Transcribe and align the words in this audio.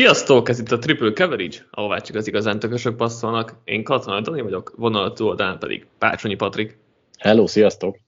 Sziasztok! 0.00 0.48
Ez 0.48 0.58
itt 0.58 0.70
a 0.70 0.78
Triple 0.78 1.12
Coverage, 1.12 1.56
ahová 1.70 1.98
csak 1.98 2.16
az 2.16 2.26
igazán 2.26 2.58
tökösök 2.58 2.96
passzolnak. 2.96 3.54
Én 3.64 3.84
Katona 3.84 4.20
Dani 4.20 4.40
vagyok, 4.40 4.72
vonal 4.76 5.14
oldalán 5.18 5.58
pedig 5.58 5.86
Pácsonyi 5.98 6.34
Patrik. 6.34 6.78
Hello, 7.18 7.46
sziasztok! 7.46 7.98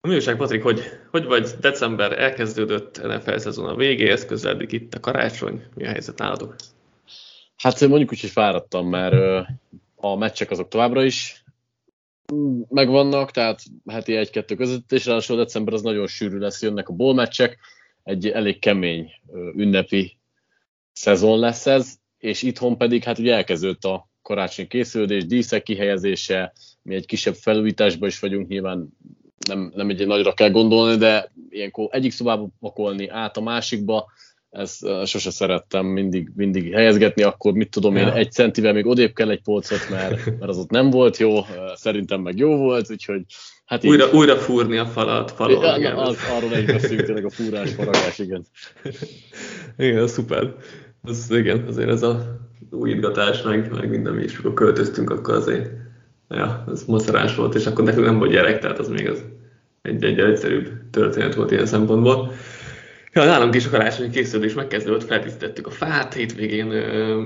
A 0.00 0.08
műság, 0.08 0.36
Patrik, 0.36 0.62
hogy, 0.62 0.80
hogy 1.10 1.24
vagy 1.24 1.50
december 1.60 2.18
elkezdődött 2.18 3.02
NFL 3.02 3.36
szezon 3.36 3.68
a 3.68 3.74
végéhez, 3.74 4.24
közeledik 4.24 4.72
itt 4.72 4.94
a 4.94 5.00
karácsony. 5.00 5.62
Mi 5.74 5.84
a 5.84 5.88
helyzet 5.88 6.18
nálatok? 6.18 6.54
Hát 7.56 7.80
mondjuk 7.80 8.12
úgy, 8.12 8.20
hogy 8.20 8.30
fáradtam, 8.30 8.88
mert 8.88 9.46
a 9.96 10.16
meccsek 10.16 10.50
azok 10.50 10.68
továbbra 10.68 11.04
is 11.04 11.44
megvannak, 12.68 13.30
tehát 13.30 13.60
heti 13.86 14.16
egy-kettő 14.16 14.54
között, 14.54 14.92
és 14.92 15.06
ráadásul 15.06 15.36
december 15.36 15.74
az 15.74 15.82
nagyon 15.82 16.06
sűrű 16.06 16.38
lesz, 16.38 16.62
jönnek 16.62 16.88
a 16.88 16.92
bowl 16.92 17.14
meccsek, 17.14 17.58
egy 18.02 18.28
elég 18.28 18.58
kemény 18.58 19.10
ünnepi 19.56 20.20
szezon 20.92 21.38
lesz 21.38 21.66
ez, 21.66 21.94
és 22.18 22.42
itthon 22.42 22.76
pedig 22.76 23.04
hát 23.04 23.18
ugye 23.18 23.34
elkezdődött 23.34 23.84
a 23.84 24.08
karácsonyi 24.22 24.68
készülődés, 24.68 25.26
díszek 25.26 25.62
kihelyezése, 25.62 26.52
mi 26.82 26.94
egy 26.94 27.06
kisebb 27.06 27.34
felújításban 27.34 28.08
is 28.08 28.18
vagyunk, 28.18 28.48
nyilván 28.48 28.88
nem, 29.48 29.72
nem 29.74 29.88
egy 29.88 30.06
nagyra 30.06 30.32
kell 30.32 30.50
gondolni, 30.50 30.96
de 30.96 31.32
ilyenkor 31.48 31.88
egyik 31.90 32.12
szobába 32.12 32.48
pakolni 32.60 33.08
át 33.08 33.36
a 33.36 33.40
másikba, 33.40 34.12
ezt 34.50 35.06
sose 35.06 35.30
szerettem 35.30 35.86
mindig, 35.86 36.30
mindig 36.34 36.72
helyezgetni, 36.72 37.22
akkor 37.22 37.52
mit 37.52 37.70
tudom 37.70 37.96
én, 37.96 38.08
egy 38.08 38.32
centivel 38.32 38.72
még 38.72 38.86
odébb 38.86 39.12
kell 39.12 39.30
egy 39.30 39.42
polcot, 39.42 39.90
mert, 39.90 40.24
mert 40.24 40.48
az 40.48 40.58
ott 40.58 40.70
nem 40.70 40.90
volt 40.90 41.16
jó, 41.16 41.40
szerintem 41.74 42.20
meg 42.20 42.36
jó 42.36 42.56
volt, 42.56 42.90
úgyhogy 42.90 43.22
hát 43.64 43.84
újra, 43.84 44.06
így, 44.06 44.14
újra 44.14 44.36
fúrni 44.36 44.76
a 44.76 44.86
falat, 44.86 45.30
falon. 45.30 45.64
Ja, 45.64 45.76
igen. 45.76 45.96
Az, 45.96 46.16
arról 46.36 46.54
egy 46.54 46.66
beszélünk 46.66 47.04
tényleg 47.04 47.24
a 47.24 47.30
fúrás, 47.30 47.70
faragás, 47.70 48.18
igen. 48.18 48.44
igen, 49.88 50.06
szuper. 50.06 50.54
Az, 51.02 51.30
igen, 51.30 51.64
azért 51.68 51.88
ez 51.88 52.02
a 52.02 52.40
újítgatás, 52.70 53.42
meg, 53.42 53.70
meg 53.70 53.90
minden 53.90 54.12
mi 54.12 54.22
is, 54.22 54.38
akkor 54.38 54.54
költöztünk, 54.54 55.10
akkor 55.10 55.34
azért 55.34 55.68
ja, 56.28 56.64
ez 56.72 56.84
macerás 56.84 57.34
volt, 57.34 57.54
és 57.54 57.66
akkor 57.66 57.84
nekünk 57.84 58.06
nem 58.06 58.18
volt 58.18 58.30
gyerek, 58.30 58.58
tehát 58.58 58.78
az 58.78 58.88
még 58.88 59.08
az 59.08 59.24
egy, 59.82 60.04
egy 60.04 60.18
egyszerűbb 60.18 60.70
történet 60.90 61.34
volt 61.34 61.50
ilyen 61.50 61.66
szempontból. 61.66 62.32
Ja, 63.12 63.24
nálunk 63.24 63.54
is 63.54 63.66
a 63.66 63.70
karácsonyi 63.70 64.10
készülés 64.10 64.54
megkezdődött, 64.54 65.04
feltisztettük 65.04 65.66
a 65.66 65.70
fát, 65.70 66.14
hétvégén 66.14 66.70
ö, 66.70 67.22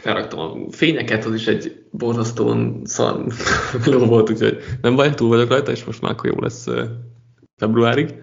felraktam 0.00 0.38
a 0.38 0.72
fényeket, 0.72 1.24
az 1.24 1.34
is 1.34 1.46
egy 1.46 1.84
borzasztóan 1.90 2.80
szar 2.84 3.26
ló 3.84 3.98
volt, 3.98 4.30
úgyhogy 4.30 4.58
nem 4.80 4.96
baj, 4.96 5.14
túl 5.14 5.28
vagyok 5.28 5.48
rajta, 5.48 5.70
és 5.70 5.84
most 5.84 6.00
már 6.00 6.10
akkor 6.10 6.30
jó 6.30 6.40
lesz 6.40 6.66
februárig. 7.56 8.14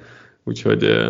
Úgyhogy 0.43 1.09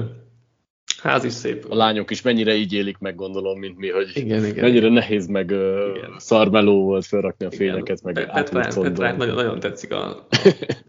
ház 1.02 1.23
is 1.23 1.33
szép. 1.33 1.66
A 1.70 1.75
lányok 1.75 2.11
is 2.11 2.22
mennyire 2.22 2.55
így 2.55 2.73
élik 2.73 2.97
meg, 2.97 3.16
gondolom, 3.16 3.59
mint 3.59 3.78
mi, 3.78 3.89
hogy 3.89 4.11
igen, 4.14 4.45
igen. 4.45 4.64
mennyire 4.64 4.89
nehéz 4.89 5.28
meg 5.28 5.50
igen. 5.50 6.16
szarmeló 6.17 6.83
volt 6.83 7.05
felrakni 7.05 7.45
a 7.45 7.52
fényeket, 7.52 8.00
igen. 8.00 8.14
meg 8.14 8.33
Petrát, 8.33 8.80
Petrát 8.80 9.17
nagyon, 9.17 9.36
nagyon 9.36 9.59
tetszik 9.59 9.94
a, 9.94 10.27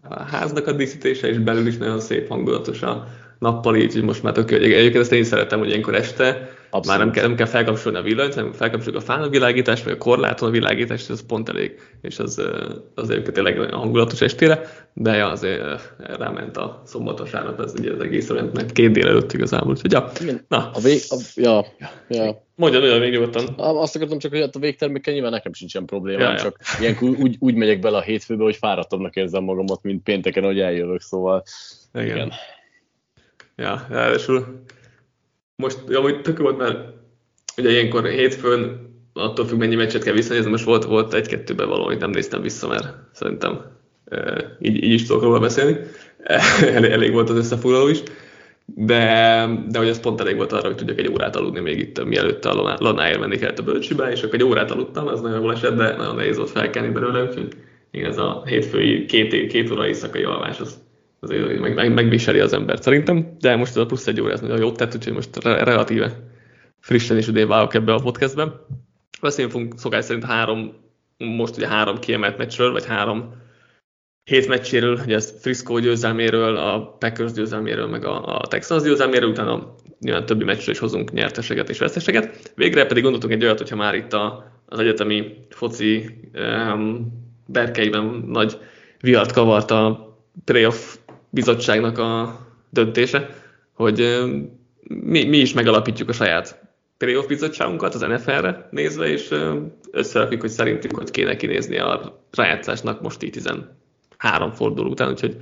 a, 0.03 0.23
háznak 0.33 0.67
a 0.67 0.73
díszítése, 0.73 1.29
és 1.29 1.39
belül 1.39 1.67
is 1.67 1.77
nagyon 1.77 2.01
szép 2.01 2.29
hangulatos 2.29 2.83
a 2.83 3.07
nappali, 3.45 3.83
így 3.83 4.03
most 4.03 4.23
már 4.23 4.33
tök 4.33 4.51
Egyébként 4.51 4.97
ezt 4.97 5.13
én 5.13 5.25
szeretem, 5.25 5.59
hogy 5.59 5.69
ilyenkor 5.69 5.95
este 5.95 6.49
Abszolút. 6.75 6.99
Már 6.99 7.07
nem 7.07 7.15
kell, 7.15 7.27
nem 7.27 7.37
kell 7.37 7.47
felkapcsolni 7.47 7.99
a 7.99 8.03
villanyt, 8.03 8.35
hanem 8.35 8.53
felkapcsoljuk 8.53 9.03
a 9.03 9.05
fán 9.05 9.31
világítást, 9.31 9.85
vagy 9.85 9.93
a 9.93 9.99
korláton 9.99 10.49
a 10.49 10.53
világítást, 10.53 11.11
ez 11.11 11.27
pont 11.27 11.49
elég, 11.49 11.81
és 12.03 12.19
az, 12.19 12.43
az 12.95 13.11
egyébként 13.11 13.35
tényleg 13.35 13.57
nagyon 13.57 13.79
hangulatos 13.79 14.21
estére, 14.21 14.67
de 14.93 15.15
ja, 15.15 15.31
azért 15.31 15.61
ráment 15.99 16.57
a 16.57 16.83
szombatos 16.85 17.31
nap, 17.31 17.61
ez 17.61 17.73
ugye 17.79 17.93
az 17.93 18.01
egész 18.01 18.29
mert 18.29 18.73
két 18.73 18.91
délelőtt 18.91 19.33
igazából, 19.33 19.71
úgyhogy 19.71 19.93
ja. 19.93 20.11
Na. 20.49 20.71
A 20.75 20.81
vég, 20.81 21.01
a, 21.09 21.17
ja, 21.35 21.65
ja. 22.09 22.43
Mondja, 22.57 22.81
mondja 22.81 22.99
még 22.99 23.13
nyugodtan. 23.13 23.55
Azt 23.57 23.97
akartam 23.97 24.19
csak, 24.19 24.31
hogy 24.31 24.41
hát 24.41 24.57
a 24.57 24.59
végtermékkel 24.59 25.13
nyilván 25.13 25.33
nekem 25.33 25.53
sincsen 25.53 25.85
probléma, 25.85 26.23
ja, 26.23 26.37
csak 26.37 26.57
ja. 26.61 26.81
ilyenkor 26.81 27.09
úgy, 27.09 27.37
úgy 27.39 27.55
megyek 27.55 27.81
bele 27.81 27.97
a 27.97 28.03
hétfőbe, 28.03 28.43
hogy 28.43 28.57
fáradtabbnak 28.57 29.17
érzem 29.17 29.45
magamat, 29.45 29.83
mint 29.83 30.03
pénteken, 30.03 30.45
hogy 30.45 30.61
eljövök, 30.61 31.01
szóval 31.01 31.43
igen. 31.95 32.07
igen. 32.07 32.33
Ja, 33.57 33.87
ráadásul 33.89 34.65
most 35.57 35.79
amúgy 35.95 36.21
tök 36.21 36.39
volt, 36.39 36.57
mert 36.57 36.79
ugye 37.57 37.71
ilyenkor 37.71 38.07
hétfőn 38.07 38.93
attól 39.13 39.47
függ, 39.47 39.59
mennyi 39.59 39.75
meccset 39.75 40.03
kell 40.03 40.15
visszanézni, 40.15 40.51
most 40.51 40.65
volt, 40.65 40.85
volt 40.85 41.15
egy-kettőben 41.15 41.69
való, 41.69 41.85
amit 41.85 42.01
nem 42.01 42.11
néztem 42.11 42.43
vissza, 42.43 42.69
mert 42.69 42.87
szerintem 43.13 43.61
e, 44.05 44.45
így, 44.61 44.85
így 44.85 44.93
is 44.93 45.07
tudok 45.07 45.23
róla 45.23 45.39
beszélni. 45.39 45.77
Elég, 46.75 46.91
elég 46.91 47.13
volt 47.13 47.31
az 47.31 47.37
összefoglaló 47.37 47.89
is. 47.89 48.03
De, 48.67 49.47
de 49.69 49.79
hogy 49.79 49.89
ez 49.89 50.01
pont 50.01 50.21
elég 50.21 50.37
volt 50.37 50.53
arra, 50.53 50.67
hogy 50.67 50.77
tudjak 50.77 50.99
egy 50.99 51.09
órát 51.09 51.37
aludni 51.37 51.61
még 51.61 51.79
itt, 51.79 52.05
mielőtt 52.05 52.45
a 52.45 52.77
lanáért 52.79 53.21
menni 53.21 53.37
kellett 53.37 53.59
a 53.59 53.63
bölcsibe, 53.63 54.11
és 54.11 54.23
akkor 54.23 54.35
egy 54.35 54.43
órát 54.43 54.71
aludtam, 54.71 55.09
ez 55.09 55.21
nagyon 55.21 55.41
jól 55.41 55.53
esett, 55.53 55.77
de 55.77 55.97
nagyon 55.97 56.15
nehéz 56.15 56.37
volt 56.37 56.51
felkelni 56.51 56.89
belőle, 56.89 57.23
úgyhogy 57.23 57.49
igen, 57.91 58.11
ez 58.11 58.19
a 58.19 58.43
hétfői 58.47 59.05
két, 59.05 59.47
két 59.47 59.71
óra 59.71 59.87
éjszakai 59.87 60.23
alvás, 60.23 60.61
az, 60.61 60.79
azért 61.31 61.61
meg, 61.61 61.75
meg, 61.75 61.95
megviseli 61.95 62.39
az 62.39 62.53
embert 62.53 62.83
szerintem, 62.83 63.37
de 63.41 63.57
most 63.57 63.71
ez 63.71 63.77
a 63.77 63.87
plusz 63.87 64.07
egy 64.07 64.21
óra, 64.21 64.33
ez 64.33 64.41
nagyon 64.41 64.59
jót 64.59 64.77
tett, 64.77 64.95
úgyhogy 64.95 65.13
most 65.13 65.45
re- 65.45 65.65
relatíve 65.65 66.21
frissen 66.81 67.19
is 67.19 67.29
idén 67.29 67.49
válok 67.49 67.75
ebbe 67.75 67.93
a 67.93 68.01
podcastben. 68.01 68.61
Beszélni 69.21 69.51
fogunk 69.51 69.79
szokás 69.79 70.05
szerint 70.05 70.25
három, 70.25 70.73
most 71.19 71.57
ugye 71.57 71.69
három 71.69 71.99
kiemelt 71.99 72.39
meccsről, 72.39 72.73
vagy 72.73 72.87
három 72.87 73.43
hét 74.25 74.49
meccséről, 74.49 74.99
ugye 75.05 75.15
ez 75.15 75.35
Frisco 75.41 75.79
győzelméről, 75.79 76.57
a 76.57 76.97
Packers 76.99 77.33
győzelméről, 77.33 77.87
meg 77.87 78.05
a, 78.05 78.39
a 78.39 78.47
Texans 78.47 78.83
győzelméről, 78.83 79.29
utána 79.29 79.75
nyilván 80.01 80.27
többi 80.27 80.45
meccsről 80.45 80.75
is 80.75 80.81
hozunk 80.81 81.13
nyerteseget 81.13 81.69
és 81.69 81.79
veszteseget. 81.79 82.53
Végre 82.55 82.87
pedig 82.87 83.03
gondoltunk 83.03 83.33
egy 83.33 83.45
olyat, 83.45 83.59
hogyha 83.59 83.77
már 83.77 83.95
itt 83.95 84.13
a, 84.13 84.53
az 84.67 84.79
egyetemi 84.79 85.37
foci 85.51 86.21
um, 86.35 87.13
berkeiben 87.47 88.25
nagy 88.27 88.59
viart 89.01 89.33
kavart 89.33 89.71
a 89.71 90.13
playoff 90.45 90.94
bizottságnak 91.35 91.99
a 91.99 92.39
döntése, 92.71 93.29
hogy 93.73 94.23
mi, 94.89 95.25
mi 95.25 95.37
is 95.37 95.53
megalapítjuk 95.53 96.09
a 96.09 96.13
saját 96.13 96.63
playoff 96.97 97.27
bizottságunkat 97.27 97.95
az 97.95 98.01
NFL-re 98.01 98.69
nézve, 98.71 99.07
és 99.07 99.35
összerakjuk, 99.91 100.41
hogy 100.41 100.51
szerintünk 100.51 100.97
hogy 100.97 101.11
kéne 101.11 101.37
kinézni 101.37 101.79
a 101.79 102.25
rájátszásnak 102.31 103.01
most 103.01 103.23
így 103.23 103.31
13 103.31 104.53
forduló 104.53 104.91
után, 104.91 105.11
úgyhogy 105.11 105.37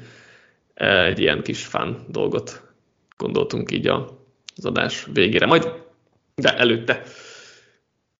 egy 0.75 1.19
ilyen 1.19 1.42
kis 1.42 1.64
fán 1.64 2.04
dolgot 2.08 2.62
gondoltunk 3.16 3.72
így 3.72 3.86
az 4.56 4.64
adás 4.64 5.06
végére. 5.12 5.47
Majd, 5.47 5.72
de 6.34 6.56
előtte 6.56 7.02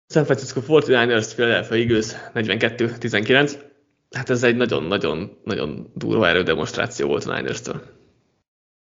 San 0.09 0.25
Francisco 0.25 0.61
49ers, 0.66 1.31
Philadelphia 1.34 1.77
Eagles 1.77 2.15
42-19 2.34 3.72
hát 4.12 4.31
ez 4.31 4.43
egy 4.43 4.56
nagyon-nagyon-nagyon 4.56 5.93
durva 5.95 6.28
erődemonstráció 6.28 7.06
volt 7.06 7.25
a 7.25 7.34
Niners-től. 7.34 7.83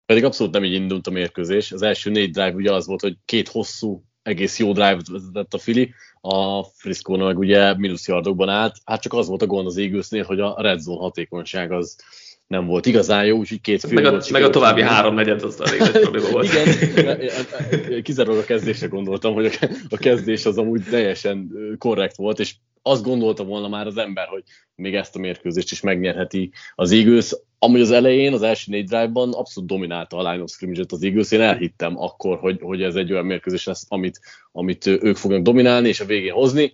Pedig 0.06 0.24
abszolút 0.24 0.52
nem 0.52 0.64
így 0.64 0.72
indult 0.72 1.06
a 1.06 1.10
mérkőzés. 1.10 1.72
Az 1.72 1.82
első 1.82 2.10
négy 2.10 2.30
drive 2.30 2.52
ugye 2.54 2.72
az 2.72 2.86
volt, 2.86 3.00
hogy 3.00 3.16
két 3.24 3.48
hosszú, 3.48 4.04
egész 4.22 4.58
jó 4.58 4.72
drive 4.72 5.00
vezetett 5.10 5.54
a 5.54 5.58
Fili, 5.58 5.94
a 6.20 6.62
frisco 6.62 7.16
meg 7.16 7.38
ugye 7.38 7.76
mínusz 7.76 8.08
yardokban 8.08 8.48
állt. 8.48 8.76
Hát 8.84 9.02
csak 9.02 9.12
az 9.12 9.28
volt 9.28 9.42
a 9.42 9.46
gond 9.46 9.66
az 9.66 9.76
Eaglesnél, 9.76 10.24
hogy 10.24 10.40
a 10.40 10.54
red 10.58 10.80
zone 10.80 11.00
hatékonyság 11.00 11.72
az 11.72 11.96
nem 12.46 12.66
volt 12.66 12.86
igazán 12.86 13.24
jó, 13.24 13.36
úgyhogy 13.36 13.60
két 13.60 13.80
fő 13.80 13.94
meg 13.94 14.04
a. 14.04 14.22
Meg 14.30 14.42
a 14.42 14.50
további 14.50 14.82
három 14.82 15.14
negyed 15.14 15.42
az 15.42 15.60
elég 15.60 15.80
nagy 15.80 16.00
probléma 16.00 16.28
volt. 16.28 16.48
Igen, 16.52 18.02
kizárólag 18.02 18.40
a 18.40 18.44
kezdésre 18.44 18.86
gondoltam, 18.86 19.34
hogy 19.34 19.58
a 19.88 19.96
kezdés 19.96 20.46
az 20.46 20.58
amúgy 20.58 20.82
teljesen 20.90 21.50
korrekt 21.78 22.16
volt, 22.16 22.38
és 22.38 22.54
azt 22.86 23.02
gondolta 23.02 23.44
volna 23.44 23.68
már 23.68 23.86
az 23.86 23.96
ember, 23.96 24.26
hogy 24.26 24.42
még 24.74 24.94
ezt 24.94 25.16
a 25.16 25.18
mérkőzést 25.18 25.72
is 25.72 25.80
megnyerheti 25.80 26.50
az 26.74 26.92
Eagles. 26.92 27.36
Amúgy 27.58 27.80
az 27.80 27.90
elején, 27.90 28.32
az 28.32 28.42
első 28.42 28.70
négy 28.70 28.86
drive-ban 28.86 29.32
abszolút 29.32 29.68
dominálta 29.68 30.16
a 30.16 30.30
line 30.30 30.42
of 30.42 30.50
scrimmage 30.50 30.84
az 30.88 31.02
Eagles. 31.02 31.30
Én 31.30 31.40
elhittem 31.40 31.98
akkor, 31.98 32.38
hogy, 32.38 32.60
hogy 32.60 32.82
ez 32.82 32.94
egy 32.94 33.12
olyan 33.12 33.24
mérkőzés 33.24 33.64
lesz, 33.64 33.86
amit, 33.88 34.20
amit 34.52 34.86
ők 34.86 35.16
fognak 35.16 35.42
dominálni 35.42 35.88
és 35.88 36.00
a 36.00 36.04
végén 36.04 36.32
hozni. 36.32 36.72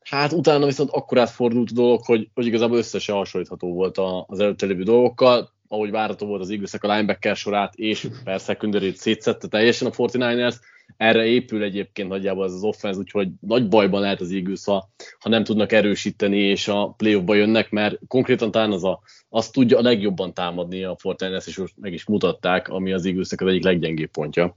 Hát 0.00 0.32
utána 0.32 0.66
viszont 0.66 0.90
akkor 0.90 1.18
átfordult 1.18 1.70
a 1.70 1.74
dolog, 1.74 2.04
hogy, 2.04 2.28
hogy 2.34 2.46
igazából 2.46 2.78
összesen 2.78 3.14
hasonlítható 3.14 3.72
volt 3.72 3.98
az 4.26 4.40
előtte 4.40 4.66
lévő 4.66 4.82
dolgokkal, 4.82 5.52
ahogy 5.68 5.90
várható 5.90 6.26
volt 6.26 6.40
az 6.40 6.50
eagles 6.50 6.74
a 6.74 6.92
linebacker 6.92 7.36
sorát, 7.36 7.74
és 7.74 8.08
persze 8.24 8.52
secondary 8.52 8.92
szétszette 8.94 9.48
teljesen 9.48 9.88
a 9.88 9.90
49ers, 9.90 10.54
erre 10.96 11.24
épül 11.24 11.62
egyébként 11.62 12.08
nagyjából 12.08 12.44
ez 12.44 12.52
az 12.52 12.62
offense, 12.62 12.98
úgyhogy 12.98 13.28
nagy 13.40 13.68
bajban 13.68 14.00
lehet 14.00 14.20
az 14.20 14.32
Eagles, 14.32 14.64
ha, 14.64 14.90
ha 15.18 15.28
nem 15.28 15.44
tudnak 15.44 15.72
erősíteni, 15.72 16.38
és 16.38 16.68
a 16.68 16.94
playoffba 16.96 17.34
jönnek, 17.34 17.70
mert 17.70 17.98
konkrétan 18.08 18.50
talán 18.50 18.72
az 18.72 18.84
a, 18.84 19.00
azt 19.28 19.52
tudja 19.52 19.78
a 19.78 19.82
legjobban 19.82 20.34
támadni 20.34 20.84
a 20.84 20.96
Fortiners, 20.98 21.46
és 21.46 21.56
most 21.56 21.74
meg 21.80 21.92
is 21.92 22.06
mutatták, 22.06 22.68
ami 22.68 22.92
az 22.92 23.06
eagles 23.06 23.32
az 23.36 23.46
egyik 23.46 23.64
leggyengébb 23.64 24.10
pontja. 24.10 24.56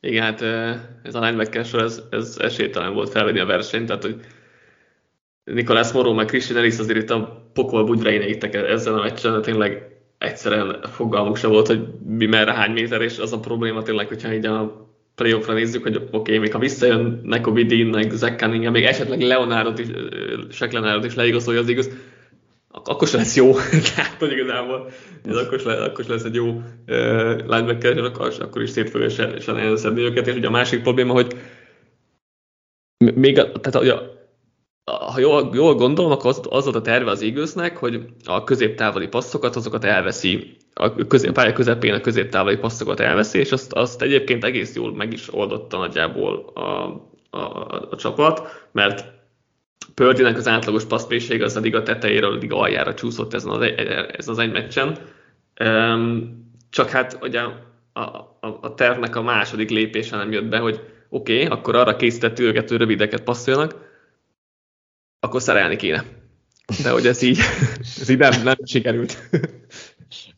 Igen, 0.00 0.22
hát 0.22 0.42
ez 1.02 1.14
a 1.14 1.20
linebacker 1.20 1.64
sor, 1.64 1.82
ez, 1.82 2.02
ez 2.10 2.36
esélytelen 2.40 2.94
volt 2.94 3.10
felvenni 3.10 3.38
a 3.38 3.46
versenyt, 3.46 3.86
tehát 3.86 4.02
hogy 4.02 4.20
Nikolás 5.44 5.92
Moró 5.92 6.12
meg 6.12 6.26
Christian 6.26 6.58
Ellis 6.58 6.78
azért 6.78 7.02
itt 7.02 7.10
a 7.10 7.50
pokol 7.52 7.84
bugyreineittek 7.84 8.54
ezzel 8.54 8.98
a 8.98 9.02
meccsen, 9.02 9.42
tényleg 9.42 9.92
egyszerűen 10.18 10.82
fogalmuk 10.82 11.36
se 11.36 11.46
volt, 11.46 11.66
hogy 11.66 11.88
mi 12.06 12.26
merre 12.26 12.52
hány 12.52 12.70
méter, 12.70 13.00
és 13.00 13.18
az 13.18 13.32
a 13.32 13.40
probléma 13.40 13.82
tényleg, 13.82 14.08
hogyha 14.08 14.32
így 14.32 14.46
a 14.46 14.90
playoffra 15.14 15.52
nézzük, 15.52 15.82
hogy 15.82 15.96
oké, 15.96 16.08
okay, 16.10 16.38
még 16.38 16.52
ha 16.52 16.58
visszajön 16.58 17.20
Nekobi 17.24 17.64
Dean, 17.64 17.86
meg 17.86 18.10
Zach 18.10 18.36
Cunningham, 18.36 18.72
még 18.72 18.84
esetleg 18.84 19.20
Leonardot 19.20 19.78
is, 19.78 19.86
Shaq 20.50 20.72
Leonardot 20.72 21.04
is 21.04 21.14
leigazolja 21.14 21.60
az 21.60 21.68
igaz, 21.68 21.90
akkor 22.68 23.08
se 23.08 23.16
lesz 23.16 23.36
jó, 23.36 23.52
tehát 23.94 24.16
hogy 24.18 24.32
igazából 24.32 24.90
ez 25.24 25.36
akkor, 25.36 25.60
se, 25.60 25.72
akkor 25.72 26.04
se 26.04 26.12
lesz 26.12 26.24
egy 26.24 26.34
jó 26.34 26.46
uh, 26.46 26.62
linebacker, 27.46 27.98
akkor, 27.98 28.34
akkor 28.40 28.62
is 28.62 28.70
szét 28.70 28.90
fogja 28.90 29.08
se, 29.08 29.40
szedni 29.76 30.02
őket, 30.02 30.26
és 30.26 30.34
ugye 30.34 30.46
a 30.46 30.50
másik 30.50 30.82
probléma, 30.82 31.12
hogy 31.12 31.36
még, 33.14 33.38
a, 33.38 33.52
tehát 33.52 33.88
ugye, 33.88 33.94
ha 34.84 35.18
jól, 35.18 35.50
jól 35.54 35.74
gondolom, 35.74 36.10
akkor 36.10 36.30
az, 36.30 36.40
az 36.48 36.64
volt 36.64 36.76
a 36.76 36.80
terve 36.80 37.10
az 37.10 37.22
Eaglesnek, 37.22 37.76
hogy 37.76 38.00
a 38.24 38.44
középtávoli 38.44 39.08
passzokat, 39.08 39.56
azokat 39.56 39.84
elveszi, 39.84 40.56
a 40.74 40.94
közép, 41.06 41.32
pálya 41.32 41.52
közepén 41.52 41.94
a 41.94 42.00
középtávoli 42.00 42.56
passzokat 42.56 43.00
elveszi, 43.00 43.38
és 43.38 43.52
azt, 43.52 43.72
azt 43.72 44.02
egyébként 44.02 44.44
egész 44.44 44.74
jól 44.74 44.94
meg 44.94 45.12
is 45.12 45.34
oldotta 45.34 45.78
nagyjából 45.78 46.50
a, 46.54 46.60
a, 46.60 47.38
a, 47.38 47.88
a 47.90 47.96
csapat, 47.96 48.66
mert 48.72 49.04
Pördinek 49.94 50.36
az 50.36 50.48
átlagos 50.48 50.84
passzmérsége 50.84 51.44
az 51.44 51.56
a 51.56 51.60
liga 51.60 51.82
tetejéről 51.82 52.32
a 52.32 52.38
liga 52.38 52.58
aljára 52.58 52.94
csúszott 52.94 53.34
ezen 53.34 53.50
az, 53.50 53.60
egy, 53.60 53.78
ez 54.16 54.28
az 54.28 54.38
egy 54.38 54.52
meccsen. 54.52 54.98
Csak 56.70 56.90
hát 56.90 57.18
ugye 57.22 57.40
a, 57.40 58.00
a, 58.00 58.58
a 58.60 58.74
tervnek 58.74 59.16
a 59.16 59.22
második 59.22 59.70
lépése 59.70 60.16
nem 60.16 60.32
jött 60.32 60.44
be, 60.44 60.58
hogy 60.58 60.80
oké, 61.08 61.34
okay, 61.34 61.46
akkor 61.46 61.76
arra 61.76 61.96
készített 61.96 62.38
őket, 62.38 62.68
hogy 62.68 62.78
rövideket 62.78 63.22
passzoljanak, 63.22 63.90
akkor 65.20 65.42
szerelni 65.42 65.76
kéne. 65.76 66.04
De 66.82 66.90
hogy 66.90 67.06
ez 67.06 67.22
így, 67.22 67.38
ez 68.00 68.08
így 68.08 68.18
nem, 68.18 68.42
nem 68.42 68.56
sikerült. 68.64 69.30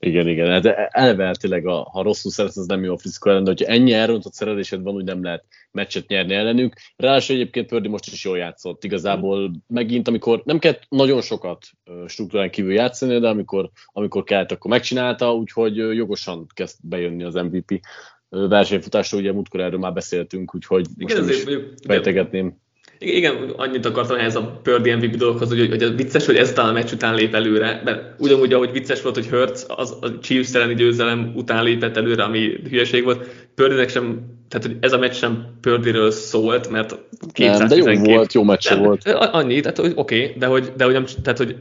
Igen, 0.04 0.28
igen. 0.28 0.50
Hát 0.50 0.66
elvertileg, 0.90 1.66
a, 1.66 1.88
ha 1.92 2.02
rosszul 2.02 2.30
szeretsz, 2.30 2.56
az 2.56 2.66
nem 2.66 2.84
jó 2.84 2.92
a 2.92 2.98
fizikó 2.98 3.30
ellen, 3.30 3.44
de 3.44 3.50
hogyha 3.50 3.72
ennyi 3.72 3.92
elrontott 3.92 4.32
szerelésed 4.32 4.82
van, 4.82 4.94
úgy 4.94 5.04
nem 5.04 5.22
lehet 5.22 5.44
meccset 5.70 6.06
nyerni 6.06 6.34
ellenük. 6.34 6.74
Ráadásul 6.96 7.36
egyébként 7.36 7.66
Pördi 7.66 7.88
most 7.88 8.12
is 8.12 8.24
jól 8.24 8.38
játszott. 8.38 8.84
Igazából 8.84 9.50
megint, 9.66 10.08
amikor 10.08 10.42
nem 10.44 10.58
kellett 10.58 10.82
nagyon 10.88 11.20
sokat 11.20 11.66
struktúrán 12.06 12.50
kívül 12.50 12.72
játszani, 12.72 13.18
de 13.18 13.28
amikor, 13.28 13.70
amikor 13.92 14.24
kellett, 14.24 14.52
akkor 14.52 14.70
megcsinálta, 14.70 15.34
úgyhogy 15.34 15.76
jogosan 15.76 16.46
kezd 16.54 16.76
bejönni 16.82 17.24
az 17.24 17.34
MVP 17.34 17.80
versenyfutásról, 18.28 19.20
ugye 19.20 19.32
múltkor 19.32 19.60
erről 19.60 19.78
már 19.78 19.92
beszéltünk, 19.92 20.54
úgyhogy 20.54 20.86
most 20.96 21.14
igen, 21.14 21.24
nem 21.24 21.34
is 21.34 21.44
fejtegetném. 21.86 22.62
Igen, 22.98 23.52
annyit 23.56 23.86
akartam 23.86 24.16
ehhez 24.16 24.36
a 24.36 24.60
Pördi 24.62 24.94
MVP 24.94 25.16
dologhoz, 25.16 25.48
hogy, 25.48 25.68
hogy 25.68 25.82
az 25.82 25.94
vicces, 25.96 26.26
hogy 26.26 26.36
ezután 26.36 26.68
a 26.68 26.72
meccs 26.72 26.92
után 26.92 27.14
lép 27.14 27.34
előre, 27.34 27.80
mert 27.84 28.20
ugyanúgy, 28.20 28.52
ahogy 28.52 28.72
vicces 28.72 29.02
volt, 29.02 29.14
hogy 29.14 29.26
Hertz 29.26 29.66
az 29.68 29.96
a 30.00 30.18
Chiefs 30.18 30.54
elleni 30.54 30.74
győzelem 30.74 31.32
után 31.34 31.64
lépett 31.64 31.96
előre, 31.96 32.22
ami 32.22 32.52
hülyeség 32.68 33.04
volt, 33.04 33.26
Pördinek 33.54 33.88
sem, 33.88 34.20
tehát 34.48 34.66
hogy 34.66 34.76
ez 34.80 34.92
a 34.92 34.98
meccs 34.98 35.14
sem 35.14 35.44
Pördiről 35.60 36.10
szólt, 36.10 36.70
mert 36.70 36.98
212... 37.32 37.58
Nem, 37.58 37.68
de 37.68 37.92
jó 37.92 38.14
volt, 38.14 38.32
jó 38.32 38.42
meccs 38.42 38.74
volt. 38.74 39.08
Annyi, 39.08 39.60
tehát 39.60 39.78
hogy 39.78 39.92
oké, 39.94 40.24
okay, 40.24 40.38
de 40.38 40.46
hogy, 40.46 40.72
de 40.76 40.84
hogy 40.84 40.92
nem, 40.92 41.04
tehát 41.22 41.38
hogy 41.38 41.56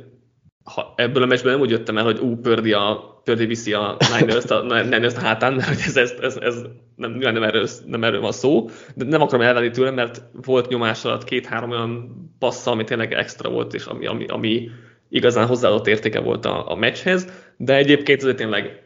ha 0.63 0.93
ebből 0.95 1.23
a 1.23 1.25
meccsből 1.25 1.51
nem 1.51 1.61
úgy 1.61 1.69
jöttem 1.69 1.97
el, 1.97 2.03
hogy 2.03 2.19
ú, 2.19 2.35
Pördi, 2.35 2.73
a, 2.73 3.21
Pördi 3.23 3.45
viszi 3.45 3.73
a 3.73 3.97
Niners-t 4.19 4.51
a, 4.51 4.61
Niners 4.83 5.15
a 5.15 5.19
hátán, 5.19 5.53
mert 5.53 5.85
ez, 5.85 5.97
ez, 5.97 6.13
ez, 6.21 6.35
ez 6.35 6.61
nem, 6.95 7.11
nem, 7.11 7.43
erről, 7.43 7.67
nem 7.85 8.03
erről 8.03 8.21
van 8.21 8.31
szó, 8.31 8.69
de 8.95 9.05
nem 9.05 9.21
akarom 9.21 9.45
elvenni 9.45 9.69
tőlem, 9.69 9.93
mert 9.93 10.21
volt 10.45 10.67
nyomás 10.67 11.05
alatt 11.05 11.23
két-három 11.23 11.69
olyan 11.69 12.15
passza, 12.39 12.71
ami 12.71 12.83
tényleg 12.83 13.13
extra 13.13 13.49
volt, 13.49 13.73
és 13.73 13.85
ami, 13.85 14.05
ami, 14.05 14.25
ami 14.25 14.69
igazán 15.09 15.47
hozzáadott 15.47 15.87
értéke 15.87 16.19
volt 16.19 16.45
a, 16.45 16.71
a 16.71 16.75
meccshez, 16.75 17.27
de 17.57 17.75
egyébként 17.75 18.21
azért 18.21 18.37
tényleg 18.37 18.83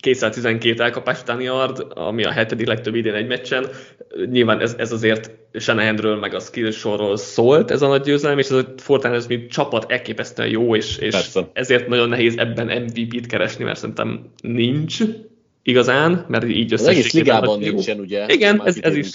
212 0.00 0.82
elkapás 0.82 1.20
utáni 1.20 1.44
yard, 1.44 1.86
ami 1.94 2.24
a 2.24 2.30
hetedik 2.30 2.66
legtöbb 2.66 2.94
idén 2.94 3.14
egy 3.14 3.26
meccsen. 3.26 3.66
Nyilván 4.30 4.60
ez, 4.60 4.74
ez 4.78 4.92
azért 4.92 5.30
Shanahanről, 5.52 6.16
meg 6.16 6.34
a 6.34 6.40
skill 6.40 6.70
sorról 6.70 7.16
szólt 7.16 7.70
ez 7.70 7.82
a 7.82 7.88
nagy 7.88 8.02
győzelem, 8.02 8.38
és 8.38 8.44
ez 8.44 8.56
a 8.56 8.74
Fortnite 8.76 9.24
mint 9.28 9.50
csapat 9.50 9.92
elképesztően 9.92 10.48
jó, 10.48 10.76
és, 10.76 10.98
és 10.98 11.16
ezért 11.52 11.88
nagyon 11.88 12.08
nehéz 12.08 12.36
ebben 12.36 12.82
MVP-t 12.82 13.26
keresni, 13.26 13.64
mert 13.64 13.78
szerintem 13.78 14.30
nincs 14.42 14.98
igazán, 15.62 16.24
mert 16.28 16.44
így 16.44 16.72
összes. 16.72 16.86
Az 16.86 16.92
egész 16.92 17.12
ligában 17.12 17.58
nincsen, 17.58 17.98
ugye? 17.98 18.26
Igen, 18.28 18.62
ez, 18.64 18.76
ez, 18.80 18.96
is, 18.96 19.10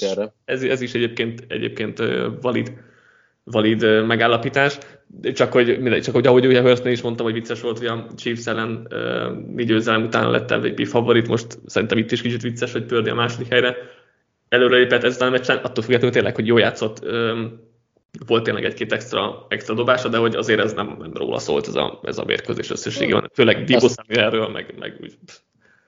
ez, 0.46 0.64
ez, 0.64 0.82
is 0.82 0.94
egyébként, 0.94 1.46
egyébként 1.48 2.04
valid 2.42 2.72
valid 3.44 4.06
megállapítás, 4.06 4.78
csak 5.34 5.52
hogy, 5.52 5.68
mindegy, 5.80 6.02
csak 6.02 6.14
hogy 6.14 6.28
ahogy 6.28 6.46
ugye 6.46 6.62
Hurstnél 6.62 6.92
is 6.92 7.02
mondtam, 7.02 7.26
hogy 7.26 7.34
vicces 7.34 7.62
volt, 7.62 7.78
hogy 7.78 7.88
a 7.88 8.08
Chiefs 8.16 8.48
ellen 8.48 8.88
négy 9.56 9.66
győzelem 9.66 10.04
után 10.04 10.32
lett 10.32 10.62
MVP 10.62 10.88
favorit, 10.88 11.28
most 11.28 11.60
szerintem 11.66 11.98
itt 11.98 12.12
is 12.12 12.22
kicsit 12.22 12.42
vicces, 12.42 12.72
hogy 12.72 12.86
Pördi 12.86 13.10
a 13.10 13.16
második 13.16 13.48
helyre 13.48 13.76
előre 14.50 14.78
lépett 14.78 15.04
ezután 15.04 15.28
a 15.28 15.32
meccsen, 15.32 15.58
attól 15.58 15.84
függetlenül 15.84 16.14
tényleg, 16.16 16.36
hogy 16.36 16.48
jó 16.48 16.58
játszott, 16.58 17.06
volt 18.28 18.44
tényleg 18.44 18.66
egy-két 18.66 18.94
extra, 18.94 19.46
extra 19.50 19.74
dobása, 19.74 20.10
de 20.10 20.18
hogy 20.18 20.36
azért 20.36 20.60
ez 20.60 20.74
nem, 20.74 20.96
nem 21.00 21.14
róla 21.14 21.40
szólt 21.40 21.68
ez 21.68 21.76
a, 21.76 22.00
ez 22.04 22.18
a 22.18 22.26
mérkőzés 22.26 22.70
összességében, 22.70 23.30
főleg 23.34 23.64
Dibo 23.64 23.88
erről, 24.08 24.48
meg, 24.48 24.74
meg 24.80 24.98
úgy, 25.02 25.14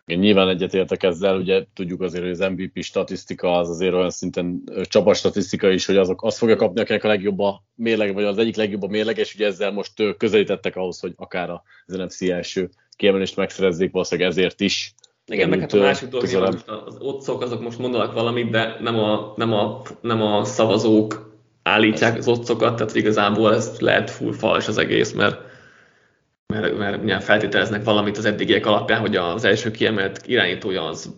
én 0.05 0.19
nyilván 0.19 0.49
egyetértek 0.49 1.03
ezzel, 1.03 1.37
ugye 1.37 1.65
tudjuk 1.73 2.01
azért, 2.01 2.23
hogy 2.23 2.31
az 2.31 2.49
MVP 2.49 2.83
statisztika 2.83 3.57
az 3.57 3.69
azért 3.69 3.93
olyan 3.93 4.09
szinten 4.09 4.63
csapat 4.83 5.15
statisztika 5.15 5.69
is, 5.69 5.85
hogy 5.85 5.97
azok 5.97 6.23
azt 6.23 6.37
fogja 6.37 6.55
kapni, 6.55 6.81
akinek 6.81 7.03
a 7.03 7.07
legjobb 7.07 7.39
a 7.39 7.63
mérleg, 7.75 8.13
vagy 8.13 8.23
az 8.23 8.37
egyik 8.37 8.55
legjobb 8.55 8.83
a 8.83 8.87
mérleg, 8.87 9.17
és 9.17 9.35
ugye 9.35 9.45
ezzel 9.45 9.71
most 9.71 10.17
közelítettek 10.17 10.75
ahhoz, 10.75 10.99
hogy 10.99 11.13
akár 11.15 11.49
az 11.49 11.95
NFC 11.95 12.21
első 12.21 12.69
kiemelést 12.95 13.35
megszerezzék, 13.35 13.91
valószínűleg 13.91 14.31
ezért 14.31 14.61
is. 14.61 14.93
Igen, 15.27 15.49
meg 15.49 15.59
hát 15.59 15.73
a 15.73 15.77
másik 15.77 16.09
dolog, 16.09 16.27
hogy 16.27 16.63
az 16.65 16.97
otcok 16.99 17.41
azok 17.41 17.61
most 17.61 17.79
mondanak 17.79 18.13
valamit, 18.13 18.49
de 18.49 18.77
nem 18.81 18.99
a, 18.99 19.33
nem 19.35 19.53
a, 19.53 19.81
nem 20.01 20.21
a 20.21 20.43
szavazók 20.43 21.33
állítják 21.63 22.17
az 22.17 22.27
otcokat, 22.27 22.75
tehát 22.75 22.95
igazából 22.95 23.53
ez 23.53 23.79
lehet 23.79 24.09
full 24.09 24.33
fals 24.33 24.67
az 24.67 24.77
egész, 24.77 25.11
mert 25.13 25.54
mert, 26.61 26.77
mert 26.77 27.03
ugye 27.03 27.19
feltételeznek 27.19 27.83
valamit 27.83 28.17
az 28.17 28.25
eddigiek 28.25 28.65
alapján, 28.65 28.99
hogy 28.99 29.15
az 29.15 29.43
első 29.45 29.71
kiemelt 29.71 30.21
irányítója 30.25 30.85
az 30.85 31.15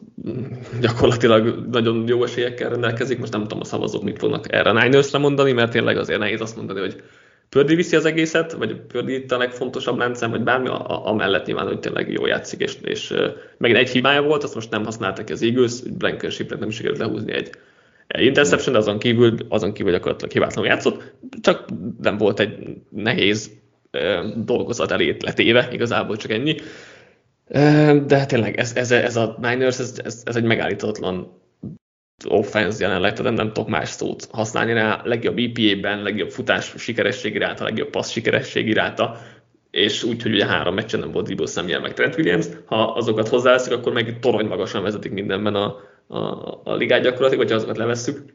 gyakorlatilag 0.81 1.68
nagyon 1.72 2.04
jó 2.07 2.24
esélyekkel 2.24 2.69
rendelkezik. 2.69 3.19
Most 3.19 3.31
nem 3.31 3.42
tudom 3.42 3.60
a 3.60 3.63
szavazók 3.66 4.04
mit 4.04 4.18
fognak 4.18 4.54
erre 4.54 4.69
a 4.69 4.84
niners 4.84 5.12
mondani, 5.12 5.51
mert 5.51 5.72
tényleg 5.72 5.98
azért 5.98 6.19
nehéz 6.19 6.42
azt 6.42 6.56
mondani, 6.56 6.80
hogy 6.80 7.04
Pördi 7.50 7.75
viszi 7.75 7.95
az 7.95 8.06
egészet, 8.06 8.51
vagy 8.51 8.76
Pördi 8.76 9.14
itt 9.14 9.31
a 9.31 9.38
legfontosabb 9.38 9.97
láncem, 9.97 10.30
vagy 10.30 10.44
bármi, 10.44 10.68
amellett 10.88 11.45
nyilván, 11.45 11.68
hogy 11.68 11.80
tényleg 11.80 12.11
jó 12.11 12.26
játszik, 12.26 12.61
és, 12.61 12.78
és 12.83 13.14
megint 13.57 13.80
egy 13.80 13.90
hibája 13.90 14.21
volt, 14.21 14.44
azt 14.44 14.56
most 14.56 14.69
nem 14.69 14.83
használtak 14.83 15.26
ki 15.26 15.31
az 15.31 15.42
Eagles, 15.42 15.81
Blankenshipnek 15.81 16.59
nem 16.59 16.69
sikerült 16.69 17.00
lehúzni 17.00 17.33
egy 17.33 17.50
interception, 18.07 18.73
de 18.73 18.80
azon 18.80 19.00
kívül, 19.00 19.35
azon 19.50 19.73
kívül 19.73 19.92
gyakorlatilag 19.92 20.33
hibátlanul 20.33 20.69
játszott, 20.69 21.14
csak 21.42 21.66
nem 22.02 22.18
volt 22.18 22.40
egy 22.40 22.57
nehéz 22.90 23.52
dolgozat 24.35 24.92
elé 24.92 25.18
letéve, 25.19 25.68
igazából 25.71 26.16
csak 26.18 26.31
ennyi. 26.31 26.56
De 28.06 28.25
tényleg 28.25 28.57
ez, 28.57 28.75
ez, 28.75 28.92
ez 28.92 29.16
a 29.16 29.37
Niners, 29.42 29.80
ez, 29.80 29.99
ez, 30.04 30.21
ez 30.25 30.35
egy 30.35 30.44
megállíthatatlan 30.44 31.42
offense 32.25 32.85
jelenleg, 32.85 33.13
tehát 33.13 33.35
nem, 33.35 33.54
tudok 33.54 33.69
más 33.69 33.89
szót 33.89 34.27
használni 34.31 34.73
rá, 34.73 35.01
legjobb 35.04 35.37
EPA-ben, 35.37 36.04
legjobb 36.04 36.30
futás 36.30 36.73
sikeresség 36.77 37.35
iráta, 37.35 37.63
legjobb 37.63 37.89
passz 37.89 38.11
sikeresség 38.11 38.68
iráta, 38.68 39.18
és 39.71 40.04
úgy, 40.04 40.21
hogy 40.21 40.33
ugye 40.33 40.45
három 40.45 40.73
meccsen 40.73 40.99
nem 40.99 41.11
volt 41.11 41.27
Debo 41.27 41.45
Samuel 41.45 41.80
meg 41.80 41.94
Trent 41.94 42.18
Williams, 42.18 42.45
ha 42.66 42.83
azokat 42.83 43.27
hozzáveszik, 43.27 43.73
akkor 43.73 43.94
meg 43.94 44.19
torony 44.19 44.47
magasan 44.47 44.83
vezetik 44.83 45.11
mindenben 45.11 45.56
a, 45.56 45.75
a, 46.07 46.18
a 46.63 46.73
ligát 46.73 47.01
gyakorlatilag, 47.01 47.44
vagy 47.44 47.56
azokat 47.56 47.77
levesszük 47.77 48.33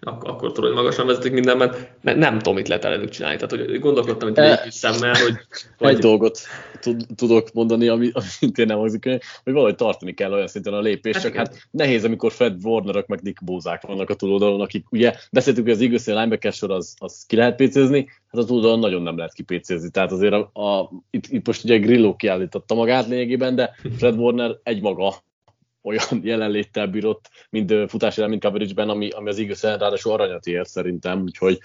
akkor, 0.00 0.30
akkor 0.30 0.52
tudod, 0.52 0.70
hogy 0.70 0.78
magasan 0.78 1.06
vezetik 1.06 1.32
mindenben, 1.32 1.74
mert 2.00 2.18
nem 2.18 2.38
tudom, 2.38 2.54
mit 2.54 2.68
lehet 2.68 2.84
ellenük 2.84 3.08
csinálni. 3.08 3.36
Tehát, 3.36 3.66
hogy 3.66 3.80
gondolkodtam 3.80 4.28
hogy 4.28 4.38
egy 4.38 4.60
kis 4.60 4.74
szemmel, 4.74 5.14
hogy, 5.14 5.34
hogy... 5.78 5.88
Egy 5.88 5.98
dolgot 5.98 6.40
tudok 7.16 7.52
mondani, 7.52 7.88
ami, 7.88 8.10
ami 8.12 8.24
szintén 8.24 8.66
nem 8.66 8.78
hangzik, 8.78 9.04
hogy 9.44 9.52
valahogy 9.52 9.74
tartani 9.74 10.14
kell 10.14 10.32
olyan 10.32 10.46
szinten 10.46 10.72
a 10.72 10.80
lépést, 10.80 11.14
hát 11.14 11.24
csak 11.24 11.32
igen. 11.32 11.46
hát 11.46 11.68
nehéz, 11.70 12.04
amikor 12.04 12.32
Fred 12.32 12.64
Warnerök 12.64 13.06
meg 13.06 13.20
Dick 13.20 13.44
Bózák 13.44 13.82
vannak 13.82 14.10
a 14.10 14.14
túloldalon, 14.14 14.60
akik 14.60 14.86
ugye 14.90 15.14
beszéltük, 15.32 15.64
hogy 15.64 15.72
az 15.72 15.80
Eagles 15.80 16.06
linebacker 16.06 16.52
sor 16.52 16.70
az, 16.70 16.94
az 16.98 17.24
ki 17.26 17.36
lehet 17.36 17.56
pécézni, 17.56 18.08
hát 18.28 18.42
a 18.42 18.44
túloldalon 18.44 18.78
nagyon 18.78 19.02
nem 19.02 19.16
lehet 19.16 19.32
kipécézni. 19.32 19.90
Tehát 19.90 20.12
azért 20.12 20.32
a, 20.32 20.50
a, 20.60 20.90
itt, 21.10 21.26
itt, 21.26 21.46
most 21.46 21.64
ugye 21.64 21.78
Grillo 21.78 22.16
kiállította 22.16 22.74
magát 22.74 23.06
lényegében, 23.06 23.54
de 23.54 23.74
Fred 23.96 24.18
Warner 24.18 24.56
egy 24.62 24.80
maga 24.80 25.14
olyan 25.82 26.20
jelenléttel 26.22 26.86
bírott, 26.86 27.30
mind 27.50 27.74
futás 27.86 28.16
mind 28.16 28.42
coverage-ben, 28.42 28.88
ami, 28.88 29.08
ami 29.08 29.28
az 29.28 29.38
Eagles 29.38 29.62
ráadásul 29.62 30.12
aranyat 30.12 30.46
ér 30.46 30.66
szerintem, 30.66 31.22
úgyhogy 31.22 31.58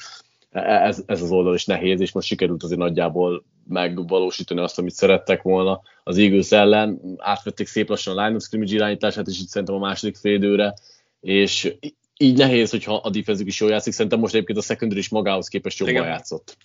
e, 0.52 0.62
ez, 0.62 1.04
ez 1.06 1.22
az 1.22 1.32
oldal 1.32 1.54
is 1.54 1.66
nehéz, 1.66 2.00
és 2.00 2.12
most 2.12 2.28
sikerült 2.28 2.64
azért 2.64 2.80
nagyjából 2.80 3.44
megvalósítani 3.68 4.60
azt, 4.60 4.80
amit 4.80 4.94
szerettek 4.94 5.42
volna 5.42 5.82
az 6.04 6.18
Eagles 6.18 6.52
ellen. 6.52 7.00
Átvették 7.18 7.68
szép 7.68 7.90
lassan 7.90 8.18
a 8.18 8.24
line 8.24 8.36
of 8.36 8.44
scrimmage 8.44 8.74
irányítását, 8.74 9.28
és 9.28 9.40
itt 9.40 9.48
szerintem 9.48 9.76
a 9.76 9.80
második 9.80 10.16
félidőre, 10.16 10.74
és 11.22 11.76
így 12.18 12.38
nehéz, 12.38 12.70
hogyha 12.72 12.96
a 12.96 13.10
defenzük 13.10 13.48
is 13.48 13.60
jól 13.60 13.70
játszik. 13.70 13.94
Szerintem 13.94 14.20
most 14.20 14.34
egyébként 14.34 14.58
a 14.58 14.62
secondary 14.62 15.00
is 15.00 15.10
magához 15.10 15.48
képest 15.48 15.80
jobban 15.80 15.96
Igen. 15.96 16.08
játszott. 16.08 16.58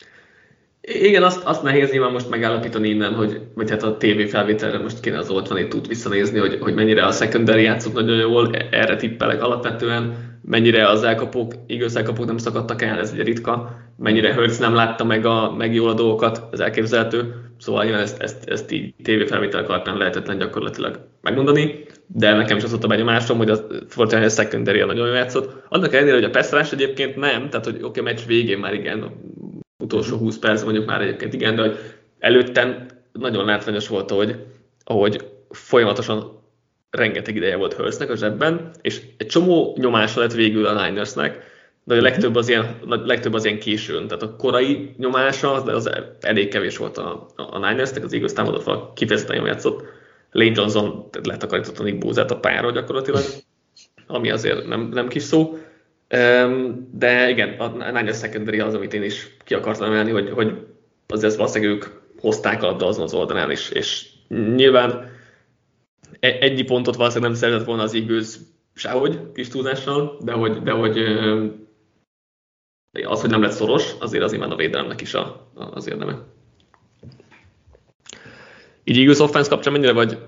Igen, 0.83 1.23
azt, 1.23 1.45
azt 1.45 1.63
nehéz 1.63 1.91
nyilván 1.91 2.13
most 2.13 2.31
megállapítani 2.31 2.89
innen, 2.89 3.15
hogy, 3.15 3.41
vagy 3.55 3.71
hát 3.71 3.83
a 3.83 3.97
TV 3.97 4.21
felvételre 4.29 4.79
most 4.79 5.01
kéne 5.01 5.19
az 5.19 5.31
ott 5.31 5.69
tud 5.69 5.89
visszanézni, 5.89 6.39
hogy, 6.39 6.59
hogy 6.61 6.75
mennyire 6.75 7.05
a 7.05 7.13
secondary 7.13 7.63
játszott 7.63 7.93
nagyon 7.93 8.17
jól, 8.17 8.51
erre 8.71 8.97
tippelek 8.97 9.43
alapvetően, 9.43 10.29
mennyire 10.43 10.89
az 10.89 11.03
elkapók, 11.03 11.53
igaz 11.67 11.97
elkapók 11.97 12.27
nem 12.27 12.39
szakadtak 12.39 12.83
el, 12.83 12.99
ez 12.99 13.15
egy 13.19 13.27
ritka, 13.27 13.79
mennyire 13.97 14.35
Hurts 14.35 14.59
nem 14.59 14.75
látta 14.75 15.05
meg, 15.05 15.27
a, 15.27 15.55
meg 15.57 15.75
jól 15.75 15.91
a 15.91 15.95
dolgokat, 15.95 16.43
ez 16.53 16.61
elképzelhető, 16.61 17.35
szóval 17.59 17.85
nyilván 17.85 18.03
ezt, 18.03 18.23
ezt, 18.23 18.49
ezt 18.49 18.73
így 18.73 18.95
TV 19.03 19.27
felvétel 19.27 19.65
alapján 19.65 19.97
lehetetlen 19.97 20.39
gyakorlatilag 20.39 21.01
megmondani, 21.21 21.85
de 22.07 22.35
nekem 22.35 22.57
is 22.57 22.63
az 22.63 22.71
volt 22.71 22.85
a 22.85 22.89
benyomásom, 22.89 23.37
hogy 23.37 23.51
a 23.51 23.67
Fortnite 23.89 24.29
secondary 24.29 24.79
nagyon 24.79 25.07
jól 25.07 25.17
játszott. 25.17 25.63
Annak 25.69 25.95
ellenére, 25.95 26.15
hogy 26.15 26.25
a 26.25 26.31
pass 26.31 26.73
egyébként 26.73 27.17
nem, 27.17 27.49
tehát 27.49 27.65
hogy 27.65 27.75
oké, 27.75 27.85
okay, 28.01 28.03
meccs 28.03 28.27
végén 28.27 28.59
már 28.59 28.75
igen, 28.75 29.05
utolsó 29.93 30.17
20 30.17 30.39
perc 30.39 30.63
mondjuk 30.63 30.87
már 30.87 31.01
egyébként 31.01 31.35
igen, 31.35 31.57
de 31.57 31.63
hogy 31.63 31.79
előtten 32.19 32.87
nagyon 33.13 33.45
látványos 33.45 33.89
volt, 33.89 34.11
hogy 34.11 34.37
ahogy 34.85 35.25
folyamatosan 35.51 36.39
rengeteg 36.91 37.37
ideje 37.37 37.57
volt 37.57 37.73
Hurstnek 37.73 38.11
a 38.11 38.17
zsebben, 38.17 38.71
és 38.81 39.01
egy 39.17 39.27
csomó 39.27 39.77
nyomása 39.81 40.21
lett 40.21 40.33
végül 40.33 40.67
a 40.67 40.85
Ninersnek, 40.85 41.49
de 41.85 41.95
a 41.97 42.01
legtöbb 42.01 42.35
az 42.35 42.49
ilyen, 42.49 42.79
legtöbb 42.87 43.35
az 43.35 43.45
ilyen 43.45 43.59
későn. 43.59 44.07
Tehát 44.07 44.23
a 44.23 44.37
korai 44.37 44.95
nyomása 44.97 45.53
az, 45.53 45.69
az 45.69 45.91
elég 46.21 46.49
kevés 46.49 46.77
volt 46.77 46.99
a, 46.99 47.27
a 47.37 47.59
Ninersnek, 47.59 48.05
az 48.05 48.13
igaz 48.13 48.33
támadó 48.33 48.61
fal 48.61 48.93
kifejezetten 48.93 49.37
jól 49.37 49.47
játszott. 49.47 49.85
Lane 50.31 50.53
Johnson 50.55 51.09
letakarította 51.23 51.83
Nick 51.83 51.99
Bózát 51.99 52.31
a 52.31 52.41
pályáról 52.41 52.73
gyakorlatilag, 52.73 53.23
ami 54.07 54.31
azért 54.31 54.67
nem, 54.67 54.81
nem 54.81 55.09
kis 55.09 55.23
szó. 55.23 55.59
De 56.91 57.29
igen, 57.29 57.49
a 57.59 57.69
Niners 57.69 58.19
secondary 58.19 58.61
az, 58.61 58.75
amit 58.75 58.95
én 58.95 59.03
is 59.03 59.37
ki 59.45 59.55
akartam 59.55 59.87
emelni, 59.87 60.11
hogy, 60.11 60.31
hogy 60.31 60.67
azért 61.07 61.37
valószínűleg 61.37 61.75
ők 61.75 61.85
hozták 62.21 62.63
a 62.63 62.77
azon 62.77 63.05
az 63.05 63.15
oldalán 63.15 63.51
is, 63.51 63.71
és 63.71 64.07
nyilván 64.29 65.11
egy 66.21 66.65
pontot 66.65 66.97
valószínűleg 66.97 67.31
nem 67.31 67.41
szeretett 67.41 67.67
volna 67.67 67.83
az 67.83 67.95
Eagles 67.95 68.35
sehogy 68.75 69.33
kis 69.35 69.49
túlzással, 69.49 70.19
de 70.23 70.33
hogy, 70.33 70.63
de 70.63 70.71
hogy 70.71 70.99
az, 73.05 73.21
hogy 73.21 73.31
nem 73.31 73.43
lett 73.43 73.53
szoros, 73.53 73.93
azért 74.01 74.25
az 74.25 74.33
imán 74.33 74.51
a 74.51 74.57
védelemnek 74.57 75.01
is 75.01 75.15
a, 75.15 75.51
a, 75.55 75.65
az 75.65 75.89
érdeme. 75.89 76.19
Így 78.85 78.99
Eagles 78.99 79.19
offense 79.19 79.49
kapcsán 79.49 79.73
mennyire 79.73 79.93
vagy, 79.93 80.19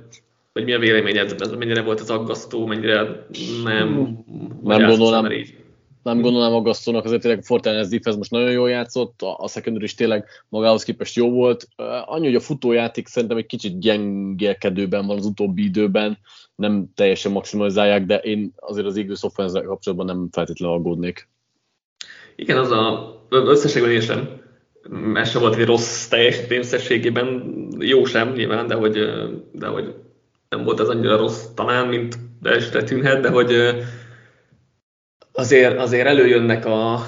vagy 0.52 0.64
mi 0.64 0.72
a 0.72 0.78
véleményed? 0.78 1.56
Mennyire 1.58 1.82
volt 1.82 2.00
az 2.00 2.10
aggasztó, 2.10 2.66
mennyire 2.66 3.26
nem... 3.64 4.18
Nem 4.62 4.86
gondolom, 4.86 5.30
így 5.30 5.60
nem 6.02 6.20
gondolom 6.20 6.54
aggasztónak, 6.54 7.04
azért 7.04 7.20
tényleg 7.20 7.40
a 7.40 7.44
Fortnite 7.44 7.86
defense 7.88 8.18
most 8.18 8.30
nagyon 8.30 8.50
jól 8.50 8.70
játszott, 8.70 9.22
a, 9.22 9.36
a 9.38 9.48
secondary 9.48 9.84
is 9.84 9.94
tényleg 9.94 10.24
magához 10.48 10.82
képest 10.82 11.16
jó 11.16 11.30
volt. 11.30 11.68
Annyi, 12.04 12.26
hogy 12.26 12.34
a 12.34 12.40
futójáték 12.40 13.06
szerintem 13.06 13.38
egy 13.38 13.46
kicsit 13.46 13.78
gyengélkedőben 13.78 15.06
van 15.06 15.18
az 15.18 15.26
utóbbi 15.26 15.64
időben, 15.64 16.18
nem 16.54 16.86
teljesen 16.94 17.32
maximalizálják, 17.32 18.06
de 18.06 18.16
én 18.16 18.52
azért 18.56 18.86
az 18.86 18.96
Eagles 18.96 19.22
offense 19.22 19.60
kapcsolatban 19.60 20.06
nem 20.06 20.28
feltétlenül 20.32 20.74
aggódnék. 20.74 21.28
Igen, 22.36 22.58
az 22.58 22.70
a 22.70 23.14
összességben 23.28 23.90
én 23.90 24.00
sem. 24.00 24.40
Ez 25.14 25.30
sem 25.30 25.40
volt 25.40 25.56
egy 25.56 25.66
rossz 25.66 26.08
teljesítmény 26.08 26.58
összességében, 26.58 27.54
jó 27.78 28.04
sem 28.04 28.32
nyilván, 28.32 28.66
de 28.66 28.74
hogy, 28.74 28.98
de 29.52 29.66
hogy 29.66 29.94
nem 30.48 30.64
volt 30.64 30.80
az 30.80 30.88
annyira 30.88 31.16
rossz 31.16 31.44
talán, 31.54 31.88
mint 31.88 32.18
de 32.40 32.82
tűnhet, 32.82 33.20
de 33.20 33.28
hogy 33.28 33.52
azért, 35.32 35.78
azért 35.78 36.06
előjönnek 36.06 36.66
a 36.66 37.06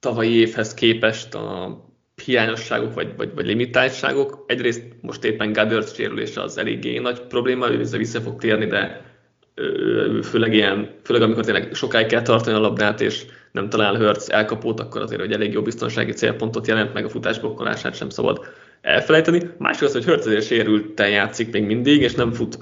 tavalyi 0.00 0.34
évhez 0.34 0.74
képest 0.74 1.34
a 1.34 1.78
hiányosságok 2.24 2.94
vagy, 2.94 3.16
vagy, 3.16 3.34
vagy 3.34 3.46
limitáltságok. 3.46 4.44
Egyrészt 4.46 4.82
most 5.00 5.24
éppen 5.24 5.52
Goddard 5.52 5.94
sérülése 5.94 6.42
az 6.42 6.58
eléggé 6.58 6.98
nagy 6.98 7.20
probléma, 7.20 7.70
ő 7.70 7.76
vissza, 7.76 8.20
fog 8.20 8.38
térni, 8.40 8.66
de 8.66 9.12
főleg, 10.22 10.54
ilyen, 10.54 10.90
főleg 11.02 11.22
amikor 11.22 11.44
tényleg 11.44 11.74
sokáig 11.74 12.06
kell 12.06 12.22
tartani 12.22 12.56
a 12.56 12.60
labdát, 12.60 13.00
és 13.00 13.24
nem 13.52 13.68
talál 13.68 13.96
Hurts 13.96 14.28
elkapót, 14.28 14.80
akkor 14.80 15.00
azért, 15.00 15.20
hogy 15.20 15.32
elég 15.32 15.52
jó 15.52 15.62
biztonsági 15.62 16.12
célpontot 16.12 16.66
jelent, 16.66 16.92
meg 16.92 17.04
a 17.04 17.08
futásblokkolását 17.08 17.96
sem 17.96 18.08
szabad 18.08 18.40
elfelejteni. 18.80 19.40
Másik 19.58 19.82
az, 19.82 19.92
hogy 19.92 20.04
Hurts 20.04 20.26
azért 20.26 20.46
sérülten 20.46 21.10
játszik 21.10 21.52
még 21.52 21.64
mindig, 21.64 22.00
és 22.00 22.14
nem 22.14 22.32
fut 22.32 22.58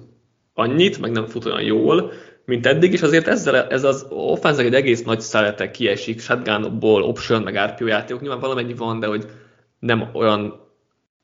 annyit, 0.55 1.01
meg 1.01 1.11
nem 1.11 1.27
fut 1.27 1.45
olyan 1.45 1.63
jól, 1.63 2.13
mint 2.45 2.67
eddig, 2.67 2.93
és 2.93 3.03
azért 3.03 3.29
ezzel, 3.29 3.67
ez 3.67 3.85
az 3.85 4.07
offense 4.09 4.63
egy 4.63 4.75
egész 4.75 5.03
nagy 5.03 5.21
szelete 5.21 5.71
kiesik, 5.71 6.21
shotgunokból, 6.21 7.03
option, 7.03 7.43
meg 7.43 7.59
RPO 7.59 7.87
játékok, 7.87 8.21
nyilván 8.21 8.41
valamennyi 8.41 8.75
van, 8.75 9.01
de 9.01 9.07
hogy 9.07 9.27
nem 9.79 10.09
olyan 10.13 10.61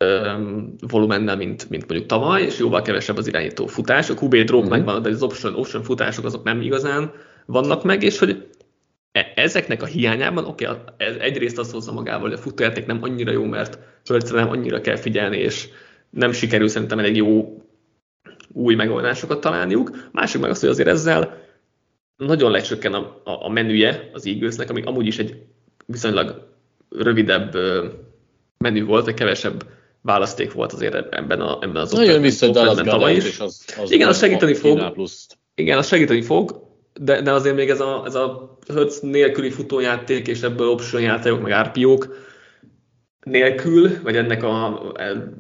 um, 0.04 0.74
volumennel, 0.88 1.36
mint, 1.36 1.70
mint 1.70 1.88
mondjuk 1.88 2.08
tavaly, 2.08 2.42
és 2.42 2.58
jóval 2.58 2.82
kevesebb 2.82 3.16
az 3.16 3.26
irányító 3.26 3.66
futás. 3.66 4.10
A 4.10 4.14
QB 4.20 4.36
drop 4.36 4.60
mm-hmm. 4.60 4.70
megvan, 4.70 5.02
de 5.02 5.08
az 5.08 5.22
option, 5.22 5.54
option 5.54 5.82
futások 5.82 6.24
azok 6.24 6.44
nem 6.44 6.60
igazán 6.60 7.12
vannak 7.46 7.84
meg, 7.84 8.02
és 8.02 8.18
hogy 8.18 8.48
e, 9.12 9.32
ezeknek 9.34 9.82
a 9.82 9.86
hiányában, 9.86 10.44
oké, 10.44 10.66
okay, 10.66 10.78
ez 10.96 11.16
egyrészt 11.16 11.58
azt 11.58 11.72
hozza 11.72 11.92
magával, 11.92 12.28
hogy 12.28 12.38
a 12.38 12.42
futójáték 12.42 12.86
nem 12.86 12.98
annyira 13.02 13.30
jó, 13.30 13.44
mert 13.44 13.78
földre 14.04 14.40
nem 14.40 14.50
annyira 14.50 14.80
kell 14.80 14.96
figyelni, 14.96 15.36
és 15.36 15.68
nem 16.10 16.32
sikerül 16.32 16.68
szerintem 16.68 16.98
elég 16.98 17.16
jó 17.16 17.62
új 18.58 18.74
megoldásokat 18.74 19.40
találniuk. 19.40 20.08
Másik 20.12 20.40
meg 20.40 20.50
az, 20.50 20.60
hogy 20.60 20.68
azért 20.68 20.88
ezzel 20.88 21.46
nagyon 22.16 22.50
lecsökken 22.50 22.94
a, 22.94 23.20
a, 23.24 23.44
a 23.44 23.48
menüje 23.48 24.10
az 24.12 24.26
Eaglesnek, 24.26 24.70
ami 24.70 24.82
amúgy 24.82 25.06
is 25.06 25.18
egy 25.18 25.42
viszonylag 25.86 26.48
rövidebb 26.90 27.56
menü 28.58 28.84
volt, 28.84 29.08
egy 29.08 29.14
kevesebb 29.14 29.66
választék 30.00 30.52
volt 30.52 30.72
azért 30.72 30.94
ebben, 30.94 31.40
a, 31.40 31.58
ebben 31.60 31.82
az 31.82 31.92
Nagyon 31.92 32.20
vissza 32.20 32.50
tavaly 32.50 33.14
is. 33.14 33.24
És 33.24 33.40
az, 33.40 33.64
az 33.82 33.90
igen, 33.90 34.08
az 34.08 34.18
segíteni 34.18 34.54
fog. 34.54 34.94
Igen, 35.54 35.78
az 35.78 35.86
segíteni 35.86 36.22
fog, 36.22 36.66
de, 37.00 37.22
de 37.22 37.32
azért 37.32 37.56
még 37.56 37.70
ez 37.70 37.80
a, 37.80 38.02
ez 38.06 38.14
a 38.14 38.58
Hertz 38.74 39.00
nélküli 39.00 39.50
futójáték, 39.50 40.28
és 40.28 40.42
ebből 40.42 40.68
option 40.68 41.02
játékok, 41.02 41.42
meg 41.42 41.66
RPO-k 41.66 42.26
nélkül, 43.20 43.90
vagy 44.02 44.16
ennek 44.16 44.42
a 44.42 44.82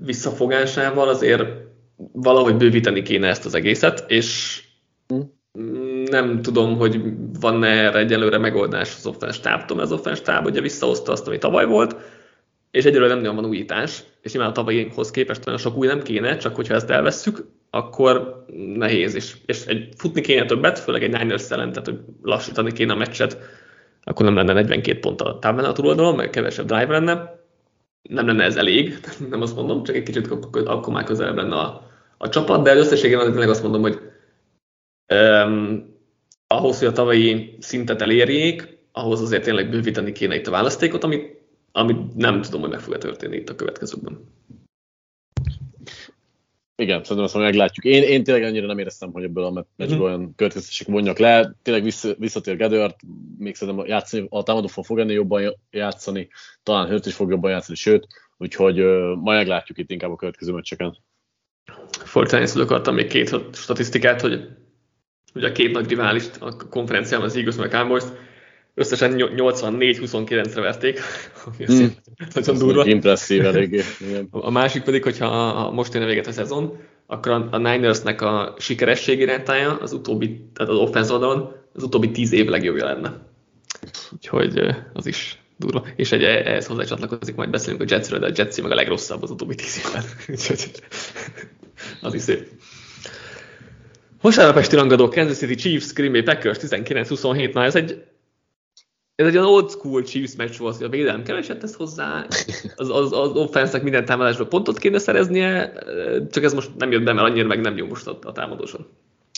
visszafogásával 0.04 1.08
azért 1.08 1.67
valahogy 2.12 2.56
bővíteni 2.56 3.02
kéne 3.02 3.28
ezt 3.28 3.44
az 3.44 3.54
egészet, 3.54 4.04
és 4.08 4.62
nem 6.04 6.42
tudom, 6.42 6.76
hogy 6.76 7.00
van-e 7.40 7.68
erre 7.68 7.98
egyelőre 7.98 8.38
megoldás 8.38 8.94
az 8.96 9.06
offense 9.06 9.40
tábtól, 9.40 9.76
mert 9.76 9.90
az 9.90 9.98
offense 9.98 10.22
táb 10.22 10.46
ugye 10.46 10.60
visszahozta 10.60 11.12
azt, 11.12 11.26
ami 11.26 11.38
tavaly 11.38 11.66
volt, 11.66 11.96
és 12.70 12.84
egyelőre 12.84 13.08
nem 13.08 13.18
nagyon 13.18 13.34
van 13.34 13.44
újítás, 13.44 14.02
és 14.20 14.32
nyilván 14.32 14.50
a 14.50 14.54
tavalyihoz 14.54 15.10
képest 15.10 15.46
olyan 15.46 15.58
sok 15.58 15.76
új 15.76 15.86
nem 15.86 16.02
kéne, 16.02 16.36
csak 16.36 16.54
hogyha 16.54 16.74
ezt 16.74 16.90
elvesszük, 16.90 17.46
akkor 17.70 18.44
nehéz 18.74 19.14
is. 19.14 19.36
És 19.46 19.66
egy, 19.66 19.88
futni 19.96 20.20
kéne 20.20 20.44
többet, 20.44 20.78
főleg 20.78 21.02
egy 21.02 21.18
Niners 21.18 21.50
ellen, 21.50 21.72
tehát 21.72 21.88
hogy 21.88 21.98
lassítani 22.22 22.72
kéne 22.72 22.92
a 22.92 22.96
meccset, 22.96 23.38
akkor 24.04 24.24
nem 24.24 24.34
lenne 24.34 24.52
42 24.52 24.98
pont 24.98 25.20
a 25.20 25.38
táblán 25.38 25.64
a 25.64 25.72
túloldalon, 25.72 26.14
meg 26.14 26.30
kevesebb 26.30 26.66
drive 26.66 26.92
lenne. 26.92 27.36
Nem 28.02 28.26
lenne 28.26 28.44
ez 28.44 28.56
elég, 28.56 28.98
nem 29.30 29.42
azt 29.42 29.56
mondom, 29.56 29.82
csak 29.82 29.96
egy 29.96 30.02
kicsit 30.02 30.30
akkor 30.52 30.92
már 30.92 31.04
közelebb 31.04 31.36
lenne 31.36 31.56
a, 31.56 31.87
a 32.18 32.28
csapat, 32.28 32.62
de 32.62 32.76
összességében 32.76 33.30
tényleg 33.30 33.48
azt 33.48 33.62
mondom, 33.62 33.80
hogy 33.80 34.00
um, 35.14 35.96
ahhoz, 36.46 36.78
hogy 36.78 36.88
a 36.88 36.92
tavalyi 36.92 37.56
szintet 37.60 38.02
elérjék, 38.02 38.78
ahhoz 38.92 39.20
azért 39.20 39.42
tényleg 39.42 39.70
bővíteni 39.70 40.12
kéne 40.12 40.34
itt 40.34 40.46
a 40.46 40.50
választékot, 40.50 41.04
amit, 41.04 41.36
amit 41.72 42.16
nem 42.16 42.42
tudom, 42.42 42.60
hogy 42.60 42.70
meg 42.70 42.80
fog 42.80 42.98
történni 42.98 43.36
itt 43.36 43.48
a 43.48 43.54
következőkben. 43.54 44.36
Igen, 46.82 47.00
szerintem 47.02 47.24
azt 47.24 47.34
meglátjuk. 47.34 47.84
Én, 47.84 48.02
én 48.02 48.24
tényleg 48.24 48.42
annyira 48.42 48.66
nem 48.66 48.78
éreztem, 48.78 49.12
hogy 49.12 49.22
ebből 49.22 49.44
a 49.44 49.66
meccsből 49.76 49.98
mm-hmm. 49.98 50.06
olyan 50.06 50.34
következtetések 50.36 50.86
vonjak 50.86 51.18
le. 51.18 51.54
Tényleg 51.62 51.82
vissza, 51.82 52.14
visszatér 52.18 52.56
Gedőrt, 52.56 52.96
még 53.38 53.54
szerintem 53.54 53.86
játszani, 53.86 54.26
a 54.30 54.42
támadó 54.42 54.66
fog 54.66 54.98
ennél 54.98 55.14
jobban 55.14 55.56
játszani, 55.70 56.28
talán 56.62 56.88
Hört 56.88 57.06
is 57.06 57.14
fog 57.14 57.30
jobban 57.30 57.50
játszani, 57.50 57.76
sőt, 57.76 58.06
úgyhogy 58.36 58.80
uh, 58.80 59.14
majd 59.14 59.38
meglátjuk 59.38 59.78
itt 59.78 59.90
inkább 59.90 60.10
a 60.10 60.16
következő 60.16 60.52
meccseken. 60.52 60.96
Fortnite 62.04 62.60
akartam 62.60 62.94
még 62.94 63.06
két 63.06 63.36
statisztikát, 63.52 64.20
hogy 64.20 64.48
ugye 65.34 65.48
a 65.48 65.52
két 65.52 65.72
nagy 65.72 65.88
riválist 65.88 66.36
a 66.40 66.56
konferencián, 66.70 67.22
az 67.22 67.36
Eagles 67.36 67.56
meg 67.56 67.70
Cowboys, 67.70 68.02
összesen 68.74 69.14
84-29-re 69.16 70.60
verték, 70.60 71.00
ami 71.46 71.82
mm. 71.82 71.86
nagyon 72.34 72.58
durva. 72.58 72.86
Impresszív 72.86 73.44
eléggé. 73.50 73.82
A 74.30 74.50
másik 74.50 74.82
pedig, 74.82 75.02
hogyha 75.02 75.70
most 75.70 75.94
jön 75.94 76.02
a 76.02 76.06
véget 76.06 76.26
a 76.26 76.32
szezon, 76.32 76.78
akkor 77.06 77.48
a, 77.50 77.58
Ninersnek 77.58 78.20
a 78.20 78.54
sikerességi 78.58 79.24
rátája 79.24 79.76
az 79.76 79.92
utóbbi, 79.92 80.44
tehát 80.54 80.72
az 80.72 80.78
offense 80.78 81.12
oldalon 81.12 81.52
az 81.74 81.82
utóbbi 81.82 82.10
tíz 82.10 82.32
év 82.32 82.46
legjobbja 82.46 82.84
lenne. 82.84 83.18
Úgyhogy 84.12 84.60
az 84.92 85.06
is 85.06 85.38
durva. 85.56 85.86
És 85.96 86.12
egy, 86.12 86.22
ehhez 86.22 86.66
hozzá 86.66 86.84
csatlakozik, 86.84 87.34
majd 87.34 87.50
beszélünk 87.50 87.82
a 87.82 87.84
Jetsről, 87.88 88.18
de 88.18 88.26
a 88.26 88.32
Jetsi 88.34 88.60
meg 88.60 88.70
a 88.70 88.74
legrosszabb 88.74 89.22
az 89.22 89.30
utóbbi 89.30 89.54
tíz 89.54 89.78
évben. 89.78 90.04
az 92.02 92.14
is 92.14 92.22
szép. 92.22 92.48
Vasárnap 94.20 94.56
esti 94.56 94.76
rangadó 94.76 95.08
Kansas 95.08 95.36
City 95.36 95.54
Chiefs, 95.54 95.92
Green 95.92 96.12
Bay 96.12 96.22
Packers 96.22 96.58
19-27, 96.60 97.52
na 97.52 97.64
ez 97.64 97.74
egy 97.74 98.02
ez 99.14 99.26
egy 99.26 99.36
olyan 99.36 99.48
old 99.48 99.70
school 99.70 100.02
Chiefs 100.02 100.36
meccs 100.36 100.56
volt, 100.56 100.76
hogy 100.76 100.86
a 100.86 100.88
védelem 100.88 101.22
keveset 101.22 101.58
tesz 101.58 101.74
hozzá, 101.74 102.26
az, 102.76 102.90
az, 102.90 103.12
az 103.12 103.30
offense 103.30 103.82
minden 103.82 104.04
támadásban 104.04 104.48
pontot 104.48 104.78
kéne 104.78 104.98
szereznie, 104.98 105.72
csak 106.30 106.44
ez 106.44 106.54
most 106.54 106.70
nem 106.76 106.92
jött 106.92 107.02
be, 107.02 107.12
mert 107.12 107.28
annyira 107.28 107.46
meg 107.46 107.60
nem 107.60 107.76
jó 107.76 107.86
most 107.86 108.06
a, 108.06 108.18
a 108.22 108.32
támadóson. 108.32 108.86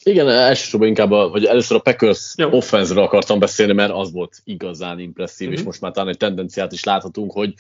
Igen, 0.05 0.29
elsősorban 0.29 0.89
inkább, 0.89 1.11
a, 1.11 1.29
vagy 1.29 1.45
először 1.45 1.77
a 1.77 1.81
Packers 1.81 2.35
offense 2.37 3.01
akartam 3.01 3.39
beszélni, 3.39 3.73
mert 3.73 3.93
az 3.93 4.13
volt 4.13 4.37
igazán 4.45 4.99
impresszív, 4.99 5.47
uh-huh. 5.47 5.53
és 5.53 5.59
mhm. 5.59 5.69
most 5.69 5.81
már 5.81 5.93
talán 5.93 6.09
egy 6.09 6.17
tendenciát 6.17 6.73
is 6.73 6.85
láthatunk, 6.85 7.33
hogy 7.33 7.55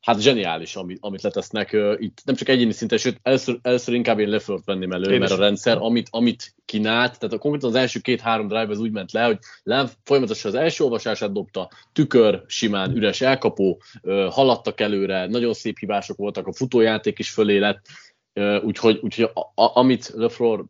hát 0.00 0.20
zseniális, 0.20 0.76
amit, 0.76 0.98
amit 1.00 1.22
letesznek 1.22 1.70
uh, 1.72 1.94
itt, 1.98 2.20
nem 2.24 2.34
csak 2.34 2.48
egyéni 2.48 2.72
szinten, 2.72 2.98
sőt, 2.98 3.18
először, 3.22 3.58
először 3.62 3.94
inkább 3.94 4.18
én 4.18 4.28
Leflört 4.28 4.64
venném 4.64 4.92
elő, 4.92 5.12
Én 5.12 5.18
mert 5.18 5.30
is. 5.30 5.36
a 5.36 5.40
rendszer, 5.40 5.76
amit, 5.80 6.08
amit 6.10 6.54
kínált, 6.64 7.18
tehát 7.18 7.34
a, 7.34 7.38
konkrétan 7.38 7.68
az 7.68 7.74
első 7.74 8.00
két-három 8.00 8.46
drive 8.48 8.68
az 8.68 8.78
úgy 8.78 8.92
ment 8.92 9.12
le, 9.12 9.24
hogy 9.24 9.38
Lev 9.62 9.88
folyamatosan 10.04 10.50
az 10.50 10.58
első 10.58 10.84
olvasását 10.84 11.32
dobta, 11.32 11.70
tükör, 11.92 12.42
simán, 12.46 12.96
üres 12.96 13.20
elkapó, 13.20 13.82
uh, 14.02 14.24
haladtak 14.30 14.80
előre, 14.80 15.26
nagyon 15.26 15.52
szép 15.52 15.78
hibások 15.78 16.16
voltak, 16.16 16.46
a 16.46 16.52
futójáték 16.52 17.18
is 17.18 17.30
fölé 17.30 17.58
lett, 17.58 17.86
uh, 18.34 18.64
úgyhogy, 18.64 18.98
úgyhogy 19.02 19.30
a, 19.34 19.62
a, 19.62 19.78
amit 19.78 20.12
Lefleur 20.14 20.64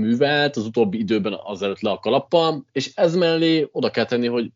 művelt 0.00 0.56
az 0.56 0.66
utóbbi 0.66 0.98
időben 0.98 1.38
azelőtt 1.44 1.80
le 1.80 1.90
a 1.90 1.98
kalappal, 1.98 2.64
és 2.72 2.90
ez 2.94 3.16
mellé 3.16 3.68
oda 3.72 3.90
kell 3.90 4.04
tenni, 4.04 4.26
hogy 4.26 4.50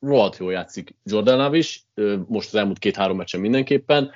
rohadt 0.00 0.36
jól 0.36 0.52
játszik 0.52 0.94
Jordan 1.04 1.38
Love 1.38 1.56
is, 1.56 1.86
most 2.26 2.48
az 2.48 2.54
elmúlt 2.54 2.78
két-három 2.78 3.16
meccsen 3.16 3.40
mindenképpen, 3.40 4.10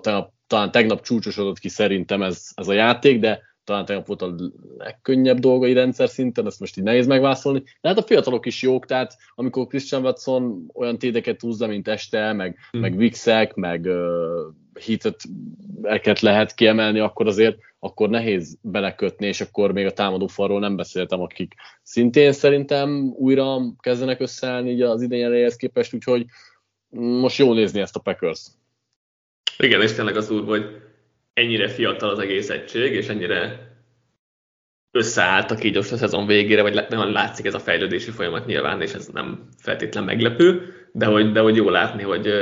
talán, 0.00 0.32
talán 0.46 0.70
tegnap 0.70 1.00
csúcsosodott 1.00 1.58
ki 1.58 1.68
szerintem 1.68 2.22
ez, 2.22 2.50
ez 2.54 2.68
a 2.68 2.72
játék, 2.72 3.20
de 3.20 3.42
talán 3.66 3.84
tegnap 3.84 4.06
volt 4.06 4.22
a 4.22 4.34
legkönnyebb 4.78 5.38
dolgai 5.38 5.72
rendszer 5.72 6.08
szinten, 6.08 6.46
ezt 6.46 6.60
most 6.60 6.76
így 6.76 6.84
nehéz 6.84 7.06
megválaszolni. 7.06 7.62
De 7.80 7.88
hát 7.88 7.98
a 7.98 8.02
fiatalok 8.02 8.46
is 8.46 8.62
jók, 8.62 8.86
tehát 8.86 9.16
amikor 9.34 9.66
Christian 9.66 10.02
Watson 10.02 10.70
olyan 10.74 10.98
tédeket 10.98 11.40
húzza, 11.40 11.66
mint 11.66 11.88
este, 11.88 12.32
meg, 12.32 12.58
hmm. 12.70 12.80
meg 12.80 12.96
Vixek, 12.96 13.54
meg 13.54 13.84
uh, 13.84 14.54
hitet 15.82 16.20
lehet 16.20 16.54
kiemelni, 16.54 16.98
akkor 16.98 17.26
azért 17.26 17.56
akkor 17.78 18.08
nehéz 18.08 18.58
belekötni, 18.60 19.26
és 19.26 19.40
akkor 19.40 19.72
még 19.72 19.86
a 19.86 19.92
támadó 19.92 20.26
falról 20.26 20.60
nem 20.60 20.76
beszéltem, 20.76 21.20
akik 21.20 21.54
szintén 21.82 22.32
szerintem 22.32 23.14
újra 23.16 23.58
kezdenek 23.78 24.20
összeállni 24.20 24.70
így 24.70 24.82
az 24.82 25.02
idén 25.02 25.24
elejéhez 25.24 25.56
képest, 25.56 25.94
úgyhogy 25.94 26.24
most 26.96 27.38
jó 27.38 27.52
nézni 27.52 27.80
ezt 27.80 27.96
a 27.96 28.00
Packers. 28.00 28.46
Igen, 29.58 29.82
és 29.82 29.92
tényleg 29.92 30.16
az 30.16 30.30
úr, 30.30 30.44
hogy 30.44 30.85
ennyire 31.36 31.68
fiatal 31.68 32.10
az 32.10 32.18
egész 32.18 32.48
egység, 32.50 32.94
és 32.94 33.08
ennyire 33.08 33.70
összeálltak 34.90 35.64
így 35.64 35.74
most 35.74 35.92
a 35.92 35.96
szezon 35.96 36.26
végére, 36.26 36.62
vagy 36.62 36.86
nagyon 36.88 37.12
látszik 37.12 37.46
ez 37.46 37.54
a 37.54 37.58
fejlődési 37.58 38.10
folyamat 38.10 38.46
nyilván, 38.46 38.82
és 38.82 38.92
ez 38.92 39.06
nem 39.06 39.48
feltétlen 39.58 40.04
meglepő, 40.04 40.74
de 40.92 41.06
hogy, 41.06 41.32
de 41.32 41.40
hogy 41.40 41.56
jó 41.56 41.68
látni, 41.68 42.02
hogy, 42.02 42.32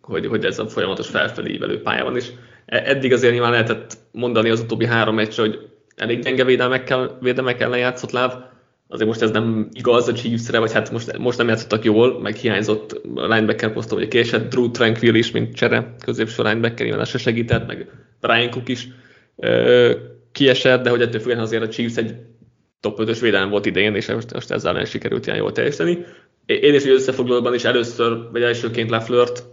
hogy, 0.00 0.26
hogy 0.26 0.44
ez 0.44 0.58
a 0.58 0.68
folyamatos 0.68 1.08
felfelé 1.08 1.52
ívelő 1.52 1.82
pálya 1.82 2.04
van, 2.04 2.16
és 2.16 2.30
e, 2.66 2.82
eddig 2.84 3.12
azért 3.12 3.32
nyilván 3.32 3.50
lehetett 3.50 3.96
mondani 4.12 4.50
az 4.50 4.60
utóbbi 4.60 4.86
három 4.86 5.14
meccsre, 5.14 5.42
hogy 5.42 5.58
elég 5.96 6.22
gyenge 6.22 6.44
védelmekkel, 6.44 7.18
védelmekkel 7.20 7.70
lejátszott 7.70 8.10
láb, 8.10 8.32
azért 8.88 9.08
most 9.08 9.22
ez 9.22 9.30
nem 9.30 9.68
igaz 9.72 10.08
a 10.08 10.12
Chiefsre, 10.12 10.58
vagy 10.58 10.72
hát 10.72 10.90
most, 10.90 11.18
most 11.18 11.38
nem 11.38 11.48
játszottak 11.48 11.84
jól, 11.84 12.20
meg 12.20 12.34
hiányzott 12.34 12.92
a 13.14 13.26
linebacker 13.26 13.72
poszton, 13.72 13.98
hogy 13.98 14.08
késett, 14.08 14.50
Drew 14.50 14.70
Tranquil 14.70 15.14
is, 15.14 15.30
mint 15.30 15.54
csere, 15.54 15.94
középső 16.04 16.42
linebacker, 16.42 16.86
nyilván 16.86 17.04
se 17.04 17.18
segített, 17.18 17.66
meg 17.66 17.86
Brian 18.20 18.50
Cook 18.50 18.68
is 18.68 18.88
ö, 19.36 19.92
kiesett, 20.32 20.82
de 20.82 20.90
hogy 20.90 21.00
ettől 21.00 21.20
függetlenül 21.20 21.44
azért 21.44 21.62
a 21.62 21.68
Chiefs 21.68 21.96
egy 21.96 22.14
top 22.80 22.98
5-ös 23.02 23.18
védelem 23.20 23.50
volt 23.50 23.66
idején, 23.66 23.94
és 23.94 24.06
most, 24.06 24.32
most 24.32 24.50
ezzel 24.50 24.72
nem 24.72 24.84
sikerült 24.84 25.26
ilyen 25.26 25.38
jól 25.38 25.52
teljesíteni. 25.52 25.98
Én 26.46 26.74
is 26.74 26.84
összefoglalóban 26.84 27.54
is 27.54 27.64
először, 27.64 28.28
vagy 28.32 28.42
elsőként 28.42 28.90
Laflört, 28.90 29.44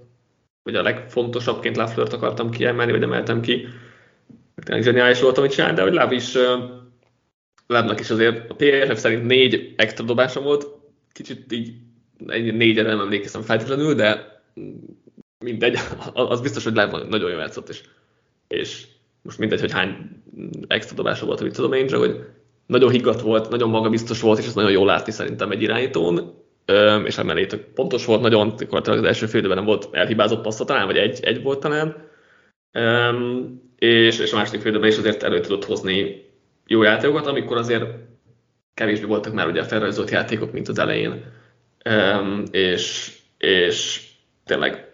vagy 0.64 0.76
a 0.76 0.82
legfontosabbként 0.82 1.78
Laflört 1.78 2.14
akartam 2.14 2.50
kiemelni, 2.50 2.92
vagy 2.92 3.04
emeltem 3.04 3.42
ki. 3.42 3.68
Tényleg 4.64 4.84
zseniális 4.84 5.22
volt, 5.22 5.38
amit 5.38 5.52
csinál, 5.52 5.74
de 5.74 5.82
hogy 5.82 5.94
Láv 5.94 6.12
is 6.12 6.38
Lábnak 7.68 8.00
is 8.00 8.10
azért 8.10 8.50
a 8.50 8.56
PFF 8.56 9.00
szerint 9.00 9.26
négy 9.26 9.74
extra 9.78 10.06
dobása 10.06 10.42
volt, 10.42 10.68
kicsit 11.14 11.52
így 11.52 11.74
négyre 12.54 12.82
nem 12.82 13.00
emlékeztem 13.00 13.42
feltétlenül, 13.42 13.94
de 13.94 14.42
mindegy, 15.40 15.78
az 16.14 16.42
biztos, 16.42 16.64
hogy 16.64 16.74
Láb 16.74 16.92
nagyon 16.92 17.30
jól 17.30 17.40
játszott, 17.40 17.70
és, 17.70 17.82
és 18.48 18.86
most 19.22 19.38
mindegy, 19.38 19.60
hogy 19.60 19.72
hány 19.72 20.24
extra 20.68 20.96
dobása 20.96 21.26
volt, 21.26 21.42
amit 21.42 21.54
tudom 21.54 21.74
én, 21.74 21.88
csak 21.88 22.00
hogy 22.00 22.20
nagyon 22.66 22.92
higgadt 22.92 23.22
volt, 23.22 23.50
nagyon 23.50 23.70
magabiztos 23.70 24.22
volt, 24.22 24.40
és 24.40 24.46
ez 24.46 24.54
nagyon 24.54 24.72
jól 24.72 24.86
látni 24.86 25.12
szerintem 25.12 25.52
egy 25.52 25.62
irányítón, 25.62 26.44
és 27.06 27.18
emellé 27.18 27.48
pontos 27.74 28.06
volt, 28.06 28.22
nagyon, 28.22 28.54
az 28.70 29.04
első 29.04 29.26
fél 29.26 29.42
nem 29.42 29.66
volt 29.66 29.90
elhibázott 29.92 30.42
passza 30.42 30.66
talán, 30.66 30.86
vagy 30.86 30.98
egy, 30.98 31.20
egy 31.24 31.42
volt 31.42 31.60
talán, 31.60 32.10
és, 33.76 34.20
és 34.20 34.34
a 34.34 34.36
második 34.36 34.62
fél 34.62 34.84
is 34.84 34.98
azért 34.98 35.24
elő 35.24 35.40
tudott 35.40 35.66
hozni 35.66 36.25
jó 36.68 36.84
játékokat, 36.84 37.28
amikor 37.28 37.58
azért 37.58 37.86
kevésbé 38.74 39.06
voltak 39.06 39.34
már 39.34 39.48
ugye 39.48 39.64
felrajzolt 39.64 40.10
játékok, 40.10 40.52
mint 40.52 40.68
az 40.68 40.80
elején. 40.80 41.24
Um, 41.90 42.44
és, 42.52 43.16
és 43.38 44.08
tényleg 44.46 44.90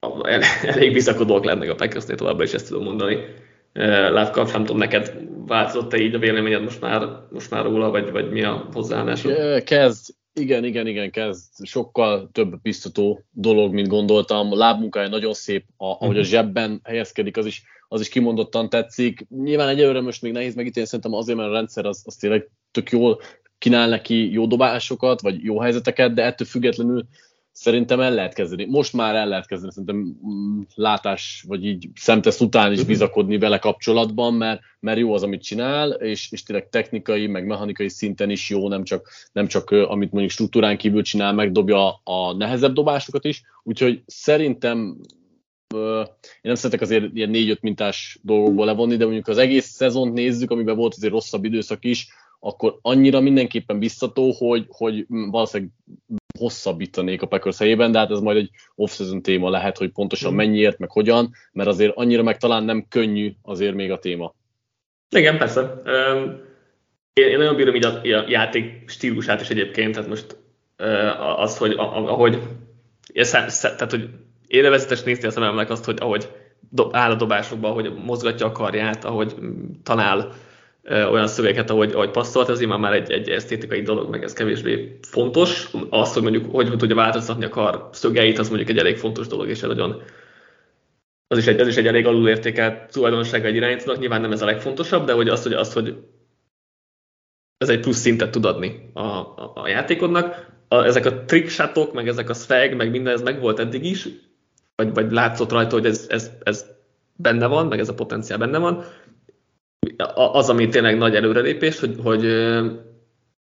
elég 0.62 0.92
bizakodók 0.92 1.44
lennek 1.44 1.70
a 1.70 1.74
Packersnél 1.74 2.16
továbbra 2.16 2.44
is 2.44 2.52
ezt 2.52 2.68
tudom 2.68 2.84
mondani. 2.84 3.14
Uh, 3.14 4.10
Lávkap, 4.10 4.52
nem 4.52 4.64
tudom, 4.64 4.76
neked 4.76 5.12
változott-e 5.46 5.96
így 5.96 6.14
a 6.14 6.18
véleményed 6.18 6.62
most 6.62 6.80
már, 6.80 7.08
most 7.30 7.50
már 7.50 7.64
róla, 7.64 7.90
vagy, 7.90 8.10
vagy 8.10 8.30
mi 8.30 8.42
a 8.42 8.68
hozzáállásod? 8.72 9.62
Kezd, 9.62 10.14
igen, 10.32 10.64
igen, 10.64 10.86
igen, 10.86 11.10
kezd 11.10 11.66
sokkal 11.66 12.28
több 12.32 12.60
biztató 12.62 13.24
dolog, 13.30 13.72
mint 13.72 13.88
gondoltam. 13.88 14.52
A 14.52 14.56
lábmunkája 14.56 15.08
nagyon 15.08 15.32
szép, 15.32 15.64
a, 15.76 15.84
ahogy 15.84 16.16
a 16.16 16.20
mhm. 16.20 16.28
zsebben 16.28 16.80
helyezkedik, 16.84 17.36
az 17.36 17.46
is 17.46 17.62
az 17.88 18.00
is 18.00 18.08
kimondottan 18.08 18.68
tetszik. 18.68 19.26
Nyilván 19.28 19.68
egyelőre 19.68 20.00
most 20.00 20.22
még 20.22 20.32
nehéz 20.32 20.54
megítélni, 20.54 20.88
szerintem 20.88 21.14
azért, 21.14 21.38
mert 21.38 21.50
a 21.50 21.52
rendszer 21.52 21.86
az, 21.86 22.02
az 22.04 22.16
tényleg 22.16 22.50
tök 22.70 22.90
jól 22.90 23.20
kínál 23.58 23.88
neki 23.88 24.32
jó 24.32 24.46
dobásokat, 24.46 25.20
vagy 25.20 25.44
jó 25.44 25.60
helyzeteket, 25.60 26.14
de 26.14 26.24
ettől 26.24 26.46
függetlenül 26.46 27.06
szerintem 27.52 28.00
el 28.00 28.14
lehet 28.14 28.34
kezdeni. 28.34 28.64
Most 28.64 28.92
már 28.92 29.14
el 29.14 29.28
lehet 29.28 29.46
kezdeni, 29.46 29.72
szerintem 29.72 29.96
mm, 29.96 30.60
látás, 30.74 31.44
vagy 31.46 31.66
így 31.66 31.88
szemtesz 31.94 32.40
után 32.40 32.72
is 32.72 32.78
mhm. 32.78 32.88
bizakodni 32.88 33.38
vele 33.38 33.58
kapcsolatban, 33.58 34.34
mert, 34.34 34.60
mert 34.80 34.98
jó 34.98 35.12
az, 35.12 35.22
amit 35.22 35.42
csinál, 35.42 35.90
és, 35.90 36.32
és 36.32 36.42
tényleg 36.42 36.68
technikai, 36.68 37.26
meg 37.26 37.46
mechanikai 37.46 37.88
szinten 37.88 38.30
is 38.30 38.50
jó, 38.50 38.68
nem 38.68 38.84
csak, 38.84 39.10
nem 39.32 39.46
csak 39.46 39.70
amit 39.70 40.10
mondjuk 40.10 40.30
struktúrán 40.30 40.76
kívül 40.76 41.02
csinál, 41.02 41.32
megdobja 41.32 42.00
a 42.04 42.32
nehezebb 42.36 42.72
dobásokat 42.72 43.24
is, 43.24 43.42
úgyhogy 43.62 44.02
szerintem 44.06 44.96
én 45.74 46.40
nem 46.42 46.54
szeretek 46.54 46.80
azért 46.80 47.04
ilyen 47.14 47.30
négy-öt 47.30 47.62
mintás 47.62 48.18
dolgokból 48.22 48.66
levonni, 48.66 48.96
de 48.96 49.04
mondjuk 49.04 49.28
az 49.28 49.38
egész 49.38 49.66
szezont 49.66 50.12
nézzük, 50.12 50.50
amiben 50.50 50.76
volt 50.76 50.94
azért 50.94 51.12
rosszabb 51.12 51.44
időszak 51.44 51.84
is, 51.84 52.08
akkor 52.40 52.78
annyira 52.82 53.20
mindenképpen 53.20 53.78
biztató, 53.78 54.32
hogy, 54.32 54.66
hogy 54.68 55.06
valószínűleg 55.08 55.72
hosszabbítanék 56.38 57.22
a 57.22 57.26
Packers 57.26 57.58
helyében, 57.58 57.92
de 57.92 57.98
hát 57.98 58.10
ez 58.10 58.20
majd 58.20 58.36
egy 58.36 58.50
off-season 58.74 59.22
téma 59.22 59.50
lehet, 59.50 59.78
hogy 59.78 59.90
pontosan 59.90 60.32
mm. 60.32 60.36
mennyiért, 60.36 60.78
meg 60.78 60.90
hogyan, 60.90 61.32
mert 61.52 61.68
azért 61.68 61.96
annyira 61.96 62.22
meg 62.22 62.38
talán 62.38 62.64
nem 62.64 62.86
könnyű 62.88 63.32
azért 63.42 63.74
még 63.74 63.90
a 63.90 63.98
téma. 63.98 64.34
Igen, 65.10 65.38
persze. 65.38 65.82
Én, 67.12 67.28
én 67.28 67.38
nagyon 67.38 67.56
bírom 67.56 67.74
így 67.74 67.84
a, 67.84 68.00
a 68.00 68.24
játék 68.28 68.88
stílusát 68.88 69.40
is 69.40 69.50
egyébként, 69.50 69.94
tehát 69.94 70.08
most 70.08 70.36
az, 71.36 71.58
hogy 71.58 71.72
ahogy, 71.76 72.38
tehát, 73.30 73.90
hogy 73.90 74.08
élvezetes 74.48 75.02
nézni 75.02 75.26
a 75.26 75.30
szememnek 75.30 75.70
azt, 75.70 75.84
hogy 75.84 75.96
ahogy 76.00 76.28
áll 76.90 77.10
a 77.10 77.14
dobásokban, 77.14 77.70
ahogy 77.70 77.92
mozgatja 78.04 78.46
a 78.46 78.52
karját, 78.52 79.04
ahogy 79.04 79.34
talál 79.82 80.32
olyan 80.90 81.26
szövegeket, 81.26 81.70
ahogy, 81.70 81.92
ahogy 81.92 82.10
passzolt, 82.10 82.48
ez 82.48 82.60
már 82.60 82.92
egy, 82.92 83.10
egy 83.10 83.28
esztétikai 83.28 83.82
dolog, 83.82 84.10
meg 84.10 84.22
ez 84.22 84.32
kevésbé 84.32 84.98
fontos. 85.02 85.70
Az, 85.90 86.12
hogy 86.12 86.22
mondjuk 86.22 86.54
hogy 86.54 86.76
tudja 86.76 86.94
változtatni 86.94 87.44
a 87.44 87.48
kar 87.48 87.88
szögeit, 87.92 88.38
az 88.38 88.48
mondjuk 88.48 88.68
egy 88.68 88.78
elég 88.78 88.96
fontos 88.96 89.26
dolog, 89.26 89.48
és 89.48 89.60
nagyon 89.60 90.02
az 91.26 91.38
is 91.38 91.46
egy, 91.46 91.60
az 91.60 91.66
is 91.66 91.76
egy 91.76 91.86
elég 91.86 92.06
alulértékelt 92.06 92.92
tulajdonsága 92.92 93.46
egy 93.46 93.54
irányítónak, 93.54 94.00
nyilván 94.00 94.20
nem 94.20 94.32
ez 94.32 94.42
a 94.42 94.46
legfontosabb, 94.46 95.06
de 95.06 95.12
hogy 95.12 95.28
az, 95.28 95.42
hogy, 95.42 95.52
az, 95.52 95.72
hogy 95.72 95.96
ez 97.56 97.68
egy 97.68 97.80
plusz 97.80 97.98
szintet 97.98 98.30
tud 98.30 98.44
adni 98.44 98.90
a, 98.92 99.00
a, 99.00 99.52
a 99.54 99.68
játékodnak. 99.68 100.46
A, 100.68 100.84
ezek 100.84 101.06
a 101.06 101.24
trickshotok, 101.24 101.92
meg 101.92 102.08
ezek 102.08 102.28
a 102.28 102.34
swag, 102.34 102.74
meg 102.74 102.90
minden 102.90 103.12
ez 103.12 103.22
meg 103.22 103.40
volt 103.40 103.58
eddig 103.58 103.84
is, 103.84 104.08
vagy, 104.78 104.94
vagy 104.94 105.12
látszott 105.12 105.50
rajta, 105.50 105.74
hogy 105.74 105.86
ez, 105.86 106.06
ez, 106.08 106.30
ez 106.42 106.66
benne 107.16 107.46
van, 107.46 107.66
meg 107.66 107.78
ez 107.78 107.88
a 107.88 107.94
potenciál 107.94 108.38
benne 108.38 108.58
van. 108.58 108.84
Az, 110.14 110.48
ami 110.48 110.68
tényleg 110.68 110.98
nagy 110.98 111.14
előrelépés, 111.14 111.80
hogy, 111.80 111.96
hogy 112.02 112.24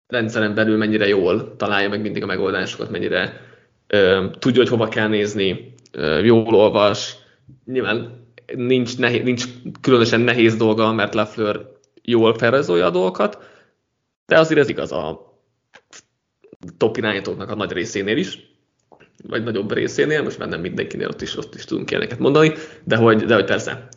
rendszeren 0.08 0.56
belül 0.56 0.78
mennyire 0.78 1.08
jól 1.08 1.56
találja 1.56 1.90
meg 1.90 2.02
mindig 2.02 2.24
a 2.24 2.26
megoldásokat, 2.26 2.90
mennyire 2.90 3.42
tudja, 4.40 4.62
hogy 4.62 4.70
hova 4.70 4.88
kell 4.88 5.08
nézni, 5.08 5.74
jól 6.22 6.56
olvas. 6.56 7.16
Nyilván 7.66 8.26
nincs, 8.56 8.98
nehéz, 8.98 9.24
nincs 9.24 9.46
különösen 9.82 10.22
nehéz 10.22 10.56
dolga, 10.56 10.94
mert 10.94 11.14
Lafleur 11.14 11.72
jól 12.02 12.38
felrajzolja 12.38 12.86
a 12.86 12.90
dolgokat, 12.90 13.38
de 14.26 14.40
azért 14.40 14.60
ez 14.60 14.70
igaz 14.70 14.92
a 14.92 15.36
top 16.78 16.98
irányítóknak 16.98 17.50
a 17.50 17.56
nagy 17.56 17.72
részénél 17.72 18.18
is, 18.18 18.51
vagy 19.28 19.44
nagyobb 19.44 19.74
részénél, 19.74 20.24
most 20.24 20.38
már 20.38 20.50
nem 20.50 20.62
mindenkinél 20.62 21.08
ott 21.08 21.22
is, 21.22 21.38
ott 21.38 21.56
is 21.56 21.66
tudunk 21.66 21.92
ilyeneket 21.92 22.20
mondani, 22.20 22.54
de 22.84 22.96
hogy, 22.96 23.26
de 23.26 23.34
hogy 23.34 23.46
persze 23.46 23.88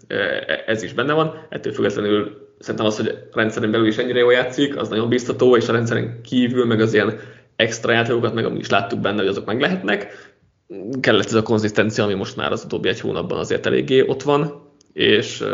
ez 0.66 0.82
is 0.82 0.92
benne 0.92 1.12
van, 1.12 1.46
ettől 1.48 1.72
függetlenül 1.72 2.52
szerintem 2.58 2.86
az, 2.86 2.96
hogy 2.96 3.08
a 3.08 3.36
rendszeren 3.36 3.70
belül 3.70 3.86
is 3.86 3.96
ennyire 3.96 4.18
jól 4.18 4.32
játszik, 4.32 4.76
az 4.76 4.88
nagyon 4.88 5.08
biztató, 5.08 5.56
és 5.56 5.68
a 5.68 5.72
rendszeren 5.72 6.20
kívül 6.22 6.64
meg 6.64 6.80
az 6.80 6.94
ilyen 6.94 7.18
extra 7.56 7.92
játékokat, 7.92 8.34
meg 8.34 8.58
is 8.58 8.70
láttuk 8.70 9.00
benne, 9.00 9.18
hogy 9.18 9.28
azok 9.28 9.46
meg 9.46 9.60
lehetnek. 9.60 10.32
Kellett 11.00 11.26
ez 11.26 11.34
a 11.34 11.42
konzisztencia, 11.42 12.04
ami 12.04 12.14
most 12.14 12.36
már 12.36 12.52
az 12.52 12.64
utóbbi 12.64 12.88
egy 12.88 13.00
hónapban 13.00 13.38
azért 13.38 13.66
eléggé 13.66 14.00
ott 14.06 14.22
van, 14.22 14.62
és, 14.92 15.44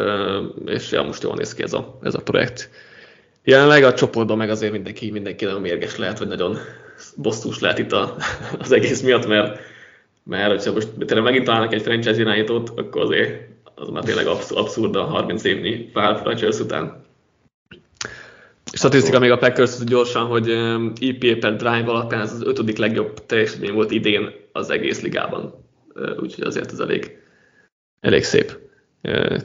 és 0.67 0.93
ja, 0.93 1.03
most 1.03 1.23
jól 1.23 1.35
néz 1.35 1.55
ki 1.55 1.63
ez 1.63 1.73
a, 1.73 1.99
ez 2.03 2.15
a 2.15 2.23
projekt. 2.23 2.71
Jelenleg 3.45 3.85
a 3.85 3.95
csoportban 3.95 4.37
meg 4.37 4.51
azért 4.51 4.73
mindenki, 4.73 5.11
mindenki 5.11 5.45
nagyon 5.45 5.61
mérges 5.61 5.97
lehet, 5.97 6.19
vagy 6.19 6.29
nagyon 6.29 6.57
bosszús 7.17 7.59
lehet 7.59 7.79
itt 7.79 7.93
a, 7.93 8.17
az 8.59 8.73
egész 8.73 9.03
miatt, 9.03 9.27
mert, 9.27 9.61
mert 10.23 10.51
hogyha 10.51 10.73
most 10.73 10.89
tényleg 10.89 11.23
megint 11.23 11.45
találnak 11.45 11.73
egy 11.73 11.83
franchise 11.83 12.21
irányítót, 12.21 12.69
akkor 12.69 13.03
azért 13.03 13.49
az 13.75 13.89
már 13.89 14.05
tényleg 14.05 14.27
abszurd 14.27 14.97
a 14.97 15.05
30 15.05 15.45
évnyi 15.45 15.77
pár 15.77 16.19
franchise 16.19 16.63
után. 16.63 17.05
Statisztika 18.73 19.19
még 19.19 19.31
a 19.31 19.39
Packers 19.39 19.85
gyorsan, 19.85 20.27
hogy 20.27 20.51
EPA 21.01 21.39
per 21.41 21.57
drive 21.57 21.85
alapján 21.91 22.21
ez 22.21 22.33
az 22.33 22.43
ötödik 22.43 22.77
legjobb 22.77 23.27
teljesítmény 23.27 23.73
volt 23.73 23.91
idén 23.91 24.31
az 24.53 24.71
egész 24.71 25.01
ligában. 25.01 25.55
Úgyhogy 26.21 26.45
azért 26.45 26.73
ez 26.73 26.79
elég, 26.79 27.19
elég 28.01 28.25
szép. 28.25 28.59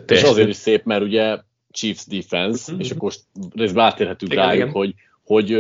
És 0.08 0.24
azért 0.24 0.48
is 0.48 0.56
szép, 0.56 0.84
mert 0.84 1.04
ugye 1.04 1.38
Chiefs 1.72 2.06
defense, 2.06 2.72
mm-hmm. 2.72 2.82
és 2.82 2.92
akkor 2.92 3.02
most 3.02 3.20
részben 3.56 3.86
átérhetünk 3.86 4.32
igen, 4.32 4.46
rájuk, 4.46 4.62
igen. 4.62 4.74
hogy, 4.74 4.94
hogy 5.24 5.52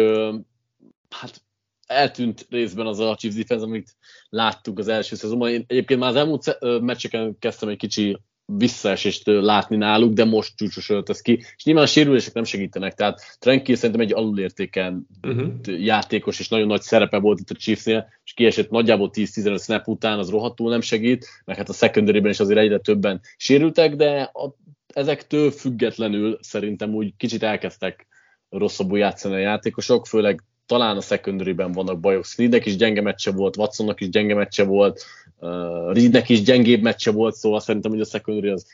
hát 1.09 1.41
eltűnt 1.85 2.45
részben 2.49 2.87
az 2.87 2.99
a 2.99 3.15
Chiefs 3.15 3.37
defense, 3.37 3.65
amit 3.65 3.95
láttuk 4.29 4.79
az 4.79 4.87
első 4.87 5.15
szezonban. 5.15 5.49
Én 5.49 5.63
egyébként 5.67 5.99
már 5.99 6.09
az 6.09 6.15
elmúlt 6.15 6.57
meccseken 6.81 7.35
kezdtem 7.39 7.69
egy 7.69 7.77
kicsi 7.77 8.17
visszaesést 8.45 9.23
látni 9.25 9.75
náluk, 9.75 10.13
de 10.13 10.25
most 10.25 10.55
csúcsos 10.55 10.89
öltöz 10.89 11.21
ki, 11.21 11.43
és 11.55 11.63
nyilván 11.63 11.83
a 11.83 11.87
sérülések 11.87 12.33
nem 12.33 12.43
segítenek, 12.43 12.93
tehát 12.93 13.37
Tranquil 13.39 13.75
szerintem 13.75 14.05
egy 14.05 14.13
alulértéken 14.13 15.07
uh-huh. 15.21 15.53
játékos, 15.65 16.39
és 16.39 16.47
nagyon 16.47 16.67
nagy 16.67 16.81
szerepe 16.81 17.19
volt 17.19 17.39
itt 17.39 17.49
a 17.49 17.55
Chiefsnél, 17.55 18.07
és 18.23 18.33
kiesett 18.33 18.69
nagyjából 18.69 19.09
10-15 19.13 19.63
snap 19.63 19.87
után, 19.87 20.19
az 20.19 20.29
rohadtul 20.29 20.69
nem 20.69 20.81
segít, 20.81 21.27
meg 21.45 21.57
hát 21.57 21.69
a 21.69 21.73
secondary 21.73 22.29
is 22.29 22.39
azért 22.39 22.59
egyre 22.59 22.79
többen 22.79 23.21
sérültek, 23.37 23.95
de 23.95 24.21
a, 24.21 24.55
ezektől 24.93 25.51
függetlenül 25.51 26.37
szerintem 26.41 26.93
úgy 26.93 27.13
kicsit 27.17 27.43
elkezdtek 27.43 28.07
rosszabbul 28.49 28.97
játszani 28.97 29.35
a 29.35 29.39
játékosok, 29.39 30.07
főleg 30.07 30.43
talán 30.65 30.97
a 30.97 31.01
secondary-ben 31.01 31.71
vannak 31.71 31.99
bajok. 31.99 32.25
Sneednek 32.25 32.65
is 32.65 32.75
gyenge 32.75 33.01
meccse 33.01 33.31
volt, 33.31 33.57
Watsonnak 33.57 34.01
is 34.01 34.09
gyenge 34.09 34.33
meccse 34.33 34.63
volt, 34.63 35.05
uh, 35.39 35.93
Reednek 35.93 36.29
is 36.29 36.41
gyengébb 36.41 36.81
meccse 36.81 37.11
volt, 37.11 37.35
szóval 37.35 37.59
szerintem, 37.59 37.91
hogy 37.91 38.01
a 38.01 38.05
secondary 38.05 38.49
az 38.49 38.65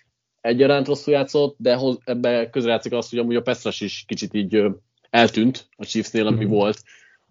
egyaránt 0.42 0.88
rosszul 0.88 1.14
játszott, 1.14 1.56
de 1.58 1.76
hoz, 1.76 1.98
ebbe 2.04 2.50
közrejátszik 2.50 2.94
azt, 2.94 3.10
hogy 3.10 3.20
amúgy 3.20 3.36
a 3.36 3.42
Pestras 3.42 3.82
is 3.82 4.04
kicsit 4.08 4.34
így 4.34 4.64
eltűnt 5.10 5.68
a 5.78 5.86
Chiefsnél, 5.86 6.28
ami 6.28 6.38
mm-hmm. 6.38 6.54
volt 6.54 6.84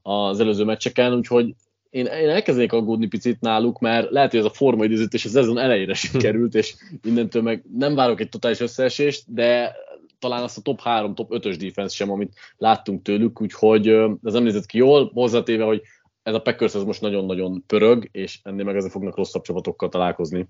az 0.03 0.41
előző 0.41 0.65
meccseken, 0.65 1.15
úgyhogy 1.15 1.55
én, 1.91 2.07
én 2.07 2.29
elkezdenék 2.29 2.73
aggódni 2.73 3.07
picit 3.07 3.41
náluk, 3.41 3.79
mert 3.79 4.11
lehet, 4.11 4.31
hogy 4.31 4.41
ez 4.41 4.47
a 4.47 4.51
forma 4.51 4.85
és 4.85 5.25
a 5.25 5.29
szezon 5.29 5.59
elejére 5.59 5.95
sikerült, 6.05 6.55
és 6.55 6.75
mindentől 7.03 7.43
meg 7.43 7.65
nem 7.79 7.95
várok 7.95 8.21
egy 8.21 8.29
totális 8.29 8.61
összeesést, 8.61 9.25
de 9.27 9.77
talán 10.21 10.43
azt 10.43 10.59
a 10.59 10.61
top 10.61 10.81
3, 10.81 11.15
top 11.15 11.31
5-ös 11.31 11.57
defense 11.59 11.95
sem, 11.95 12.11
amit 12.11 12.35
láttunk 12.57 13.03
tőlük, 13.03 13.41
úgyhogy 13.41 13.89
ez 14.23 14.33
nem 14.33 14.43
nézett 14.43 14.67
ki 14.67 14.79
jól, 14.79 15.11
hozzátéve, 15.15 15.65
hogy 15.65 15.83
ez 16.23 16.35
a 16.35 16.41
Packers 16.41 16.75
ez 16.75 16.83
most 16.83 17.01
nagyon-nagyon 17.01 17.65
pörög, 17.67 18.09
és 18.13 18.41
ennél 18.43 18.65
meg 18.65 18.77
ezzel 18.77 18.91
fognak 18.91 19.17
rosszabb 19.17 19.43
csapatokkal 19.43 19.89
találkozni. 19.89 20.49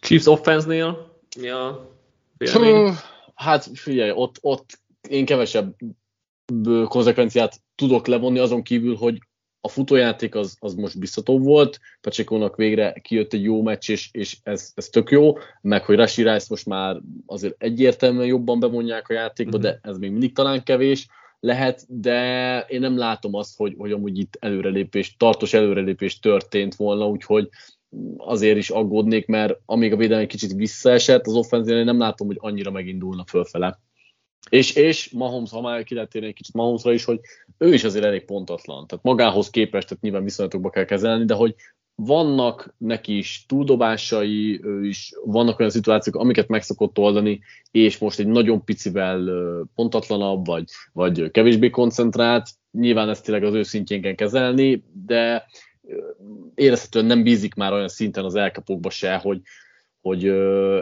Chiefs 0.00 0.26
offense-nél 0.26 1.12
mi 1.40 1.48
a 1.48 1.90
Hát 3.34 3.70
figyelj, 3.74 4.10
ott, 4.10 4.38
ott 4.40 4.80
én 5.08 5.24
kevesebb 5.24 5.76
konzekvenciát 6.88 7.62
tudok 7.74 8.06
levonni 8.06 8.38
azon 8.38 8.62
kívül, 8.62 8.96
hogy 8.96 9.18
a 9.66 9.68
futójáték 9.68 10.34
az, 10.34 10.56
az 10.60 10.74
most 10.74 10.98
biztató 10.98 11.38
volt, 11.38 11.80
Pacsekónak 12.00 12.56
végre 12.56 12.92
kijött 13.02 13.32
egy 13.32 13.42
jó 13.42 13.62
meccs, 13.62 13.90
és, 13.90 14.08
és 14.12 14.36
ez, 14.42 14.72
ez 14.74 14.88
tök 14.88 15.10
jó, 15.10 15.32
meg 15.60 15.84
hogy 15.84 15.96
Rashi 15.96 16.22
Rice 16.22 16.46
most 16.48 16.66
már 16.66 16.96
azért 17.26 17.62
egyértelműen 17.62 18.26
jobban 18.26 18.60
bemondják 18.60 19.08
a 19.08 19.12
játékba, 19.12 19.58
de 19.58 19.78
ez 19.82 19.98
még 19.98 20.10
mindig 20.10 20.34
talán 20.34 20.62
kevés 20.62 21.06
lehet, 21.40 21.84
de 21.88 22.60
én 22.68 22.80
nem 22.80 22.96
látom 22.96 23.34
azt, 23.34 23.56
hogy, 23.56 23.74
hogy 23.78 23.92
amúgy 23.92 24.18
itt 24.18 24.36
előrelépés, 24.40 25.16
tartós 25.16 25.54
előrelépés 25.54 26.18
történt 26.18 26.74
volna, 26.74 27.08
úgyhogy 27.08 27.48
azért 28.16 28.56
is 28.56 28.70
aggódnék, 28.70 29.26
mert 29.26 29.58
amíg 29.64 29.92
a 29.92 29.96
védelem 29.96 30.22
egy 30.22 30.28
kicsit 30.28 30.52
visszaesett, 30.52 31.26
az 31.26 31.34
offenzíven 31.34 31.84
nem 31.84 31.98
látom, 31.98 32.26
hogy 32.26 32.38
annyira 32.40 32.70
megindulna 32.70 33.24
fölfele. 33.26 33.78
És, 34.50 34.74
és 34.74 35.10
Mahomes, 35.10 35.50
ha 35.50 35.60
már 35.60 35.84
ki 35.84 35.98
egy 35.98 36.32
kicsit 36.34 36.54
Mahomesra 36.54 36.92
is, 36.92 37.04
hogy 37.04 37.20
ő 37.58 37.74
is 37.74 37.84
azért 37.84 38.04
elég 38.04 38.24
pontatlan. 38.24 38.86
Tehát 38.86 39.04
magához 39.04 39.50
képest, 39.50 39.88
tehát 39.88 40.02
nyilván 40.02 40.24
viszonylatokba 40.24 40.70
kell 40.70 40.84
kezelni, 40.84 41.24
de 41.24 41.34
hogy 41.34 41.54
vannak 41.94 42.74
neki 42.78 43.16
is 43.16 43.44
túldobásai, 43.48 44.60
ő 44.62 44.86
is 44.86 45.12
vannak 45.24 45.58
olyan 45.58 45.70
szituációk, 45.70 46.16
amiket 46.16 46.48
meg 46.48 46.62
szokott 46.62 46.98
oldani, 46.98 47.40
és 47.70 47.98
most 47.98 48.18
egy 48.18 48.26
nagyon 48.26 48.64
picivel 48.64 49.30
pontatlanabb, 49.74 50.46
vagy, 50.46 50.64
vagy 50.92 51.30
kevésbé 51.30 51.70
koncentrált, 51.70 52.48
nyilván 52.70 53.08
ezt 53.08 53.24
tényleg 53.24 53.44
az 53.44 53.54
ő 53.54 53.62
szintjén 53.62 54.02
kell 54.02 54.14
kezelni, 54.14 54.84
de 55.06 55.46
érezhetően 56.54 57.04
nem 57.04 57.22
bízik 57.22 57.54
már 57.54 57.72
olyan 57.72 57.88
szinten 57.88 58.24
az 58.24 58.34
elkapókba 58.34 58.90
se, 58.90 59.16
hogy, 59.16 59.40
hogy 60.00 60.26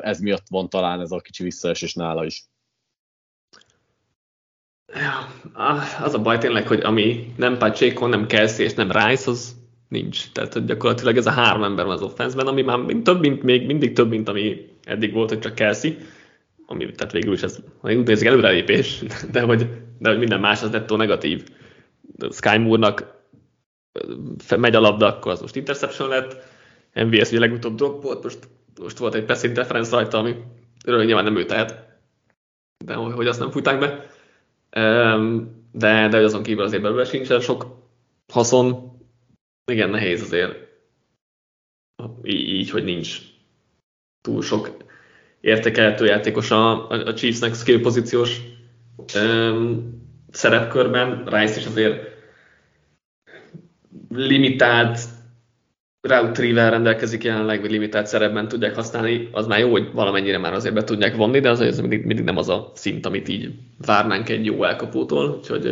ez 0.03 0.21
miatt 0.21 0.47
van 0.49 0.69
talán 0.69 1.01
ez 1.01 1.11
a 1.11 1.21
kicsi 1.21 1.43
visszaesés 1.43 1.95
nála 1.95 2.25
is. 2.25 2.45
Ja, 4.93 5.29
az 6.03 6.15
a 6.15 6.19
baj 6.19 6.39
tényleg, 6.39 6.67
hogy 6.67 6.81
ami 6.81 7.33
nem 7.37 7.59
Pacheco, 7.59 8.07
nem 8.07 8.27
Kelsey 8.27 8.65
és 8.65 8.75
nem 8.75 8.91
Rice, 8.91 9.31
az 9.31 9.57
nincs. 9.89 10.33
Tehát 10.33 10.53
hogy 10.53 10.65
gyakorlatilag 10.65 11.17
ez 11.17 11.27
a 11.27 11.31
három 11.31 11.63
ember 11.63 11.85
van 11.85 11.95
az 11.95 12.03
offenszben, 12.03 12.47
ami 12.47 12.63
már 12.63 12.79
több, 13.03 13.21
mint, 13.21 13.43
még 13.43 13.67
mindig 13.67 13.93
több, 13.93 14.09
mint 14.09 14.29
ami 14.29 14.71
eddig 14.85 15.13
volt, 15.13 15.29
hogy 15.29 15.39
csak 15.39 15.55
Kelsey. 15.55 15.93
Ami, 16.67 16.93
tehát 16.93 17.13
végül 17.13 17.33
is 17.33 17.43
ez 17.43 17.59
úgy 17.83 18.07
nézik 18.07 18.27
előrelépés, 18.27 19.03
de 19.33 19.41
hogy, 19.41 19.69
de 19.99 20.09
hogy 20.09 20.19
minden 20.19 20.41
más 20.41 20.63
az 20.63 20.71
nettó 20.71 20.97
negatív. 20.97 21.45
Sky 22.31 22.59
Moore-nak 22.59 23.23
megy 24.57 24.75
a 24.75 24.81
labda, 24.81 25.07
akkor 25.07 25.33
az 25.33 25.41
most 25.41 25.57
interception 25.57 26.09
lett. 26.09 26.37
MVS 26.95 27.31
ugye 27.31 27.39
legutóbb 27.39 27.75
drop 27.77 28.03
volt, 28.03 28.23
most, 28.23 28.39
most 28.81 28.99
volt 28.99 29.15
egy 29.15 29.25
pass 29.25 29.43
interference 29.43 29.91
rajta, 29.91 30.19
ami 30.19 30.35
nyilván 30.85 31.25
nem 31.25 31.37
ő 31.37 31.45
tehet, 31.45 31.99
de 32.85 32.95
hogy 32.95 33.27
azt 33.27 33.39
nem 33.39 33.51
futták 33.51 33.79
be 33.79 34.14
de, 35.73 36.09
de 36.09 36.17
azon 36.17 36.43
kívül 36.43 36.65
azért 36.65 36.83
belőle 36.83 37.05
sincsen 37.05 37.41
sok 37.41 37.67
haszon. 38.33 38.93
Igen, 39.73 39.91
nehéz 39.91 40.23
azért 40.23 40.55
így, 42.23 42.71
hogy 42.71 42.85
nincs 42.85 43.19
túl 44.21 44.43
sok 44.43 44.77
értékelhető 45.41 46.05
játékos 46.05 46.51
a, 46.51 46.89
a 46.89 47.15
Chiefsnek 47.15 47.55
skill 47.55 47.81
pozíciós 47.81 48.41
szerepkörben. 50.31 51.25
Rice 51.25 51.61
is 51.61 51.67
azért 51.67 52.13
limitált 54.09 54.99
tree 56.09 56.71
rendelkezik 56.71 57.25
jelenleg, 57.25 57.61
vagy 57.61 57.71
limitált 57.71 58.07
szerepben 58.07 58.49
tudják 58.49 58.75
használni, 58.75 59.29
az 59.33 59.47
már 59.47 59.59
jó, 59.59 59.71
hogy 59.71 59.93
valamennyire 59.93 60.39
már 60.39 60.53
azért 60.53 60.75
be 60.75 60.85
tudják 60.85 61.17
vonni, 61.17 61.41
de 61.41 61.51
az 61.51 61.61
azért 61.61 61.81
mindig, 61.81 62.05
mindig 62.05 62.25
nem 62.25 62.37
az 62.37 62.49
a 62.49 62.71
szint, 62.75 63.07
amit 63.07 63.29
így 63.29 63.53
várnánk 63.87 64.29
egy 64.29 64.45
jó 64.45 64.65
elkapótól, 64.65 65.37
úgyhogy 65.39 65.65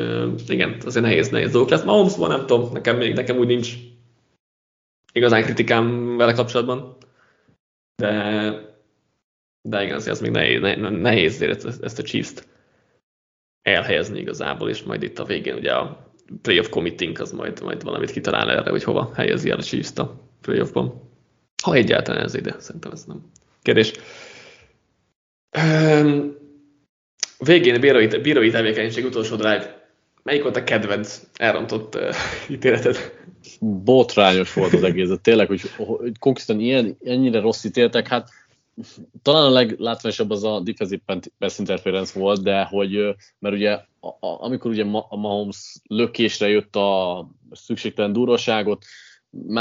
igen, 0.48 0.76
azért 0.84 1.04
nehéz, 1.04 1.28
nehéz 1.28 1.50
dolgok 1.50 1.70
lesz. 1.70 1.84
Mahomes 1.84 2.16
van, 2.16 2.28
nem 2.28 2.46
tudom, 2.46 2.72
nekem 2.72 2.96
még 2.96 3.14
nekem 3.14 3.36
úgy 3.36 3.46
nincs 3.46 3.74
igazán 5.12 5.42
kritikám 5.42 6.16
vele 6.16 6.32
kapcsolatban, 6.32 6.96
de, 7.96 8.10
de 9.68 9.82
igen, 9.82 9.96
azért 9.96 10.14
az 10.14 10.20
még 10.20 10.30
nehéz, 10.30 10.60
nehéz 10.90 11.42
ezt, 11.42 11.82
ezt 11.82 11.98
a 11.98 12.02
Chiefs-t 12.02 12.48
elhelyezni 13.62 14.20
igazából, 14.20 14.68
és 14.68 14.82
majd 14.82 15.02
itt 15.02 15.18
a 15.18 15.24
végén 15.24 15.54
ugye 15.54 15.72
a 15.72 16.11
playoff 16.42 16.68
committing 16.68 17.20
az 17.20 17.32
majd, 17.32 17.62
majd 17.62 17.82
valamit 17.82 18.10
kitalál 18.10 18.50
erre, 18.50 18.70
hogy 18.70 18.84
hova 18.84 19.12
helyezi 19.14 19.50
el 19.50 19.58
a 19.58 19.62
Chiefs-t 19.62 19.98
a 19.98 20.20
playoffban. 20.40 21.10
Ha 21.62 21.74
egyáltalán 21.74 22.24
ez 22.24 22.34
ide, 22.34 22.56
szerintem 22.58 22.92
ez 22.92 23.04
nem 23.04 23.30
kérdés. 23.62 23.92
Végén 27.38 27.74
a 27.74 27.78
bírói, 27.78 28.06
bírói 28.06 28.50
tevékenység 28.50 29.04
utolsó 29.04 29.36
drive. 29.36 29.80
Melyik 30.22 30.42
volt 30.42 30.56
a 30.56 30.64
kedvenc 30.64 31.20
elrontott 31.36 31.94
uh, 31.94 32.14
ítéleted? 32.54 32.96
Botrányos 33.60 34.52
volt 34.52 34.72
az 34.72 34.82
egész, 34.82 35.10
tényleg, 35.22 35.46
hogy, 35.46 35.60
hogy 35.76 36.18
konkrétan 36.18 36.60
ilyen, 36.60 36.96
ennyire 37.04 37.40
rossz 37.40 37.64
ítéltek, 37.64 38.08
hát 38.08 38.28
talán 39.22 39.44
a 39.44 39.50
leglátványosabb 39.50 40.30
az 40.30 40.44
a 40.44 40.60
defensive 40.60 41.02
pass 41.38 41.58
interference 41.58 42.18
volt, 42.18 42.42
de 42.42 42.62
hogy, 42.62 43.14
mert 43.38 43.54
ugye 43.54 43.78
a, 44.04 44.26
a, 44.26 44.42
amikor 44.44 44.70
ugye 44.70 44.84
a 45.08 45.16
Mahomes 45.16 45.76
lökésre 45.88 46.48
jött 46.48 46.76
a 46.76 47.26
szükségtelen 47.50 48.12
durvaságot, 48.12 48.84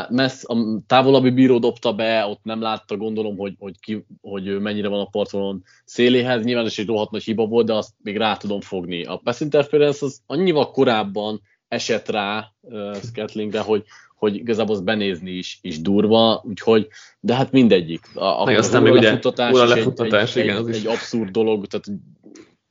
messz, 0.10 0.50
a 0.50 0.82
távolabbi 0.88 1.30
bíró 1.30 1.60
dobta 1.60 1.94
be, 1.94 2.26
ott 2.26 2.44
nem 2.44 2.62
látta, 2.62 2.98
gondolom, 2.98 3.38
hogy, 3.38 3.54
hogy, 3.60 3.80
ki, 3.80 4.06
hogy 4.22 4.60
mennyire 4.60 4.88
van 4.88 5.00
a 5.00 5.06
partvonalon 5.06 5.64
széléhez. 5.86 6.44
Nyilván 6.44 6.66
ez 6.66 6.76
egy 6.78 6.86
rohadt 6.86 7.12
nagy 7.12 7.24
hiba 7.24 7.46
volt, 7.46 7.66
de 7.66 7.74
azt 7.74 7.94
még 8.04 8.18
rá 8.18 8.38
tudom 8.38 8.62
fogni. 8.62 9.04
A 9.04 9.22
pass 9.24 9.40
interference 9.40 10.06
az 10.06 10.22
annyival 10.26 10.72
korábban 10.72 11.42
esett 11.68 12.10
rá 12.10 12.52
uh, 12.62 12.96
Scatlingre, 12.96 13.60
hogy, 13.60 13.84
hogy 14.16 14.36
igazából 14.36 14.76
az 14.76 14.82
benézni 14.82 15.32
is, 15.32 15.60
is 15.62 15.82
durva, 15.82 16.44
úgyhogy, 16.46 16.88
de 17.20 17.36
hát 17.36 17.52
mindegyik. 17.52 18.02
A, 18.14 18.46
Meg 18.46 18.58
aztán 18.58 18.82
még 18.82 18.94
ugye 18.94 19.20
a 19.38 19.66
lefuttatás, 19.66 20.36
egy, 20.36 20.44
igen, 20.44 20.56
egy, 20.56 20.62
az 20.62 20.76
egy 20.76 20.88
abszurd 20.88 21.30
dolog, 21.30 21.68
tehát 21.68 21.86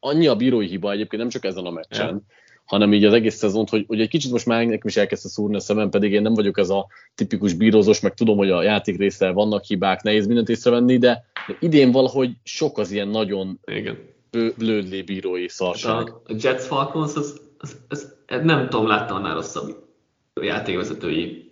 annyi 0.01 0.27
a 0.27 0.37
bírói 0.37 0.67
hiba 0.67 0.93
egyébként, 0.93 1.23
nem 1.23 1.31
csak 1.31 1.45
ezen 1.45 1.65
a 1.65 1.71
meccsen, 1.71 2.09
ja. 2.09 2.23
hanem 2.65 2.93
így 2.93 3.05
az 3.05 3.13
egész 3.13 3.35
szezont, 3.35 3.69
hogy, 3.69 3.85
hogy 3.89 4.01
egy 4.01 4.09
kicsit 4.09 4.31
most 4.33 4.47
már 4.47 4.65
nekem 4.65 4.89
is 4.89 4.97
elkezdte 4.97 5.29
szúrni 5.29 5.57
a 5.57 5.61
szemem, 5.61 5.91
pedig 5.91 6.13
én 6.13 6.23
nem 6.23 6.35
vagyok 6.35 6.59
ez 6.59 6.71
a 6.71 6.87
tipikus 7.15 7.53
bírózós, 7.55 8.01
meg 8.01 8.15
tudom, 8.15 8.37
hogy 8.37 8.51
a 8.51 8.63
játék 8.63 8.99
része 8.99 9.31
vannak 9.31 9.65
hibák, 9.65 10.03
nehéz 10.03 10.27
mindent 10.27 10.49
észrevenni, 10.49 10.99
de, 10.99 11.25
de 11.47 11.57
idén 11.61 11.91
valahogy 11.91 12.31
sok 12.43 12.79
az 12.79 12.91
ilyen 12.91 13.09
nagyon 13.09 13.61
Igen. 13.65 13.99
blődlé 14.57 15.03
bírói 15.03 15.49
szarság. 15.49 15.95
Hát 15.95 16.09
a, 16.09 16.21
a 16.25 16.37
Jets 16.41 16.63
Falcons, 16.63 17.15
az, 17.15 17.41
az, 17.59 17.77
az, 17.89 18.15
az, 18.27 18.43
nem 18.43 18.69
tudom, 18.69 18.87
láttam 18.87 19.17
annál 19.17 19.35
rosszabb 19.35 19.89
játékvezetői 20.43 21.51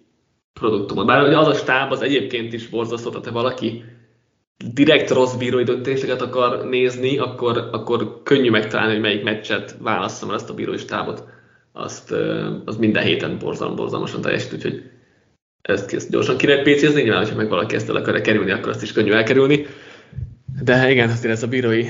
produktumot. 0.52 1.06
Bár 1.06 1.26
ugye 1.26 1.38
az 1.38 1.46
a 1.46 1.54
stáb 1.54 1.92
az 1.92 2.02
egyébként 2.02 2.52
is 2.52 2.68
borzasztó, 2.68 3.10
tehát 3.10 3.26
ha 3.26 3.32
valaki 3.32 3.84
direkt 4.64 5.10
rossz 5.10 5.34
bírói 5.34 5.64
döntéseket 5.64 6.20
akar 6.20 6.64
nézni, 6.68 7.18
akkor, 7.18 7.68
akkor 7.72 8.22
könnyű 8.22 8.50
megtalálni, 8.50 8.92
hogy 8.92 9.02
melyik 9.02 9.22
meccset 9.22 9.76
válasszam 9.80 10.28
el 10.28 10.34
ezt 10.34 10.50
a 10.50 10.54
bírói 10.54 10.76
stábot. 10.76 11.24
Azt, 11.72 12.14
az 12.64 12.76
minden 12.76 13.02
héten 13.02 13.38
borzalom, 13.38 13.76
borzalmasan 13.76 14.20
teljesít, 14.20 14.52
úgyhogy 14.52 14.90
ezt, 15.62 15.94
ezt 15.94 16.10
gyorsan 16.10 16.36
ki 16.36 16.46
lehet 16.46 16.62
pécézni, 16.62 17.02
nyilván, 17.02 17.22
hogyha 17.22 17.36
meg 17.36 17.48
valaki 17.48 17.74
ezt 17.74 17.88
el 17.88 17.96
akarja 17.96 18.20
kerülni, 18.20 18.50
akkor 18.50 18.68
azt 18.68 18.82
is 18.82 18.92
könnyű 18.92 19.12
elkerülni. 19.12 19.66
De 20.62 20.90
igen, 20.90 21.08
azért 21.08 21.32
ez 21.32 21.42
a 21.42 21.48
bírói 21.48 21.86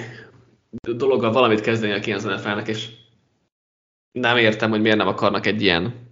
dologgal 0.96 1.33
valamit 1.33 1.61
kezdeni 1.61 1.92
a 1.92 2.00
90 2.00 2.66
és 2.66 2.88
nem 4.12 4.37
értem, 4.37 4.70
hogy 4.70 4.81
miért 4.81 4.96
nem 4.96 5.09
akarnak 5.09 5.46
egy 5.46 5.62
ilyen 5.62 6.07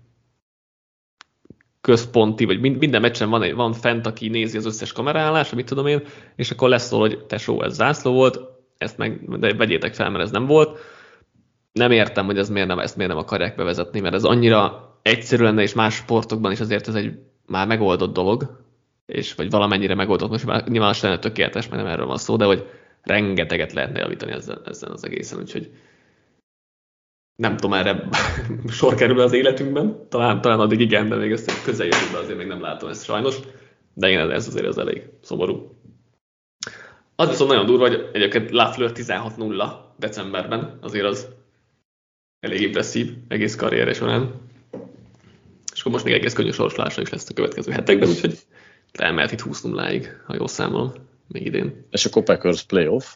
központi, 1.86 2.44
vagy 2.44 2.60
minden 2.60 3.00
meccsen 3.00 3.30
van, 3.30 3.54
van 3.54 3.72
fent, 3.72 4.06
aki 4.06 4.28
nézi 4.28 4.56
az 4.56 4.66
összes 4.66 4.92
kamerálás, 4.92 5.54
mit 5.54 5.66
tudom 5.66 5.86
én, 5.86 6.02
és 6.36 6.50
akkor 6.50 6.68
lesz 6.68 6.86
szól, 6.86 7.00
hogy 7.00 7.24
tesó, 7.26 7.62
ez 7.62 7.74
zászló 7.74 8.12
volt, 8.12 8.40
ezt 8.78 8.98
meg 8.98 9.38
de 9.38 9.54
vegyétek 9.54 9.94
fel, 9.94 10.10
mert 10.10 10.24
ez 10.24 10.30
nem 10.30 10.46
volt. 10.46 10.78
Nem 11.72 11.90
értem, 11.90 12.26
hogy 12.26 12.38
ez 12.38 12.50
miért 12.50 12.68
nem, 12.68 12.78
ezt 12.78 12.96
miért 12.96 13.10
nem 13.10 13.20
akarják 13.20 13.56
bevezetni, 13.56 14.00
mert 14.00 14.14
ez 14.14 14.24
annyira 14.24 14.90
egyszerű 15.02 15.42
lenne, 15.42 15.62
és 15.62 15.74
más 15.74 15.94
sportokban 15.94 16.52
is 16.52 16.60
azért 16.60 16.88
ez 16.88 16.94
egy 16.94 17.18
már 17.46 17.66
megoldott 17.66 18.12
dolog, 18.12 18.64
és 19.06 19.34
vagy 19.34 19.50
valamennyire 19.50 19.94
megoldott, 19.94 20.30
most 20.30 20.46
már 20.46 20.68
nyilván 20.68 20.94
lenne 21.02 21.18
tökéletes, 21.18 21.68
mert 21.68 21.82
nem 21.82 21.92
erről 21.92 22.06
van 22.06 22.18
szó, 22.18 22.36
de 22.36 22.44
hogy 22.44 22.66
rengeteget 23.02 23.72
lehetne 23.72 23.98
javítani 23.98 24.32
ezzel, 24.32 24.62
ezzel 24.64 24.92
az 24.92 25.04
egészen, 25.04 25.38
úgyhogy 25.38 25.70
nem 27.36 27.56
tudom, 27.56 27.72
erre 27.72 28.08
sor 28.68 28.94
kerül 28.94 29.20
az 29.20 29.32
életünkben, 29.32 30.08
talán, 30.08 30.40
talán 30.40 30.60
addig 30.60 30.80
igen, 30.80 31.08
de 31.08 31.16
még 31.16 31.32
ezt 31.32 31.62
közeljövőben 31.62 32.22
azért 32.22 32.38
még 32.38 32.46
nem 32.46 32.60
látom 32.60 32.88
ezt 32.88 33.04
sajnos, 33.04 33.36
de 33.94 34.08
igen, 34.08 34.30
ez 34.30 34.46
azért 34.46 34.66
az 34.66 34.78
elég 34.78 35.02
szomorú. 35.22 35.76
Az 37.16 37.28
viszont 37.28 37.50
nagyon 37.50 37.66
durva, 37.66 37.88
hogy 37.88 38.08
egyébként 38.12 38.50
Lafleur 38.50 38.92
16-0 38.94 39.72
decemberben, 39.98 40.78
azért 40.80 41.04
az 41.04 41.28
elég 42.40 42.60
impresszív 42.60 43.12
egész 43.28 43.56
karrierje 43.56 43.92
során. 43.92 44.34
És 45.72 45.80
akkor 45.80 45.92
most 45.92 46.04
még 46.04 46.14
egész 46.14 46.32
könnyű 46.32 46.50
sorsolása 46.50 47.00
is 47.00 47.08
lesz 47.08 47.30
a 47.30 47.34
következő 47.34 47.72
hetekben, 47.72 48.08
úgyhogy 48.08 48.38
elmehet 48.92 49.32
itt 49.32 49.40
20 49.40 49.62
0 49.62 49.92
ig 49.92 50.20
ha 50.26 50.34
jól 50.34 50.48
számolom, 50.48 50.92
még 51.28 51.46
idén. 51.46 51.86
És 51.90 52.06
a 52.06 52.22
Packers 52.22 52.62
playoff? 52.62 53.14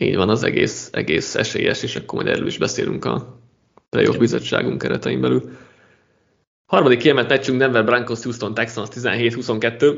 Így 0.00 0.16
van, 0.16 0.28
az 0.28 0.42
egész, 0.42 0.88
egész 0.92 1.34
esélyes, 1.34 1.82
és 1.82 1.96
akkor 1.96 2.22
majd 2.22 2.34
erről 2.34 2.46
is 2.46 2.58
beszélünk 2.58 3.04
a 3.04 3.37
playoff 3.90 4.16
bizottságunk 4.16 4.78
keretein 4.78 5.20
belül. 5.20 5.42
Harmadik 6.66 6.98
kiemelt 6.98 7.28
meccsünk 7.28 7.58
Denver 7.58 7.84
Broncos 7.84 8.22
Houston 8.22 8.54
Texans 8.54 8.88
17-22. 8.94 9.96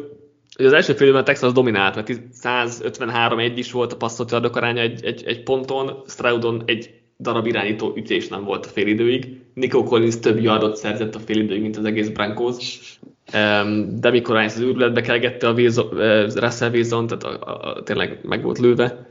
Ugye 0.58 0.68
az 0.68 0.72
első 0.72 0.92
fél 0.92 1.16
a 1.16 1.22
Texans 1.22 1.52
dominált, 1.52 1.94
mert 1.94 2.10
153-1 2.42 3.52
is 3.54 3.72
volt 3.72 3.92
a 3.92 3.96
passzott 3.96 4.30
yardok 4.30 4.56
aránya 4.56 4.80
egy, 4.80 5.04
egy, 5.04 5.22
egy 5.26 5.42
ponton, 5.42 6.02
Stroudon 6.06 6.62
egy 6.66 6.90
darab 7.18 7.46
irányító 7.46 7.92
ütés 7.96 8.28
nem 8.28 8.44
volt 8.44 8.66
a 8.66 8.68
félidőig. 8.68 9.40
Nico 9.54 9.82
Collins 9.82 10.18
több 10.18 10.40
yardot 10.40 10.76
szerzett 10.76 11.14
a 11.14 11.18
félidőig, 11.18 11.62
mint 11.62 11.76
az 11.76 11.84
egész 11.84 12.08
Broncos. 12.08 12.78
De 13.88 14.10
mikor 14.10 14.36
az 14.36 14.60
űrületbe 14.60 15.00
kelgette 15.00 15.48
a 15.48 15.52
Wilson, 15.52 15.88
Russell 16.34 16.70
Wilson, 16.70 17.06
tehát 17.06 17.24
a, 17.24 17.50
a, 17.50 17.70
a, 17.70 17.82
tényleg 17.82 18.18
meg 18.22 18.42
volt 18.42 18.58
lőve 18.58 19.08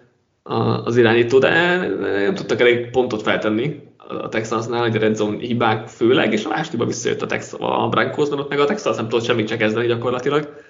az 0.83 0.97
irányító, 0.97 1.39
de 1.39 1.77
nem 1.99 2.35
tudtak 2.35 2.59
elég 2.59 2.89
pontot 2.89 3.21
feltenni 3.21 3.88
a 4.09 4.29
Texansnál, 4.29 4.81
hogy 4.81 4.95
a 4.95 4.99
red 4.99 5.15
zone 5.15 5.37
hibák 5.37 5.87
főleg, 5.87 6.33
és 6.33 6.45
a 6.45 6.49
másikba 6.49 6.85
visszajött 6.85 7.21
a, 7.21 7.25
Tex- 7.25 7.55
a 7.59 7.87
Broncos, 7.89 8.29
ott 8.29 8.49
meg 8.49 8.59
a 8.59 8.65
Texas 8.65 8.95
nem 8.95 9.07
tudott 9.07 9.25
semmit 9.25 9.47
csak 9.47 9.57
kezdeni 9.57 9.87
gyakorlatilag. 9.87 10.63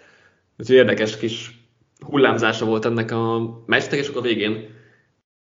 Úgyhogy 0.57 0.75
érdekes 0.75 1.17
kis 1.17 1.59
hullámzása 1.99 2.65
volt 2.65 2.85
ennek 2.85 3.11
a 3.11 3.55
meccsnek, 3.65 3.99
és 3.99 4.07
akkor 4.07 4.21
a 4.21 4.27
végén, 4.27 4.69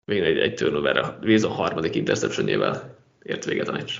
végén 0.06 0.24
egy, 0.24 0.38
egy 0.38 0.54
turnover, 0.54 0.98
a 0.98 1.48
harmadik 1.48 1.96
interceptionjével 1.96 2.98
ért 3.24 3.46
véget 3.46 3.68
a 3.68 3.72
meccs. 3.72 3.92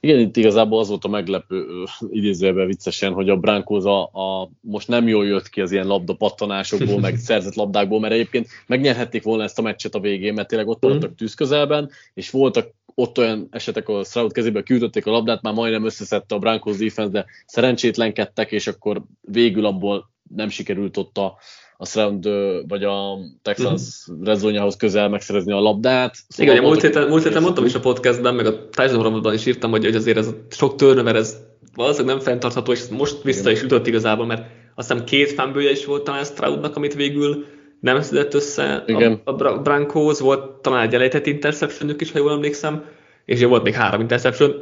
Igen, 0.00 0.18
itt 0.18 0.36
igazából 0.36 0.78
az 0.78 0.88
volt 0.88 1.04
a 1.04 1.08
meglepő 1.08 1.84
idézőben 2.10 2.66
viccesen, 2.66 3.12
hogy 3.12 3.28
a 3.28 3.36
Brankos 3.36 3.84
a, 3.84 4.02
a, 4.02 4.50
most 4.60 4.88
nem 4.88 5.08
jól 5.08 5.26
jött 5.26 5.48
ki 5.48 5.60
az 5.60 5.72
ilyen 5.72 5.86
labda 5.86 6.14
pattanásokból, 6.14 7.00
meg 7.00 7.16
szerzett 7.28 7.54
labdákból, 7.54 8.00
mert 8.00 8.12
egyébként 8.12 8.48
megnyerhették 8.66 9.22
volna 9.22 9.42
ezt 9.42 9.58
a 9.58 9.62
meccset 9.62 9.94
a 9.94 10.00
végén, 10.00 10.34
mert 10.34 10.48
tényleg 10.48 10.68
ott 10.68 10.82
voltak 10.82 11.10
mm. 11.10 11.14
tűz 11.14 11.34
közelben, 11.34 11.90
és 12.14 12.30
voltak 12.30 12.74
ott 12.94 13.18
olyan 13.18 13.48
esetek, 13.50 13.88
ahol 13.88 14.04
Stroud 14.04 14.32
kezébe 14.32 14.62
küldötték 14.62 15.06
a 15.06 15.10
labdát, 15.10 15.42
már 15.42 15.54
majdnem 15.54 15.84
összeszedte 15.84 16.34
a 16.34 16.38
Broncos 16.38 16.76
defense, 16.76 17.12
de 17.12 17.24
szerencsétlenkedtek, 17.46 18.52
és 18.52 18.66
akkor 18.66 19.02
végül 19.20 19.66
abból 19.66 20.10
nem 20.36 20.48
sikerült 20.48 20.96
ott 20.96 21.18
a, 21.18 21.36
a 21.76 21.86
Stroud 21.86 22.28
vagy 22.68 22.84
a 22.84 23.18
Texas 23.42 24.06
rezónyához 24.22 24.76
közel 24.76 25.08
megszerezni 25.08 25.52
a 25.52 25.60
labdát. 25.60 26.16
Szóval 26.28 26.54
Igen, 26.54 26.66
múlt 26.66 26.82
héten, 26.82 27.08
múlt 27.08 27.22
héten 27.22 27.42
mondtam 27.42 27.64
is 27.64 27.74
a 27.74 27.80
podcastben, 27.80 28.34
meg 28.34 28.46
a 28.46 28.68
Tyson 28.68 29.34
is 29.34 29.46
írtam, 29.46 29.70
hogy, 29.70 29.84
hogy 29.84 29.94
azért 29.94 30.16
ez 30.16 30.26
a 30.26 30.46
sok 30.50 30.74
turnover, 30.74 31.16
ez 31.16 31.36
valószínűleg 31.74 32.16
nem 32.16 32.24
fenntartható, 32.24 32.72
és 32.72 32.86
most 32.90 33.22
vissza 33.22 33.40
Igen. 33.40 33.52
is 33.52 33.62
ütött 33.62 33.86
igazából, 33.86 34.26
mert 34.26 34.46
azt 34.74 34.90
hiszem 34.90 35.04
két 35.04 35.32
fanbője 35.32 35.70
is 35.70 35.84
volt 35.84 36.04
talán 36.04 36.24
Stroudnak, 36.24 36.76
amit 36.76 36.94
végül 36.94 37.44
nem 37.84 38.00
szedett 38.02 38.34
össze 38.34 38.84
Igen. 38.86 39.20
a, 39.24 39.44
a 39.44 39.58
Broncos, 39.58 40.20
volt 40.20 40.60
talán 40.60 40.86
egy 40.86 40.94
elejtett 40.94 41.26
interception 41.26 41.94
is, 41.98 42.12
ha 42.12 42.18
jól 42.18 42.32
emlékszem, 42.32 42.84
és 43.24 43.36
ugye 43.36 43.46
volt 43.46 43.62
még 43.62 43.74
három 43.74 44.00
interception. 44.00 44.54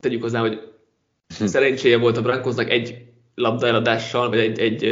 Tegyük 0.00 0.22
hozzá, 0.22 0.40
hogy 0.40 0.60
hm. 1.38 1.44
szerencséje 1.44 1.98
volt 1.98 2.16
a 2.16 2.22
Broncosnak 2.22 2.70
egy 2.70 2.96
labda 3.34 3.66
eladással, 3.66 4.28
vagy 4.28 4.38
egy, 4.38 4.58
egy 4.58 4.82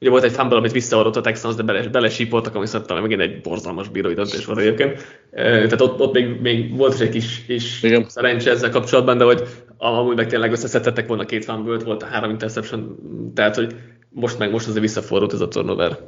ugye 0.00 0.10
volt 0.10 0.22
egy 0.22 0.32
fumble, 0.32 0.56
amit 0.56 0.72
visszaadott 0.72 1.16
a 1.16 1.20
Texans, 1.20 1.54
de 1.54 1.62
bele, 1.62 1.88
belesípoltak, 1.88 2.54
ami 2.54 2.66
szerintem 2.66 3.02
megint 3.02 3.20
egy 3.20 3.40
borzalmas 3.40 3.88
bírói 3.88 4.14
döntés 4.14 4.44
volt 4.44 4.58
egyébként. 4.58 5.20
Tehát 5.32 5.80
ott, 5.80 6.00
ott 6.00 6.12
még, 6.12 6.40
még, 6.40 6.76
volt 6.76 6.94
is 6.94 7.00
egy 7.00 7.08
kis, 7.10 7.44
kis 7.46 7.82
Igen. 7.82 8.08
szerencse 8.08 8.50
ezzel 8.50 8.70
kapcsolatban, 8.70 9.18
de 9.18 9.24
hogy 9.24 9.42
amúgy 9.78 10.16
meg 10.16 10.26
tényleg 10.26 10.52
összeszedtek 10.52 11.06
volna 11.06 11.24
két 11.24 11.44
fumble 11.44 11.78
volt 11.78 12.02
a 12.02 12.06
három 12.06 12.30
interception, 12.30 12.96
tehát 13.34 13.54
hogy 13.54 13.74
most 14.08 14.38
meg 14.38 14.50
most 14.50 14.66
azért 14.66 14.82
visszafordult 14.82 15.32
ez 15.32 15.40
a 15.40 15.48
turnover 15.48 15.98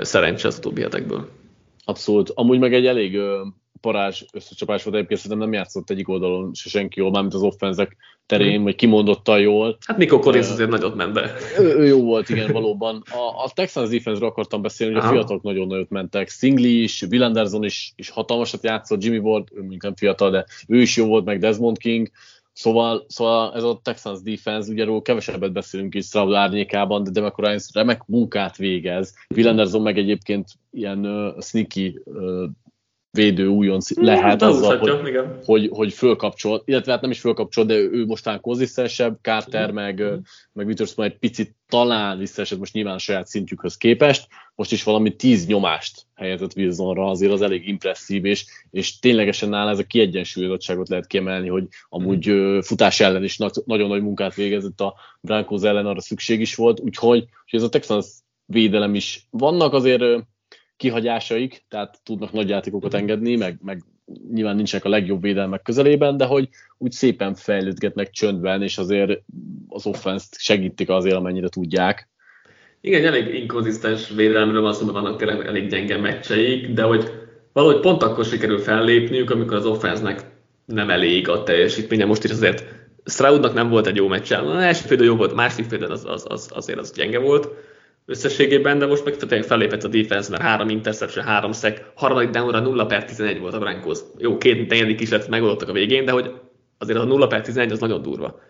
szerencse 0.00 0.48
az 0.48 0.58
utóbbi 0.58 0.80
hetekből. 0.80 1.28
Abszolút. 1.84 2.30
Amúgy 2.34 2.58
meg 2.58 2.74
egy 2.74 2.86
elég 2.86 3.18
parázs 3.80 4.24
összecsapás 4.32 4.82
volt, 4.82 4.96
egyébként 4.96 5.20
szerintem 5.20 5.48
nem 5.48 5.58
játszott 5.58 5.90
egyik 5.90 6.08
oldalon 6.08 6.54
se 6.54 6.68
senki 6.68 7.00
jól, 7.00 7.10
mármint 7.10 7.34
az 7.34 7.42
offenzek 7.42 7.96
terén, 8.26 8.60
mm. 8.60 8.62
vagy 8.62 8.74
kimondottan 8.74 9.40
jól. 9.40 9.76
Hát 9.86 9.96
Nico 9.96 10.18
Collins 10.18 10.46
uh, 10.46 10.52
azért 10.52 10.70
nagyot 10.70 10.94
ment 10.94 11.12
be. 11.12 11.32
Ő, 11.58 11.78
ő 11.78 11.86
jó 11.86 12.02
volt, 12.02 12.28
igen, 12.28 12.52
valóban. 12.52 13.02
A, 13.10 13.44
a 13.44 13.50
Texans 13.54 13.88
defense 13.88 14.26
akartam 14.26 14.62
beszélni, 14.62 14.94
hogy 14.94 15.04
a 15.04 15.08
fiatalok 15.08 15.42
nagyon 15.42 15.66
nagyot 15.66 15.90
mentek. 15.90 16.28
Stingley 16.28 16.82
is, 16.82 17.02
Will 17.02 17.22
Anderson 17.22 17.64
is, 17.64 17.92
is 17.96 18.10
hatalmasat 18.10 18.62
játszott, 18.62 19.02
Jimmy 19.02 19.18
Ward, 19.18 19.48
ő 19.52 19.58
mondjuk 19.60 19.82
nem 19.82 19.96
fiatal, 19.96 20.30
de 20.30 20.46
ő 20.68 20.80
is 20.80 20.96
jó 20.96 21.06
volt, 21.06 21.24
meg 21.24 21.38
Desmond 21.38 21.78
King. 21.78 22.10
Szóval, 22.60 23.04
szóval 23.08 23.54
ez 23.54 23.62
a 23.62 23.80
Texans 23.82 24.22
defense, 24.22 24.72
ugye 24.72 24.84
róla 24.84 25.02
kevesebbet 25.02 25.52
beszélünk 25.52 25.94
is 25.94 26.04
Stroud 26.06 26.34
árnyékában, 26.34 27.04
de 27.04 27.10
Demeco 27.10 27.42
Ryans 27.42 27.68
remek 27.72 28.02
munkát 28.06 28.56
végez. 28.56 29.14
Will 29.36 29.80
meg 29.80 29.98
egyébként 29.98 30.48
ilyen 30.70 31.06
uh, 31.06 31.40
sneaky 31.40 32.00
uh, 32.04 32.44
védő 33.12 33.46
újonc 33.46 33.94
hmm, 33.94 34.04
lehet 34.04 34.42
azzal, 34.42 34.78
hogy, 34.78 35.20
hogy, 35.44 35.68
hogy 35.72 35.92
fölkapcsol, 35.92 36.62
illetve 36.64 36.92
hát 36.92 37.00
nem 37.00 37.10
is 37.10 37.20
fölkapcsol, 37.20 37.64
de 37.64 37.74
ő 37.74 38.04
mostán 38.06 38.40
konzisztensebb, 38.40 39.18
Carter 39.22 39.70
meg, 39.70 40.02
mm. 40.02 40.14
meg 40.52 40.66
Witherspoon 40.66 41.08
egy 41.08 41.18
picit 41.18 41.54
talán 41.68 42.18
visszaesett 42.18 42.58
most 42.58 42.72
nyilván 42.72 42.94
a 42.94 42.98
saját 42.98 43.26
szintjükhöz 43.26 43.76
képest, 43.76 44.26
most 44.54 44.72
is 44.72 44.82
valami 44.82 45.16
tíz 45.16 45.46
nyomást 45.46 46.06
helyezett 46.14 46.56
Wilsonra, 46.56 47.10
azért 47.10 47.32
az 47.32 47.42
elég 47.42 47.68
impresszív, 47.68 48.24
és, 48.24 48.44
és 48.70 48.98
ténylegesen 48.98 49.48
nála 49.48 49.70
ez 49.70 49.78
a 49.78 49.84
kiegyensúlyozottságot 49.84 50.88
lehet 50.88 51.06
kiemelni, 51.06 51.48
hogy 51.48 51.64
amúgy 51.88 52.30
mm. 52.30 52.58
futás 52.58 53.00
ellen 53.00 53.24
is 53.24 53.36
nagyon 53.64 53.88
nagy 53.88 54.02
munkát 54.02 54.34
végezett 54.34 54.80
a 54.80 54.94
Broncos 55.20 55.62
ellen, 55.62 55.86
arra 55.86 56.00
szükség 56.00 56.40
is 56.40 56.54
volt, 56.54 56.80
úgyhogy, 56.80 57.18
úgyhogy 57.18 57.60
ez 57.60 57.62
a 57.62 57.68
Texans 57.68 58.06
védelem 58.44 58.94
is. 58.94 59.26
Vannak 59.30 59.72
azért 59.72 60.02
kihagyásaik, 60.80 61.64
tehát 61.68 61.98
tudnak 62.04 62.32
nagy 62.32 62.48
játékokat 62.48 62.94
engedni, 62.94 63.36
meg, 63.36 63.58
meg 63.62 63.84
nyilván 64.32 64.56
nincsenek 64.56 64.84
a 64.84 64.88
legjobb 64.88 65.22
védelmek 65.22 65.62
közelében, 65.62 66.16
de 66.16 66.24
hogy 66.24 66.48
úgy 66.78 66.92
szépen 66.92 67.34
fejlődgetnek 67.34 68.10
csöndben, 68.10 68.62
és 68.62 68.78
azért 68.78 69.22
az 69.68 69.86
offenszt 69.86 70.38
segítik 70.38 70.88
azért, 70.88 71.14
amennyire 71.14 71.48
tudják. 71.48 72.08
Igen, 72.80 73.04
elég 73.04 73.34
inkonzisztens 73.34 74.08
védelemről 74.08 74.62
van 74.62 74.72
szó, 74.72 74.86
vannak 74.86 75.16
tényleg 75.16 75.46
elég 75.46 75.68
gyenge 75.68 75.96
meccseik, 75.96 76.68
de 76.68 76.82
hogy 76.82 77.04
valahogy 77.52 77.80
pont 77.80 78.02
akkor 78.02 78.24
sikerül 78.24 78.58
fellépniük, 78.58 79.30
amikor 79.30 79.56
az 79.56 79.66
offensznek 79.66 80.24
nem 80.64 80.90
elég 80.90 81.28
a 81.28 81.42
teljesítménye. 81.42 82.04
Most 82.04 82.24
is 82.24 82.30
azért 82.30 82.64
Stroudnak 83.04 83.54
nem 83.54 83.68
volt 83.68 83.86
egy 83.86 83.96
jó 83.96 84.08
meccse. 84.08 84.38
Az 84.38 84.62
első 84.62 84.86
fél 84.86 85.04
jó 85.04 85.16
volt, 85.16 85.34
másik 85.34 85.64
fél 85.64 85.84
az, 85.84 86.04
az, 86.04 86.24
az, 86.28 86.50
azért 86.54 86.78
az 86.78 86.92
gyenge 86.92 87.18
volt 87.18 87.48
összességében, 88.10 88.78
de 88.78 88.86
most 88.86 89.04
meg 89.04 89.16
tényleg 89.16 89.46
fellépett 89.46 89.84
a 89.84 89.88
defense, 89.88 90.30
mert 90.30 90.42
három 90.42 90.68
interception, 90.68 91.24
három 91.24 91.52
szek, 91.52 91.90
harmadik 91.94 92.30
downra 92.30 92.60
0 92.60 92.86
per 92.86 93.04
11 93.04 93.40
volt 93.40 93.54
a 93.54 93.58
Broncos. 93.58 93.98
Jó, 94.18 94.38
két 94.38 94.68
negyedik 94.68 95.00
is 95.00 95.10
lett 95.10 95.28
megoldottak 95.28 95.68
a 95.68 95.72
végén, 95.72 96.04
de 96.04 96.12
hogy 96.12 96.32
azért 96.78 96.98
a 96.98 97.04
0 97.04 97.26
per 97.26 97.40
11 97.40 97.72
az 97.72 97.78
nagyon 97.80 98.02
durva 98.02 98.40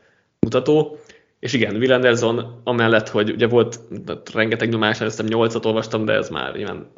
mutató. 0.40 0.98
És 1.40 1.52
igen, 1.52 1.76
Will 1.76 1.92
Anderson 1.92 2.60
amellett, 2.64 3.08
hogy 3.08 3.30
ugye 3.30 3.46
volt 3.46 3.78
rengeteg 4.34 4.68
nyomás, 4.68 5.00
először 5.00 5.24
8-at 5.28 5.66
olvastam, 5.66 6.04
de 6.04 6.12
ez 6.12 6.28
már 6.28 6.56
ilyen 6.56 6.92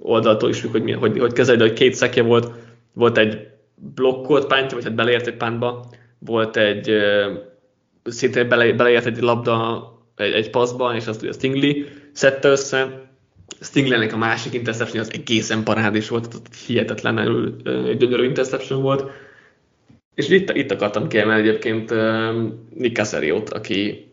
oldaltól 0.00 0.48
is 0.48 0.60
függ, 0.60 0.70
hogy, 0.70 0.94
hogy, 0.94 1.18
hogy 1.18 1.32
kezelj, 1.32 1.58
hogy 1.58 1.72
két 1.72 1.94
szekje 1.94 2.22
volt, 2.22 2.50
volt 2.92 3.18
egy 3.18 3.48
blokkolt 3.74 4.46
pántja, 4.46 4.76
vagy 4.76 4.86
hát 4.86 4.94
beleért 4.94 5.26
egy 5.26 5.36
pántba, 5.36 5.84
volt 6.18 6.56
egy 6.56 6.90
szintén 8.04 8.48
bele, 8.48 8.72
beleért 8.72 9.06
egy 9.06 9.20
labda 9.20 9.95
egy, 10.16 10.32
egy 10.32 10.50
passzban, 10.50 10.94
és 10.94 11.06
azt 11.06 11.22
ugye 11.22 11.32
Stingley 11.32 11.84
szedte 12.12 12.48
össze. 12.48 13.04
Stingleynek 13.60 14.12
a 14.12 14.16
másik 14.16 14.52
interception 14.52 15.02
az 15.02 15.12
egészen 15.12 15.62
parádés 15.62 16.08
volt, 16.08 16.28
tehát 16.28 16.48
hihetetlenül 16.66 17.56
gyönyörű 17.98 18.24
interception 18.24 18.82
volt. 18.82 19.10
És 20.14 20.28
itt, 20.28 20.50
itt 20.50 20.70
akartam 20.70 21.08
kiemelni 21.08 21.48
egyébként 21.48 21.94
Nick 22.74 22.96
Casario-t, 22.96 23.52
aki 23.52 24.10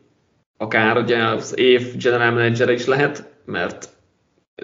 akár 0.58 0.98
ugye 0.98 1.24
az 1.24 1.58
év 1.58 1.98
general 1.98 2.32
manager 2.32 2.70
is 2.70 2.86
lehet, 2.86 3.30
mert 3.46 3.90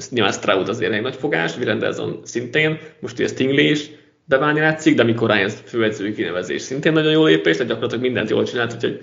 nyilván 0.09 0.31
Stroud 0.31 0.69
azért 0.69 0.93
egy 0.93 1.01
nagy 1.01 1.15
fogás, 1.15 1.55
Virendelson 1.55 2.19
szintén, 2.23 2.79
most 2.99 3.19
ugye 3.19 3.27
Stingley 3.27 3.69
is 3.69 3.89
beválni 4.25 4.59
látszik, 4.59 4.95
de 4.95 5.01
amikor 5.01 5.29
Ryan 5.29 5.49
főedzői 5.49 6.13
kinevezés 6.13 6.61
szintén 6.61 6.93
nagyon 6.93 7.11
jó 7.11 7.25
lépés, 7.25 7.53
tehát 7.53 7.67
gyakorlatilag 7.67 8.03
mindent 8.03 8.29
jól 8.29 8.43
csinált, 8.43 8.73
úgyhogy 8.73 8.99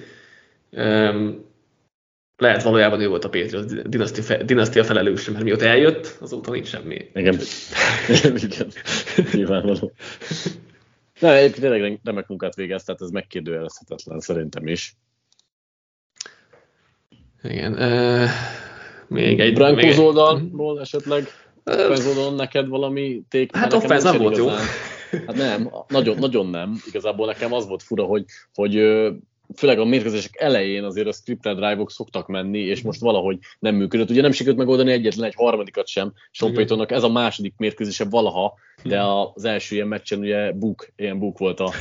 um, 0.71 1.46
lehet 2.37 2.63
valójában 2.63 3.01
ő 3.01 3.09
volt 3.09 3.25
a 3.25 3.29
Patriots 3.29 3.73
dinasztia, 3.73 4.43
dinasztia 4.43 4.85
felelőse, 4.85 5.31
mert 5.31 5.45
mióta 5.45 5.65
eljött, 5.65 6.17
azóta 6.21 6.51
nincs 6.51 6.67
semmi. 6.67 7.11
Igen, 7.15 7.39
igen, 8.47 8.69
nyilvánvaló. 9.33 9.93
Na, 11.21 11.35
egyébként 11.35 11.61
tényleg 11.61 12.01
remek 12.05 12.29
munkát 12.29 12.55
végez, 12.55 12.85
tehát 12.85 13.01
ez 13.01 13.11
megkérdőjelezhetetlen 13.11 14.21
szerintem 14.21 14.67
is. 14.67 14.97
Igen. 17.43 17.73
Uh, 17.73 18.29
még 19.09 19.41
egy... 19.41 19.59
Még... 19.75 19.99
oldalról 19.99 20.81
esetleg 20.81 21.27
offense 21.65 22.09
oldalon 22.09 22.35
neked 22.35 22.69
valami 22.69 23.23
ték? 23.29 23.57
Hát 23.57 23.73
offense 23.73 24.11
nem 24.11 24.21
volt 24.21 24.37
igazán. 24.37 24.59
jó. 25.13 25.19
Hát 25.27 25.37
nem, 25.37 25.71
nagyon, 25.89 26.19
nagyon 26.19 26.47
nem. 26.47 26.81
Igazából 26.87 27.27
nekem 27.27 27.53
az 27.53 27.67
volt 27.67 27.83
fura, 27.83 28.05
hogy, 28.05 28.25
hogy 28.55 28.75
főleg 29.55 29.79
a 29.79 29.85
mérkőzések 29.85 30.41
elején 30.41 30.85
azért 30.85 31.07
a 31.07 31.13
scripted 31.13 31.57
drive-ok 31.57 31.91
szoktak 31.91 32.27
menni, 32.27 32.59
és 32.59 32.83
most 32.83 33.01
valahogy 33.01 33.39
nem 33.59 33.75
működött. 33.75 34.11
Ugye 34.11 34.23
nem 34.23 34.33
sikerült 34.33 34.59
megoldani 34.59 34.93
egyetlen 34.93 35.27
egy 35.27 35.35
harmadikat 35.37 35.87
sem. 35.87 36.13
Sean 36.31 36.53
Paytonnak 36.53 36.91
ez 36.91 37.03
a 37.03 37.09
második 37.09 37.55
mérkőzése 37.57 38.05
valaha, 38.05 38.55
de 38.83 39.03
az 39.03 39.45
első 39.45 39.75
ilyen 39.75 39.89
meccsen 39.89 40.19
ugye 40.19 40.53
Book, 40.53 40.89
ilyen 40.97 41.19
Book 41.19 41.39
volt 41.39 41.61
a, 41.61 41.73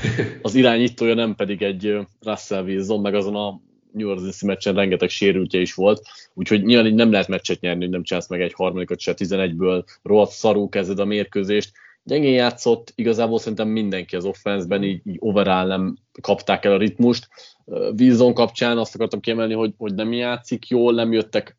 az 0.41 0.56
irányítója, 0.56 1.13
nem 1.13 1.36
pedig 1.36 1.62
egy 1.62 1.97
Russell 2.21 2.63
Wilson, 2.63 3.01
meg 3.01 3.15
azon 3.15 3.36
a 3.36 3.60
New 3.91 4.10
Orleans 4.10 4.41
meccsen 4.41 4.75
rengeteg 4.75 5.10
sérültje 5.10 5.60
is 5.60 5.73
volt, 5.73 6.01
úgyhogy 6.34 6.63
nyilván 6.63 6.88
így 6.88 6.93
nem 6.93 7.12
lehet 7.12 7.28
meccset 7.28 7.60
nyerni, 7.60 7.82
hogy 7.82 7.91
nem 7.91 8.04
csinálsz 8.04 8.30
meg 8.30 8.41
egy 8.41 8.54
harmadikat 8.54 8.99
se 8.99 9.13
11-ből, 9.17 9.84
rohadt 10.04 10.32
szarú 10.32 10.69
kezded 10.69 10.99
a 10.99 11.06
mérkőzést, 11.06 11.71
gyengén 12.05 12.33
játszott, 12.33 12.91
igazából 12.95 13.39
szerintem 13.39 13.67
mindenki 13.67 14.15
az 14.15 14.25
offenszben 14.25 14.83
így, 14.83 15.01
így 15.07 15.17
overall 15.19 15.67
nem 15.67 15.97
kapták 16.21 16.65
el 16.65 16.71
a 16.71 16.77
ritmust. 16.77 17.27
Wilson 17.97 18.33
kapcsán 18.33 18.77
azt 18.77 18.95
akartam 18.95 19.19
kiemelni, 19.19 19.53
hogy, 19.53 19.73
hogy 19.77 19.93
nem 19.93 20.13
játszik 20.13 20.67
jól, 20.67 20.93
nem 20.93 21.11
jöttek, 21.11 21.57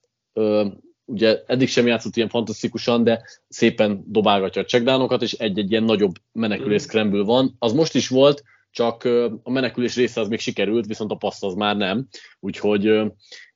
ugye 1.05 1.43
eddig 1.47 1.69
sem 1.69 1.87
játszott 1.87 2.17
ilyen 2.17 2.29
fantasztikusan, 2.29 3.05
de 3.05 3.23
szépen 3.49 4.05
dobálgatja 4.07 4.63
a 4.63 4.65
checkdownokat, 4.65 5.23
és 5.23 5.33
egy-egy 5.33 5.71
ilyen 5.71 5.85
nagyobb 5.85 6.15
menekülés 6.33 6.83
mm. 6.83 6.85
scramble 6.85 7.23
van. 7.23 7.57
Az 7.59 7.73
most 7.73 7.95
is 7.95 8.09
volt, 8.09 8.43
csak 8.71 9.05
a 9.43 9.51
menekülés 9.51 9.97
része 9.97 10.21
az 10.21 10.29
még 10.29 10.39
sikerült, 10.39 10.87
viszont 10.87 11.11
a 11.11 11.17
passz 11.17 11.43
az 11.43 11.55
már 11.55 11.77
nem. 11.77 12.07
Úgyhogy 12.41 13.03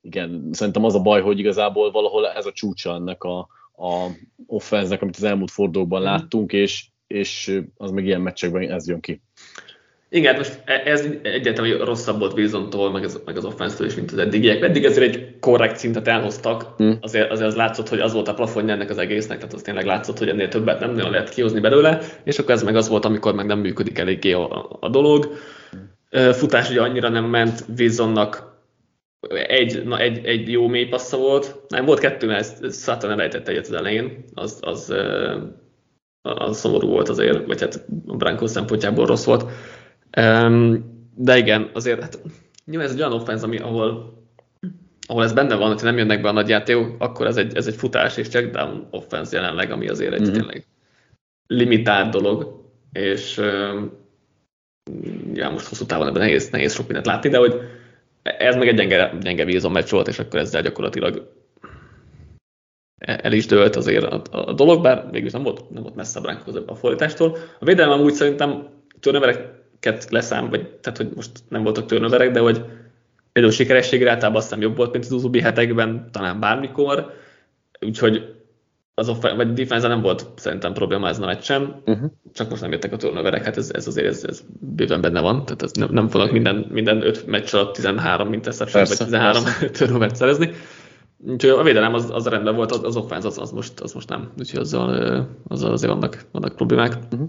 igen, 0.00 0.48
szerintem 0.52 0.84
az 0.84 0.94
a 0.94 1.00
baj, 1.00 1.22
hogy 1.22 1.38
igazából 1.38 1.90
valahol 1.90 2.28
ez 2.28 2.46
a 2.46 2.52
csúcsa 2.52 2.94
ennek 2.94 3.22
a, 3.22 3.48
a 3.80 4.06
offenznek, 4.46 5.02
amit 5.02 5.16
az 5.16 5.24
elmúlt 5.24 5.50
fordulókban 5.50 6.00
mm. 6.00 6.04
láttunk, 6.04 6.52
és, 6.52 6.86
és 7.06 7.60
az 7.76 7.90
meg 7.90 8.06
ilyen 8.06 8.20
meccsekben 8.20 8.70
ez 8.70 8.88
jön 8.88 9.00
ki. 9.00 9.20
Igen, 10.12 10.36
most 10.36 10.62
e- 10.64 10.82
ez 10.84 11.06
egyáltalán 11.22 11.78
rosszabb 11.78 12.18
volt 12.18 12.32
Wilson-tól, 12.32 12.90
meg, 12.90 13.04
ez, 13.04 13.20
meg 13.24 13.36
az 13.36 13.44
offense 13.44 13.84
is, 13.84 13.94
mint 13.94 14.10
az 14.10 14.18
eddigiek. 14.18 14.62
Eddig 14.62 14.84
ezért 14.84 15.14
egy 15.14 15.38
korrekt 15.40 15.76
szintet 15.76 16.08
elhoztak, 16.08 16.82
mm. 16.82 16.90
azért, 17.00 17.30
azért 17.30 17.48
az 17.48 17.56
látszott, 17.56 17.88
hogy 17.88 18.00
az 18.00 18.12
volt 18.12 18.28
a 18.28 18.34
plafonja 18.34 18.74
ennek 18.74 18.90
az 18.90 18.98
egésznek, 18.98 19.38
tehát 19.38 19.52
az 19.52 19.62
tényleg 19.62 19.84
látszott, 19.84 20.18
hogy 20.18 20.28
ennél 20.28 20.48
többet 20.48 20.80
nem 20.80 20.94
nagyon 20.94 21.10
lehet 21.10 21.28
kihozni 21.28 21.60
belőle, 21.60 22.00
és 22.24 22.38
akkor 22.38 22.54
ez 22.54 22.62
meg 22.62 22.76
az 22.76 22.88
volt, 22.88 23.04
amikor 23.04 23.34
meg 23.34 23.46
nem 23.46 23.58
működik 23.58 23.98
eléggé 23.98 24.32
a, 24.32 24.76
a 24.80 24.88
dolog. 24.88 25.32
Futás 26.32 26.70
ugye 26.70 26.80
annyira 26.80 27.08
nem 27.08 27.24
ment, 27.24 27.64
Wilsonnak 27.78 28.49
egy, 29.28 29.84
na 29.84 29.98
egy, 29.98 30.24
egy 30.24 30.50
jó 30.50 30.66
mély 30.66 30.86
passza 30.86 31.16
volt, 31.16 31.60
nem, 31.68 31.84
volt 31.84 31.98
kettő, 31.98 32.26
mert 32.26 32.74
Sutton 32.74 33.10
elejtett 33.10 33.48
egyet 33.48 33.66
az 33.66 33.72
elején, 33.72 34.24
az, 34.34 34.58
az, 34.60 34.94
az 36.22 36.58
szomorú 36.58 36.88
volt 36.88 37.08
azért, 37.08 37.46
vagy 37.46 37.60
hát 37.60 37.84
a 38.06 38.16
Broncos 38.16 38.50
szempontjából 38.50 39.06
rossz 39.06 39.24
volt. 39.24 39.44
De 41.14 41.36
igen, 41.36 41.70
azért 41.72 42.00
hát, 42.00 42.20
nyilván 42.64 42.86
ez 42.86 42.94
egy 42.94 43.00
olyan 43.00 43.12
offense, 43.12 43.44
ami, 43.44 43.58
ahol, 43.58 44.18
ahol 45.06 45.24
ez 45.24 45.32
benne 45.32 45.54
van, 45.54 45.68
hogyha 45.68 45.86
nem 45.86 45.98
jönnek 45.98 46.20
be 46.20 46.28
a 46.28 46.32
nagy 46.32 46.48
játékok, 46.48 46.94
akkor 46.98 47.26
ez 47.26 47.36
egy, 47.36 47.56
ez 47.56 47.66
egy 47.66 47.74
futás 47.74 48.16
és 48.16 48.28
checkdown 48.28 48.88
offense 48.90 49.36
jelenleg, 49.36 49.70
ami 49.70 49.88
azért 49.88 50.12
egy 50.12 50.20
mm-hmm. 50.20 50.32
tényleg 50.32 50.66
limitált 51.46 52.10
dolog, 52.10 52.64
és 52.92 53.36
ja, 55.34 55.50
most 55.50 55.66
hosszú 55.66 55.84
távon 55.86 56.06
ebben 56.06 56.22
nehéz, 56.22 56.50
nehéz 56.50 56.74
sok 56.74 56.86
mindent 56.86 57.06
látni, 57.06 57.28
de 57.28 57.38
hogy 57.38 57.60
ez 58.22 58.56
meg 58.56 58.68
egy 58.68 58.76
gyenge, 58.76 59.12
gyenge 59.20 59.44
Wilson 59.44 59.72
meccs 59.72 59.90
volt, 59.90 60.08
és 60.08 60.18
akkor 60.18 60.38
ezzel 60.38 60.62
gyakorlatilag 60.62 61.32
el 63.00 63.32
is 63.32 63.46
dőlt 63.46 63.76
azért 63.76 64.04
a, 64.04 64.22
a 64.30 64.52
dolog, 64.52 64.82
bár 64.82 65.08
végül 65.10 65.30
nem 65.32 65.42
volt, 65.42 65.70
nem 65.70 65.82
volt 65.82 65.94
messze 65.94 66.18
a 66.18 66.22
Broncos 66.22 66.54
a 66.66 66.74
fordítástól. 66.74 67.36
A 67.58 67.64
védelem 67.64 68.00
úgy 68.00 68.12
szerintem 68.12 68.68
turnovereket 69.00 70.10
leszám, 70.10 70.50
vagy 70.50 70.68
tehát, 70.68 70.98
hogy 70.98 71.10
most 71.14 71.30
nem 71.48 71.62
voltak 71.62 71.86
turnoverek, 71.86 72.30
de 72.30 72.40
hogy 72.40 72.64
például 73.32 73.54
sikerességre 73.54 74.10
általában 74.10 74.40
aztán 74.40 74.60
jobb 74.60 74.76
volt, 74.76 74.92
mint 74.92 75.04
az 75.04 75.12
utóbbi 75.12 75.40
hetekben, 75.40 76.08
talán 76.12 76.40
bármikor, 76.40 77.12
úgyhogy 77.80 78.34
az 79.00 79.08
off- 79.08 79.36
vagy 79.36 79.52
defense 79.52 79.88
nem 79.88 80.00
volt 80.00 80.26
szerintem 80.36 80.72
probléma 80.72 81.08
ezen 81.08 81.22
a 81.22 81.26
meccsen, 81.26 81.82
uh-huh. 81.86 82.10
csak 82.32 82.50
most 82.50 82.62
nem 82.62 82.72
jöttek 82.72 82.92
a 82.92 82.96
turnoverek, 82.96 83.44
hát 83.44 83.56
ez, 83.56 83.70
ez 83.72 83.86
azért 83.86 84.06
ez, 84.06 84.24
ez 84.24 84.42
bőven 84.60 85.00
benne 85.00 85.20
van, 85.20 85.44
tehát 85.44 85.62
ez 85.62 85.72
nem, 85.72 85.88
nem 85.92 86.08
fognak 86.08 86.32
minden, 86.32 86.66
minden 86.70 87.02
öt 87.02 87.26
meccs 87.26 87.54
alatt 87.54 87.74
13 87.74 88.28
mint 88.28 88.46
interception, 88.46 88.84
vagy 88.84 88.96
13 88.96 89.42
turnovert 89.78 90.16
szerezni. 90.16 90.50
Úgyhogy 91.26 91.50
a 91.50 91.62
védelem 91.62 91.94
az, 91.94 92.10
az 92.10 92.26
rendben 92.26 92.54
volt, 92.54 92.72
az, 92.72 92.80
az 92.82 92.96
offense 92.96 93.26
az, 93.26 93.38
az, 93.38 93.50
most, 93.50 93.80
az 93.80 93.92
most 93.92 94.08
nem, 94.08 94.30
úgyhogy 94.38 94.60
azzal, 94.60 95.28
azzal 95.48 95.72
azért 95.72 95.92
vannak, 95.92 96.24
vannak 96.32 96.56
problémák. 96.56 96.98
Uh-huh. 97.12 97.28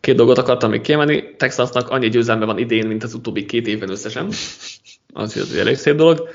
Két 0.00 0.16
dolgot 0.16 0.38
akartam 0.38 0.70
még 0.70 0.80
kiemelni. 0.80 1.34
Texasnak 1.36 1.88
annyi 1.88 2.08
győzelme 2.08 2.44
van 2.44 2.58
idén, 2.58 2.86
mint 2.86 3.02
az 3.02 3.14
utóbbi 3.14 3.44
két 3.44 3.66
évben 3.66 3.90
összesen. 3.90 4.28
Az, 5.14 5.36
az 5.36 5.52
egy 5.52 5.58
elég 5.58 5.76
szép 5.76 5.96
dolog 5.96 6.28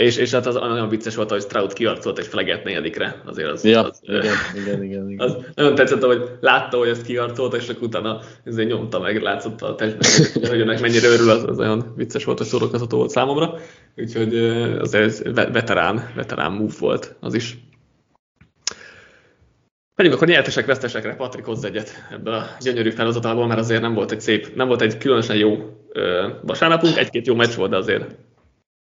És, 0.00 0.16
és 0.16 0.30
hát 0.30 0.46
az 0.46 0.54
nagyon 0.54 0.88
vicces 0.88 1.14
volt, 1.14 1.30
hogy 1.30 1.40
Stroud 1.40 1.72
kiarcolt 1.72 2.18
egy 2.18 2.26
fleget 2.26 2.64
negyedikre. 2.64 3.22
Azért 3.26 3.50
az, 3.50 3.64
ja, 3.64 3.82
az, 3.82 4.00
igen, 4.02 4.24
igen, 4.54 4.82
igen, 4.82 5.10
igen. 5.10 5.28
Az 5.28 5.36
nagyon 5.54 5.74
tetszett, 5.74 6.02
hogy 6.02 6.22
látta, 6.40 6.76
hogy 6.78 6.88
ezt 6.88 7.02
kiarcolt, 7.02 7.54
és 7.54 7.68
akkor 7.68 7.82
utána 7.82 8.20
ezért 8.44 8.68
nyomta 8.68 9.00
meg, 9.00 9.22
látszott 9.22 9.62
a 9.62 9.74
testben, 9.74 10.50
hogy 10.50 10.60
ennek 10.60 10.80
mennyire 10.80 11.08
örül, 11.08 11.30
az, 11.30 11.44
az 11.44 11.58
olyan 11.58 11.92
vicces 11.96 12.24
volt, 12.24 12.38
hogy 12.38 12.46
szórakozható 12.46 12.96
volt 12.96 13.10
számomra. 13.10 13.58
Úgyhogy 13.96 14.36
az 14.78 14.94
ez 14.94 15.22
veterán, 15.32 16.10
veterán 16.14 16.52
move 16.52 16.74
volt 16.78 17.14
az 17.20 17.34
is. 17.34 17.58
Pedig 19.94 20.12
akkor 20.12 20.28
nyertesek, 20.28 20.66
vesztesekre, 20.66 21.14
Patrik 21.14 21.44
hozz 21.44 21.64
egyet 21.64 21.90
ebből 22.12 22.34
a 22.34 22.46
gyönyörű 22.60 22.90
felhozatából, 22.90 23.46
mert 23.46 23.60
azért 23.60 23.80
nem 23.80 23.94
volt 23.94 24.10
egy 24.10 24.20
szép, 24.20 24.54
nem 24.54 24.66
volt 24.66 24.80
egy 24.80 24.98
különösen 24.98 25.36
jó 25.36 25.56
ö, 25.92 26.28
vasárnapunk, 26.42 26.96
egy-két 26.96 27.26
jó 27.26 27.34
meccs 27.34 27.54
volt, 27.54 27.70
de 27.70 27.76
azért 27.76 28.04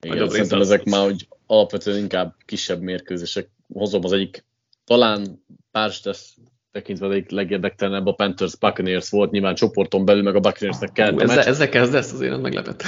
igen, 0.03 0.29
szerintem 0.29 0.61
ezek 0.61 0.85
már 0.85 1.05
hogy 1.05 1.29
alapvetően 1.47 1.99
inkább 1.99 2.35
kisebb 2.45 2.81
mérkőzések. 2.81 3.51
Hozom 3.73 4.05
az 4.05 4.13
egyik, 4.13 4.45
talán 4.85 5.45
pár 5.71 5.97
tesz 6.03 6.37
tekintve 6.73 7.07
az 7.07 7.13
egyik 7.13 7.31
legérdektelenebb 7.31 8.07
a 8.07 8.13
Panthers 8.13 8.57
Buccaneers 8.57 9.11
volt, 9.11 9.31
nyilván 9.31 9.55
csoporton 9.55 10.05
belül, 10.05 10.23
meg 10.23 10.35
a 10.35 10.41
Buccaneersnek 10.41 10.93
kell. 10.93 11.13
Uh, 11.13 11.23
ezzel, 11.23 11.43
ezzel 11.43 11.69
kezdesz, 11.69 12.13
azért 12.13 12.31
nem 12.31 12.41
meglepett. 12.41 12.83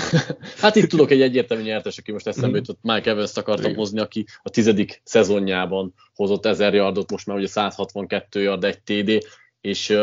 hát 0.62 0.76
itt 0.76 0.88
tudok 0.88 1.10
egy 1.10 1.22
egyértelmű 1.22 1.62
nyertes, 1.62 1.98
aki 1.98 2.12
most 2.12 2.26
eszembe 2.26 2.48
mhm. 2.48 2.56
jutott, 2.56 2.78
Mike 2.82 3.10
Evans-t 3.10 3.38
akartam 3.38 3.64
Igen. 3.64 3.78
hozni, 3.78 4.00
aki 4.00 4.26
a 4.42 4.50
tizedik 4.50 5.00
szezonjában 5.04 5.94
hozott 6.14 6.46
1000 6.46 6.74
yardot, 6.74 7.10
most 7.10 7.26
már 7.26 7.36
ugye 7.36 7.46
162 7.46 8.42
yard, 8.42 8.64
egy 8.64 8.80
TD, 8.82 9.26
és 9.60 9.96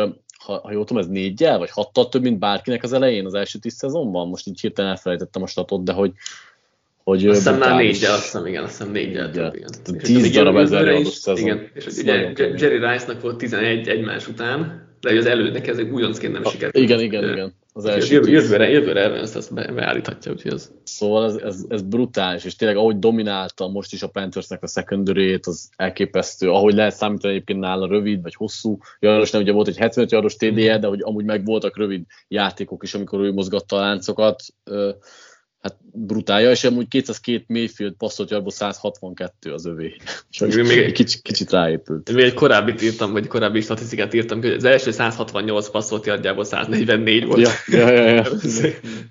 ha, 0.44 0.60
ha 0.62 0.72
jól 0.72 0.84
tudom, 0.84 1.02
ez 1.02 1.08
négyel, 1.08 1.58
vagy 1.58 1.70
hattal 1.70 2.08
több, 2.08 2.22
mint 2.22 2.38
bárkinek 2.38 2.82
az 2.82 2.92
elején, 2.92 3.26
az 3.26 3.34
első 3.34 3.58
tíz 3.58 3.74
szezonban? 3.74 4.28
Most 4.28 4.46
így 4.46 4.60
hirtelen 4.60 4.90
elfelejtettem 4.90 5.42
a 5.42 5.46
statot, 5.46 5.84
de 5.84 5.92
hogy, 5.92 6.12
hogy 7.04 7.26
azt 7.26 7.38
hiszem 7.38 7.58
már 7.58 7.76
négyel, 7.76 8.12
azt 8.12 8.22
hiszem, 8.22 8.46
igen, 8.46 8.62
azt 8.62 8.76
hiszem 8.76 8.92
négyel 8.92 9.30
több, 9.30 9.54
igen. 9.54 9.70
Tíz 9.98 10.30
darab 10.30 10.56
ezer 10.56 10.88
adott 10.88 11.12
szezon. 11.12 11.44
Igen, 11.44 11.70
és 11.74 11.86
ugye 11.86 12.32
Jerry 12.36 12.78
Rice-nak 12.78 13.20
volt 13.20 13.36
11 13.36 13.88
egymás 13.88 14.28
után, 14.28 14.88
de 15.00 15.16
az 15.16 15.26
elődnek 15.26 15.66
ez 15.66 15.78
újoncként 15.78 16.32
nem 16.32 16.44
sikerült. 16.44 16.76
Igen, 16.76 17.00
igen, 17.00 17.30
igen. 17.32 17.54
Az 17.74 17.84
első 17.84 18.30
jövőre, 18.30 18.68
jövőre 18.68 19.02
Evans 19.02 19.34
ezt 19.34 19.54
be, 19.54 19.72
beállíthatja, 19.72 20.32
úgyhogy 20.32 20.52
az... 20.52 20.72
Szóval 20.84 21.24
ez, 21.24 21.36
ez, 21.36 21.64
ez, 21.68 21.82
brutális, 21.82 22.44
és 22.44 22.56
tényleg 22.56 22.76
ahogy 22.76 22.98
dominálta 22.98 23.68
most 23.68 23.92
is 23.92 24.02
a 24.02 24.08
Panthersnek 24.08 24.62
a 24.62 24.66
secondary 24.66 25.40
az 25.42 25.70
elképesztő. 25.76 26.50
Ahogy 26.50 26.74
lehet 26.74 26.94
számítani 26.94 27.34
egyébként 27.34 27.58
nála 27.58 27.86
rövid 27.86 28.22
vagy 28.22 28.34
hosszú 28.34 28.78
jaros, 29.00 29.30
nem 29.30 29.42
ugye 29.42 29.52
volt 29.52 29.68
egy 29.68 29.76
75 29.76 30.10
jaros 30.10 30.36
TD-je, 30.36 30.78
de 30.78 30.86
hogy 30.86 31.00
amúgy 31.02 31.24
meg 31.24 31.44
voltak 31.44 31.76
rövid 31.76 32.04
játékok 32.28 32.82
is, 32.82 32.94
amikor 32.94 33.20
ő 33.20 33.32
mozgatta 33.32 33.76
a 33.76 33.80
láncokat 33.80 34.42
hát 35.62 35.76
brutálja, 35.92 36.50
és 36.50 36.64
amúgy 36.64 36.88
202 36.88 37.44
Mayfield 37.46 37.92
passzolt 37.92 38.30
yarból 38.30 38.50
162 38.50 39.52
az 39.52 39.66
övé. 39.66 39.96
Csak 40.30 40.52
még 40.52 40.78
egy 40.78 40.92
kicsit, 40.92 41.22
kicsit 41.22 41.50
ráépült. 41.50 42.12
Még 42.12 42.24
egy 42.24 42.34
korábbi 42.34 42.74
írtam, 42.82 43.12
vagy 43.12 43.26
korábbi 43.26 43.60
statisztikát 43.60 44.14
írtam, 44.14 44.40
hogy 44.40 44.50
az 44.50 44.64
első 44.64 44.90
168 44.90 45.70
passzolt 45.70 46.06
yardjából 46.06 46.44
144 46.44 47.24
volt. 47.24 47.40
Ja, 47.40 47.50
ja, 47.66 47.90
ja. 47.90 48.14
ja. 48.14 48.24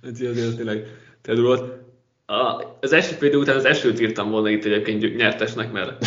ez, 0.01 0.55
tényleg 0.55 1.41
volt. 1.41 1.79
Az 2.79 2.93
első 2.93 3.15
fél 3.15 3.35
után 3.35 3.55
az 3.55 3.65
esőt 3.65 3.99
írtam 3.99 4.29
volna 4.29 4.49
itt 4.49 4.65
egyébként 4.65 5.15
nyertesnek, 5.15 5.71
mert, 5.71 6.05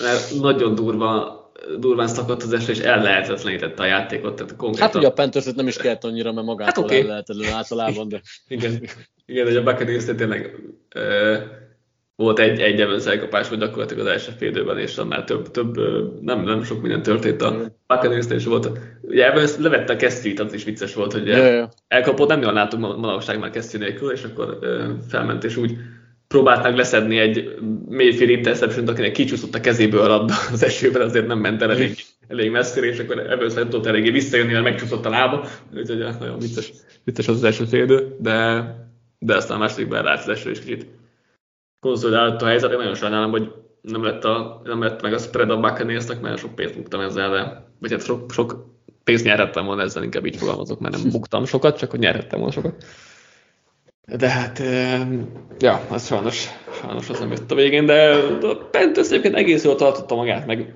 mert 0.00 0.40
nagyon 0.40 0.74
durva 0.74 1.36
durván 1.78 2.08
szakadt 2.08 2.42
az 2.42 2.52
eső, 2.52 2.72
és 2.72 2.78
ellehetetlenítette 2.78 3.82
a 3.82 3.86
játékot. 3.86 4.34
Tehát 4.34 4.56
konkrétan... 4.56 4.86
Hát 4.86 4.96
ugye 4.96 5.06
a 5.06 5.12
panthers 5.12 5.46
nem 5.54 5.66
is 5.66 5.76
kellett 5.76 6.04
annyira, 6.04 6.32
mert 6.32 6.46
magától 6.46 6.82
hát 6.82 6.92
okay. 6.92 7.10
el 7.10 7.54
általában, 7.54 8.08
de... 8.08 8.20
igen, 8.48 8.88
igen, 9.28 9.46
hogy 9.46 9.56
a 9.56 9.62
Buccaneers 9.62 10.04
tényleg 10.04 10.56
ö, 10.94 11.36
volt 12.16 12.38
egy, 12.38 12.60
egy 12.60 12.80
Evans 12.80 13.06
elkapás, 13.06 13.48
vagy 13.48 13.58
gyakorlatilag 13.58 14.06
az 14.06 14.12
első 14.12 14.32
félidőben, 14.38 14.78
és 14.78 14.96
annál 14.96 15.24
több, 15.24 15.50
több 15.50 15.76
nem, 16.22 16.42
nem 16.42 16.62
sok 16.62 16.80
minden 16.80 17.02
történt 17.02 17.42
a 17.42 17.56
buccaneers 17.86 18.26
is 18.30 18.44
volt. 18.44 18.70
Ugye 19.00 19.30
Evans 19.30 19.56
levette 19.56 19.92
a 19.92 19.96
kesztyűt, 19.96 20.40
az 20.40 20.52
is 20.52 20.64
vicces 20.64 20.94
volt, 20.94 21.12
hogy 21.12 21.26
ja, 21.26 21.36
ja. 21.46 21.68
elkapott, 21.88 22.28
nem 22.28 22.42
jól 22.42 22.52
látunk 22.52 22.96
manapság 22.96 23.38
már 23.38 23.50
kesztyű 23.50 23.78
nélkül, 23.78 24.12
és 24.12 24.22
akkor 24.22 24.58
ö, 24.60 24.88
felment, 25.08 25.44
és 25.44 25.56
úgy 25.56 25.76
próbálták 26.28 26.76
leszedni 26.76 27.18
egy 27.18 27.54
mélyfél 27.88 28.28
interception 28.28 28.88
akinek 28.88 29.12
kicsúszott 29.12 29.54
a 29.54 29.60
kezéből 29.60 30.00
a 30.00 30.06
labda 30.06 30.34
az 30.52 30.62
esőben, 30.62 31.02
azért 31.02 31.26
nem 31.26 31.38
ment 31.38 31.62
el 31.62 31.70
elég, 31.70 31.96
elég 32.28 32.50
messzire, 32.50 32.86
és 32.86 32.98
akkor 32.98 33.18
ebből 33.18 33.50
nem 33.54 33.68
tudott 33.68 33.86
eléggé 33.86 34.10
visszajönni, 34.10 34.52
mert 34.52 34.64
megcsúszott 34.64 35.06
a 35.06 35.10
lába, 35.10 35.48
úgyhogy 35.76 35.98
nagyon 35.98 36.38
vicces, 36.38 36.72
vicces 37.04 37.28
az 37.28 37.36
az 37.36 37.44
első 37.44 37.64
félidő, 37.64 38.16
de, 38.20 38.64
de 39.18 39.36
aztán 39.36 39.60
a 39.60 39.64
az 39.64 40.28
eső, 40.28 40.50
és 40.50 40.58
kicsit 40.58 40.86
konszolidált 41.80 42.42
a 42.42 42.46
helyzet, 42.46 42.70
én 42.70 42.76
nagyon 42.76 42.94
sajnálom, 42.94 43.30
hogy 43.30 43.52
nem 43.80 44.04
lett, 44.04 44.24
a, 44.24 44.60
nem 44.64 44.82
lett 44.82 45.02
meg 45.02 45.12
a 45.12 45.18
spread 45.18 45.50
a 45.50 45.60
Buccaneersnek, 45.60 46.20
mert 46.20 46.38
sok 46.38 46.54
pénzt 46.54 46.76
buktam 46.76 47.00
ezzel, 47.00 47.30
de, 47.30 47.64
vagy 47.80 47.90
hát 47.90 48.04
sok, 48.04 48.32
sok 48.32 48.66
pénzt 49.04 49.24
nyerhettem 49.24 49.64
volna 49.64 49.82
ezzel, 49.82 50.02
inkább 50.02 50.26
így 50.26 50.36
fogalmazok, 50.36 50.80
mert 50.80 50.96
nem 50.96 51.10
buktam 51.18 51.44
sokat, 51.44 51.78
csak 51.78 51.90
hogy 51.90 51.98
nyerhettem 51.98 52.38
volna 52.38 52.54
sokat. 52.54 52.84
De 54.16 54.28
hát, 54.28 54.62
ja, 55.58 55.80
az 55.88 56.06
sajnos, 56.06 56.48
sajnos 56.80 57.08
az 57.08 57.18
nem 57.18 57.30
jött 57.30 57.50
a 57.50 57.54
végén, 57.54 57.86
de 57.86 58.14
a 58.42 58.68
Panthers 58.70 59.08
egyébként 59.08 59.34
egész 59.34 59.64
jól 59.64 59.74
tartotta 59.74 60.14
magát, 60.14 60.46
meg 60.46 60.74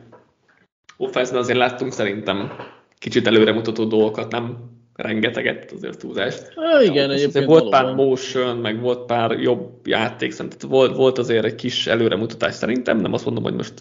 offense 0.97 1.39
azért 1.39 1.59
láttunk 1.59 1.93
szerintem 1.93 2.53
kicsit 2.99 3.27
előremutató 3.27 3.85
dolgokat, 3.85 4.31
nem 4.31 4.72
rengeteget 4.95 5.73
azért 5.73 5.99
túlzást. 5.99 6.53
Ah, 6.55 6.85
igen, 6.85 7.09
ja, 7.09 7.15
egyébként 7.15 7.45
volt 7.45 7.71
valóban. 7.71 7.85
pár 7.85 7.95
motion, 7.95 8.57
meg 8.57 8.81
volt 8.81 9.07
pár 9.07 9.31
jobb 9.31 9.87
játék, 9.87 10.33
szerintem 10.33 10.69
volt, 10.69 10.97
volt 10.97 11.19
azért 11.19 11.45
egy 11.45 11.55
kis 11.55 11.87
előremutatás 11.87 12.55
szerintem, 12.55 12.99
nem 12.99 13.13
azt 13.13 13.25
mondom, 13.25 13.43
hogy 13.43 13.55
most 13.55 13.75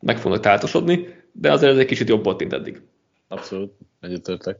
meg 0.00 0.18
fognak 0.18 0.40
táltosodni, 0.40 1.08
de 1.32 1.52
azért 1.52 1.72
ez 1.72 1.78
egy 1.78 1.86
kicsit 1.86 2.08
jobb 2.08 2.24
volt, 2.24 2.38
mint 2.38 2.52
eddig. 2.52 2.80
Abszolút, 3.28 3.72
egyetértek 4.00 4.58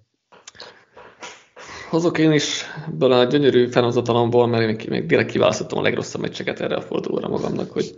hozok 1.94 2.18
én 2.18 2.32
is 2.32 2.62
ebből 2.88 3.12
a 3.12 3.24
gyönyörű 3.24 3.66
felhozatalomból, 3.66 4.46
mert 4.46 4.80
én 4.80 4.90
még 4.90 5.06
direkt 5.06 5.30
kiválasztottam 5.30 5.78
a 5.78 5.82
legrosszabb 5.82 6.20
meccseket 6.20 6.60
erre 6.60 6.74
a 6.74 6.80
fordulóra 6.80 7.28
magamnak, 7.28 7.70
hogy 7.70 7.94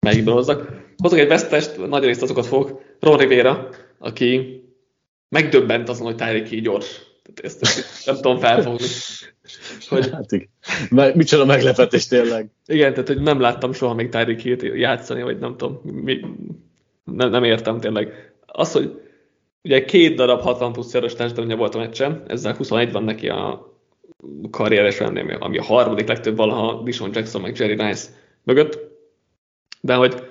melyikből 0.00 0.34
hozzak. 0.34 0.84
Hozok 1.02 1.18
egy 1.18 1.28
vesztest, 1.28 1.86
nagy 1.88 2.04
részt 2.04 2.22
azokat 2.22 2.46
fogok. 2.46 2.80
Ron 3.00 3.16
Rivera, 3.16 3.68
aki 3.98 4.60
megdöbbent 5.28 5.88
azon, 5.88 6.06
hogy 6.06 6.14
Tyreek 6.14 6.50
így 6.50 6.62
gyors. 6.62 7.00
Tehát 7.22 7.40
ezt, 7.40 7.62
ezt 7.62 8.06
nem 8.06 8.14
tudom 8.14 8.38
felfogni. 8.38 8.86
Hogy... 9.88 10.10
Hát 10.12 10.32
igen. 10.32 11.16
Micsoda 11.16 11.44
meglepetés 11.44 12.06
tényleg. 12.06 12.50
Igen, 12.66 12.92
tehát 12.92 13.08
hogy 13.08 13.20
nem 13.20 13.40
láttam 13.40 13.72
soha 13.72 13.94
még 13.94 14.08
Tyreek 14.08 14.62
játszani, 14.62 15.22
vagy 15.22 15.38
nem 15.38 15.56
tudom, 15.56 15.80
mi, 15.82 16.20
nem, 17.04 17.30
nem 17.30 17.44
értem 17.44 17.80
tényleg. 17.80 18.32
Az, 18.46 18.72
hogy 18.72 19.00
Ugye 19.66 19.84
két 19.84 20.16
darab 20.16 20.40
60 20.40 20.72
plusz 20.72 20.88
szeres 20.88 21.14
touchdownja 21.14 21.56
volt 21.56 21.74
a 21.74 21.78
meccsen, 21.78 22.22
ezzel 22.26 22.54
21 22.54 22.92
van 22.92 23.04
neki 23.04 23.28
a 23.28 23.72
karrieres 24.50 24.98
rendnél, 24.98 25.36
ami 25.40 25.58
a 25.58 25.62
harmadik 25.62 26.08
legtöbb 26.08 26.36
valaha 26.36 26.82
Dishon 26.82 27.10
Jackson 27.12 27.40
meg 27.40 27.58
Jerry 27.58 27.74
Rice 27.74 28.08
mögött. 28.42 28.78
De 29.80 29.94
hogy 29.94 30.30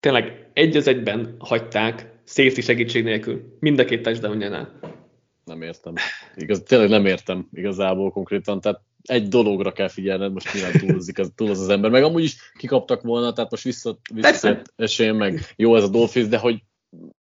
tényleg 0.00 0.46
egy 0.52 0.76
az 0.76 0.86
egyben 0.86 1.36
hagyták 1.38 2.09
safety 2.30 2.60
segítség 2.60 3.04
nélkül, 3.04 3.56
mind 3.60 3.78
a 3.78 3.84
két 3.84 4.02
touchdownjánál. 4.02 4.78
Nem 5.44 5.62
értem. 5.62 5.94
Igaz, 6.36 6.62
tényleg 6.62 6.88
nem 6.88 7.06
értem 7.06 7.48
igazából 7.52 8.10
konkrétan. 8.10 8.60
Tehát 8.60 8.80
egy 9.02 9.28
dologra 9.28 9.72
kell 9.72 9.88
figyelned, 9.88 10.32
most 10.32 10.54
nyilván 10.54 10.72
túlozik 10.72 11.18
az, 11.18 11.32
túl 11.34 11.50
az, 11.50 11.60
az 11.60 11.68
ember, 11.68 11.90
meg 11.90 12.02
amúgy 12.02 12.22
is 12.22 12.36
kikaptak 12.58 13.02
volna, 13.02 13.32
tehát 13.32 13.50
most 13.50 13.64
vissza, 13.64 13.98
vissza 14.14 14.62
esélyem 14.76 15.16
meg 15.16 15.40
jó 15.56 15.76
ez 15.76 15.82
a 15.82 15.88
Dolphins, 15.88 16.28
de 16.28 16.38
hogy 16.38 16.62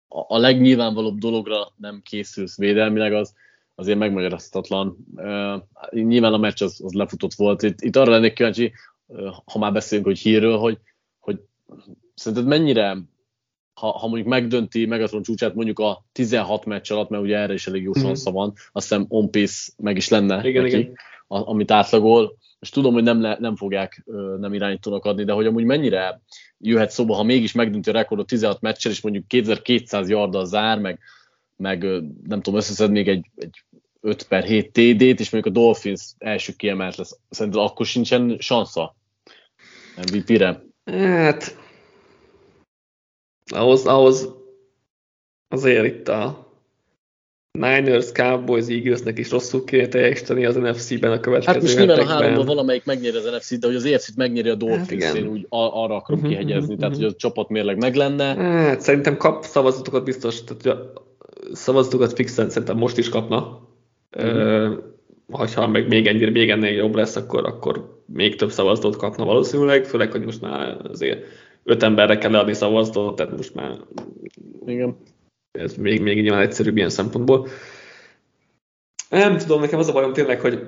a 0.09 0.39
legnyilvánvalóbb 0.39 1.19
dologra 1.19 1.73
nem 1.77 2.01
készülsz 2.05 2.57
védelmileg, 2.57 3.13
az 3.13 3.35
azért 3.75 3.99
megmagyarázhatatlan. 3.99 5.07
Uh, 5.15 5.63
nyilván 5.91 6.33
a 6.33 6.39
meccs 6.39 6.63
az, 6.63 6.81
az 6.85 6.93
lefutott 6.93 7.35
volt. 7.35 7.63
Itt, 7.63 7.81
itt 7.81 7.97
arra 7.97 8.11
lennék 8.11 8.33
kíváncsi, 8.33 8.73
uh, 9.07 9.35
ha 9.45 9.59
már 9.59 9.73
beszélünk, 9.73 10.07
hogy 10.07 10.19
hírről, 10.19 10.59
hogy, 10.59 10.79
hogy 11.19 11.41
szerinted 12.15 12.49
mennyire, 12.49 12.97
ha, 13.75 13.91
ha 13.99 14.07
mondjuk 14.07 14.29
megdönti 14.29 14.87
Megatron 14.87 15.23
csúcsát 15.23 15.55
mondjuk 15.55 15.79
a 15.79 16.05
16 16.13 16.65
meccs 16.65 16.93
alatt, 16.93 17.09
mert 17.09 17.23
ugye 17.23 17.37
erre 17.37 17.53
is 17.53 17.67
elég 17.67 17.83
jó 17.83 17.91
mm-hmm. 17.99 18.33
van, 18.33 18.53
azt 18.73 18.89
hiszem 18.89 19.05
on 19.09 19.31
pace 19.31 19.73
meg 19.77 19.97
is 19.97 20.09
lenne 20.09 20.49
igen, 20.49 20.63
neki, 20.63 20.79
igen. 20.79 20.95
A, 21.27 21.49
amit 21.49 21.71
átlagol, 21.71 22.37
és 22.61 22.71
tudom, 22.71 22.93
hogy 22.93 23.03
nem, 23.03 23.21
le, 23.21 23.37
nem 23.41 23.57
fogják 23.57 24.05
nem 24.41 24.55
irányítónak 24.55 25.05
adni, 25.05 25.25
de 25.25 25.33
hogy 25.33 25.47
amúgy 25.47 25.65
mennyire 25.65 26.21
jöhet 26.59 26.91
szóba, 26.91 27.15
ha 27.15 27.23
mégis 27.23 27.53
megdönti 27.53 27.91
a 27.91 27.93
rekordot 27.93 28.27
16 28.27 28.61
meccsel, 28.61 28.93
és 28.93 29.01
mondjuk 29.01 29.27
2200 29.27 30.09
yarddal 30.09 30.47
zár, 30.47 30.79
meg, 30.79 30.99
meg 31.57 31.83
nem 32.29 32.43
tudom, 32.43 32.59
összeszed 32.59 32.91
még 32.91 33.09
egy, 33.09 33.31
egy 33.37 33.65
5 34.01 34.23
per 34.23 34.45
7 34.45 34.67
TD-t, 34.67 35.21
és 35.21 35.31
mondjuk 35.31 35.57
a 35.57 35.61
Dolphins 35.61 36.13
első 36.19 36.53
kiemelt 36.57 36.97
lesz. 36.97 37.19
Szerintem 37.31 37.63
akkor 37.63 37.87
sincsen 37.87 38.37
sansza 38.39 38.97
MVP-re? 39.97 40.63
Hát, 40.85 41.57
ahhoz, 43.53 43.87
ahhoz 43.87 44.29
azért 45.49 45.85
itt 45.85 46.09
a 46.09 46.51
Niners, 47.59 48.13
Cowboys, 48.13 48.67
Eaglesnek 48.69 49.19
is 49.19 49.31
rosszul 49.31 49.65
kéne 49.65 49.89
teljesíteni 49.89 50.45
az 50.45 50.55
NFC-ben 50.55 51.13
a 51.13 51.21
következő 51.21 51.53
Hát 51.53 51.63
most 51.63 51.79
nyilván 51.79 51.99
a 51.99 52.05
háromban 52.05 52.47
valamelyik 52.47 52.85
megnyeri 52.85 53.17
az 53.17 53.25
NFC-t, 53.25 53.59
de 53.61 53.67
hogy 53.67 53.77
az 53.77 53.85
EFC-t 53.85 54.17
megnyeri 54.17 54.49
a 54.49 54.55
Dolphins, 54.55 55.05
hát 55.05 55.15
én 55.15 55.27
úgy 55.27 55.47
arra 55.49 55.95
akarom 55.95 56.21
uh-huh, 56.21 56.29
kihegyezni, 56.29 56.63
uh-huh, 56.63 56.79
tehát 56.79 56.95
hogy 56.95 57.05
a 57.05 57.15
csapat 57.15 57.49
mérleg 57.49 57.77
meg 57.77 57.95
lenne. 57.95 58.35
Hát 58.35 58.81
szerintem 58.81 59.17
kap 59.17 59.45
szavazatokat 59.45 60.05
biztos, 60.05 60.45
tehát 60.45 60.79
a 60.79 60.93
szavazatokat 61.53 62.13
fixen 62.13 62.51
szerintem 62.51 62.77
most 62.77 62.99
is 62.99 63.09
kapna. 63.09 63.69
Uh-huh. 64.17 64.79
Uh, 65.27 65.49
ha 65.55 65.67
meg 65.67 65.89
még 65.89 66.07
ennyire, 66.07 66.31
még 66.31 66.51
ennél 66.51 66.73
jobb 66.73 66.95
lesz, 66.95 67.17
akkor, 67.17 67.47
akkor 67.47 68.03
még 68.07 68.37
több 68.37 68.51
szavazatot 68.51 68.97
kapna 68.97 69.25
valószínűleg, 69.25 69.85
főleg, 69.85 70.11
hogy 70.11 70.25
most 70.25 70.41
már 70.41 70.77
azért 70.91 71.25
öt 71.65 71.83
emberre 71.83 72.19
kell 72.19 72.35
adni 72.35 72.55
szavazatot, 72.55 73.17
tehát 73.17 73.37
most 73.37 73.55
már 73.55 73.77
Igen. 74.67 74.97
ez 75.59 75.75
még, 75.75 76.01
még 76.01 76.23
nyilván 76.23 76.41
egyszerűbb 76.41 76.77
ilyen 76.77 76.91
szempontból. 76.91 77.49
Nem 79.09 79.37
tudom, 79.37 79.61
nekem 79.61 79.79
az 79.79 79.89
a 79.89 79.93
bajom 79.93 80.13
tényleg, 80.13 80.41
hogy 80.41 80.67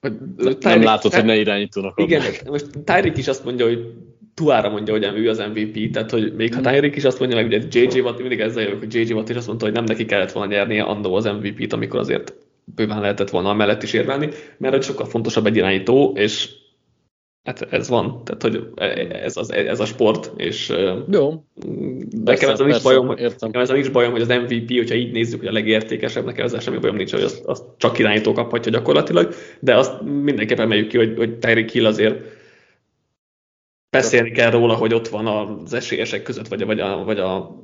hogy 0.00 0.56
nem 0.60 0.82
látod, 0.82 1.14
hogy 1.14 1.24
ne 1.24 1.36
irányítónak 1.36 2.00
Igen, 2.00 2.22
most 2.46 2.66
Tyreek 2.84 3.16
is 3.16 3.28
azt 3.28 3.44
mondja, 3.44 3.66
hogy 3.66 3.92
Tuára 4.34 4.70
mondja, 4.70 4.92
hogy 4.92 5.18
ő 5.18 5.28
az 5.28 5.38
MVP, 5.38 5.92
tehát 5.92 6.10
hogy 6.10 6.34
még 6.34 6.54
ha 6.54 6.60
mm. 6.60 6.62
Tyreek 6.62 6.96
is 6.96 7.04
azt 7.04 7.18
mondja, 7.18 7.36
meg 7.36 7.46
ugye 7.46 7.60
JJ 7.70 8.00
Watt, 8.00 8.18
mindig 8.18 8.40
ezzel 8.40 8.62
jövök, 8.62 8.78
hogy 8.78 8.94
JJ 8.94 9.12
Watt 9.12 9.28
is 9.28 9.36
azt 9.36 9.46
mondta, 9.46 9.64
hogy 9.64 9.74
nem 9.74 9.84
neki 9.84 10.04
kellett 10.04 10.32
volna 10.32 10.52
nyernie 10.52 10.82
andó 10.82 11.14
az 11.14 11.24
MVP-t, 11.24 11.72
amikor 11.72 12.00
azért 12.00 12.34
bőven 12.64 13.00
lehetett 13.00 13.30
volna 13.30 13.54
mellett 13.54 13.82
is 13.82 13.92
érvelni, 13.92 14.28
mert 14.56 14.74
hogy 14.74 14.82
sokkal 14.82 15.06
fontosabb 15.06 15.46
egy 15.46 15.56
irányító, 15.56 16.12
és 16.16 16.50
Hát 17.44 17.72
ez 17.72 17.88
van, 17.88 18.24
tehát 18.24 18.42
hogy 18.42 18.68
ez, 19.12 19.36
az, 19.36 19.52
ez 19.52 19.80
a 19.80 19.84
sport, 19.84 20.32
és 20.36 20.72
Jó. 21.10 21.44
nekem 22.24 22.50
ez 22.50 22.58
nincs 22.58 22.82
bajom, 22.82 23.06
hogy, 23.06 23.20
ez 23.52 23.68
nincs 23.68 23.92
bajom, 23.92 24.12
hogy 24.12 24.20
az 24.20 24.28
MVP, 24.28 24.76
hogyha 24.76 24.94
így 24.94 25.12
nézzük, 25.12 25.38
hogy 25.38 25.48
a 25.48 25.52
legértékesebb, 25.52 26.24
nekem 26.24 26.44
ezzel 26.44 26.60
semmi 26.60 26.78
bajom 26.78 26.96
nincs, 26.96 27.12
hogy 27.12 27.22
azt, 27.22 27.44
azt 27.44 27.64
csak 27.76 27.98
irányító 27.98 28.32
kaphatja 28.32 28.72
gyakorlatilag, 28.72 29.34
de 29.60 29.76
azt 29.76 30.00
mindenképpen 30.00 30.64
emeljük 30.64 30.88
ki, 30.88 30.96
hogy, 30.96 31.14
hogy 31.16 31.38
Tyreek 31.38 31.70
Hill 31.70 31.86
azért 31.86 32.20
beszélni 33.90 34.30
kell 34.30 34.50
róla, 34.50 34.74
hogy 34.74 34.94
ott 34.94 35.08
van 35.08 35.26
az 35.26 35.72
esélyesek 35.72 36.22
között, 36.22 36.48
vagy 36.48 36.64
vagy 36.64 36.80
a, 36.80 37.04
vagy 37.04 37.18
a 37.18 37.56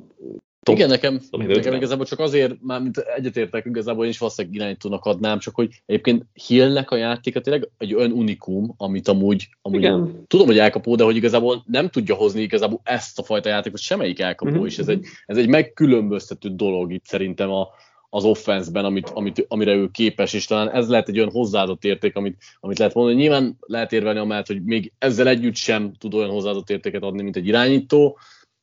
top. 0.63 0.75
Igen, 0.75 0.89
nekem, 0.89 1.19
nekem 1.31 1.73
igazából 1.73 2.05
csak 2.05 2.19
azért, 2.19 2.55
már 2.61 2.81
mint 2.81 2.97
egyetértek, 2.97 3.65
igazából 3.65 4.03
én 4.03 4.09
is 4.09 4.17
valószínűleg 4.17 4.57
irányítónak 4.57 5.05
adnám, 5.05 5.39
csak 5.39 5.55
hogy 5.55 5.69
egyébként 5.85 6.25
Hillnek 6.47 6.91
a 6.91 6.95
játéka 6.95 7.41
tényleg 7.41 7.69
egy 7.77 7.93
olyan 7.93 8.11
unikum, 8.11 8.73
amit 8.77 9.07
amúgy, 9.07 9.49
amúgy 9.61 9.79
Igen. 9.79 10.23
tudom, 10.27 10.45
hogy 10.45 10.57
elkapó, 10.57 10.95
de 10.95 11.03
hogy 11.03 11.15
igazából 11.15 11.63
nem 11.65 11.89
tudja 11.89 12.15
hozni 12.15 12.41
igazából 12.41 12.81
ezt 12.83 13.19
a 13.19 13.23
fajta 13.23 13.49
játékot 13.49 13.79
semmelyik 13.79 14.19
elkapó, 14.19 14.51
mm-hmm. 14.51 14.65
és 14.65 14.77
ez 14.77 14.87
egy, 14.87 15.05
ez 15.25 15.37
egy 15.37 15.47
megkülönböztető 15.47 16.49
dolog 16.49 16.93
itt 16.93 17.05
szerintem 17.05 17.51
a, 17.51 17.67
az 18.09 18.23
offenszben, 18.23 18.85
amit, 18.85 19.09
amit, 19.09 19.45
amire 19.47 19.73
ő 19.73 19.89
képes, 19.91 20.33
és 20.33 20.45
talán 20.45 20.71
ez 20.71 20.89
lehet 20.89 21.09
egy 21.09 21.17
olyan 21.17 21.31
hozzáadott 21.31 21.83
érték, 21.83 22.15
amit, 22.15 22.37
amit 22.59 22.77
lehet 22.77 22.93
mondani. 22.93 23.17
Nyilván 23.17 23.57
lehet 23.59 23.91
érvelni 23.91 24.19
amellett, 24.19 24.47
hogy 24.47 24.63
még 24.63 24.93
ezzel 24.97 25.27
együtt 25.27 25.55
sem 25.55 25.93
tud 25.93 26.13
olyan 26.13 26.29
hozzáadott 26.29 26.69
értéket 26.69 27.03
adni, 27.03 27.21
mint 27.23 27.35
egy 27.35 27.47
irányító, 27.47 28.17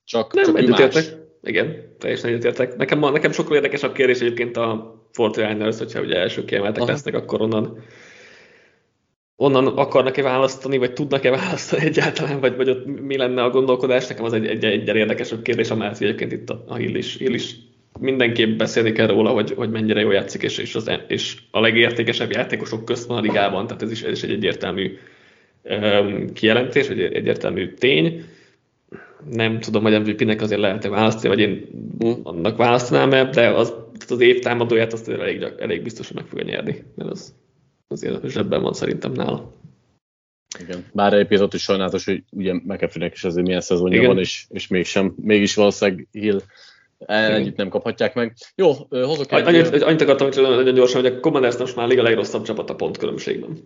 csak, 0.05 0.35
nem, 0.35 0.45
csak 0.45 0.93
más. 0.93 1.15
Igen, 1.47 1.95
teljesen 1.99 2.31
egyetértek. 2.31 2.77
Nekem, 2.77 2.99
nekem 2.99 3.33
sokkal 3.33 3.57
érdekesebb 3.57 3.93
kérdés 3.93 4.21
egyébként 4.21 4.57
a 4.57 4.95
49ers, 5.15 5.75
hogyha 5.79 6.01
ugye 6.01 6.17
első 6.17 6.45
kiemeltek 6.45 6.83
Aha. 6.83 6.91
lesznek, 6.91 7.15
akkor 7.15 7.41
onnan 7.41 7.83
onnan 9.37 9.67
akarnak-e 9.67 10.23
választani, 10.23 10.79
vagy 10.79 10.93
tudnak-e 10.93 11.31
választani 11.31 11.85
egyáltalán, 11.85 12.41
vagy, 12.41 12.57
vagy 12.57 12.69
ott 12.69 13.01
mi 13.01 13.17
lenne 13.17 13.43
a 13.43 13.51
gondolkodás, 13.51 14.07
nekem 14.07 14.25
az 14.25 14.33
egy, 14.33 14.47
egy, 14.47 14.65
egy 14.65 14.89
érdekesebb 14.89 15.43
kérdés, 15.43 15.71
amellett 15.71 16.01
egyébként 16.01 16.33
itt 16.33 16.51
a, 16.51 16.65
a 16.69 16.75
Hill, 16.75 16.95
is, 16.95 17.17
Hill 17.17 17.33
is 17.33 17.55
mindenképp 18.01 18.59
beszélni 18.59 18.93
kell 18.93 19.07
róla, 19.07 19.31
hogy, 19.31 19.53
hogy 19.57 19.71
mennyire 19.71 20.01
jól 20.01 20.13
játszik, 20.13 20.43
és, 20.43 20.59
és, 20.59 20.75
az, 20.75 20.91
és 21.09 21.37
a 21.51 21.61
legértékesebb 21.61 22.31
játékosok 22.31 22.85
közt 22.85 23.07
van 23.07 23.19
a 23.19 23.21
ligában, 23.21 23.67
tehát 23.67 23.83
ez 23.83 23.91
is, 23.91 24.03
ez 24.03 24.13
is 24.13 24.23
egy 24.23 24.31
egyértelmű 24.31 24.99
um, 25.63 26.33
kijelentés, 26.33 26.89
vagy 26.89 27.01
egyértelmű 27.01 27.69
tény 27.69 28.25
nem 29.31 29.61
tudom, 29.61 29.83
hogy 29.83 30.01
MVP-nek 30.01 30.41
azért 30.41 30.61
lehet-e 30.61 30.89
választani, 30.89 31.29
vagy 31.29 31.39
én 31.39 31.69
annak 32.23 32.57
választanám-e, 32.57 33.25
de 33.25 33.49
az, 33.49 33.75
az 34.09 34.21
év 34.21 34.39
támadóját 34.39 34.93
azt 34.93 35.09
elég, 35.09 35.43
elég 35.59 35.83
biztosan 35.83 36.17
meg 36.17 36.27
fogja 36.27 36.45
nyerni, 36.45 36.83
mert 36.95 37.11
az 37.11 37.35
azért 37.89 38.29
zsebben 38.29 38.63
van 38.63 38.73
szerintem 38.73 39.13
nála. 39.13 39.51
Igen. 40.61 40.85
Bár 40.93 41.13
egyébként 41.13 41.55
is 41.55 41.63
sajnálatos, 41.63 42.05
hogy 42.05 42.23
ugye 42.31 42.53
McAfee-nek 42.53 43.13
is 43.13 43.25
azért 43.25 43.47
milyen 43.47 43.61
szezonja 43.61 43.97
Igen. 43.97 44.09
van, 44.09 44.19
és, 44.19 44.45
és 44.49 44.67
mégsem, 44.67 45.15
mégis 45.17 45.55
valószínűleg 45.55 46.09
Hill 46.11 46.41
együtt 47.07 47.57
nem 47.57 47.69
kaphatják 47.69 48.15
meg. 48.15 48.35
Jó, 48.55 48.73
hozok 48.89 49.33
egy... 49.33 49.47
Annyit, 49.47 49.83
annyit 49.83 50.01
akartam 50.01 50.31
hogy 50.33 50.43
nagyon 50.43 50.75
gyorsan, 50.75 51.03
hogy 51.03 51.13
a 51.13 51.21
Commanders 51.21 51.57
most 51.57 51.77
már 51.77 51.91
a 51.91 52.03
legrosszabb 52.03 52.45
csapat 52.45 52.71
a 52.71 52.75
pontkülönbségben. 52.75 53.59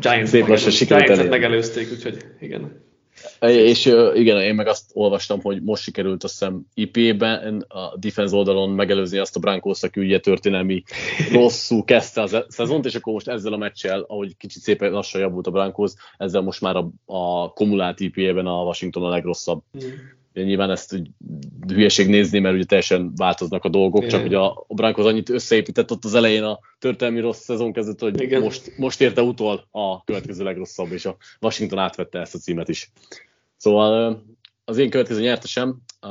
Giants, 0.00 0.30
Giants-et 0.30 1.28
megelőzték, 1.28 1.90
úgyhogy 1.92 2.24
igen. 2.40 2.86
És 3.40 3.86
igen, 4.14 4.40
én 4.40 4.54
meg 4.54 4.66
azt 4.66 4.90
olvastam, 4.92 5.40
hogy 5.40 5.62
most 5.62 5.82
sikerült 5.82 6.24
azt 6.24 6.38
hiszem 6.38 6.66
IP-ben 6.74 7.64
a 7.68 7.96
defense 7.98 8.36
oldalon 8.36 8.70
megelőzni 8.70 9.18
azt 9.18 9.36
a 9.36 9.40
Broncos, 9.40 9.82
aki 9.82 10.00
ugye 10.00 10.20
történelmi 10.20 10.82
rosszul 11.32 11.84
kezdte 11.84 12.22
a 12.22 12.44
szezont, 12.48 12.86
és 12.86 12.94
akkor 12.94 13.12
most 13.12 13.28
ezzel 13.28 13.52
a 13.52 13.56
meccsel, 13.56 14.00
ahogy 14.00 14.36
kicsit 14.36 14.62
szépen 14.62 14.90
lassan 14.90 15.20
javult 15.20 15.46
a 15.46 15.50
Broncos, 15.50 15.92
ezzel 16.16 16.40
most 16.40 16.60
már 16.60 16.76
a, 16.76 16.90
a 17.06 17.52
kumulált 17.52 18.00
IP-ben 18.00 18.46
a 18.46 18.62
Washington 18.62 19.04
a 19.04 19.08
legrosszabb. 19.08 19.62
Mm 20.42 20.46
nyilván 20.46 20.70
ezt 20.70 20.94
úgy 20.94 21.10
hülyeség 21.68 22.08
nézni, 22.08 22.38
mert 22.38 22.54
ugye 22.54 22.64
teljesen 22.64 23.12
változnak 23.16 23.64
a 23.64 23.68
dolgok, 23.68 24.02
Igen. 24.02 24.10
csak 24.10 24.22
hogy 24.22 24.34
a, 24.34 24.64
a 24.68 24.74
Broncos 24.74 25.04
annyit 25.04 25.28
összeépített 25.28 25.90
ott 25.90 26.04
az 26.04 26.14
elején 26.14 26.42
a 26.42 26.58
történelmi 26.78 27.20
rossz 27.20 27.42
szezon 27.42 27.72
kezdett, 27.72 28.00
hogy 28.00 28.40
most, 28.40 28.72
most 28.76 29.00
érte 29.00 29.22
utol 29.22 29.68
a 29.70 30.04
következő 30.04 30.44
legrosszabb, 30.44 30.92
és 30.92 31.04
a 31.04 31.16
Washington 31.40 31.78
átvette 31.78 32.18
ezt 32.20 32.34
a 32.34 32.38
címet 32.38 32.68
is. 32.68 32.90
Szóval 33.56 34.22
az 34.64 34.78
én 34.78 34.90
következő 34.90 35.20
nyertesem 35.20 35.80
a 36.00 36.08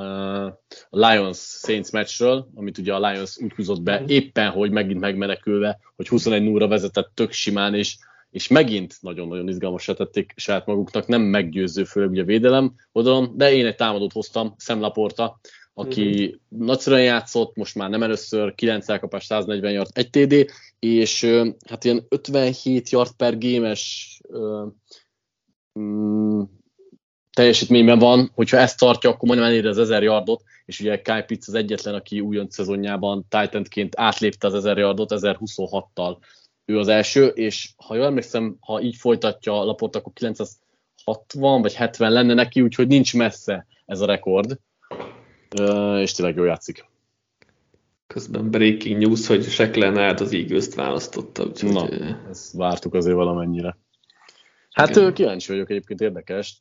Lions 0.90 1.38
Saints 1.38 1.92
meccsről, 1.92 2.48
amit 2.56 2.78
ugye 2.78 2.94
a 2.94 3.10
Lions 3.10 3.38
úgy 3.38 3.54
húzott 3.54 3.82
be, 3.82 4.00
mhm. 4.00 4.10
éppen, 4.10 4.50
hogy 4.50 4.72
megint 4.72 5.00
megmenekülve, 5.00 5.80
hogy 5.96 6.08
21 6.08 6.44
0 6.44 6.68
vezetett 6.68 7.12
tök 7.14 7.32
simán, 7.32 7.74
és 7.74 7.98
és 8.38 8.48
megint 8.48 8.96
nagyon-nagyon 9.02 9.48
izgalmasra 9.48 9.94
tették 9.94 10.34
saját 10.36 10.66
maguknak, 10.66 11.08
nem 11.08 11.22
meggyőző, 11.22 11.84
főleg 11.84 12.10
ugye 12.10 12.22
a 12.22 12.26
védelem 12.26 12.76
oldalon, 12.92 13.32
de 13.36 13.54
én 13.54 13.66
egy 13.66 13.76
támadót 13.76 14.12
hoztam, 14.12 14.56
Sam 14.58 14.80
Laporta, 14.80 15.40
aki 15.74 16.26
uh-huh. 16.26 16.68
nagyszerűen 16.68 17.04
játszott, 17.04 17.56
most 17.56 17.76
már 17.76 17.90
nem 17.90 18.04
először, 18.04 18.56
9 18.56 18.90
elkapás, 18.90 19.26
140 19.26 19.72
yard, 19.72 19.90
1 19.94 20.10
TD, 20.10 20.52
és 20.80 21.26
hát 21.70 21.84
ilyen 21.84 22.06
57 22.10 22.90
yard 22.90 23.12
per 23.12 23.38
gémes 23.38 24.22
mm, 25.80 26.42
teljesítményben 27.34 28.00
van, 28.00 28.32
hogyha 28.34 28.58
ezt 28.58 28.80
tartja, 28.80 29.10
akkor 29.10 29.28
majdnem 29.28 29.50
eléri 29.50 29.68
az 29.68 29.78
1000 29.78 30.04
yardot, 30.04 30.44
és 30.66 30.80
ugye 30.80 31.02
Kyle 31.02 31.24
Pitts 31.24 31.48
az 31.48 31.54
egyetlen, 31.54 31.94
aki 31.94 32.20
újonc 32.20 32.54
szezonjában 32.54 33.26
Titanként 33.30 33.94
átlépte 34.00 34.48
az 34.48 34.54
1000 34.54 34.78
yardot 34.78 35.12
1026-tal 35.16 36.18
ő 36.68 36.80
az 36.80 36.88
első, 36.88 37.26
és 37.26 37.70
ha 37.86 37.95
jól 37.95 38.05
emlékszem, 38.05 38.57
ha 38.59 38.82
így 38.82 38.95
folytatja 38.95 39.59
a 39.59 39.63
lapot, 39.63 39.95
akkor 39.95 40.13
960 40.13 41.61
vagy 41.61 41.74
70 41.74 42.11
lenne 42.11 42.34
neki, 42.34 42.61
úgyhogy 42.61 42.88
nincs 42.88 43.15
messze 43.15 43.68
ez 43.86 44.01
a 44.01 44.05
rekord, 44.05 44.59
és 45.99 46.11
tényleg 46.11 46.36
jól 46.36 46.45
játszik. 46.45 46.86
Közben 48.07 48.49
breaking 48.49 49.01
news, 49.01 49.28
hogy 49.28 49.43
Seklen 49.43 49.97
át 49.97 50.20
az 50.20 50.34
Eagles-t 50.34 50.74
választotta. 50.74 51.43
Úgyhogy... 51.45 51.72
Na, 51.72 51.88
ezt 52.30 52.53
vártuk 52.53 52.93
azért 52.93 53.15
valamennyire. 53.15 53.78
Hát 54.78 54.96
Igen. 54.96 55.14
kíváncsi 55.14 55.52
vagyok 55.52 55.70
egyébként 55.70 56.02
érdekes. 56.02 56.60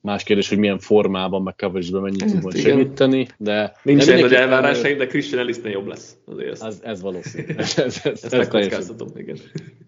Más 0.00 0.22
kérdés, 0.22 0.48
hogy 0.48 0.58
milyen 0.58 0.78
formában, 0.78 1.42
meg 1.42 1.54
coverage 1.56 2.00
mennyit 2.00 2.24
tud 2.24 2.42
majd 2.42 2.56
segíteni, 2.56 3.28
de... 3.38 3.76
Nincs 3.82 4.08
egy 4.08 4.20
nagy 4.20 4.34
elvárásaim, 4.34 4.98
de 4.98 5.06
Christian 5.06 5.40
Ellisnél 5.40 5.72
jobb 5.72 5.86
lesz. 5.86 6.16
Azért 6.24 6.62
ez, 6.62 6.80
ez 6.82 7.00
valószínű. 7.00 7.54
Ez, 7.62 7.78
ez, 7.78 8.00
ez, 8.04 8.24
ezt 8.24 8.36
megkockáztatom, 8.36 9.08
igen. 9.16 9.36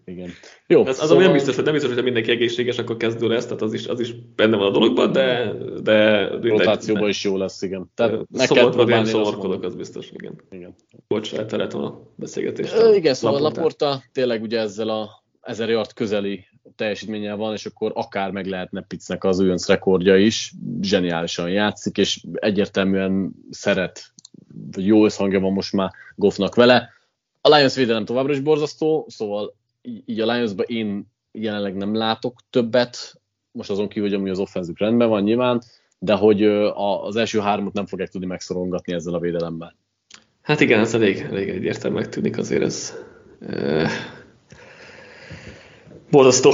igen. 0.05 0.29
Jó, 0.67 0.85
ez, 0.85 0.97
szóval... 0.97 1.17
az 1.17 1.23
nem 1.23 1.33
biztos, 1.33 1.55
hogy 1.55 1.63
nem 1.63 1.73
biztos, 1.73 1.93
hogy 1.93 2.03
mindenki 2.03 2.31
egészséges, 2.31 2.77
akkor 2.77 2.97
kezdő 2.97 3.27
lesz, 3.27 3.45
tehát 3.45 3.61
az 3.61 3.73
is, 3.73 3.87
az 3.87 3.99
is 3.99 4.13
benne 4.35 4.57
van 4.57 4.67
a 4.67 4.71
dologban, 4.71 5.11
de... 5.11 5.53
de 5.83 6.27
Rotációban 6.27 7.09
is 7.09 7.23
jó 7.23 7.37
lesz, 7.37 7.61
igen. 7.61 7.91
Tehát 7.93 8.19
meg 8.29 9.05
szomorkodok, 9.05 9.63
az 9.63 9.75
biztos, 9.75 10.11
igen. 10.11 10.41
igen. 10.51 10.75
Bocs, 11.07 11.33
eltereltem 11.33 11.83
a 11.83 12.01
beszélgetést. 12.15 12.75
Igen, 12.93 13.13
szóval 13.13 13.41
Laporta 13.41 14.03
tényleg 14.11 14.41
ugye 14.41 14.59
ezzel 14.59 14.89
a 14.89 15.23
ezer 15.41 15.69
yard 15.69 15.93
közeli 15.93 16.45
teljesítménye 16.75 17.33
van, 17.33 17.53
és 17.53 17.65
akkor 17.65 17.91
akár 17.95 18.31
meg 18.31 18.45
lehetne 18.45 18.81
Pitznek 18.81 19.23
az 19.23 19.39
újonc 19.39 19.67
rekordja 19.67 20.17
is, 20.17 20.53
zseniálisan 20.81 21.49
játszik, 21.49 21.97
és 21.97 22.23
egyértelműen 22.33 23.31
szeret, 23.49 24.13
vagy 24.71 24.85
jó 24.85 25.05
összhangja 25.05 25.39
van 25.39 25.53
most 25.53 25.73
már 25.73 25.91
Goffnak 26.15 26.55
vele. 26.55 26.89
A 27.41 27.55
Lions 27.55 27.75
védelem 27.75 28.05
továbbra 28.05 28.33
is 28.33 28.39
borzasztó, 28.39 29.05
szóval 29.09 29.55
így 30.05 30.19
a 30.19 30.33
lions 30.33 30.51
én 30.65 31.11
jelenleg 31.31 31.75
nem 31.75 31.95
látok 31.95 32.39
többet, 32.49 33.21
most 33.51 33.69
azon 33.69 33.87
kívül, 33.87 34.09
hogy 34.09 34.17
ami 34.17 34.29
az 34.29 34.39
offenzük 34.39 34.79
rendben 34.79 35.09
van 35.09 35.23
nyilván, 35.23 35.61
de 35.99 36.13
hogy 36.13 36.43
az 36.43 37.15
első 37.15 37.39
hármat 37.39 37.73
nem 37.73 37.85
fogják 37.85 38.09
tudni 38.09 38.27
megszorongatni 38.27 38.93
ezzel 38.93 39.13
a 39.13 39.19
védelemmel. 39.19 39.75
Hát 40.41 40.59
igen, 40.59 40.79
ez 40.79 40.93
elég, 40.93 41.17
elég 41.29 41.49
egyértelműen 41.49 42.09
tűnik 42.09 42.37
azért 42.37 42.61
ez. 42.61 42.93
Borzasztó. 46.11 46.53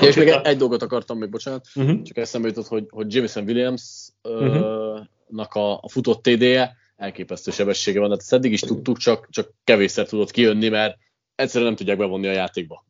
és 0.00 0.16
még 0.16 0.28
egy, 0.28 0.40
egy 0.44 0.56
dolgot 0.56 0.82
akartam 0.82 1.18
még, 1.18 1.30
bocsánat, 1.30 1.66
uh-huh. 1.74 2.02
csak 2.02 2.16
eszembe 2.16 2.48
jutott, 2.48 2.66
hogy, 2.66 2.86
hogy 2.88 3.14
Jameson 3.14 3.44
Williams-nak 3.44 5.54
a, 5.54 5.72
a 5.72 5.88
futott 5.88 6.22
TD-je 6.22 6.76
elképesztő 6.96 7.50
sebessége 7.50 7.98
van, 7.98 8.08
tehát 8.08 8.22
ezt 8.22 8.32
eddig 8.32 8.52
is 8.52 8.60
tudtuk, 8.60 8.96
csak, 8.96 9.28
csak 9.30 9.52
kevésszer 9.64 10.06
tudott 10.06 10.30
kijönni, 10.30 10.68
mert 10.68 10.96
egyszerűen 11.34 11.66
nem 11.66 11.78
tudják 11.78 11.98
bevonni 11.98 12.26
a 12.26 12.32
játékba. 12.32 12.86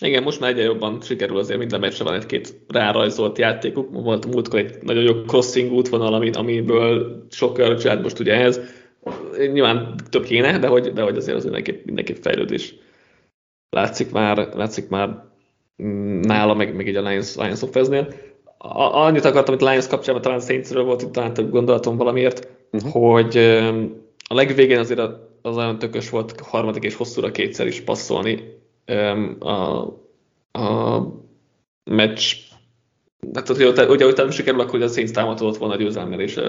Igen, 0.00 0.22
most 0.22 0.40
már 0.40 0.50
egyre 0.50 0.62
jobban 0.62 1.02
sikerül 1.02 1.38
azért 1.38 1.58
minden 1.58 1.80
meccsre 1.80 2.04
van 2.04 2.14
egy-két 2.14 2.60
rárajzolt 2.68 3.38
játékuk. 3.38 3.90
Volt 3.90 4.26
múltkor 4.26 4.58
egy 4.58 4.82
nagyon 4.82 5.02
jó 5.02 5.22
crossing 5.22 5.72
útvonal, 5.72 6.14
amit, 6.14 6.36
amiből 6.36 7.26
sok 7.30 7.78
csinált 7.78 8.02
most 8.02 8.18
ugye 8.18 8.34
ez. 8.34 8.60
Nyilván 9.52 9.94
több 10.10 10.24
kéne, 10.24 10.58
de 10.58 10.66
hogy, 10.66 10.92
de 10.92 11.02
hogy 11.02 11.16
azért 11.16 11.36
az 11.36 11.42
mindenképp, 11.42 11.84
mindenképp 11.84 12.22
fejlődés 12.22 12.74
látszik 13.70 14.10
már, 14.10 14.48
látszik 14.54 14.88
már 14.88 15.24
nála, 16.22 16.54
meg, 16.54 16.74
meg 16.74 16.88
így 16.88 16.96
a 16.96 17.08
Lions, 17.08 17.36
Lions 17.36 17.62
of 17.62 17.70
Fez-nél. 17.70 18.08
Annyit 18.58 19.24
akartam, 19.24 19.54
hogy 19.54 19.68
Lions 19.68 19.86
kapcsolatban 19.86 20.22
talán 20.22 20.46
Saintsről 20.46 20.84
volt 20.84 21.02
itt 21.02 21.12
talán 21.12 21.32
több 21.32 21.50
gondolatom 21.50 21.96
valamiért, 21.96 22.48
uh-huh. 22.72 22.92
hogy 22.92 23.36
a 24.28 24.34
legvégén 24.34 24.78
azért 24.78 25.00
az 25.42 25.56
olyan 25.56 25.78
tökös 25.78 26.10
volt 26.10 26.40
harmadik 26.40 26.82
és 26.82 26.94
hosszúra 26.94 27.30
kétszer 27.30 27.66
is 27.66 27.80
passzolni 27.80 28.54
a, 29.38 29.82
a 30.52 31.02
meccs 31.84 32.34
hát 33.34 33.48
ugye, 33.48 33.86
ugye 33.88 34.06
utána 34.06 34.30
sikerül, 34.30 34.60
akkor 34.60 34.82
a 34.82 34.88
Saints 34.88 35.10
támadott 35.10 35.56
volna 35.56 35.76
győzelmel, 35.76 36.20
és 36.20 36.40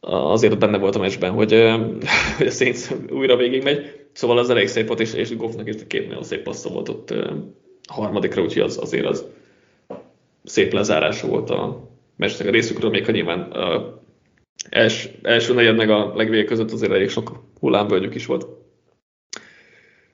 azért 0.00 0.58
benne 0.58 0.78
volt 0.78 0.96
a 0.96 0.98
hogy, 0.98 1.52
hogy 2.36 2.46
a 2.46 2.50
Saints 2.50 2.88
újra 3.10 3.36
végig 3.36 3.62
megy. 3.62 4.06
Szóval 4.12 4.38
az 4.38 4.50
elég 4.50 4.68
szép 4.68 4.86
volt, 4.86 5.00
és, 5.00 5.14
és 5.14 5.36
Goffnak 5.36 5.68
is 5.68 5.74
két 5.86 6.08
nagyon 6.08 6.22
szép 6.22 6.42
passza 6.42 6.68
volt 6.68 6.88
ott 6.88 7.10
a 7.10 7.92
harmadikra, 7.92 8.42
úgyhogy 8.42 8.62
az, 8.62 8.78
azért 8.78 9.06
az 9.06 9.26
szép 10.44 10.72
lezárása 10.72 11.26
volt 11.26 11.50
a 11.50 11.88
meccsnek 12.16 12.48
a 12.48 12.50
részükről, 12.50 12.90
még 12.90 13.04
ha 13.04 13.12
nyilván 13.12 13.40
a 13.40 13.98
els, 14.70 15.08
első 15.22 15.54
negyed 15.54 15.76
meg 15.76 15.90
a 15.90 16.12
legvégé 16.16 16.44
között 16.44 16.70
azért 16.70 16.92
elég 16.92 17.08
sok 17.08 17.42
hullámvölgyük 17.60 18.14
is 18.14 18.26
volt. 18.26 18.46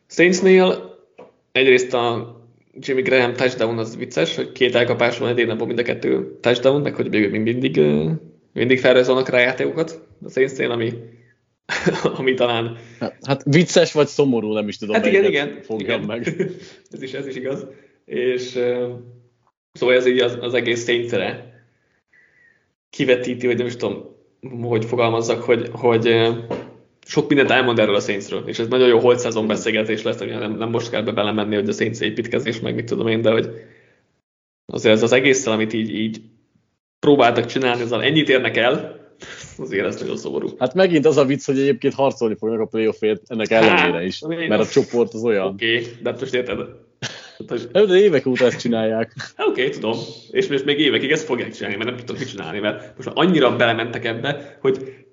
Saintsnél 0.06 0.96
egyrészt 1.52 1.94
a 1.94 2.36
Jimmy 2.80 3.02
Graham 3.02 3.32
touchdown 3.32 3.78
az 3.78 3.96
vicces, 3.96 4.36
hogy 4.36 4.52
két 4.52 4.74
elkapás 4.74 5.18
van 5.18 5.36
egy 5.36 5.46
napon 5.46 5.66
mind 5.66 5.78
a 5.78 5.82
kettő 5.82 6.38
touchdown, 6.40 6.80
meg 6.80 6.94
hogy 6.94 7.10
még 7.10 7.40
mindig, 7.40 7.80
mindig 8.56 8.80
felrajzolnak 8.80 9.28
rá 9.28 9.38
játékokat 9.38 10.06
a 10.24 10.30
Saintsnél, 10.30 10.70
ami, 10.70 10.92
ami 12.18 12.34
talán... 12.34 12.76
Hát, 13.00 13.18
hát 13.26 13.42
vicces 13.44 13.92
vagy 13.92 14.06
szomorú, 14.06 14.52
nem 14.52 14.68
is 14.68 14.78
tudom. 14.78 14.94
Hát 14.94 15.06
igen, 15.06 15.24
igen. 15.24 15.58
Fogjam 15.62 16.02
igen. 16.02 16.06
meg. 16.06 16.50
ez, 16.92 17.02
is, 17.02 17.12
ez 17.12 17.26
is 17.26 17.36
igaz. 17.36 17.66
És 18.04 18.42
szóval 19.72 19.94
ez 19.94 20.06
így 20.06 20.18
az, 20.18 20.38
az 20.40 20.54
egész 20.54 20.84
Saintsre 20.84 21.54
kivetíti, 22.90 23.46
hogy 23.46 23.56
nem 23.56 23.66
is 23.66 23.76
tudom, 23.76 24.14
hogy 24.62 24.84
fogalmazzak, 24.84 25.42
hogy, 25.42 25.68
hogy 25.72 26.16
sok 27.06 27.28
mindent 27.28 27.50
elmond 27.50 27.78
erről 27.78 27.94
a 27.94 28.00
Saintsről, 28.00 28.42
és 28.46 28.58
ez 28.58 28.68
nagyon 28.68 28.88
jó 28.88 28.98
holt 28.98 29.18
szezon 29.18 29.46
beszélgetés 29.46 30.02
lesz, 30.02 30.18
hogy 30.18 30.28
nem, 30.28 30.56
nem 30.56 30.70
most 30.70 30.90
kell 30.90 31.02
be 31.02 31.12
belemenni, 31.12 31.54
hogy 31.54 31.68
a 31.68 31.72
Saints 31.72 32.00
építkezés, 32.00 32.60
meg 32.60 32.74
mit 32.74 32.84
tudom 32.84 33.06
én, 33.06 33.22
de 33.22 33.30
hogy 33.30 33.50
azért 34.72 34.94
ez 34.94 35.02
az 35.02 35.12
egésszel, 35.12 35.52
amit 35.52 35.72
így, 35.72 35.94
így 35.94 36.20
próbáltak 36.98 37.46
csinálni, 37.46 37.82
azzal 37.82 38.02
ennyit 38.02 38.28
érnek 38.28 38.56
el, 38.56 39.04
azért 39.58 39.86
ez 39.86 40.00
nagyon 40.00 40.16
szomorú. 40.16 40.48
Hát 40.58 40.74
megint 40.74 41.06
az 41.06 41.16
a 41.16 41.24
vicc, 41.24 41.46
hogy 41.46 41.58
egyébként 41.58 41.94
harcolni 41.94 42.36
fognak 42.38 42.60
a 42.60 42.64
playoffért 42.64 43.22
ennek 43.26 43.50
ellenére 43.50 44.04
is, 44.04 44.20
hát, 44.20 44.48
mert 44.48 44.60
a 44.62 44.66
csoport 44.66 45.14
az 45.14 45.24
olyan. 45.24 45.46
Oké, 45.46 45.78
okay, 45.78 45.88
de 46.02 46.10
hát 46.10 46.20
most 46.20 46.34
érted, 46.34 46.58
de 47.72 47.98
évek 47.98 48.26
óta 48.26 48.44
ezt 48.44 48.60
csinálják. 48.60 49.12
Hát 49.36 49.46
oké, 49.46 49.64
okay, 49.64 49.72
tudom. 49.72 49.98
És 50.30 50.46
most 50.46 50.64
még 50.64 50.78
évekig 50.78 51.10
ezt 51.10 51.24
fogják 51.24 51.52
csinálni, 51.52 51.76
mert 51.76 51.88
nem 51.88 51.98
tudom 51.98 52.16
mit 52.18 52.30
csinálni, 52.30 52.58
mert 52.58 52.96
most 52.96 53.08
már 53.08 53.26
annyira 53.26 53.56
belementek 53.56 54.04
ebbe, 54.04 54.58
hogy 54.60 55.05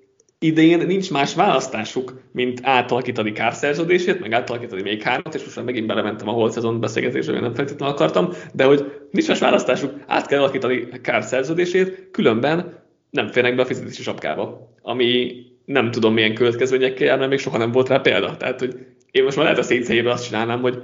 idén 0.44 0.86
nincs 0.86 1.10
más 1.10 1.34
választásuk, 1.34 2.20
mint 2.32 2.60
átalakítani 2.62 3.32
kárszerződését, 3.32 4.20
meg 4.20 4.32
átalakítani 4.32 4.82
még 4.82 5.02
hármat, 5.02 5.34
és 5.34 5.44
most 5.44 5.56
már 5.56 5.64
megint 5.64 5.86
belementem 5.86 6.28
a 6.28 6.32
holt 6.32 6.52
szezon 6.52 6.80
beszélgetésre, 6.80 7.30
amit 7.30 7.42
nem 7.42 7.54
feltétlenül 7.54 7.94
akartam, 7.94 8.28
de 8.52 8.64
hogy 8.64 8.92
nincs 9.10 9.28
más 9.28 9.38
választásuk, 9.38 9.92
át 10.06 10.26
kell 10.26 10.38
alakítani 10.38 10.88
kárszerződését, 11.02 12.08
különben 12.10 12.82
nem 13.10 13.28
férnek 13.28 13.54
be 13.54 13.62
a 13.62 13.66
fizetési 13.66 14.02
sapkába, 14.02 14.74
ami 14.82 15.32
nem 15.64 15.90
tudom 15.90 16.14
milyen 16.14 16.34
következményekkel 16.34 17.06
jár, 17.06 17.18
mert 17.18 17.30
még 17.30 17.38
soha 17.38 17.58
nem 17.58 17.72
volt 17.72 17.88
rá 17.88 17.98
példa. 17.98 18.36
Tehát, 18.36 18.60
hogy 18.60 18.86
én 19.10 19.24
most 19.24 19.36
már 19.36 19.44
lehet 19.44 19.60
a 19.60 19.62
szétszejében 19.62 20.12
azt 20.12 20.26
csinálnám, 20.26 20.60
hogy 20.60 20.82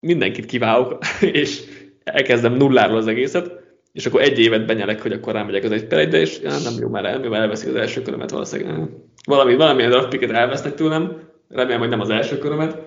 mindenkit 0.00 0.46
kiválok, 0.46 0.98
és 1.20 1.60
elkezdem 2.04 2.54
nulláról 2.54 2.96
az 2.96 3.06
egészet, 3.06 3.63
és 3.94 4.06
akkor 4.06 4.20
egy 4.22 4.38
évet 4.38 4.66
benyelek, 4.66 5.02
hogy 5.02 5.12
akkor 5.12 5.32
rámegyek 5.32 5.64
az 5.64 5.72
egy 5.72 5.86
per 5.86 5.98
egyre, 5.98 6.18
és 6.18 6.40
já, 6.42 6.58
nem 6.58 6.74
jó 6.78 6.88
már 6.88 7.04
el, 7.04 7.18
mivel 7.18 7.40
elveszik 7.40 7.68
az 7.68 7.74
első 7.74 8.02
körömet 8.02 8.30
valószínűleg. 8.30 8.88
Valami, 9.26 9.54
valamilyen 9.54 9.90
draft 9.90 10.22
elvesznek 10.22 10.74
tőlem, 10.74 11.28
remélem, 11.48 11.80
hogy 11.80 11.88
nem 11.88 12.00
az 12.00 12.10
első 12.10 12.38
körömet. 12.38 12.78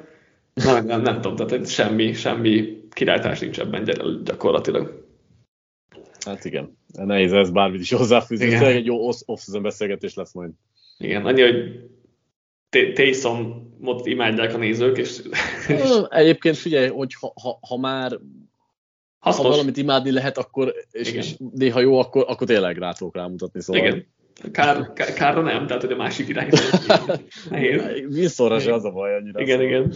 Nem, 0.53 0.85
nem, 0.85 1.01
nem 1.01 1.21
tudom, 1.21 1.47
tehát 1.47 1.69
semmi, 1.69 2.13
semmi 2.13 2.81
királytás 2.89 3.39
nincs 3.39 3.59
ebben 3.59 3.83
gyakorlatilag. 4.23 5.05
Hát 6.25 6.45
igen, 6.45 6.77
nehéz 6.93 7.33
ez 7.33 7.51
bármit 7.51 7.81
is 7.81 7.91
hozzáfűzni, 7.91 8.53
egy 8.53 8.85
jó 8.85 9.07
off 9.25 9.41
beszélgetés 9.61 10.13
lesz 10.13 10.33
majd. 10.33 10.51
Igen, 10.97 11.25
annyi, 11.25 11.41
hogy 11.41 11.79
Taysom-ot 12.93 14.05
imádják 14.05 14.53
a 14.53 14.57
nézők, 14.57 14.97
és... 14.97 15.21
Egyébként 16.09 16.57
figyelj, 16.57 16.87
hogy 16.87 17.13
ha, 17.19 17.33
ha, 17.41 17.59
ha 17.67 17.77
már 17.77 18.19
Hasznos. 19.27 19.45
ha 19.45 19.51
valamit 19.51 19.77
imádni 19.77 20.11
lehet, 20.11 20.37
akkor, 20.37 20.73
és, 20.91 21.11
és 21.11 21.35
néha 21.53 21.79
jó, 21.79 21.99
akkor, 21.99 22.25
akkor 22.27 22.47
tényleg 22.47 22.77
rá 22.77 22.91
tudok 22.91 23.15
rámutatni. 23.15 23.61
Szóval. 23.61 23.85
Igen. 23.85 24.05
Kár, 24.51 24.93
kár, 24.93 25.13
kárra 25.13 25.41
nem, 25.41 25.67
tehát 25.67 25.81
hogy 25.81 25.91
a 25.91 25.95
másik 25.95 26.27
irány. 26.27 26.49
Visszorra 28.09 28.59
se 28.59 28.73
az 28.73 28.85
a 28.85 28.91
baj 28.91 29.15
annyira. 29.15 29.41
Igen, 29.41 29.57
szóval. 29.57 29.71
igen. 29.71 29.93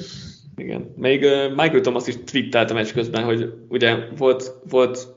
Igen. 0.56 0.94
Még 0.96 1.24
uh, 1.24 1.50
Michael 1.50 1.82
Thomas 1.82 2.08
is 2.08 2.16
twittelt 2.26 2.72
a 2.72 2.74
meccs 2.74 2.92
közben, 2.92 3.24
hogy 3.24 3.54
ugye 3.70 3.96
volt, 4.18 4.54
volt 4.70 5.08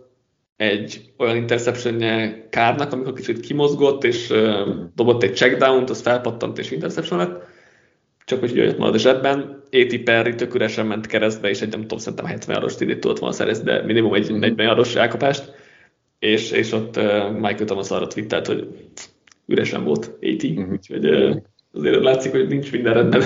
egy 0.57 1.13
olyan 1.19 1.37
interceptionje 1.37 2.47
Kárnak, 2.51 2.93
amikor 2.93 3.13
kicsit 3.13 3.41
kimozgott, 3.41 4.05
és 4.05 4.31
uh, 4.31 4.69
dobott 4.95 5.23
egy 5.23 5.37
checkdown-t, 5.37 5.91
az 5.91 6.01
felpattant 6.01 6.59
és 6.59 6.71
interception 6.71 7.19
lett, 7.19 7.43
csak 8.25 8.41
hogy 8.41 8.57
jött 8.57 8.79
marad 8.79 8.95
a 8.95 8.99
zsebben. 8.99 9.63
A.T. 9.71 10.03
Perry 10.03 10.35
tök 10.35 10.55
üresen 10.55 10.87
ment 10.87 11.07
keresztbe, 11.07 11.49
és 11.49 11.61
egy 11.61 11.71
nem 11.71 11.81
tudom, 11.81 11.99
szerintem 11.99 12.27
70 12.27 12.57
aros 12.57 12.75
tidét 12.75 13.01
tudott 13.01 13.19
volna 13.19 13.35
szerezni, 13.35 13.65
de 13.65 13.83
minimum 13.83 14.15
egy 14.15 14.35
40 14.35 14.69
aros 14.69 14.95
elkapást, 14.95 15.53
és, 16.19 16.51
és 16.51 16.73
ott 16.73 16.97
uh, 16.97 17.31
Michael 17.31 17.65
Thomas 17.65 17.91
arra 17.91 18.07
twittelt, 18.07 18.47
hogy 18.47 18.69
üresen 19.47 19.85
volt 19.85 20.05
A.T. 20.05 20.43
Uh-huh. 20.43 20.73
Úgyhogy 20.73 21.07
uh, 21.07 21.37
azért 21.73 22.03
látszik, 22.03 22.33
hogy 22.33 22.49
nincs 22.49 22.73
minden 22.73 22.95
rendben. 22.95 23.23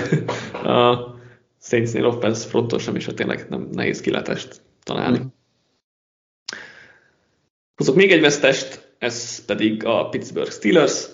a 0.72 1.16
Saints-nél 1.60 2.06
offense 2.06 2.48
fronton 2.48 2.78
sem, 2.78 2.94
és 2.94 3.06
hát 3.06 3.14
tényleg 3.14 3.46
nem 3.48 3.68
nehéz 3.72 4.00
kilátást 4.00 4.60
találni. 4.82 5.16
Uh-huh. 5.16 5.32
Hozok 7.76 7.94
még 7.94 8.12
egy 8.12 8.20
vesztest, 8.20 8.94
ez 8.98 9.44
pedig 9.44 9.84
a 9.84 10.08
Pittsburgh 10.08 10.50
Steelers, 10.50 11.06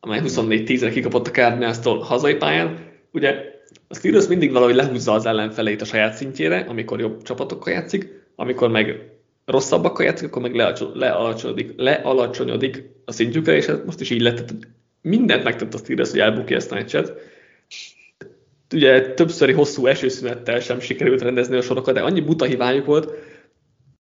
amely 0.00 0.20
24-10-re 0.24 0.90
kikapott 0.90 1.26
a 1.26 1.30
Cardinals-tól 1.30 1.98
hazai 1.98 2.34
pályán. 2.34 2.92
Ugye 3.14 3.52
a 3.88 3.94
Steelers 3.94 4.26
mindig 4.26 4.52
valahogy 4.52 4.74
lehúzza 4.74 5.12
az 5.12 5.26
ellenfeleit 5.26 5.80
a 5.80 5.84
saját 5.84 6.14
szintjére, 6.14 6.64
amikor 6.68 7.00
jobb 7.00 7.22
csapatokkal 7.22 7.72
játszik, 7.72 8.22
amikor 8.36 8.70
meg 8.70 9.10
rosszabbakkal 9.44 10.04
játszik, 10.04 10.26
akkor 10.26 10.42
meg 10.42 10.54
lealacsonyodik, 10.94 11.72
lealacsonyodik 11.76 12.82
a 13.04 13.12
szintjükre, 13.12 13.56
és 13.56 13.66
ez 13.66 13.78
most 13.84 14.00
is 14.00 14.10
így 14.10 14.20
lett. 14.20 14.34
Tehát 14.34 14.68
mindent 15.00 15.44
megtett 15.44 15.74
a 15.74 15.78
Steelers, 15.78 16.10
hogy 16.10 16.20
elbukja 16.20 16.56
ezt 16.56 16.72
a 16.72 16.74
meccset. 16.74 17.12
Ugye 18.74 19.14
többszöri 19.14 19.52
hosszú 19.52 19.86
esőszünettel 19.86 20.60
sem 20.60 20.80
sikerült 20.80 21.22
rendezni 21.22 21.56
a 21.56 21.62
sorokat, 21.62 21.94
de 21.94 22.00
annyi 22.00 22.20
buta 22.20 22.44
hibájuk 22.44 22.86
volt, 22.86 23.10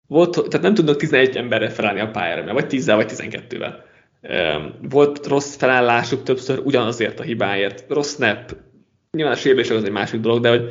volt, 0.06 0.32
tehát 0.32 0.62
nem 0.62 0.74
tudnak 0.74 0.96
11 0.96 1.36
emberre 1.36 1.68
felállni 1.68 2.00
a 2.00 2.10
pályára, 2.10 2.52
vagy 2.52 2.66
10 2.66 2.86
vagy 2.86 3.12
12-vel. 3.12 3.74
Volt 4.90 5.26
rossz 5.26 5.56
felállásuk 5.56 6.22
többször 6.22 6.58
ugyanazért 6.64 7.20
a 7.20 7.22
hibáért, 7.22 7.84
rossz 7.88 8.14
snap, 8.14 8.56
nyilván 9.16 9.34
a 9.34 9.38
sérülések 9.38 9.76
az 9.76 9.84
egy 9.84 9.90
másik 9.90 10.20
dolog, 10.20 10.40
de 10.40 10.48
hogy 10.48 10.68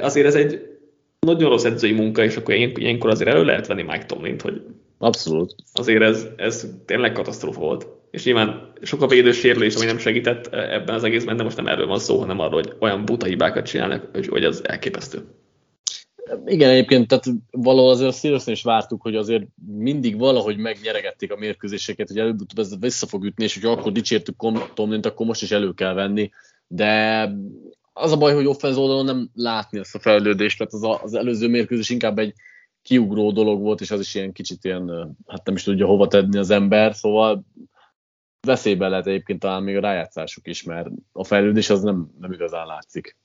azért 0.00 0.26
ez 0.26 0.34
egy 0.34 0.78
nagyon 1.20 1.50
rossz 1.50 1.64
edzői 1.64 1.92
munka, 1.92 2.24
és 2.24 2.36
akkor 2.36 2.54
ilyenkor 2.54 3.10
azért 3.10 3.30
elő 3.30 3.44
lehet 3.44 3.66
venni 3.66 3.82
Mike 3.82 4.04
Tomlint, 4.04 4.42
hogy 4.42 4.62
Abszolút. 4.98 5.54
Azért 5.72 6.02
ez, 6.02 6.26
ez 6.36 6.66
tényleg 6.86 7.12
katasztrófa 7.12 7.60
volt. 7.60 7.86
És 8.10 8.24
nyilván 8.24 8.72
sok 8.82 9.02
a 9.02 9.06
védő 9.06 9.32
sérülés, 9.32 9.74
ami 9.74 9.84
nem 9.84 9.98
segített 9.98 10.46
ebben 10.46 10.94
az 10.94 11.04
egészben, 11.04 11.36
de 11.36 11.42
most 11.42 11.56
nem 11.56 11.66
erről 11.66 11.86
van 11.86 11.98
szó, 11.98 12.18
hanem 12.18 12.38
arról, 12.38 12.62
hogy 12.62 12.76
olyan 12.80 13.04
buta 13.04 13.26
hibákat 13.26 13.66
csinálnak, 13.66 14.08
hogy 14.28 14.44
az 14.44 14.68
elképesztő. 14.68 15.24
Igen, 16.44 16.70
egyébként, 16.70 17.08
tehát 17.08 17.24
valahol 17.50 17.90
azért 17.90 18.10
a 18.10 18.12
steelers 18.12 18.46
is 18.46 18.62
vártuk, 18.62 19.02
hogy 19.02 19.16
azért 19.16 19.44
mindig 19.76 20.18
valahogy 20.18 20.56
megnyeregették 20.56 21.32
a 21.32 21.36
mérkőzéseket, 21.36 22.08
hogy 22.08 22.18
előbb-utóbb 22.18 22.64
ez 22.64 22.78
vissza 22.80 23.06
fog 23.06 23.24
ütni, 23.24 23.44
és 23.44 23.54
hogy 23.60 23.70
akkor 23.70 23.92
dicsértük 23.92 24.36
Tomlint, 24.74 25.06
akkor 25.06 25.26
most 25.26 25.42
is 25.42 25.50
elő 25.50 25.72
kell 25.72 25.94
venni, 25.94 26.30
de 26.74 27.30
az 27.92 28.12
a 28.12 28.16
baj, 28.16 28.34
hogy 28.34 28.46
offenz 28.46 28.76
oldalon 28.76 29.04
nem 29.04 29.30
látni 29.34 29.78
ezt 29.78 29.94
a 29.94 29.98
fejlődést, 29.98 30.58
mert 30.58 30.72
az, 30.72 30.82
a, 30.82 31.02
az 31.02 31.14
előző 31.14 31.48
mérkőzés 31.48 31.90
inkább 31.90 32.18
egy 32.18 32.34
kiugró 32.82 33.32
dolog 33.32 33.60
volt, 33.60 33.80
és 33.80 33.90
az 33.90 34.00
is 34.00 34.14
ilyen 34.14 34.32
kicsit 34.32 34.64
ilyen, 34.64 35.16
hát 35.26 35.44
nem 35.44 35.54
is 35.54 35.62
tudja 35.62 35.86
hova 35.86 36.06
tenni 36.08 36.38
az 36.38 36.50
ember, 36.50 36.94
szóval 36.94 37.44
veszélyben 38.46 38.90
lehet 38.90 39.06
egyébként 39.06 39.40
talán 39.40 39.62
még 39.62 39.76
a 39.76 39.80
rájátszásuk 39.80 40.46
is, 40.46 40.62
mert 40.62 40.88
a 41.12 41.24
fejlődés 41.24 41.70
az 41.70 41.82
nem, 41.82 42.10
nem 42.20 42.32
igazán 42.32 42.66
látszik. 42.66 43.16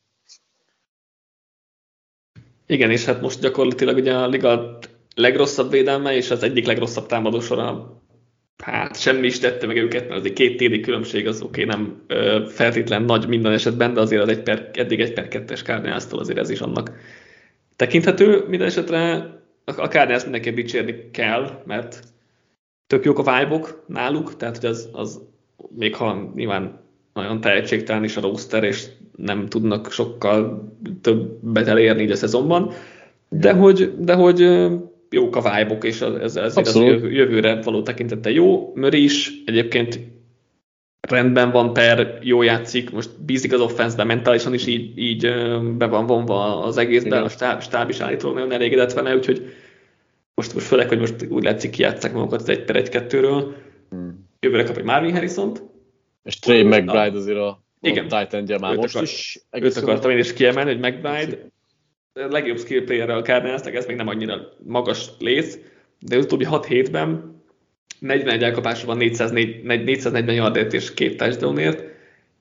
Igen, 2.66 2.92
és 2.92 3.06
hát 3.06 3.22
most 3.22 3.42
gyakorlatilag 3.42 3.98
ugye 3.98 4.16
a 4.16 4.28
liga 4.28 4.78
legrosszabb 5.16 5.72
védelme, 5.72 6.16
és 6.16 6.32
az 6.32 6.44
egyik 6.44 6.66
legrosszabb 6.66 7.06
támadósora 7.06 7.98
hát 8.64 9.00
semmi 9.00 9.28
is 9.28 9.40
tette 9.40 9.66
meg 9.68 9.78
őket, 9.78 10.08
mert 10.08 10.20
azért 10.20 10.36
két 10.36 10.58
TD 10.58 10.82
különbség 10.82 11.28
az 11.28 11.42
oké, 11.42 11.64
okay, 11.64 11.76
nem 11.76 12.02
ö, 12.08 12.46
feltétlen 12.50 13.04
nagy 13.04 13.28
minden 13.28 13.52
esetben, 13.52 13.94
de 13.94 14.00
azért 14.00 14.22
az 14.22 14.28
egy 14.28 14.44
per, 14.44 14.70
eddig 14.74 15.00
egy 15.00 15.14
per 15.14 15.28
kettes 15.28 15.62
Cardinals-tól 15.62 16.20
azért 16.20 16.38
ez 16.38 16.50
is 16.50 16.62
annak 16.62 16.92
tekinthető. 17.76 18.46
Minden 18.48 18.68
esetre 18.68 19.32
a 19.66 19.72
Cardinals 19.72 20.24
mindenképp 20.24 20.56
dicsérni 20.56 21.10
kell, 21.12 21.62
mert 21.66 22.00
tök 22.88 23.06
jók 23.06 23.20
a 23.20 23.40
vibe 23.40 23.66
náluk, 23.86 24.36
tehát 24.36 24.58
hogy 24.58 24.70
az, 24.70 24.90
az 24.92 25.22
még 25.76 25.96
ha 25.96 26.32
nyilván 26.36 26.80
nagyon 27.14 27.42
tehetségtelen 27.42 28.04
is 28.04 28.18
a 28.18 28.22
roster, 28.22 28.64
és 28.64 28.86
nem 29.16 29.48
tudnak 29.48 29.92
sokkal 29.92 30.72
többet 31.02 31.68
elérni 31.68 32.02
így 32.02 32.12
a 32.12 32.16
szezonban, 32.16 32.72
de 33.30 33.54
hogy, 33.54 33.94
de 34.00 34.14
hogy 34.14 34.68
jók 35.10 35.36
a 35.36 35.42
vibe 35.42 35.78
és 35.82 36.02
ez, 36.02 36.36
ez 36.36 36.58
az 36.58 36.76
jövőre 36.76 37.62
való 37.62 37.82
tekintette 37.82 38.32
jó. 38.32 38.72
Möri 38.76 39.04
is 39.04 39.32
egyébként 39.46 40.00
rendben 41.00 41.52
van 41.52 41.74
per, 41.74 42.20
jó 42.22 42.42
játszik, 42.42 42.92
most 42.92 43.22
bízik 43.26 43.54
az 43.54 43.60
offenszben, 43.60 44.08
mentálisan 44.08 44.54
is 44.54 44.66
így, 44.66 44.98
így 44.98 45.22
be 45.78 45.86
van 45.86 46.06
vonva 46.06 46.64
az 46.64 46.78
egészben, 46.78 47.24
a 47.24 47.30
stáb, 47.30 47.62
stáb 47.62 47.90
is 47.90 48.00
állítólag 48.00 48.36
nagyon 48.36 48.52
elégedett 48.52 48.94
vele, 48.94 49.16
úgyhogy 49.16 49.54
most, 50.34 50.54
most 50.54 50.66
főleg, 50.66 50.88
hogy 50.88 51.00
most 51.00 51.26
úgy 51.30 51.44
látszik, 51.44 51.70
kijátszák 51.70 52.14
magukat 52.14 52.42
az 52.42 52.50
1 52.50 52.64
per 52.64 52.76
1 52.76 52.90
2 52.90 53.54
hmm. 53.90 54.26
Jövőre 54.40 54.64
kap 54.64 54.78
egy 54.78 54.84
Marvin 54.84 55.14
Harrison-t. 55.14 55.64
És 56.24 56.40
Trey 56.40 56.64
McBride 56.64 57.18
azért 57.18 57.38
a, 57.38 57.64
Igen. 57.82 58.06
a 58.10 58.26
Titan 58.26 58.60
már 58.60 58.76
most 58.76 58.96
akar, 58.96 59.08
is. 59.08 59.40
Őt 59.52 59.78
akartam 59.78 60.12
én 60.12 60.18
is 60.18 60.34
kiemelni, 60.34 60.72
hogy 60.74 60.80
McBride 60.80 61.50
legjobb 62.30 62.58
skill 62.58 62.84
player 62.84 63.10
a 63.10 63.22
cardinals 63.22 63.62
ez 63.62 63.86
még 63.86 63.96
nem 63.96 64.08
annyira 64.08 64.54
magas 64.66 65.10
lész, 65.20 65.60
de 66.00 66.18
az 66.18 66.24
utóbbi 66.24 66.44
6 66.44 66.66
hétben 66.66 67.36
41 68.00 68.44
elkapása 68.44 68.86
van 68.86 68.98
404, 68.98 69.64
440 69.64 70.36
yardért 70.36 70.74
és 70.74 70.94
két 70.94 71.18
touchdownért, 71.18 71.84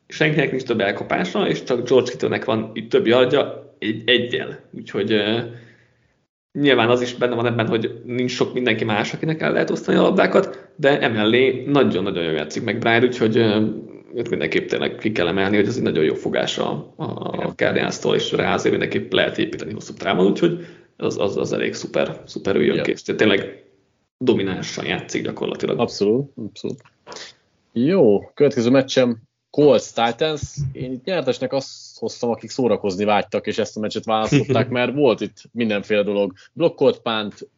senkinek 0.08 0.50
nincs 0.50 0.62
több 0.62 0.80
elkapása, 0.80 1.48
és 1.48 1.62
csak 1.62 1.88
George 1.88 2.10
Kittle-nek 2.10 2.44
van 2.44 2.70
itt 2.74 2.90
több 2.90 3.06
yardja 3.06 3.74
egy, 3.78 4.02
egyel. 4.06 4.60
Úgyhogy 4.72 5.22
nyilván 6.52 6.88
az 6.88 7.00
is 7.00 7.14
benne 7.14 7.34
van 7.34 7.46
ebben, 7.46 7.68
hogy 7.68 8.00
nincs 8.04 8.30
sok 8.30 8.52
mindenki 8.52 8.84
más, 8.84 9.12
akinek 9.12 9.40
el 9.40 9.52
lehet 9.52 9.70
osztani 9.70 9.98
a 9.98 10.02
labdákat, 10.02 10.68
de 10.76 11.00
emellé 11.00 11.64
nagyon-nagyon 11.66 12.24
jól 12.24 12.32
játszik 12.32 12.64
meg 12.64 12.78
Brian, 12.78 13.04
úgyhogy 13.04 13.36
őt 14.14 14.30
mindenképp 14.30 14.68
tényleg 14.68 14.96
ki 14.96 15.12
kell 15.12 15.28
emelni, 15.28 15.57
hogy 15.57 15.66
ez 15.66 15.76
egy 15.76 15.82
nagyon 15.82 16.04
jó 16.04 16.14
fogása 16.14 16.94
a, 16.96 17.04
a 17.46 17.52
Cardinals-tól, 17.57 18.14
és 18.14 18.32
rá 18.32 18.54
azért 18.54 18.78
mindenképp 18.78 19.12
lehet 19.12 19.38
építeni 19.38 19.72
hosszú 19.72 19.92
távon, 19.92 20.26
úgyhogy 20.26 20.66
az, 20.96 21.18
az, 21.18 21.36
az 21.36 21.52
elég 21.52 21.74
szuper, 21.74 22.22
szuper 22.24 22.57
jön 22.57 22.82
kész. 22.82 23.02
Tehát 23.02 23.20
tényleg 23.20 23.64
dominánsan 24.18 24.84
játszik 24.84 25.22
gyakorlatilag. 25.22 25.78
Abszolút, 25.78 26.32
abszolút. 26.36 26.82
Jó, 27.72 28.30
következő 28.34 28.70
meccsem 28.70 29.18
Colts 29.50 29.92
Titans. 29.92 30.42
Én 30.72 30.92
itt 30.92 31.04
nyertesnek 31.04 31.52
azt 31.52 31.98
hoztam, 31.98 32.30
akik 32.30 32.50
szórakozni 32.50 33.04
vágytak, 33.04 33.46
és 33.46 33.59
ezt 33.59 33.76
a 33.76 33.80
meccset 33.80 34.04
választották, 34.04 34.68
mert 34.68 34.94
volt 34.94 35.20
itt 35.20 35.36
mindenféle 35.52 36.02
dolog. 36.02 36.32
Blokkolt 36.52 36.98
pánt. 36.98 37.48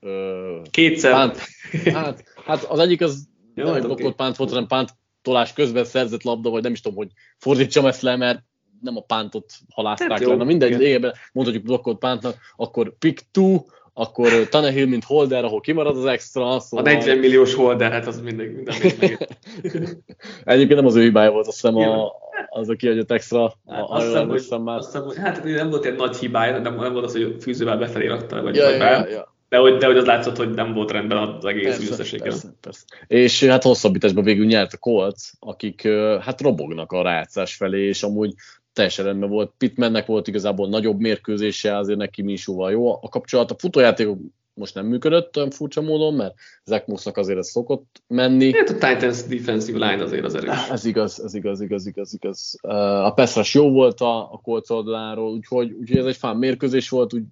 Kétszer. 0.71 1.13
Pánt, 1.13 1.39
hát, 1.85 2.25
hát, 2.45 2.65
az 2.65 2.79
egyik 2.79 3.01
az 3.01 3.29
Jó, 3.55 3.65
nem 3.65 3.75
egy 3.75 3.83
blokkolt 3.83 4.17
pánt 4.17 4.37
volt, 4.37 4.51
hanem 4.51 4.67
pánt 4.67 4.91
tolás 5.23 5.53
közben 5.53 5.85
szerzett 5.85 6.23
labda, 6.23 6.51
vagy 6.51 6.63
nem 6.63 6.73
is 6.73 6.81
tudom, 6.81 6.99
hogy 6.99 7.09
fordítsam 7.39 7.87
ezt 7.87 8.03
le, 8.03 8.17
mert 8.17 8.43
nem 8.81 8.97
a 8.97 9.01
pántot 9.01 9.53
halázták 9.75 10.11
hát 10.11 10.25
le. 10.25 10.35
Na 10.35 10.45
mindegy, 10.45 10.71
lényegében 10.71 11.15
mondhatjuk 11.33 11.65
blokkolt 11.65 11.99
pántnak, 11.99 12.37
akkor 12.57 12.99
pick 12.99 13.25
two, 13.31 13.61
akkor 13.99 14.49
Tannehill, 14.49 14.87
mint 14.87 15.05
holder, 15.05 15.45
ahol 15.45 15.61
kimarad 15.61 15.97
az 15.97 16.05
extra. 16.05 16.61
Szóval... 16.61 16.87
A 16.87 16.89
40 16.89 17.19
milliós 17.19 17.55
holder, 17.55 17.93
hát 17.93 18.07
az 18.07 18.21
mindig, 18.21 18.55
minden 18.55 18.75
Egyébként 20.45 20.75
nem 20.75 20.87
az 20.87 20.95
ő 20.95 21.03
hibája 21.03 21.31
volt, 21.31 21.47
azt 21.47 21.61
hiszem 21.61 21.77
a, 21.77 22.13
az, 22.49 22.69
aki 22.69 22.89
adott 22.89 23.11
extra. 23.11 23.53
Hát, 23.67 23.81
a, 23.81 23.95
azt 23.95 24.07
hiszem, 24.07 24.29
hogy, 24.29 24.65
már. 24.65 24.77
Azt 24.77 24.87
hiszem, 24.87 25.07
hogy, 25.07 25.17
hát 25.17 25.45
nem 25.45 25.71
volt 25.71 25.85
egy 25.85 25.97
nagy 25.97 26.17
hibája, 26.17 26.59
nem, 26.59 26.75
nem 26.75 26.93
volt 26.93 27.05
az, 27.05 27.13
hogy 27.13 27.37
fűzővel 27.41 27.79
befelé 27.79 28.07
rakta, 28.07 28.43
vagy, 28.43 28.57
ja, 28.57 28.65
vagy 28.65 28.79
ja, 28.79 28.91
ja, 28.91 29.09
ja. 29.09 29.37
De 29.49 29.57
hogy, 29.57 29.77
de 29.77 29.87
hogy 29.87 29.97
az 29.97 30.05
látszott, 30.05 30.37
hogy 30.37 30.51
nem 30.51 30.73
volt 30.73 30.91
rendben 30.91 31.19
az 31.19 31.45
egész 31.45 31.65
persze, 31.65 31.93
összességgel. 31.93 32.29
Persze, 32.29 32.49
persze. 32.61 32.85
És 33.07 33.45
hát 33.45 33.63
hosszabbításban 33.63 34.25
végül 34.25 34.47
nyert 34.47 34.73
a 34.73 34.77
Colts, 34.77 35.31
akik 35.39 35.89
hát 36.21 36.41
robognak 36.41 36.93
a 36.93 37.03
rájátszás 37.03 37.55
felé, 37.55 37.87
és 37.87 38.03
amúgy 38.03 38.35
teljesen 38.73 39.05
rendben 39.05 39.29
volt. 39.29 39.53
Pittmannek 39.59 40.07
volt 40.07 40.29
igazából 40.29 40.69
nagyobb 40.69 41.01
mérkőzése, 41.01 41.77
azért 41.77 41.99
neki 41.99 42.23
Minsúval 42.23 42.71
jó 42.71 42.93
a 42.93 43.09
kapcsolat. 43.09 43.51
A 43.51 43.59
futójátékok 43.59 44.19
most 44.59 44.75
nem 44.75 44.87
működött 44.87 45.37
olyan 45.37 45.51
furcsa 45.51 45.81
módon, 45.81 46.15
mert 46.15 46.35
Zach 46.65 46.89
Mossnak 46.89 47.17
azért 47.17 47.39
ez 47.39 47.49
szokott 47.49 48.03
menni. 48.07 48.53
Hát 48.53 48.69
a 48.69 48.73
Titans 48.73 49.23
defensive 49.23 49.91
line 49.91 50.03
azért 50.03 50.25
az 50.25 50.35
erős. 50.35 50.69
Ez 50.71 50.85
igaz, 50.85 51.23
ez 51.25 51.35
igaz, 51.35 51.61
igaz, 51.61 51.87
igaz, 51.87 52.15
igaz. 52.15 52.59
A 53.05 53.11
Peszras 53.11 53.55
jó 53.55 53.71
volt 53.71 54.01
a, 54.01 54.33
a 54.33 54.41
Colts 54.43 54.71
oldaláról, 54.71 55.31
úgyhogy, 55.31 55.73
úgyhogy 55.73 55.99
ez 55.99 56.07
egy 56.07 56.17
fán 56.17 56.37
mérkőzés 56.37 56.89
volt, 56.89 57.15
úgy 57.15 57.23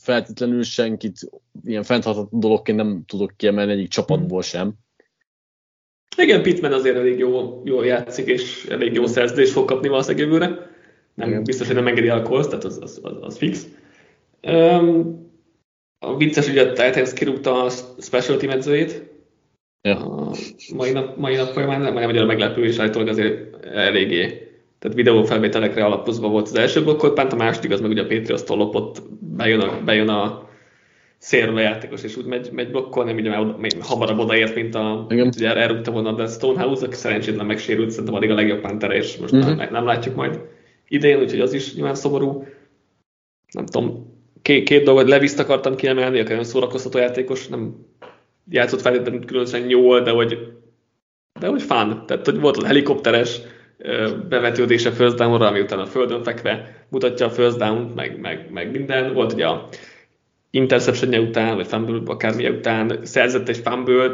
feltétlenül 0.00 0.62
senkit 0.62 1.18
ilyen 1.64 1.82
fenntartható 1.82 2.38
dologként 2.38 2.78
nem 2.78 3.02
tudok 3.06 3.32
kiemelni 3.36 3.72
egyik 3.72 3.88
csapatból 3.88 4.42
sem. 4.42 4.74
Igen, 6.16 6.42
Pittman 6.42 6.72
azért 6.72 6.96
elég 6.96 7.18
jó, 7.18 7.62
jó 7.64 7.82
játszik, 7.82 8.26
és 8.26 8.66
elég 8.70 8.92
jó 8.94 9.06
szerződést 9.06 9.52
fog 9.52 9.64
kapni 9.64 9.88
valószínűleg 9.88 10.26
jövőre. 10.26 10.74
Nem, 11.14 11.28
Igen. 11.28 11.44
biztos, 11.44 11.66
hogy 11.66 11.76
nem 11.76 11.86
engedi 11.86 12.08
el 12.08 12.18
a 12.18 12.22
Colts, 12.22 12.46
tehát 12.46 12.64
az, 12.64 12.78
az, 12.80 13.00
az, 13.02 13.12
az 13.20 13.36
fix. 13.36 13.66
Um, 14.42 15.25
a 16.06 16.16
vicces, 16.16 16.46
hogy 16.48 16.58
a 16.58 16.72
Titans 16.72 17.12
kirúgta 17.12 17.64
a 17.64 17.70
special 17.98 18.36
team 18.36 18.52
edzőjét. 18.52 19.14
Ja. 19.82 19.96
A 19.96 20.34
mai 20.74 20.92
nap, 20.92 21.16
mai 21.16 21.34
nap 21.34 21.48
folyamán, 21.52 21.80
nem 21.80 21.96
annyira 21.96 22.24
meglepő, 22.24 22.64
és 22.64 22.78
állítólag 22.78 23.08
azért 23.08 23.64
eléggé 23.66 24.46
tehát 24.78 24.96
videófelvételekre 24.96 25.84
alapozva 25.84 26.28
volt 26.28 26.48
az 26.48 26.54
első 26.54 26.82
blokkolt 26.82 27.12
pánt, 27.12 27.32
a 27.32 27.36
második 27.36 27.70
az 27.70 27.80
meg 27.80 27.90
ugye 27.90 28.02
a 28.02 28.06
Patriots-tól 28.06 28.56
lopott, 28.56 29.02
bejön 29.20 29.60
a, 29.60 29.80
bejön 29.84 30.08
a 30.08 30.48
szélre 31.18 31.60
játékos, 31.60 32.02
és 32.02 32.16
úgy 32.16 32.24
megy, 32.24 32.50
megy 32.52 32.70
blokkolni, 32.70 33.12
ugye 33.12 33.30
már 33.30 33.40
oda, 33.40 33.56
hamarabb 33.80 34.18
odaért, 34.18 34.54
mint 34.54 34.74
a, 34.74 35.06
Igen. 35.10 35.26
ugye 35.26 35.56
elrúgta 35.56 35.90
volna 35.90 36.14
a 36.14 36.26
Stonehouse, 36.26 36.86
aki 36.86 36.94
szerencsétlen 36.94 37.46
megsérült, 37.46 37.90
szerintem 37.90 38.14
addig 38.14 38.30
a 38.30 38.34
legjobb 38.34 38.60
pántere, 38.60 38.94
és 38.94 39.16
most 39.16 39.32
uh-huh. 39.32 39.56
nem, 39.56 39.68
nem, 39.70 39.84
látjuk 39.84 40.14
majd 40.14 40.40
idén, 40.88 41.20
úgyhogy 41.20 41.40
az 41.40 41.52
is 41.52 41.74
nyilván 41.74 41.94
szomorú. 41.94 42.46
Nem 43.52 43.66
tudom, 43.66 44.05
két, 44.46 44.64
két 44.64 44.84
dolgot 44.84 45.08
leviszt 45.08 45.38
akartam 45.38 45.76
kiemelni, 45.76 46.18
aki 46.18 46.28
nagyon 46.28 46.44
szórakoztató 46.44 46.98
játékos, 46.98 47.48
nem 47.48 47.74
játszott 48.50 48.80
feltétlenül 48.80 49.24
különösen 49.24 49.68
jól, 49.68 50.00
de 50.00 50.10
hogy, 50.10 50.38
de 51.40 51.46
hogy 51.46 51.62
fán, 51.62 52.06
tehát 52.06 52.24
hogy 52.24 52.40
volt 52.40 52.56
a 52.56 52.66
helikopteres 52.66 53.40
bevetődése 54.28 54.90
first 54.90 55.16
down-ra, 55.16 55.46
ami 55.46 55.60
utána 55.60 55.82
a 55.82 55.86
földön 55.86 56.22
fekve 56.22 56.84
mutatja 56.88 57.26
a 57.26 57.30
first 57.30 57.58
down 57.58 57.92
meg, 57.94 58.20
meg, 58.20 58.50
meg 58.52 58.70
minden. 58.70 59.14
Volt 59.14 59.32
ugye 59.32 59.46
a 59.46 59.68
interception 60.50 61.14
után, 61.14 61.56
vagy 61.56 61.66
fumble 61.66 62.00
akármilyen 62.04 62.54
után 62.54 62.98
szerzett 63.02 63.48
egy 63.48 63.60
fumble 63.64 64.10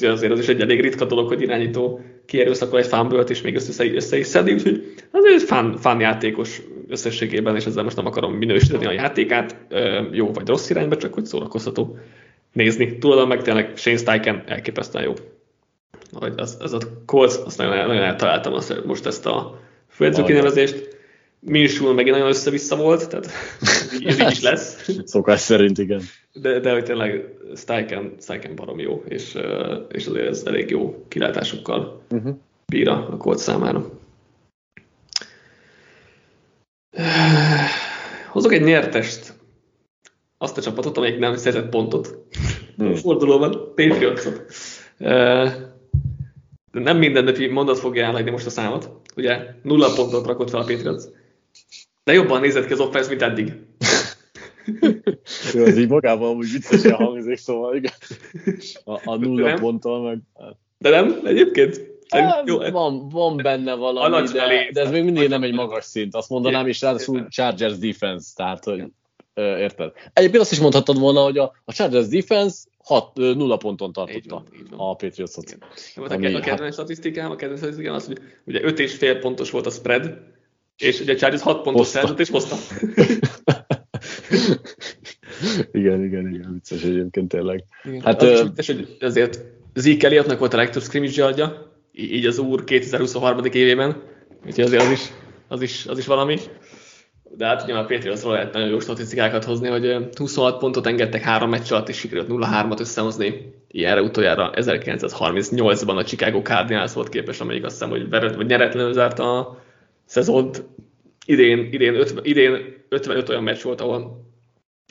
azért 0.00 0.32
az 0.32 0.38
is 0.38 0.48
egy 0.48 0.60
elég 0.60 0.80
ritka 0.80 1.04
dolog, 1.04 1.28
hogy 1.28 1.42
irányító 1.42 2.00
kierőszakol 2.26 2.78
egy 2.78 2.86
fumble 2.86 3.20
és 3.20 3.42
még 3.42 3.54
össze, 3.54 3.94
össze 3.94 4.18
is 4.18 4.26
szedi, 4.26 4.52
úgyhogy 4.52 4.94
azért 5.10 5.42
fun, 5.42 5.76
fun 5.76 6.00
játékos 6.00 6.62
összességében, 6.88 7.56
és 7.56 7.64
ezzel 7.64 7.82
most 7.82 7.96
nem 7.96 8.06
akarom 8.06 8.32
minősíteni 8.32 8.86
a 8.86 8.92
játékát, 8.92 9.56
jó 10.12 10.32
vagy 10.32 10.46
rossz 10.46 10.70
irányba, 10.70 10.96
csak 10.96 11.14
hogy 11.14 11.24
szórakoztató 11.24 11.98
nézni. 12.52 12.98
Tudom, 12.98 13.28
meg 13.28 13.42
tényleg 13.42 13.76
Shane 13.76 13.96
Steichen 13.96 14.42
elképesztően 14.46 15.04
jó. 15.04 15.12
Hogy 16.12 16.32
az, 16.36 16.56
az 16.60 16.72
a 16.72 16.78
Colts, 17.06 17.34
azt 17.44 17.58
nagyon, 17.58 17.86
nagyon 17.86 18.02
eltaláltam 18.02 18.52
azt, 18.52 18.84
most 18.84 19.06
ezt 19.06 19.26
a 19.26 19.60
főedző 19.88 20.22
kinevezést. 20.22 20.96
Minsul 21.40 21.94
megint 21.94 22.14
nagyon 22.14 22.30
össze-vissza 22.30 22.76
volt, 22.76 23.08
tehát 23.08 23.26
ez 24.04 24.20
így 24.20 24.30
is 24.30 24.42
lesz. 24.42 24.90
Szokás 25.04 25.40
szerint, 25.40 25.78
igen. 25.78 26.00
De, 26.32 26.60
de 26.60 26.72
hogy 26.72 26.84
tényleg 26.84 27.24
Steichen, 27.56 28.14
Steichen 28.20 28.54
barom 28.54 28.78
jó, 28.78 29.04
és, 29.08 29.38
és 29.92 30.06
azért 30.06 30.28
ez 30.28 30.42
elég 30.46 30.70
jó 30.70 31.04
kilátásokkal 31.08 32.02
uh-huh. 32.10 32.36
bír 32.66 32.88
a 32.88 33.16
Colts 33.18 33.40
számára. 33.40 33.97
Hozok 38.32 38.52
egy 38.52 38.62
nyertest. 38.62 39.36
azt 40.38 40.58
a 40.58 40.62
csapatot, 40.62 40.96
amelyik 40.96 41.18
nem 41.18 41.36
szerzett 41.36 41.68
pontot 41.68 42.18
hmm. 42.76 42.94
fordulóban, 42.94 43.72
Patriotsot. 43.74 44.42
Nem 46.70 46.98
mindennapi 46.98 47.46
mondat 47.46 47.78
fogja 47.78 48.04
elhagyni 48.04 48.30
most 48.30 48.46
a 48.46 48.50
számot. 48.50 48.90
Ugye 49.16 49.38
nulla 49.62 49.92
pontot 49.94 50.26
rakott 50.26 50.50
fel 50.50 50.60
a 50.60 50.64
Patriots. 50.64 51.02
De 52.04 52.12
jobban 52.12 52.40
nézett 52.40 52.66
ki 52.66 52.72
az 52.72 52.80
offense, 52.80 53.08
mint 53.08 53.22
eddig. 53.22 53.52
Jó, 55.54 55.64
ez 55.64 55.78
így 55.78 55.88
magában 55.88 56.36
úgy 56.36 56.52
viccesen 56.52 56.92
hangzik, 56.92 57.36
szóval 57.36 57.76
igen. 57.76 57.92
A, 58.84 59.00
a 59.04 59.16
nulla 59.16 59.54
ponttal 59.54 60.02
meg... 60.02 60.18
De 60.78 60.90
nem? 60.90 61.20
Egyébként? 61.24 61.87
Hát, 62.08 62.46
jó, 62.46 62.58
van, 62.70 63.08
van 63.08 63.36
benne 63.36 63.74
valami, 63.74 64.28
de, 64.28 64.70
de 64.72 64.80
ez 64.80 64.90
még 64.90 65.04
mindig 65.04 65.28
nem 65.28 65.42
egy 65.42 65.54
magas 65.54 65.84
szint. 65.84 66.14
Azt 66.14 66.28
mondanám, 66.28 66.66
és 66.66 66.80
ráadásul 66.80 67.26
Chargers 67.28 67.78
defense, 67.78 68.28
tehát 68.34 68.64
hogy 68.64 68.84
érted? 69.38 69.92
Egyébként 70.12 70.42
azt 70.42 70.52
is 70.52 70.60
mondhattad 70.60 70.98
volna, 70.98 71.22
hogy 71.22 71.38
a, 71.38 71.52
a 71.64 71.72
Chargers 71.72 72.08
defense 72.08 72.58
6, 72.84 73.14
0 73.14 73.56
ponton 73.56 73.92
tartotta 73.92 74.44
van, 74.70 74.90
a 74.90 74.96
Patriots-ot. 74.96 75.58
A, 75.96 76.12
ami, 76.12 76.34
a 76.34 76.40
kedvenc 76.40 76.60
hát... 76.60 76.72
statisztikám, 76.72 77.30
a 77.30 77.36
kedvenc 77.36 77.60
statisztikám 77.60 77.94
az, 77.94 78.06
hogy 78.06 78.18
ugye 78.44 78.62
5 78.62 78.78
és 78.78 78.94
fél 78.94 79.18
pontos 79.18 79.50
volt 79.50 79.66
a 79.66 79.70
spread, 79.70 80.18
és 80.76 81.00
ugye 81.00 81.12
a 81.12 81.16
Chargers 81.16 81.42
6 81.42 81.62
pontos 81.62 81.86
szerzett, 81.86 82.20
és 82.20 82.30
hozta. 82.30 82.56
igen, 85.72 86.04
igen, 86.04 86.28
igen, 86.34 86.52
vicces 86.52 86.82
egyébként 86.82 87.28
tényleg. 87.28 87.64
Igen. 87.84 88.00
Hát, 88.00 88.22
az 88.22 88.40
uh, 88.40 88.46
vicces, 88.46 88.66
hogy 88.66 88.96
azért 89.00 89.44
Zeke 89.74 90.06
Elliottnak 90.06 90.38
volt 90.38 90.52
a 90.54 90.56
legtöbb 90.56 90.82
scrimmage 90.82 91.67
így 91.98 92.26
az 92.26 92.38
úr 92.38 92.64
2023. 92.64 93.44
évében, 93.44 94.02
úgyhogy 94.46 94.64
azért 94.64 94.82
az 94.82 94.90
is, 94.90 95.12
az 95.48 95.62
is, 95.62 95.86
az 95.86 95.98
is 95.98 96.06
valami. 96.06 96.38
De 97.36 97.46
hát 97.46 97.66
nyilván 97.66 97.86
Patriotsról 97.86 98.32
lehet 98.32 98.52
nagyon 98.52 98.68
jó 98.68 98.80
statisztikákat 98.80 99.44
hozni, 99.44 99.68
hogy 99.68 100.08
26 100.16 100.58
pontot 100.58 100.86
engedtek 100.86 101.22
három 101.22 101.50
meccs 101.50 101.72
alatt, 101.72 101.88
és 101.88 101.96
sikerült 101.96 102.28
0-3-at 102.30 102.80
összehozni. 102.80 103.52
Ilyenre 103.68 104.02
utoljára 104.02 104.52
1938-ban 104.54 105.96
a 105.96 106.04
Chicago 106.04 106.42
Cardinals 106.42 106.92
volt 106.92 107.08
képes, 107.08 107.40
amelyik 107.40 107.64
azt 107.64 107.72
hiszem, 107.72 107.90
hogy, 107.90 108.08
veret, 108.08 108.34
vagy 108.34 108.46
nyeretlenül 108.46 108.92
zárta 108.92 109.38
a 109.38 109.62
szezont. 110.04 110.64
Idén, 111.26 111.68
idén, 111.72 111.94
50, 111.94 112.24
idén 112.24 112.84
55 112.88 113.28
olyan 113.28 113.42
meccs 113.42 113.62
volt, 113.62 113.80
ahol 113.80 114.26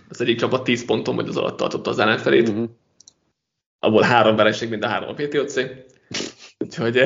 az 0.09 0.21
egyik 0.21 0.39
csapat 0.39 0.63
10 0.63 0.85
ponton 0.85 1.15
vagy 1.15 1.27
az 1.27 1.37
alatt 1.37 1.57
tartotta 1.57 1.89
az 1.89 1.99
ellenfelét. 1.99 2.49
Uh-huh. 2.49 2.69
Abból 3.79 4.01
három 4.01 4.35
vereség, 4.35 4.69
mind 4.69 4.83
a 4.83 4.87
három 4.87 5.09
a 5.09 5.13
Patriots 5.13 5.53
Úgyhogy 6.57 7.01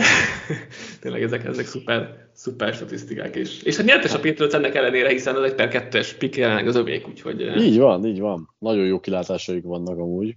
tényleg 1.01 1.21
ezek, 1.21 1.45
ezek 1.45 1.65
szuper, 1.65 2.29
szuper 2.33 2.73
statisztikák 2.73 3.35
is. 3.35 3.61
És 3.61 3.77
hát 3.77 3.85
nyertes 3.85 4.13
a 4.13 4.19
Patriots 4.19 4.53
ennek 4.53 4.75
ellenére, 4.75 5.09
hiszen 5.09 5.35
az 5.35 5.43
egy 5.43 5.55
per 5.55 5.67
kettes 5.67 6.13
pick 6.13 6.35
jelenleg 6.35 6.67
az 6.67 6.75
övék, 6.75 7.07
úgyhogy... 7.07 7.41
Így 7.41 7.77
van, 7.77 8.05
így 8.05 8.19
van. 8.19 8.49
Nagyon 8.59 8.85
jó 8.85 8.99
kilátásaik 8.99 9.63
vannak 9.63 9.97
amúgy 9.97 10.35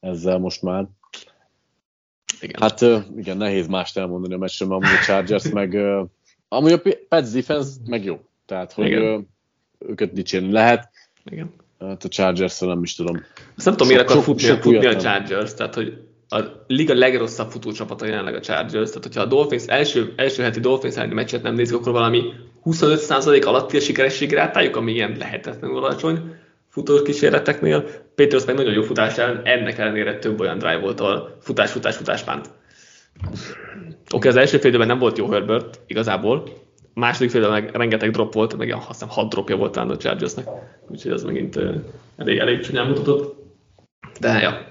ezzel 0.00 0.38
most 0.38 0.62
már. 0.62 0.86
Igen. 2.40 2.62
Hát 2.62 2.80
igen, 3.16 3.36
nehéz 3.36 3.66
mást 3.66 3.96
elmondani 3.96 4.34
a 4.34 4.38
meccsről, 4.38 4.68
mert 4.68 4.82
amúgy 4.82 4.96
a 5.00 5.04
Chargers 5.04 5.50
meg... 5.50 5.76
Amúgy 6.48 6.72
a 6.72 6.80
Pets 7.08 7.30
defense 7.30 7.70
meg 7.86 8.04
jó. 8.04 8.20
Tehát, 8.46 8.72
hogy 8.72 8.86
igen. 8.86 9.28
őket 9.78 10.12
dicsérni 10.12 10.52
lehet. 10.52 10.90
Igen. 11.24 11.54
Hát 11.78 12.04
a 12.04 12.08
chargers 12.08 12.58
nem 12.58 12.82
is 12.82 12.94
tudom. 12.94 13.16
Azt 13.56 13.64
nem 13.66 13.76
tudom, 13.76 13.88
miért 13.88 14.10
akar 14.10 14.22
futni, 14.22 14.46
futni 14.46 14.86
a 14.86 14.96
Chargers, 14.96 15.54
tehát 15.54 15.74
hogy 15.74 16.05
a 16.28 16.40
liga 16.66 16.94
legrosszabb 16.94 17.50
futócsapata 17.50 18.06
jelenleg 18.06 18.34
a 18.34 18.40
Chargers, 18.40 18.88
tehát 18.88 19.02
hogyha 19.04 19.20
a 19.20 19.26
Dolphins 19.26 19.66
első, 19.66 20.12
első 20.16 20.42
heti 20.42 20.60
Dolphins 20.60 20.96
elleni 20.96 21.14
meccset 21.14 21.42
nem 21.42 21.54
nézik, 21.54 21.76
akkor 21.76 21.92
valami 21.92 22.22
25% 22.64 23.46
alatti 23.46 23.76
a 23.76 23.80
sikerességi 23.80 24.34
rátáljuk, 24.34 24.76
ami 24.76 24.92
ilyen 24.92 25.16
lehetetlenül 25.18 25.76
alacsony 25.76 26.34
futós 26.68 27.02
kísérleteknél. 27.02 27.82
Patriots 28.14 28.46
meg 28.46 28.54
nagyon 28.54 28.72
jó 28.72 28.82
futás 28.82 29.18
ellen, 29.18 29.40
ennek 29.44 29.78
ellenére 29.78 30.18
több 30.18 30.40
olyan 30.40 30.58
drive 30.58 30.78
volt, 30.78 31.00
a 31.00 31.36
futás, 31.40 31.70
futás, 31.70 31.96
futás 31.96 32.22
pánt. 32.22 32.50
Oké, 33.26 33.46
okay, 34.12 34.30
az 34.30 34.36
első 34.36 34.58
fél 34.58 34.84
nem 34.84 34.98
volt 34.98 35.18
jó 35.18 35.30
Herbert, 35.30 35.80
igazából. 35.86 36.42
A 36.94 37.00
második 37.00 37.30
fél 37.30 37.48
meg 37.50 37.70
rengeteg 37.74 38.10
drop 38.10 38.34
volt, 38.34 38.56
meg 38.56 38.72
azt 38.72 38.86
hiszem 38.86 39.08
hat 39.08 39.28
dropja 39.28 39.56
volt 39.56 39.72
talán 39.72 39.90
a 39.90 39.96
Chargersnek. 39.96 40.46
Úgyhogy 40.88 41.12
ez 41.12 41.22
megint 41.22 41.58
elég, 42.16 42.38
elég 42.38 42.60
csúnyán 42.60 42.86
mutatott. 42.86 43.44
De 44.20 44.40
ja, 44.40 44.70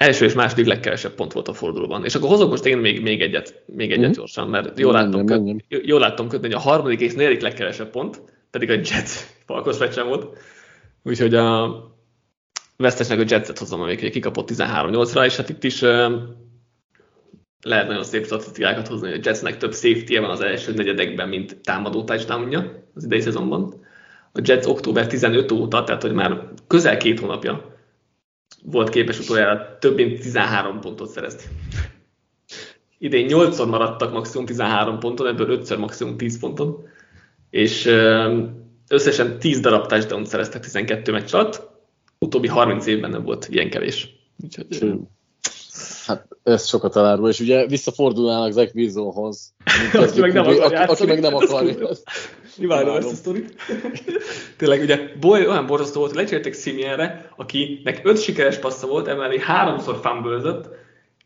első 0.00 0.24
és 0.24 0.32
második 0.32 0.66
legkevesebb 0.66 1.14
pont 1.14 1.32
volt 1.32 1.48
a 1.48 1.52
fordulóban. 1.52 2.04
És 2.04 2.14
akkor 2.14 2.28
hozok 2.28 2.50
most 2.50 2.66
én 2.66 2.78
még, 2.78 3.02
még 3.02 3.20
egyet, 3.22 3.62
még 3.66 3.92
egyet 3.92 4.08
mm. 4.08 4.12
gyorsan, 4.12 4.48
mert 4.48 4.78
jól 4.78 4.92
láttam, 4.92 5.26
köt, 5.26 5.64
jól 5.68 6.00
láttam 6.00 6.28
kötni, 6.28 6.46
hogy 6.46 6.56
a 6.56 6.60
harmadik 6.60 7.00
és 7.00 7.14
negyedik 7.14 7.40
legkevesebb 7.40 7.90
pont, 7.90 8.22
pedig 8.50 8.70
a 8.70 8.72
Jets 8.72 9.10
Falkos 9.46 9.78
meccsen 9.78 10.06
volt. 10.06 10.38
Úgyhogy 11.02 11.34
a 11.34 11.74
vesztesnek 12.76 13.18
a 13.18 13.24
Jetset 13.28 13.58
hozom, 13.58 13.80
amelyik 13.80 14.10
kikapott 14.10 14.50
13-8-ra, 14.52 15.24
és 15.24 15.36
hát 15.36 15.48
itt 15.48 15.64
is 15.64 15.80
lehet 17.62 17.86
nagyon 17.86 18.04
szép 18.04 18.24
statisztikákat 18.24 18.88
hozni, 18.88 19.08
hogy 19.08 19.18
a 19.18 19.22
Jetsnek 19.24 19.56
több 19.56 19.74
safety 19.74 20.18
van 20.18 20.30
az 20.30 20.40
első 20.40 20.72
negyedekben, 20.72 21.28
mint 21.28 21.56
támadó 21.62 22.04
touchdownja 22.04 22.84
az 22.94 23.04
idei 23.04 23.20
szezonban. 23.20 23.74
A 24.32 24.40
Jets 24.44 24.66
október 24.66 25.06
15 25.06 25.52
óta, 25.52 25.84
tehát 25.84 26.02
hogy 26.02 26.12
már 26.12 26.48
közel 26.66 26.96
két 26.96 27.20
hónapja 27.20 27.69
volt 28.62 28.88
képes 28.88 29.18
utoljára 29.18 29.78
több 29.78 29.94
mint 29.96 30.20
13 30.20 30.80
pontot 30.80 31.10
szerezni. 31.10 31.42
Idén 32.98 33.26
8-szor 33.30 33.68
maradtak 33.68 34.12
maximum 34.12 34.46
13 34.46 34.98
ponton, 34.98 35.26
ebből 35.26 35.60
5-ször 35.62 35.78
maximum 35.78 36.16
10 36.16 36.38
ponton, 36.38 36.88
és 37.50 37.86
összesen 38.88 39.38
10 39.38 39.60
darab 39.60 39.86
touchdown 39.86 40.24
szereztek 40.24 40.62
12 40.62 41.12
meccs 41.12 41.34
alatt, 41.34 41.68
utóbbi 42.18 42.48
30 42.48 42.86
évben 42.86 43.10
nem 43.10 43.22
volt 43.22 43.48
ilyen 43.50 43.70
kevés. 43.70 44.08
Úgyhogy, 44.42 44.94
Hát 46.10 46.26
ez 46.42 46.66
sokat 46.66 46.96
elárul, 46.96 47.28
és 47.28 47.40
ugye 47.40 47.66
visszafordulnának 47.66 48.52
Zach 48.52 48.74
Wilsonhoz. 48.74 49.52
aki, 49.92 50.20
meg 50.20 50.32
nem 50.32 50.46
akar, 50.46 50.64
aki, 50.64 50.74
aki 50.74 51.06
meg 51.06 51.20
nem 51.20 51.34
akar. 51.34 51.64
Imádom 52.58 52.96
ezt 52.96 53.12
a 53.12 53.14
sztorit. 53.14 53.54
Tényleg 54.58 54.80
ugye 54.80 54.98
Boy 55.20 55.46
olyan 55.46 55.66
borzasztó 55.66 55.98
volt, 55.98 56.12
hogy 56.12 56.20
lecserélték 56.20 56.54
Simienre, 56.54 57.32
akinek 57.36 58.00
öt 58.02 58.22
sikeres 58.22 58.58
passza 58.58 58.86
volt, 58.86 59.08
emellé 59.08 59.38
háromszor 59.38 60.00
fumble 60.02 60.60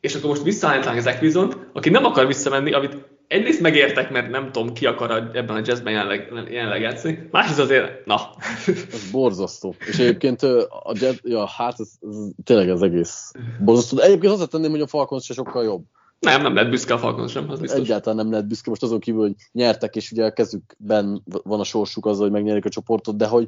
és 0.01 0.15
akkor 0.15 0.29
most 0.29 0.43
visszaállítanak 0.43 1.01
Zach 1.01 1.23
Wilson, 1.23 1.69
aki 1.73 1.91
nem 1.91 2.05
akar 2.05 2.27
visszamenni, 2.27 2.73
amit 2.73 2.97
egyrészt 3.29 3.61
megértek, 3.61 4.11
mert 4.11 4.31
nem 4.31 4.53
tudom, 4.53 4.73
ki 4.73 4.87
akar 4.87 5.11
ebben 5.11 5.57
a 5.57 5.63
jazzben 5.65 5.93
jelenleg, 5.93 6.29
jelenleg 6.51 6.81
játszani, 6.81 7.29
másrészt 7.31 7.59
azért, 7.59 8.07
na. 8.07 8.31
Ez 8.67 9.11
borzasztó. 9.13 9.75
És 9.87 9.99
egyébként 9.99 10.43
a 10.43 10.93
jazz, 10.93 11.17
ja, 11.23 11.47
hát 11.47 11.81
ez, 11.81 11.91
ez 12.11 12.17
tényleg 12.45 12.69
az 12.69 12.83
egész 12.83 13.33
borzasztó. 13.61 13.99
Egyébként 13.99 14.33
hozzátenném, 14.33 14.71
hogy 14.71 14.81
a 14.81 14.87
Falcons 14.87 15.25
se 15.25 15.35
sokkal 15.35 15.65
jobb. 15.65 15.85
Nem, 16.21 16.43
nem 16.43 16.55
lehet 16.55 16.71
büszke 16.71 16.95
a 16.95 16.99
Falcons 16.99 17.33
sem, 17.33 17.51
az 17.51 17.61
biztos. 17.61 17.81
Egyáltalán 17.81 18.17
nem 18.17 18.31
lehet 18.31 18.47
büszke, 18.47 18.71
most 18.71 18.83
azon 18.83 19.01
kívül, 19.01 19.21
hogy 19.21 19.35
nyertek, 19.53 19.97
és 19.97 20.11
ugye 20.11 20.25
a 20.25 20.33
kezükben 20.33 21.23
van 21.25 21.61
a 21.61 21.65
sorsuk 21.65 22.07
azzal, 22.07 22.23
hogy 22.23 22.33
megnyerik 22.33 22.65
a 22.65 22.69
csoportot, 22.69 23.17
de 23.17 23.27
hogy 23.27 23.47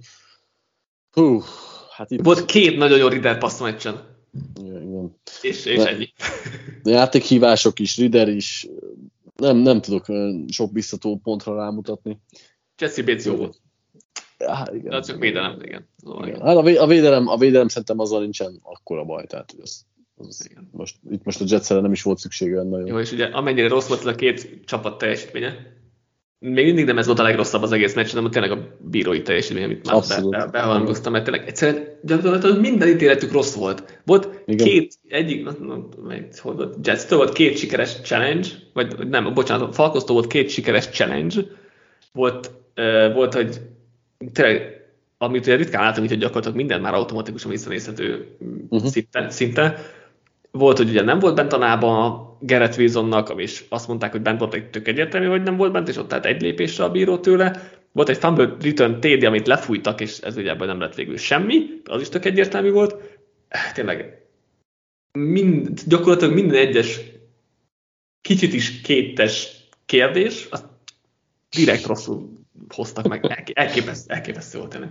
hú, 1.13 1.43
hát 1.91 2.11
itt... 2.11 2.25
Volt 2.25 2.45
két 2.45 2.77
nagyon 2.77 2.99
jó 2.99 3.09
Rider 3.09 3.39
passz 3.39 3.61
meccsen. 3.61 4.01
Igen. 4.57 5.17
És, 5.41 5.65
és 5.65 5.77
de, 5.77 5.89
ennyi. 5.89 6.13
De 6.83 6.91
játékhívások 6.91 7.79
is, 7.79 7.97
Rider 7.97 8.29
is, 8.29 8.69
nem, 9.37 9.57
nem 9.57 9.81
tudok 9.81 10.05
sok 10.49 10.73
biztató 10.73 11.21
pontra 11.23 11.57
rámutatni. 11.57 12.19
Jesse 12.79 13.03
Bates 13.03 13.25
jó 13.25 13.37
volt. 13.37 13.61
Ja, 14.39 14.67
igen. 14.73 14.91
De 14.91 15.01
csak 15.01 15.19
védelem, 15.19 15.61
igen. 15.63 15.89
Szóval 15.97 16.29
igen. 16.29 16.41
Hát 16.41 16.57
a, 16.57 16.87
védelem, 16.87 17.29
a 17.29 17.37
védelem 17.37 17.69
szerintem 17.69 17.99
azzal 17.99 18.21
nincsen 18.21 18.59
akkora 18.63 19.05
baj, 19.05 19.27
tehát 19.27 19.51
hogy 19.51 19.61
az, 19.63 19.85
az 20.17 20.51
most, 20.71 20.97
itt 21.11 21.25
most 21.25 21.41
a 21.41 21.45
jets 21.49 21.69
nem 21.69 21.93
is 21.93 22.03
volt 22.03 22.19
szüksége 22.19 22.63
nagyon. 22.63 22.87
Jó, 22.87 22.99
és 22.99 23.13
ugye 23.13 23.25
amennyire 23.27 23.69
rossz 23.69 23.89
volt 23.89 24.05
a 24.05 24.15
két 24.15 24.65
csapat 24.65 24.99
teljesítménye, 24.99 25.76
még 26.39 26.65
mindig 26.65 26.85
nem 26.85 26.99
ez 26.99 27.07
volt 27.07 27.19
a 27.19 27.23
legrosszabb 27.23 27.63
az 27.63 27.73
egész 27.73 27.95
meccs, 27.95 28.13
hanem 28.13 28.31
tényleg 28.31 28.51
a 28.51 28.77
bírói 28.79 29.23
teljesítmény, 29.23 29.65
amit 29.65 29.91
már 29.91 30.03
be, 30.09 30.39
be, 30.39 30.47
behangoztam, 30.47 31.13
mert 31.13 31.25
tényleg 31.25 31.49
egyszerűen 31.49 31.99
gyakorlatilag 32.03 32.61
minden 32.61 32.89
ítéletük 32.89 33.33
rossz 33.33 33.55
volt. 33.55 34.01
Volt 34.05 34.43
Igen. 34.47 34.67
két, 34.67 34.95
egyik, 35.09 35.49
hogy 35.49 36.27
volt, 36.43 36.87
jets 36.87 37.09
volt 37.09 37.33
két 37.33 37.59
sikeres 37.59 38.01
challenge, 38.01 38.49
vagy 38.73 39.09
nem, 39.09 39.35
bocsánat, 39.35 39.75
Falkosztó 39.75 40.15
volt 40.15 40.27
két 40.27 40.51
sikeres 40.51 40.89
challenge, 40.89 41.41
volt, 42.13 42.51
uh, 42.77 43.15
volt 43.15 43.35
hogy 43.35 43.61
tényleg, 44.33 44.85
amit 45.19 45.47
ugye 45.47 45.57
ritkán 45.57 45.83
látunk, 45.83 46.09
hogy 46.09 46.19
gyakorlatilag 46.19 46.57
minden 46.57 46.81
már 46.81 46.95
automatikusan 46.95 47.51
visszanézhető 47.51 48.37
uh-huh. 48.69 48.91
szinte, 48.91 49.31
szinte, 49.31 49.79
volt, 50.59 50.77
hogy 50.77 50.89
ugye 50.89 51.03
nem 51.03 51.19
volt 51.19 51.35
bent 51.35 51.53
a 51.53 51.57
nába 51.57 52.25
Gerett 52.41 52.77
Wilsonnak, 52.77 53.33
és 53.37 53.65
azt 53.69 53.89
mondták, 53.89 54.13
hogy 54.13 54.23
bent 54.23 54.39
volt 54.39 54.55
egy 54.55 54.71
tök 54.71 54.89
egyértelmű, 54.89 55.27
hogy 55.27 55.43
nem 55.43 55.57
volt 55.57 55.73
bent, 55.73 55.89
és 55.89 55.97
ott 55.97 56.09
tehát 56.09 56.27
egy 56.27 56.43
lépésre 56.43 56.85
a 56.85 56.91
bíró 56.91 57.19
tőle. 57.19 57.71
Volt 57.93 58.09
egy 58.09 58.17
fumble 58.17 58.57
return 58.61 59.01
TD, 59.01 59.25
amit 59.25 59.47
lefújtak, 59.47 60.01
és 60.01 60.19
ez 60.19 60.37
ugye 60.37 60.55
nem 60.55 60.81
lett 60.81 60.95
végül 60.95 61.17
semmi, 61.17 61.67
az 61.85 62.01
is 62.01 62.09
tök 62.09 62.25
egyértelmű 62.25 62.71
volt. 62.71 62.97
Tényleg 63.75 64.27
mind, 65.13 65.81
gyakorlatilag 65.87 66.35
minden 66.35 66.67
egyes 66.67 67.01
kicsit 68.21 68.53
is 68.53 68.81
kétes 68.81 69.57
kérdés, 69.87 70.47
az 70.51 70.65
direkt 71.51 71.87
rosszul 71.87 72.31
hoztak 72.75 73.09
meg. 73.09 73.51
Elképesztő, 73.53 74.13
elképesztő 74.15 74.59
volt 74.59 74.71
tényleg. 74.71 74.91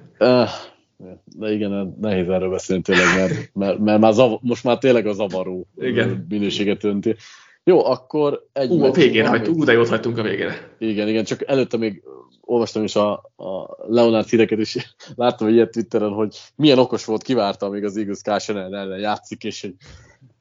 De 1.25 1.51
igen, 1.51 1.95
nehéz 2.01 2.29
erről 2.29 2.49
beszélni 2.49 2.81
tényleg, 2.81 3.05
mert, 3.15 3.49
mert, 3.53 3.79
mert 3.79 3.99
már 3.99 4.13
zav, 4.13 4.39
most 4.41 4.63
már 4.63 4.77
tényleg 4.77 5.07
a 5.07 5.13
zavaró 5.13 5.67
igen. 5.77 6.25
minőséget 6.29 6.83
önti. 6.83 7.15
Jó, 7.63 7.85
akkor 7.85 8.47
egy... 8.53 8.71
Ú, 8.71 8.83
a 8.83 8.91
végére 8.91 9.27
hagytunk, 9.27 9.63
de 9.63 9.71
jót 9.71 9.87
hagytunk 9.87 10.17
a 10.17 10.21
végére. 10.21 10.75
Igen, 10.79 11.07
igen, 11.07 11.23
csak 11.23 11.47
előtte 11.47 11.77
még 11.77 12.03
olvastam 12.41 12.83
is 12.83 12.95
a, 12.95 13.11
a 13.35 13.75
Leonard 13.87 14.27
híreket, 14.27 14.59
és 14.59 14.77
láttam 15.15 15.47
egy 15.47 15.53
ilyet 15.53 15.71
Twitteren, 15.71 16.11
hogy 16.11 16.37
milyen 16.55 16.77
okos 16.79 17.05
volt, 17.05 17.23
kivárta, 17.23 17.65
amíg 17.65 17.83
az 17.83 17.97
Eagles 17.97 18.21
Carson 18.21 18.57
ellen 18.57 18.99
játszik, 18.99 19.43
és 19.43 19.61
hogy 19.61 19.73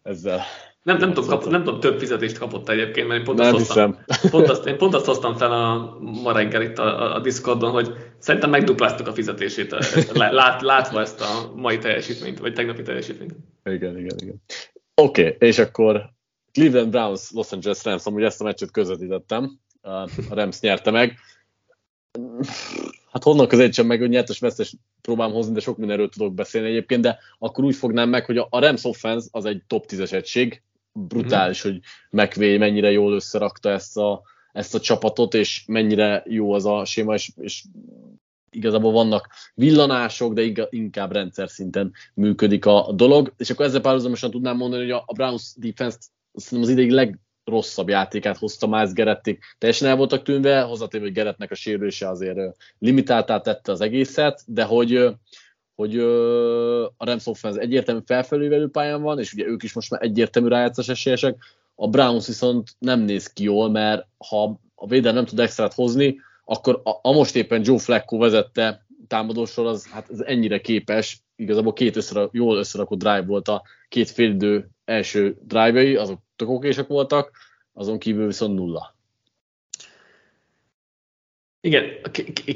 ezzel... 0.02 0.40
Nem, 0.84 0.96
nem, 0.96 1.12
tudom, 1.12 1.28
kap, 1.28 1.44
nem 1.44 1.64
tudom, 1.64 1.80
több 1.80 1.98
fizetést 1.98 2.38
kapott 2.38 2.68
egyébként, 2.68 3.08
mert 3.08 3.18
én 3.18 3.24
pont, 3.24 3.38
nem 3.38 3.54
azt, 3.54 3.66
hoztam, 3.66 3.98
pont, 4.30 4.48
azt, 4.48 4.66
én 4.66 4.76
pont 4.76 4.94
azt 4.94 5.04
hoztam 5.04 5.36
fel 5.36 5.52
a, 5.52 5.98
ma 6.00 6.32
reggel 6.32 6.62
itt 6.62 6.78
a, 6.78 7.14
a 7.14 7.20
Discordon, 7.20 7.70
hogy 7.70 7.94
szerintem 8.18 8.50
megdupláztuk 8.50 9.06
a 9.06 9.12
fizetését, 9.12 9.76
lát, 10.12 10.62
látva 10.62 11.00
ezt 11.00 11.20
a 11.20 11.52
mai 11.56 11.78
teljesítményt, 11.78 12.38
vagy 12.38 12.52
tegnapi 12.52 12.82
teljesítményt. 12.82 13.34
Igen, 13.64 13.98
igen, 13.98 14.16
igen. 14.22 14.42
Oké, 14.94 15.26
okay, 15.26 15.48
és 15.48 15.58
akkor 15.58 16.10
Cleveland 16.52 16.90
Browns, 16.90 17.30
Los 17.32 17.52
Angeles 17.52 17.84
Rams, 17.84 18.06
amúgy 18.06 18.22
ezt 18.22 18.40
a 18.40 18.44
meccset 18.44 18.70
közvetítettem, 18.70 19.58
a 19.82 20.08
Rams 20.30 20.60
nyerte 20.60 20.90
meg. 20.90 21.18
Hát 23.12 23.22
honnan 23.22 23.48
közelítsem 23.48 23.86
meg, 23.86 23.98
hogy 23.98 24.08
nyertes 24.08 24.38
vesztes 24.38 24.74
próbálom 25.00 25.32
hozni, 25.32 25.52
de 25.52 25.60
sok 25.60 25.76
mindenről 25.76 26.08
tudok 26.08 26.34
beszélni 26.34 26.68
egyébként, 26.68 27.02
de 27.02 27.18
akkor 27.38 27.64
úgy 27.64 27.74
fognám 27.74 28.08
meg, 28.08 28.24
hogy 28.24 28.36
a 28.36 28.48
Rams 28.50 28.84
offense 28.84 29.28
az 29.30 29.44
egy 29.44 29.62
top 29.66 29.84
10-es 29.88 30.12
egység, 30.12 30.62
brutális, 30.94 31.62
hogy 31.62 31.80
McVay 32.10 32.58
mennyire 32.58 32.90
jól 32.90 33.14
összerakta 33.14 33.70
ezt 33.70 33.96
a, 33.96 34.22
ezt 34.52 34.74
a 34.74 34.80
csapatot, 34.80 35.34
és 35.34 35.64
mennyire 35.66 36.22
jó 36.26 36.52
az 36.52 36.66
a 36.66 36.84
séma, 36.84 37.14
és, 37.14 37.30
és 37.36 37.64
igazából 38.50 38.92
vannak 38.92 39.28
villanások, 39.54 40.32
de 40.32 40.68
inkább 40.70 41.12
rendszer 41.12 41.48
szinten 41.48 41.92
működik 42.14 42.66
a 42.66 42.92
dolog, 42.92 43.32
és 43.36 43.50
akkor 43.50 43.64
ezzel 43.64 43.80
párhuzamosan 43.80 44.30
tudnám 44.30 44.56
mondani, 44.56 44.82
hogy 44.82 45.02
a 45.06 45.12
Browns 45.12 45.52
defense 45.56 45.98
az 46.32 46.68
ideig 46.68 46.90
legrosszabb 46.90 47.88
játékát 47.88 48.36
hozta 48.36 48.66
Miles 48.66 48.92
Gerették. 48.92 49.44
Teljesen 49.58 49.88
el 49.88 49.96
voltak 49.96 50.22
tűnve, 50.22 50.60
hozzátéve, 50.60 51.04
hogy 51.04 51.12
Geretnek 51.12 51.50
a 51.50 51.54
sérülése 51.54 52.08
azért 52.08 52.38
limitáltá 52.78 53.40
tette 53.40 53.72
az 53.72 53.80
egészet, 53.80 54.42
de 54.46 54.64
hogy, 54.64 55.08
hogy 55.74 55.98
a 56.96 57.04
Rams 57.04 57.26
offense 57.26 57.60
egyértelmű 57.60 58.00
felfelővelő 58.06 58.68
pályán 58.68 59.02
van, 59.02 59.18
és 59.18 59.32
ugye 59.32 59.46
ők 59.46 59.62
is 59.62 59.72
most 59.72 59.90
már 59.90 60.02
egyértelmű 60.02 60.48
rájátszás 60.48 60.88
esélyesek, 60.88 61.36
a 61.74 61.88
Browns 61.88 62.26
viszont 62.26 62.70
nem 62.78 63.00
néz 63.00 63.32
ki 63.32 63.42
jól, 63.42 63.70
mert 63.70 64.06
ha 64.28 64.60
a 64.74 64.86
védelem 64.86 65.14
nem 65.14 65.24
tud 65.24 65.40
extrát 65.40 65.74
hozni, 65.74 66.20
akkor 66.44 66.80
a, 66.84 66.90
a 67.02 67.12
most 67.12 67.36
éppen 67.36 67.62
Joe 67.64 67.78
Flacco 67.78 68.18
vezette 68.18 68.86
támadósor 69.06 69.66
az, 69.66 69.86
hát 69.90 70.10
ez 70.10 70.20
ennyire 70.20 70.60
képes, 70.60 71.22
igazából 71.36 71.72
két 71.72 71.96
összerak, 71.96 72.34
jól 72.34 72.58
összerakott 72.58 72.98
drive 72.98 73.22
volt 73.22 73.48
a 73.48 73.62
két 73.88 74.10
félidő 74.10 74.68
első 74.84 75.36
drive 75.42 76.00
azok 76.00 76.20
tök 76.36 76.48
okések 76.48 76.86
voltak, 76.86 77.30
azon 77.72 77.98
kívül 77.98 78.26
viszont 78.26 78.54
nulla. 78.54 78.94
Igen, 81.60 81.84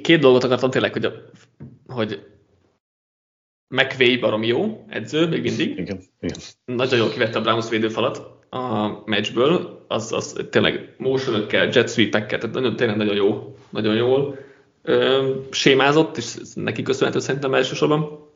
két 0.03 0.21
dolgot 0.21 0.45
akartam 0.45 0.71
tényleg, 0.71 0.93
hogy, 0.93 1.05
a, 1.05 1.13
hogy 1.87 2.27
McVay 3.69 4.17
barom 4.17 4.43
jó 4.43 4.85
edző, 4.89 5.29
még 5.29 5.43
mindig. 5.43 5.79
Igen, 5.79 6.01
igen. 6.21 6.39
Nagyon 6.65 6.99
jól 6.99 7.09
kivette 7.09 7.39
a 7.39 7.43
Browns 7.43 7.69
védőfalat 7.69 8.39
a 8.51 8.89
meccsből, 9.05 9.85
az, 9.89 10.13
az 10.13 10.47
tényleg 10.51 10.95
motion 10.97 11.47
jet 11.51 11.91
sweep-ekkel, 11.91 12.39
tehát 12.39 12.55
nagyon, 12.55 12.77
tényleg 12.77 12.97
nagyon 12.97 13.15
jó, 13.15 13.57
nagyon 13.71 13.95
jól 13.95 14.39
ö, 14.83 15.31
sémázott, 15.51 16.17
és 16.17 16.37
neki 16.55 16.83
köszönhető 16.83 17.19
szerintem 17.19 17.55
elsősorban. 17.55 18.27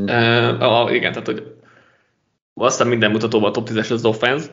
Mm. 0.00 0.04
Uh, 0.04 0.94
igen, 0.94 1.12
tehát 1.12 1.26
hogy 1.26 1.54
aztán 2.54 2.86
minden 2.86 3.10
mutatóban 3.10 3.48
a 3.48 3.52
top 3.52 3.68
10-es 3.70 3.90
az 3.90 4.04
offense, 4.04 4.46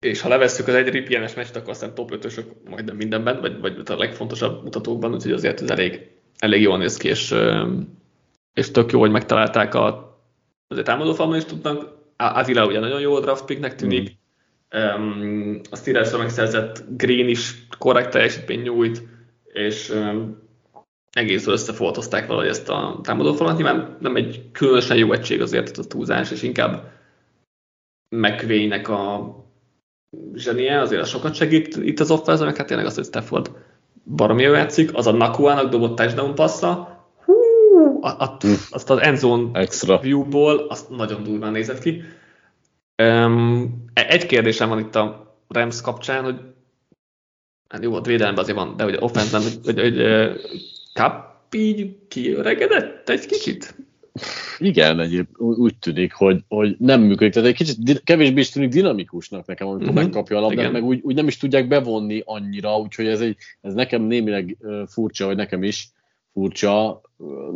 és 0.00 0.20
ha 0.20 0.28
levesszük 0.28 0.68
az 0.68 0.74
egy 0.74 0.96
RPN-es 0.96 1.34
meccset, 1.34 1.56
akkor 1.56 1.70
aztán 1.70 1.94
top 1.94 2.12
5-ösök 2.14 2.44
majdnem 2.70 2.96
mindenben, 2.96 3.40
vagy, 3.40 3.60
vagy 3.60 3.82
a 3.84 3.96
legfontosabb 3.96 4.62
mutatókban, 4.62 5.14
úgyhogy 5.14 5.32
azért 5.32 5.62
ez 5.62 5.70
elég, 5.70 6.10
elég 6.38 6.62
jól 6.62 6.78
néz 6.78 6.96
ki, 6.96 7.08
és, 7.08 7.34
és 8.58 8.70
tök 8.70 8.92
jó, 8.92 9.00
hogy 9.00 9.10
megtalálták 9.10 9.74
a, 9.74 10.16
azért 10.68 10.86
támadó 10.86 11.14
falban 11.14 11.36
is 11.36 11.44
tudnak. 11.44 11.96
Avila 12.16 12.66
ugye 12.66 12.80
nagyon 12.80 13.00
jó 13.00 13.20
draft 13.20 13.44
picknek 13.44 13.74
tűnik, 13.74 14.16
mm. 14.76 14.80
um, 14.80 15.60
a 15.70 15.76
steelers 15.76 16.16
megszerzett 16.16 16.84
Green 16.88 17.28
is 17.28 17.66
korrekt 17.78 18.10
teljesítmény 18.10 18.60
nyújt, 18.60 19.02
és 19.44 19.90
um, 19.90 20.38
egész 21.10 21.46
összefoltozták 21.46 22.26
valahogy 22.26 22.48
ezt 22.48 22.68
a 22.68 23.00
támadófalat. 23.02 23.56
Nyilván 23.56 23.96
nem 24.00 24.16
egy 24.16 24.50
különösen 24.52 24.96
jó 24.96 25.12
egység 25.12 25.40
azért 25.40 25.78
a 25.78 25.84
túlzás, 25.84 26.30
és 26.30 26.42
inkább 26.42 26.90
McVay-nek 28.16 28.88
a 28.88 29.34
zsenie, 30.34 30.80
azért 30.80 31.02
az 31.02 31.08
sokat 31.08 31.34
segít 31.34 31.76
itt 31.76 32.00
az 32.00 32.10
offense 32.10 32.44
meg 32.44 32.56
hát 32.56 32.66
tényleg 32.66 32.86
az, 32.86 32.94
hogy 32.94 33.04
Stafford 33.04 33.50
baromi 34.04 34.42
jó 34.42 34.52
játszik, 34.52 34.94
az 34.94 35.06
a 35.06 35.12
Nakuának 35.12 35.70
dobott 35.70 35.96
touchdown 35.96 36.34
passza, 36.34 36.97
hú, 37.70 37.98
azt 38.70 38.90
az 38.90 39.00
endzone 39.00 39.58
Extra. 39.58 39.98
viewból, 39.98 40.66
azt 40.68 40.90
nagyon 40.90 41.22
durván 41.22 41.52
nézett 41.52 41.78
ki. 41.78 42.02
Um, 43.02 43.84
egy 43.94 44.26
kérdésem 44.26 44.68
van 44.68 44.78
itt 44.78 44.94
a 44.94 45.36
Rams 45.48 45.80
kapcsán, 45.80 46.24
hogy 46.24 46.40
hát 47.68 47.82
jó, 47.82 47.94
ott 47.94 48.06
védelemben 48.06 48.42
azért 48.42 48.58
van, 48.58 48.76
de 48.76 48.84
hogy 48.84 48.96
offense 49.00 49.38
hogy, 49.38 49.58
hogy, 49.64 49.80
hogy, 49.80 49.96
hogy 49.96 50.40
Cup 50.92 51.54
így 51.54 51.96
kiöregedett 52.08 53.08
egy 53.08 53.26
kicsit? 53.26 53.74
Igen, 54.58 55.00
egyéb 55.00 55.26
úgy 55.38 55.78
tűnik, 55.78 56.12
hogy, 56.12 56.44
hogy 56.48 56.76
nem 56.78 57.00
működik. 57.00 57.32
Tehát 57.32 57.48
egy 57.48 57.54
kicsit 57.54 58.02
kevésbé 58.04 58.40
is 58.40 58.50
tűnik 58.50 58.68
dinamikusnak 58.68 59.46
nekem, 59.46 59.66
amikor 59.66 59.88
uh-huh. 59.88 60.02
megkapja 60.02 60.36
a 60.36 60.40
labdát, 60.40 60.72
meg 60.72 60.84
úgy, 60.84 61.00
úgy, 61.02 61.14
nem 61.14 61.26
is 61.26 61.36
tudják 61.36 61.68
bevonni 61.68 62.22
annyira, 62.24 62.78
úgyhogy 62.78 63.06
ez, 63.06 63.20
egy, 63.20 63.36
ez 63.60 63.74
nekem 63.74 64.02
némileg 64.02 64.56
furcsa, 64.86 65.26
vagy 65.26 65.36
nekem 65.36 65.62
is 65.62 65.90
furcsa. 66.32 67.00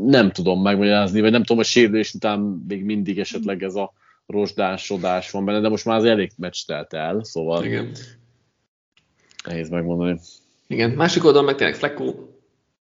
Nem 0.06 0.30
tudom 0.30 0.62
megmagyarázni, 0.62 1.20
vagy 1.20 1.30
nem 1.30 1.42
tudom, 1.42 1.58
a 1.58 1.62
sérülés 1.62 2.14
után 2.14 2.64
még 2.68 2.84
mindig 2.84 3.18
esetleg 3.18 3.62
ez 3.62 3.74
a 3.74 3.92
rozsdásodás 4.26 5.30
van 5.30 5.44
benne, 5.44 5.60
de 5.60 5.68
most 5.68 5.84
már 5.84 5.96
az 5.96 6.04
elég 6.04 6.30
meccs 6.36 6.64
telt 6.66 6.92
el, 6.92 7.24
szóval 7.24 7.64
Igen. 7.64 7.90
nehéz 9.46 9.68
megmondani. 9.68 10.18
Igen, 10.66 10.90
másik 10.90 11.24
oldalon 11.24 11.44
meg 11.46 11.54
tényleg 11.54 11.76
Flecko 11.76 12.14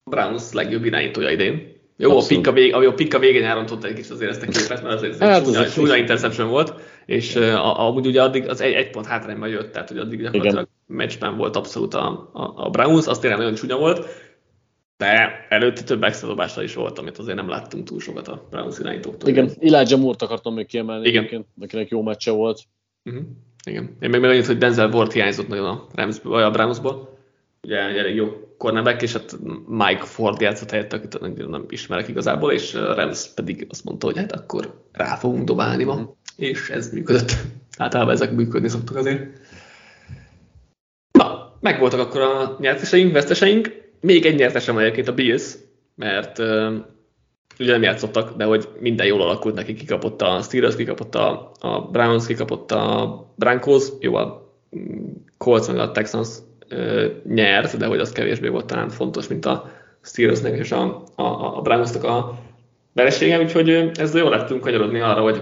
Browns 0.03 0.51
legjobb 0.53 0.85
irányítója 0.85 1.29
idén. 1.29 1.73
Jó, 1.97 2.19
a 2.19 2.25
pika, 2.27 2.51
vég, 2.51 2.73
a 2.73 2.93
pika 2.93 3.19
végén 3.19 3.43
elrontott 3.43 3.83
egy 3.83 3.93
kicsit 3.93 4.11
azért 4.11 4.31
ezt 4.31 4.41
a 4.41 4.45
képet, 4.45 4.83
mert 4.83 4.95
azért 4.95 5.17
hát, 5.17 5.47
egy 5.47 5.71
csúnya 5.71 5.95
interception 5.95 6.49
volt, 6.49 6.73
és 7.05 7.35
uh, 7.35 7.79
amúgy 7.79 8.05
ugye 8.05 8.21
addig 8.21 8.47
az 8.47 8.61
egy, 8.61 8.73
egy 8.73 8.89
pont 8.89 9.05
hátrányban 9.05 9.49
jött, 9.49 9.71
tehát 9.71 9.87
hogy 9.87 9.97
addig 9.97 10.21
gyakorlatilag 10.21 10.67
meccsben 10.87 11.37
volt 11.37 11.55
abszolút 11.55 11.93
a, 11.93 12.29
a, 12.33 12.53
a 12.55 12.69
Browns, 12.69 13.07
az 13.07 13.19
tényleg 13.19 13.39
nagyon 13.39 13.53
csúnya 13.53 13.77
volt, 13.77 14.07
de 14.97 15.45
előtte 15.49 15.83
több 15.83 16.03
extra 16.03 16.63
is 16.63 16.73
volt, 16.73 16.99
amit 16.99 17.17
azért 17.17 17.37
nem 17.37 17.49
láttunk 17.49 17.87
túl 17.87 17.99
sokat 17.99 18.27
a 18.27 18.47
Browns 18.49 18.79
irányítóktól. 18.79 19.29
Igen, 19.29 19.51
Elijah 19.59 19.99
Moore-t 19.99 20.21
akartam 20.21 20.53
még 20.53 20.65
kiemelni, 20.65 21.07
Igen. 21.07 21.17
Egyébként, 21.17 21.45
akinek 21.61 21.89
jó 21.89 22.01
meccse 22.01 22.31
volt. 22.31 22.61
Uh-huh. 23.03 23.23
Igen. 23.65 23.97
Én 23.99 24.09
még 24.09 24.23
annyit, 24.23 24.45
hogy 24.45 24.57
Denzel 24.57 24.91
Ward 24.91 25.11
hiányzott 25.11 25.47
nagyon 25.47 25.65
a, 25.65 25.87
Rams, 25.93 26.17
vagy 26.23 26.43
a 26.43 26.51
Brownsból. 26.51 27.17
Ugye 27.61 27.77
elég 27.77 28.15
jó 28.15 28.27
cornerback, 28.57 29.01
és 29.01 29.13
hát 29.13 29.37
Mike 29.67 30.03
Ford 30.03 30.41
játszott 30.41 30.69
helyett, 30.69 30.93
akit 30.93 31.19
nem 31.49 31.65
ismerek 31.69 32.07
igazából, 32.07 32.51
és 32.51 32.73
Rams 32.73 33.27
pedig 33.33 33.67
azt 33.69 33.83
mondta, 33.83 34.05
hogy 34.05 34.17
hát 34.17 34.31
akkor 34.31 34.81
rá 34.91 35.15
fogunk 35.15 35.43
dobálni 35.43 35.83
ma, 35.83 35.95
mm. 35.95 36.03
és 36.35 36.69
ez 36.69 36.93
működött. 36.93 37.31
Általában 37.77 38.13
ezek 38.13 38.31
működni 38.31 38.69
szoktak 38.69 38.95
azért. 38.95 39.39
Na, 41.11 41.57
megvoltak 41.59 41.99
akkor 41.99 42.21
a 42.21 42.57
nyerteseink, 42.59 43.11
veszteseink. 43.11 43.84
Még 44.05 44.25
egy 44.25 44.35
nyertesem 44.35 44.77
egyébként 44.77 45.07
a 45.07 45.13
Bills, 45.13 45.55
mert 45.95 46.39
ugye 47.59 47.71
nem 47.71 47.81
játszottak, 47.81 48.35
de 48.35 48.43
hogy 48.43 48.67
minden 48.79 49.07
jól 49.07 49.21
alakult 49.21 49.55
neki, 49.55 49.73
kikapott 49.73 50.21
a 50.21 50.41
Steelers, 50.41 50.75
kikapott 50.75 51.15
a, 51.15 51.51
a 51.59 51.81
Browns, 51.81 52.25
kikapott 52.25 52.71
a 52.71 53.33
Broncos, 53.35 53.87
jó, 53.99 54.15
a 54.15 54.53
mm, 54.77 55.11
Colts 55.37 55.67
meg 55.67 55.77
a 55.77 55.91
Texans 55.91 56.29
nyert, 57.23 57.77
de 57.77 57.85
hogy 57.85 57.99
az 57.99 58.11
kevésbé 58.11 58.47
volt 58.47 58.65
talán 58.65 58.89
fontos, 58.89 59.27
mint 59.27 59.45
a 59.45 59.71
Steelersnek 60.01 60.57
és 60.57 60.71
a, 60.71 61.03
a, 61.15 61.57
a 61.57 61.61
Brownsnak 61.61 62.03
a 62.03 62.39
veresége, 62.93 63.39
úgyhogy 63.39 63.69
ezzel 63.93 64.21
jól 64.21 64.29
lettünk 64.29 64.61
kanyarodni 64.61 64.99
arra, 64.99 65.21
hogy 65.21 65.41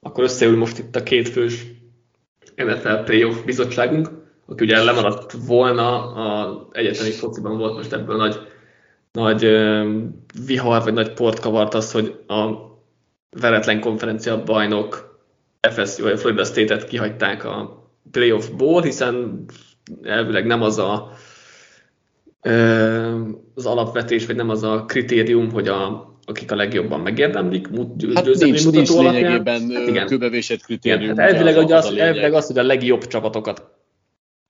akkor 0.00 0.24
összeül 0.24 0.56
most 0.56 0.78
itt 0.78 0.96
a 0.96 1.02
két 1.02 1.28
fős 1.28 1.66
NFL 2.56 2.94
Playoff 3.04 3.44
bizottságunk, 3.44 4.19
aki 4.50 4.64
ugye 4.64 4.82
lemaradt 4.82 5.32
volna, 5.46 6.12
a 6.14 6.68
egyetemi 6.72 7.10
fociban 7.10 7.58
volt 7.58 7.76
most 7.76 7.92
ebből 7.92 8.16
nagy, 8.16 8.36
nagy 9.12 9.40
vihar, 10.46 10.82
vagy 10.82 10.92
nagy 10.92 11.12
port 11.12 11.38
kavart 11.38 11.74
az, 11.74 11.92
hogy 11.92 12.18
a 12.26 12.50
veretlen 13.40 13.80
konferencia 13.80 14.42
bajnok 14.42 15.18
FSU, 15.60 16.02
vagy 16.02 16.18
Florida 16.18 16.44
State-et 16.44 16.84
kihagyták 16.84 17.44
a 17.44 17.88
playoffból, 18.10 18.82
hiszen 18.82 19.44
elvileg 20.02 20.46
nem 20.46 20.62
az 20.62 20.78
a 20.78 21.12
az 23.54 23.66
alapvetés, 23.66 24.26
vagy 24.26 24.36
nem 24.36 24.50
az 24.50 24.62
a 24.62 24.84
kritérium, 24.84 25.50
hogy 25.50 25.68
a, 25.68 26.14
akik 26.24 26.52
a 26.52 26.56
legjobban 26.56 27.00
megérdemlik, 27.00 27.68
hát 28.14 28.24
nincs, 28.24 28.70
nincs 28.70 28.90
lényegében 28.90 29.70
hát 29.70 29.88
igen. 29.88 30.06
kövevésett 30.06 30.62
kritérium. 30.62 31.02
Igen, 31.02 31.18
hát 31.18 31.32
elvileg, 31.32 31.56
az, 31.56 31.70
az, 31.70 31.86
az, 31.86 31.96
elvileg 31.96 32.34
az, 32.34 32.46
hogy 32.46 32.58
a 32.58 32.62
legjobb 32.62 33.06
csapatokat 33.06 33.79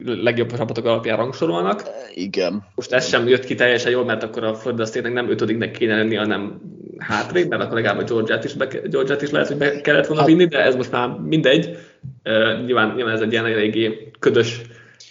legjobb 0.04 0.52
csapatok 0.56 0.84
alapján 0.84 1.16
rangsorolnak. 1.16 1.82
Igen. 2.14 2.64
Most 2.74 2.92
ez 2.92 3.08
sem 3.08 3.28
jött 3.28 3.44
ki 3.44 3.54
teljesen 3.54 3.90
jól, 3.90 4.04
mert 4.04 4.22
akkor 4.22 4.44
a 4.44 4.54
Florida 4.54 4.84
state 4.84 5.08
nem 5.08 5.30
ötödiknek 5.30 5.70
kéne 5.70 5.96
lenni, 5.96 6.14
hanem 6.14 6.60
hátrébb, 6.98 7.48
mert 7.48 7.62
akkor 7.62 7.74
legalább 7.74 7.98
a 7.98 8.04
Georgia-t 8.04 8.44
is, 8.44 8.52
be, 8.52 8.66
Georgia-t 8.66 9.22
is 9.22 9.30
lehet, 9.30 9.48
hogy 9.48 9.56
be 9.56 9.80
kellett 9.80 10.06
volna 10.06 10.20
hát. 10.20 10.30
vinni, 10.30 10.46
de 10.46 10.64
ez 10.64 10.76
most 10.76 10.90
már 10.90 11.08
mindegy. 11.08 11.76
Uh, 12.24 12.64
nyilván, 12.64 12.94
nyilván 12.94 13.14
ez 13.14 13.20
egy 13.20 13.32
ilyen 13.32 13.46
eléggé 13.46 14.10
ködös 14.18 14.60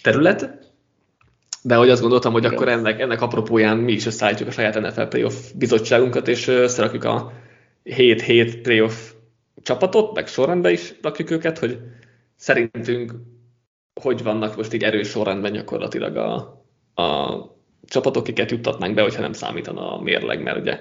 terület, 0.02 0.58
de 1.62 1.74
hogy 1.74 1.90
azt 1.90 2.00
gondoltam, 2.00 2.32
hogy 2.32 2.44
akkor 2.44 2.68
ennek, 2.68 3.00
ennek 3.00 3.20
apropóján 3.20 3.76
mi 3.76 3.92
is 3.92 4.06
összeállítjuk 4.06 4.48
a 4.48 4.52
saját 4.52 4.80
NFL 4.80 5.02
playoff 5.02 5.34
bizottságunkat, 5.54 6.28
és 6.28 6.48
összerakjuk 6.48 7.04
a 7.04 7.32
7-7 7.84 8.58
playoff 8.62 9.12
csapatot, 9.62 10.14
meg 10.14 10.26
sorrendbe 10.26 10.70
is 10.70 10.94
rakjuk 11.02 11.30
őket, 11.30 11.58
hogy 11.58 11.78
szerintünk 12.36 13.12
hogy 14.00 14.22
vannak 14.22 14.56
most 14.56 14.72
így 14.72 14.82
erős 14.84 15.08
sorrendben 15.08 15.52
gyakorlatilag 15.52 16.16
a, 16.16 16.34
a 17.02 17.38
csapatok, 17.84 18.22
akiket 18.22 18.50
juttatnánk 18.50 18.94
be, 18.94 19.02
hogyha 19.02 19.20
nem 19.20 19.32
számítana 19.32 19.92
a 19.92 20.02
mérleg, 20.02 20.42
mert 20.42 20.58
ugye 20.58 20.80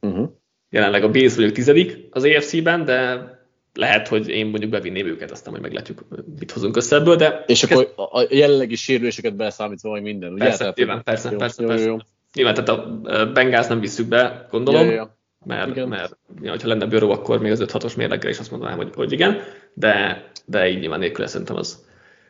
uh-huh. 0.00 0.28
jelenleg 0.70 1.04
a 1.04 1.10
Bills 1.10 1.34
vagyok 1.34 1.52
tizedik 1.52 2.06
az 2.10 2.24
AFC-ben, 2.24 2.84
de 2.84 3.30
lehet, 3.74 4.08
hogy 4.08 4.28
én 4.28 4.46
mondjuk 4.46 4.70
bevinném 4.70 5.06
őket, 5.06 5.30
aztán 5.30 5.50
majd 5.50 5.62
meglátjuk, 5.62 6.04
mit 6.38 6.50
hozunk 6.50 6.76
össze 6.76 6.96
ebből, 6.96 7.16
de... 7.16 7.44
És 7.46 7.62
akkor 7.62 7.92
a 7.96 8.26
jelenlegi 8.30 8.74
sérüléseket 8.74 9.36
beszámítva 9.36 9.88
vagy 9.88 10.02
minden, 10.02 10.32
ugye? 10.32 10.44
Persze, 10.44 10.58
tehát, 10.58 10.76
nyilván, 10.76 11.02
persze, 11.02 11.30
jó, 11.30 11.36
persze, 11.36 11.62
jó, 11.62 11.68
persze. 11.68 11.84
Jó. 11.84 11.96
Nyilván, 12.34 12.54
tehát 12.54 12.68
a 12.68 13.00
Bengals 13.32 13.66
nem 13.66 13.80
visszük 13.80 14.08
be, 14.08 14.46
gondolom, 14.50 14.86
jó, 14.86 14.92
jó. 14.92 15.04
mert, 15.44 15.70
igen. 15.70 15.88
mert 15.88 16.18
ja, 16.42 16.50
ha 16.50 16.68
lenne 16.68 16.86
bőró, 16.86 17.10
akkor 17.10 17.40
még 17.40 17.52
az 17.52 17.64
5-6-os 17.66 17.96
mérleggel 17.96 18.30
is 18.30 18.38
azt 18.38 18.50
mondanám, 18.50 18.76
hogy, 18.76 18.90
hogy 18.94 19.12
igen, 19.12 19.38
de, 19.74 20.24
de 20.44 20.68
így 20.68 20.80
nyilván 20.80 20.98
nélkül 20.98 21.26
szerintem 21.26 21.56
az 21.56 21.86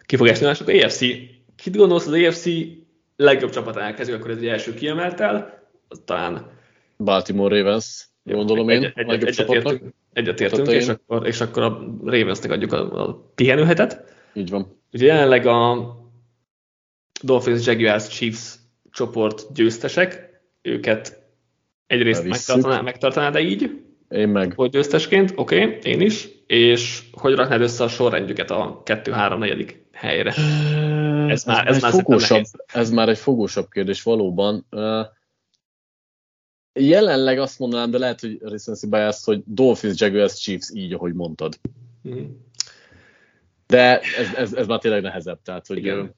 kifogás 0.08 0.38
nyilatás, 0.38 0.60
akkor 0.60 0.74
AFC, 0.74 0.98
kit 1.56 1.76
gondolsz 1.76 2.06
az 2.06 2.12
AFC 2.12 2.46
legjobb 3.16 3.50
csapatánál 3.50 3.94
kezdjük, 3.94 4.18
akkor 4.18 4.30
ez 4.30 4.36
egy 4.36 4.46
első 4.46 4.74
kiemeltel, 4.74 5.62
talán 6.04 6.50
Baltimore 6.96 7.56
Ravens, 7.56 8.08
gondolom 8.22 8.68
én, 8.68 8.84
egy, 8.84 8.92
egy, 8.94 9.06
legjobb 9.06 9.30
csapatnak. 9.30 9.80
Egyetértünk, 10.12 10.68
és 10.68 10.88
akkor, 10.88 11.26
és 11.26 11.40
akkor 11.40 11.62
a 11.62 11.94
Ravensnek 12.04 12.50
adjuk 12.50 12.72
a, 12.72 13.08
a 13.08 13.30
pihenőhetet. 13.34 14.14
Így 14.34 14.50
van. 14.50 14.80
Ugye 14.92 15.06
jelenleg 15.06 15.46
a 15.46 15.94
Dolphins, 17.22 17.66
Jaguars, 17.66 18.08
Chiefs 18.08 18.54
csoport 18.90 19.52
győztesek, 19.52 20.40
őket 20.62 21.22
egyrészt 21.86 22.24
megtartaná, 22.24 22.80
megtartaná, 22.80 23.30
de 23.30 23.40
így, 23.40 23.80
én 24.08 24.28
meg. 24.28 24.52
Hogy 24.56 24.70
győztesként, 24.70 25.32
oké, 25.34 25.64
okay, 25.64 25.78
én 25.82 26.00
is. 26.00 26.28
És 26.46 27.02
hogy 27.12 27.34
raknád 27.34 27.60
össze 27.60 27.84
a 27.84 27.88
sorrendjüket 27.88 28.50
a 28.50 28.82
2-3-4 28.84 29.74
helyre? 29.98 30.34
Ez, 31.28 31.44
már, 31.44 31.66
ez, 31.66 31.76
ez, 31.76 31.82
már 31.82 31.92
fogósabb, 31.92 32.44
ez 32.66 32.90
már 32.90 33.08
egy 33.08 33.18
fogósabb 33.18 33.68
kérdés 33.68 34.02
valóban. 34.02 34.66
Jelenleg 36.72 37.38
azt 37.38 37.58
mondanám, 37.58 37.90
de 37.90 37.98
lehet, 37.98 38.20
hogy 38.20 38.38
recency 38.40 38.86
bias, 38.86 39.24
hogy 39.24 39.42
Dolphins, 39.44 40.00
Jaguars, 40.00 40.34
Chiefs 40.34 40.70
így, 40.74 40.92
ahogy 40.92 41.14
mondtad. 41.14 41.58
Mm. 42.08 42.26
De 43.66 44.00
ez, 44.00 44.34
ez, 44.34 44.54
ez 44.54 44.66
már 44.66 44.78
tényleg 44.78 45.02
nehezebb, 45.02 45.38
tehát 45.42 45.66
hogy 45.66 45.76
Igen. 45.76 46.16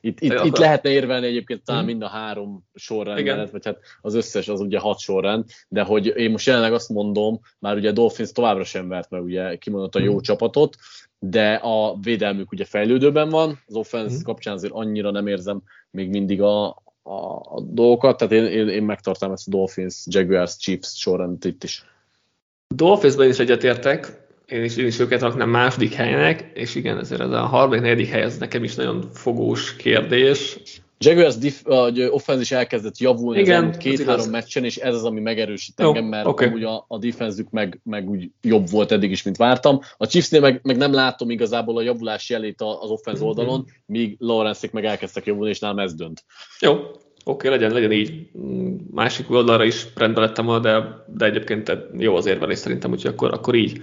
Itt, 0.00 0.20
itt, 0.20 0.44
itt 0.44 0.56
lehetne 0.56 0.90
érvelni 0.90 1.26
egyébként 1.26 1.64
talán 1.64 1.80
hmm. 1.80 1.90
mind 1.90 2.02
a 2.02 2.08
három 2.08 2.68
sorrend 2.74 3.24
mellett, 3.24 3.50
vagy 3.50 3.64
hát 3.64 3.78
az 4.00 4.14
összes 4.14 4.48
az 4.48 4.60
ugye 4.60 4.78
hat 4.78 4.98
sorrend, 4.98 5.44
de 5.68 5.82
hogy 5.82 6.06
én 6.06 6.30
most 6.30 6.46
jelenleg 6.46 6.72
azt 6.72 6.88
mondom, 6.88 7.40
már 7.58 7.76
ugye 7.76 7.92
Dolphins 7.92 8.32
továbbra 8.32 8.64
sem 8.64 8.88
vert 8.88 9.10
meg 9.10 9.22
ugye 9.22 9.56
kimondott 9.56 9.94
a 9.94 10.00
jó 10.00 10.12
hmm. 10.12 10.20
csapatot, 10.20 10.76
de 11.20 11.54
a 11.54 11.98
védelmük 12.02 12.52
ugye 12.52 12.64
fejlődőben 12.64 13.28
van, 13.28 13.60
az 13.66 13.74
offense 13.74 14.14
hmm. 14.14 14.22
kapcsán 14.22 14.54
azért 14.54 14.72
annyira 14.72 15.10
nem 15.10 15.26
érzem 15.26 15.62
még 15.90 16.08
mindig 16.08 16.42
a, 16.42 16.66
a, 17.02 17.40
a 17.42 17.60
dolgokat, 17.60 18.16
tehát 18.16 18.32
én, 18.32 18.44
én, 18.44 18.68
én 18.68 18.82
megtartom 18.82 19.32
ezt 19.32 19.48
a 19.48 19.50
Dolphins, 19.50 20.02
Jaguars, 20.06 20.56
Chiefs 20.56 20.98
sorrendet 20.98 21.44
itt 21.44 21.64
is. 21.64 21.84
Dolphinsban 22.74 23.28
is 23.28 23.38
egyetértek, 23.38 24.28
én 24.46 24.64
is, 24.64 24.76
én 24.76 24.86
is 24.86 24.98
őket 24.98 25.20
raknám 25.20 25.50
második 25.50 25.92
helynek, 25.92 26.50
és 26.54 26.74
igen, 26.74 26.98
ezért 26.98 27.20
ez 27.20 27.30
a 27.30 27.40
harmadik, 27.40 27.82
negyedik 27.82 28.08
hely, 28.08 28.22
ez 28.22 28.38
nekem 28.38 28.64
is 28.64 28.74
nagyon 28.74 29.10
fogós 29.12 29.76
kérdés. 29.76 30.58
Jaguars 31.04 31.36
diff, 31.36 31.62
offense 32.10 32.40
is 32.40 32.50
elkezdett 32.50 32.98
javulni 32.98 33.40
Igen, 33.40 33.68
az 33.68 33.76
két-három 33.76 34.30
meccsen, 34.30 34.64
és 34.64 34.76
ez 34.76 34.94
az, 34.94 35.04
ami 35.04 35.20
megerősít 35.20 35.80
Jó, 35.80 35.86
engem, 35.86 36.04
mert 36.04 36.26
okay. 36.26 36.46
amúgy 36.46 36.64
a, 36.64 36.84
a 36.88 36.98
defenzük 36.98 37.50
meg, 37.50 37.80
meg 37.84 38.10
úgy 38.10 38.30
jobb 38.42 38.70
volt 38.70 38.92
eddig 38.92 39.10
is, 39.10 39.22
mint 39.22 39.36
vártam. 39.36 39.80
A 39.96 40.06
Chiefsnél 40.06 40.40
meg, 40.40 40.60
meg 40.62 40.76
nem 40.76 40.92
látom 40.92 41.30
igazából 41.30 41.76
a 41.76 41.82
javulás 41.82 42.30
jelét 42.30 42.60
az 42.60 42.90
offense 42.90 43.24
oldalon, 43.24 43.58
mm-hmm. 43.58 43.68
míg 43.86 44.16
lawrence 44.18 44.68
meg 44.72 44.84
elkezdtek 44.84 45.26
javulni, 45.26 45.50
és 45.50 45.58
nálam 45.58 45.78
ez 45.78 45.94
dönt. 45.94 46.24
Jó, 46.60 46.72
oké, 46.72 46.90
okay, 47.24 47.50
legyen, 47.50 47.72
legyen 47.72 47.92
így. 47.92 48.30
Másik 48.90 49.30
oldalra 49.30 49.64
is 49.64 49.86
rendben 49.94 50.24
lettem 50.24 50.62
de, 50.62 51.04
de 51.06 51.24
egyébként 51.24 51.76
jó 51.98 52.16
az 52.16 52.26
érvelés 52.26 52.58
szerintem, 52.58 52.90
úgyhogy 52.90 53.10
akkor, 53.10 53.32
akkor 53.32 53.54
így 53.54 53.82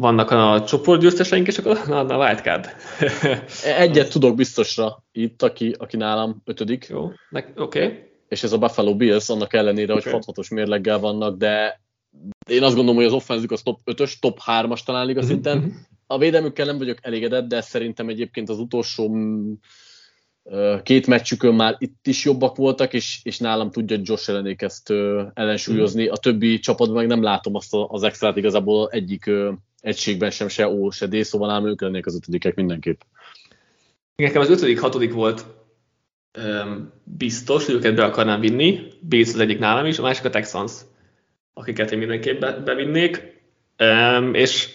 vannak 0.00 0.30
a 0.30 0.64
csoportgyőzteseink, 0.66 1.46
és 1.46 1.58
akkor 1.58 1.80
na, 1.86 2.02
na 2.02 2.18
wildcard. 2.18 2.66
Egyet 3.64 4.10
tudok 4.10 4.36
biztosra 4.36 5.04
itt, 5.12 5.42
aki, 5.42 5.74
aki 5.78 5.96
nálam 5.96 6.42
ötödik. 6.44 6.86
Jó, 6.90 7.04
oké. 7.56 7.84
Okay. 7.84 8.04
És 8.28 8.42
ez 8.42 8.52
a 8.52 8.58
Buffalo 8.58 8.96
Bills, 8.96 9.28
annak 9.28 9.52
ellenére, 9.52 9.94
okay. 9.94 10.12
hogy 10.12 10.24
6 10.36 10.50
mérleggel 10.50 10.98
vannak, 10.98 11.36
de 11.36 11.80
én 12.50 12.62
azt 12.62 12.74
gondolom, 12.74 12.96
hogy 12.96 13.04
az 13.04 13.12
offenzük 13.12 13.50
az 13.50 13.62
top 13.62 13.80
5-ös, 13.84 14.18
top 14.20 14.38
3-as 14.46 14.80
talán 14.84 15.06
liga 15.06 15.20
mhm, 15.20 15.28
szinten. 15.28 15.58
Mhm. 15.58 15.68
A 16.06 16.18
védelmükkel 16.18 16.66
nem 16.66 16.78
vagyok 16.78 16.98
elégedett, 17.00 17.48
de 17.48 17.60
szerintem 17.60 18.08
egyébként 18.08 18.48
az 18.48 18.58
utolsó 18.58 19.08
mm, 19.08 19.52
két 20.82 21.06
meccsükön 21.06 21.54
már 21.54 21.76
itt 21.78 22.06
is 22.06 22.24
jobbak 22.24 22.56
voltak, 22.56 22.92
és, 22.92 23.20
és 23.22 23.38
nálam 23.38 23.70
tudja 23.70 23.98
Josh 24.02 24.30
ellenék 24.30 24.62
ezt 24.62 24.90
ellensúlyozni. 25.34 26.06
A 26.06 26.16
többi 26.16 26.58
csapatban 26.58 26.96
meg 26.96 27.06
nem 27.06 27.22
látom 27.22 27.54
azt 27.54 27.74
az 27.88 28.02
extrát 28.02 28.36
igazából 28.36 28.88
egyik 28.90 29.30
egységben 29.86 30.30
sem 30.30 30.48
se 30.48 30.68
ó, 30.68 30.90
se 30.90 31.06
D, 31.06 31.24
szóval 31.24 31.50
ám 31.50 31.66
ők 31.66 31.80
lennék 31.80 32.06
az 32.06 32.14
ötödikek 32.14 32.54
mindenképp. 32.54 33.00
Nekem 34.16 34.40
az 34.40 34.50
ötödik, 34.50 34.80
hatodik 34.80 35.12
volt 35.12 35.46
um, 36.38 36.92
biztos, 37.04 37.66
hogy 37.66 37.74
őket 37.74 37.94
be 37.94 38.04
akarnám 38.04 38.40
vinni. 38.40 38.80
Bills 39.00 39.28
az 39.28 39.38
egyik 39.38 39.58
nálam 39.58 39.86
is, 39.86 39.98
a 39.98 40.02
másik 40.02 40.24
a 40.24 40.30
Texans, 40.30 40.72
akiket 41.54 41.92
én 41.92 41.98
mindenképp 41.98 42.40
be, 42.40 42.52
bevinnék. 42.52 43.42
Um, 43.78 44.34
és, 44.34 44.74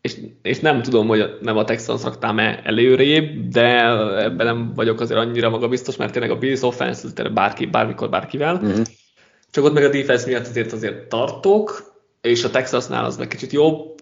és, 0.00 0.16
és, 0.42 0.60
nem 0.60 0.82
tudom, 0.82 1.06
hogy 1.06 1.38
nem 1.40 1.56
a 1.56 1.64
Texans 1.64 2.02
raktám-e 2.02 2.60
előrébb, 2.64 3.48
de 3.48 3.84
ebben 4.22 4.46
nem 4.46 4.72
vagyok 4.74 5.00
azért 5.00 5.20
annyira 5.20 5.50
magabiztos, 5.50 5.96
mert 5.96 6.12
tényleg 6.12 6.30
a 6.30 6.38
Bills 6.38 6.62
offense, 6.62 7.28
bárki, 7.28 7.66
bármikor, 7.66 8.10
bárkivel. 8.10 8.54
Uh-huh. 8.54 8.84
Csak 9.50 9.64
ott 9.64 9.72
meg 9.72 9.84
a 9.84 9.90
defense 9.90 10.26
miatt 10.26 10.46
azért 10.46 10.72
azért 10.72 11.08
tartok, 11.08 11.90
és 12.20 12.44
a 12.44 12.50
Texasnál 12.50 13.04
az 13.04 13.16
meg 13.16 13.28
kicsit 13.28 13.52
jobb 13.52 13.94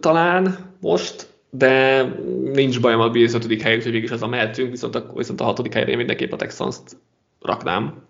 talán 0.00 0.74
most, 0.80 1.28
de 1.50 2.02
nincs 2.42 2.80
bajom 2.80 3.00
a 3.00 3.10
Bills 3.10 3.34
5. 3.34 3.62
hely, 3.62 3.76
úgyhogy 3.76 3.92
végig 3.92 4.12
az 4.12 4.22
a 4.22 4.26
mehetünk, 4.26 4.70
viszont 4.70 4.94
a, 4.94 5.12
viszont 5.14 5.40
a 5.40 5.44
6. 5.44 5.72
helyre 5.72 5.90
én 5.90 5.96
mindenképp 5.96 6.32
a 6.32 6.36
Texans-t 6.36 6.96
raknám. 7.40 8.06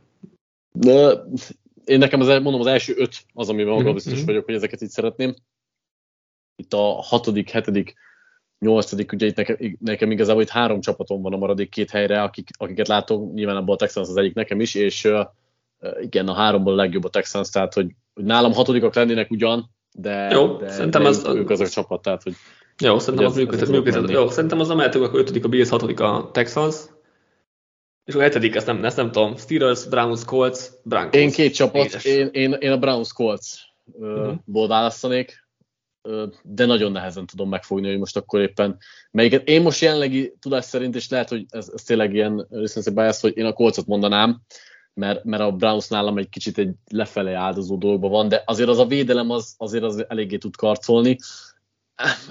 De 0.73 1.25
én 1.85 1.99
nekem 1.99 2.21
az, 2.21 2.27
mondom, 2.27 2.61
az 2.61 2.67
első 2.67 2.95
öt 2.97 3.17
az, 3.35 3.49
amiben 3.49 3.73
maga 3.73 3.85
mhm, 3.85 3.95
biztos 3.95 4.15
mm-hmm. 4.15 4.25
vagyok, 4.25 4.45
hogy 4.45 4.55
ezeket 4.55 4.83
így 4.83 4.89
szeretném. 4.89 5.35
Itt 6.57 6.73
a 6.73 7.03
hatodik, 7.03 7.51
hetedik, 7.51 7.95
nyolcadik, 8.59 9.13
ugye 9.13 9.27
itt 9.27 9.37
nekem, 9.37 9.57
nekem 9.81 10.11
igazából 10.11 10.43
itt 10.43 10.49
három 10.49 10.81
csapatom 10.81 11.23
van 11.23 11.33
a 11.33 11.37
maradék 11.37 11.69
két 11.69 11.91
helyre, 11.91 12.23
akik, 12.23 12.49
akiket 12.59 12.89
látok, 12.89 13.33
nyilván 13.33 13.57
abban 13.57 13.75
a 13.75 13.79
Texans 13.79 14.09
az 14.09 14.17
egyik 14.17 14.35
nekem 14.35 14.61
is, 14.61 14.75
és 14.75 15.05
uh, 15.05 15.27
igen, 16.01 16.29
a 16.29 16.35
háromból 16.35 16.73
a 16.73 16.77
legjobb 16.77 17.05
a 17.05 17.09
Texans, 17.09 17.51
tehát 17.51 17.75
hogy 17.75 17.95
hogy 18.21 18.29
nálam 18.29 18.53
hatodikak 18.53 18.95
lennének 18.95 19.31
ugyan, 19.31 19.71
de, 19.93 20.31
jó, 20.33 20.57
de, 20.57 20.71
szerintem 20.71 21.03
de 21.03 21.09
az, 21.09 21.25
ők 21.27 21.51
az 21.51 21.61
a 21.61 21.69
csapat, 21.69 22.03
tehát 22.03 22.23
hogy 22.23 22.35
jó, 22.83 22.99
szerintem 22.99 23.29
az 23.29 23.37
működhet, 23.37 23.69
működhet. 23.69 24.11
Jó, 24.11 24.29
szerintem 24.29 24.61
az 24.61 24.71
emeltünk, 24.71 25.05
akkor 25.05 25.21
ötödik 25.21 25.45
a 25.45 25.49
Bills, 25.49 25.69
hatodik 25.69 26.01
a 26.01 26.31
Texans, 26.33 26.77
és 28.05 28.15
a 28.15 28.21
hetedik, 28.21 28.55
ezt 28.55 28.67
nem, 28.67 28.85
ezt 28.85 28.97
nem 28.97 29.11
tudom, 29.11 29.37
Steelers, 29.37 29.87
Browns, 29.87 30.25
Colts, 30.25 30.61
Broncos. 30.83 31.21
Én 31.21 31.31
két 31.31 31.55
csapat, 31.55 31.95
én, 32.05 32.29
én, 32.33 32.53
én, 32.53 32.71
a 32.71 32.79
Browns 32.79 33.13
Colts 33.13 33.47
uh-huh. 33.85 34.35
ból 34.45 34.69
választanék, 34.69 35.49
de 36.43 36.67
nagyon 36.67 36.93
nehezen 36.93 37.27
tudom 37.27 37.49
megfogni, 37.49 37.89
hogy 37.89 37.99
most 37.99 38.17
akkor 38.17 38.41
éppen 38.41 38.79
melyiket. 39.11 39.49
Én 39.49 39.63
most 39.63 39.81
jelenlegi 39.81 40.33
tudás 40.41 40.65
szerint, 40.65 40.95
és 40.95 41.09
lehet, 41.09 41.29
hogy 41.29 41.45
ez, 41.49 41.71
ez 41.75 41.83
tényleg 41.83 42.15
ilyen 42.15 42.47
recency 42.51 42.91
bias, 42.91 43.21
hogy 43.21 43.37
én 43.37 43.45
a 43.45 43.53
Colcot 43.53 43.87
mondanám, 43.87 44.41
mert, 44.95 45.25
mert 45.25 45.43
a 45.43 45.51
Browns 45.53 45.89
nálam 45.89 46.19
egy 46.19 46.29
kicsit 46.29 46.59
egy 46.59 46.71
lefelé 46.91 47.33
áldozó 47.33 47.77
dolgban 47.77 48.11
van, 48.11 48.29
de 48.29 48.43
azért 48.47 48.69
az 48.69 48.79
a 48.79 48.87
védelem 48.87 49.31
az, 49.31 49.55
azért 49.57 49.85
az 49.85 50.05
eléggé 50.09 50.37
tud 50.37 50.57
karcolni. 50.57 51.19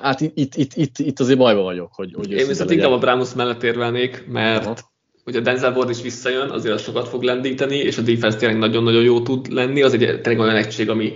Hát 0.01 0.21
itt, 0.21 0.35
itt, 0.35 0.55
itt, 0.55 0.73
itt, 0.75 0.97
itt 0.97 1.19
azért 1.19 1.37
bajban 1.37 1.63
vagyok. 1.63 1.93
Hogy, 1.93 2.13
hogy 2.13 2.31
Én 2.31 2.47
viszont 2.47 2.71
inkább 2.71 2.91
a 2.91 2.97
Browns 2.97 3.33
mellett 3.33 3.63
érvelnék, 3.63 4.27
mert, 4.27 4.65
Aha. 4.65 4.77
hogy 5.23 5.35
a 5.35 5.39
Denzel 5.39 5.73
Ward 5.73 5.89
is 5.89 6.01
visszajön, 6.01 6.49
azért 6.49 6.73
az 6.73 6.81
sokat 6.81 7.07
fog 7.07 7.21
lendíteni, 7.21 7.75
és 7.75 7.97
a 7.97 8.01
defense 8.01 8.37
tényleg 8.37 8.57
nagyon-nagyon 8.57 9.03
jó 9.03 9.21
tud 9.21 9.51
lenni, 9.51 9.81
az 9.81 9.93
egy 9.93 10.21
tényleg 10.21 10.39
olyan 10.39 10.55
egység, 10.55 10.89
ami 10.89 11.13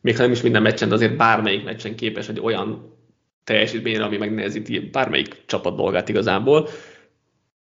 még 0.00 0.16
ha 0.16 0.22
nem 0.22 0.32
is 0.32 0.42
minden 0.42 0.62
meccsen, 0.62 0.88
de 0.88 0.94
azért 0.94 1.16
bármelyik 1.16 1.64
meccsen 1.64 1.96
képes 1.96 2.28
egy 2.28 2.40
olyan 2.40 2.94
teljesítményre, 3.44 4.04
ami 4.04 4.16
megnehezíti 4.16 4.78
bármelyik 4.78 5.42
csapat 5.46 5.76
dolgát 5.76 6.08
igazából. 6.08 6.68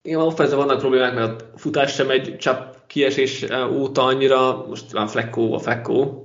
Igen, 0.10 0.22
offense 0.22 0.56
vannak 0.56 0.80
problémák, 0.80 1.14
mert 1.14 1.41
a 1.41 1.57
futás 1.57 1.94
sem 1.94 2.10
egy 2.10 2.38
csap 2.38 2.88
kiesés 2.88 3.45
óta 3.72 4.03
annyira, 4.03 4.65
most 4.68 4.91
van 4.91 5.07
Flecko, 5.07 5.53
a 5.53 5.60
Flecko, 5.60 6.23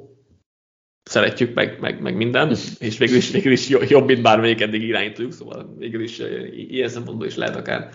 szeretjük, 1.02 1.55
meg, 1.55 1.81
meg, 1.81 2.01
meg 2.01 2.16
minden, 2.16 2.51
és 2.78 2.98
végül 2.98 3.16
is, 3.16 3.31
végül 3.31 3.52
is 3.52 3.69
jobb, 3.69 4.06
mint 4.06 4.23
bármelyik 4.23 4.61
eddig 4.61 4.82
irányítójuk, 4.82 5.32
szóval 5.32 5.74
végül 5.78 6.02
is 6.02 6.23
ilyen 6.51 6.89
szempontból 6.89 7.27
is 7.27 7.36
lehet 7.36 7.56
akár 7.56 7.90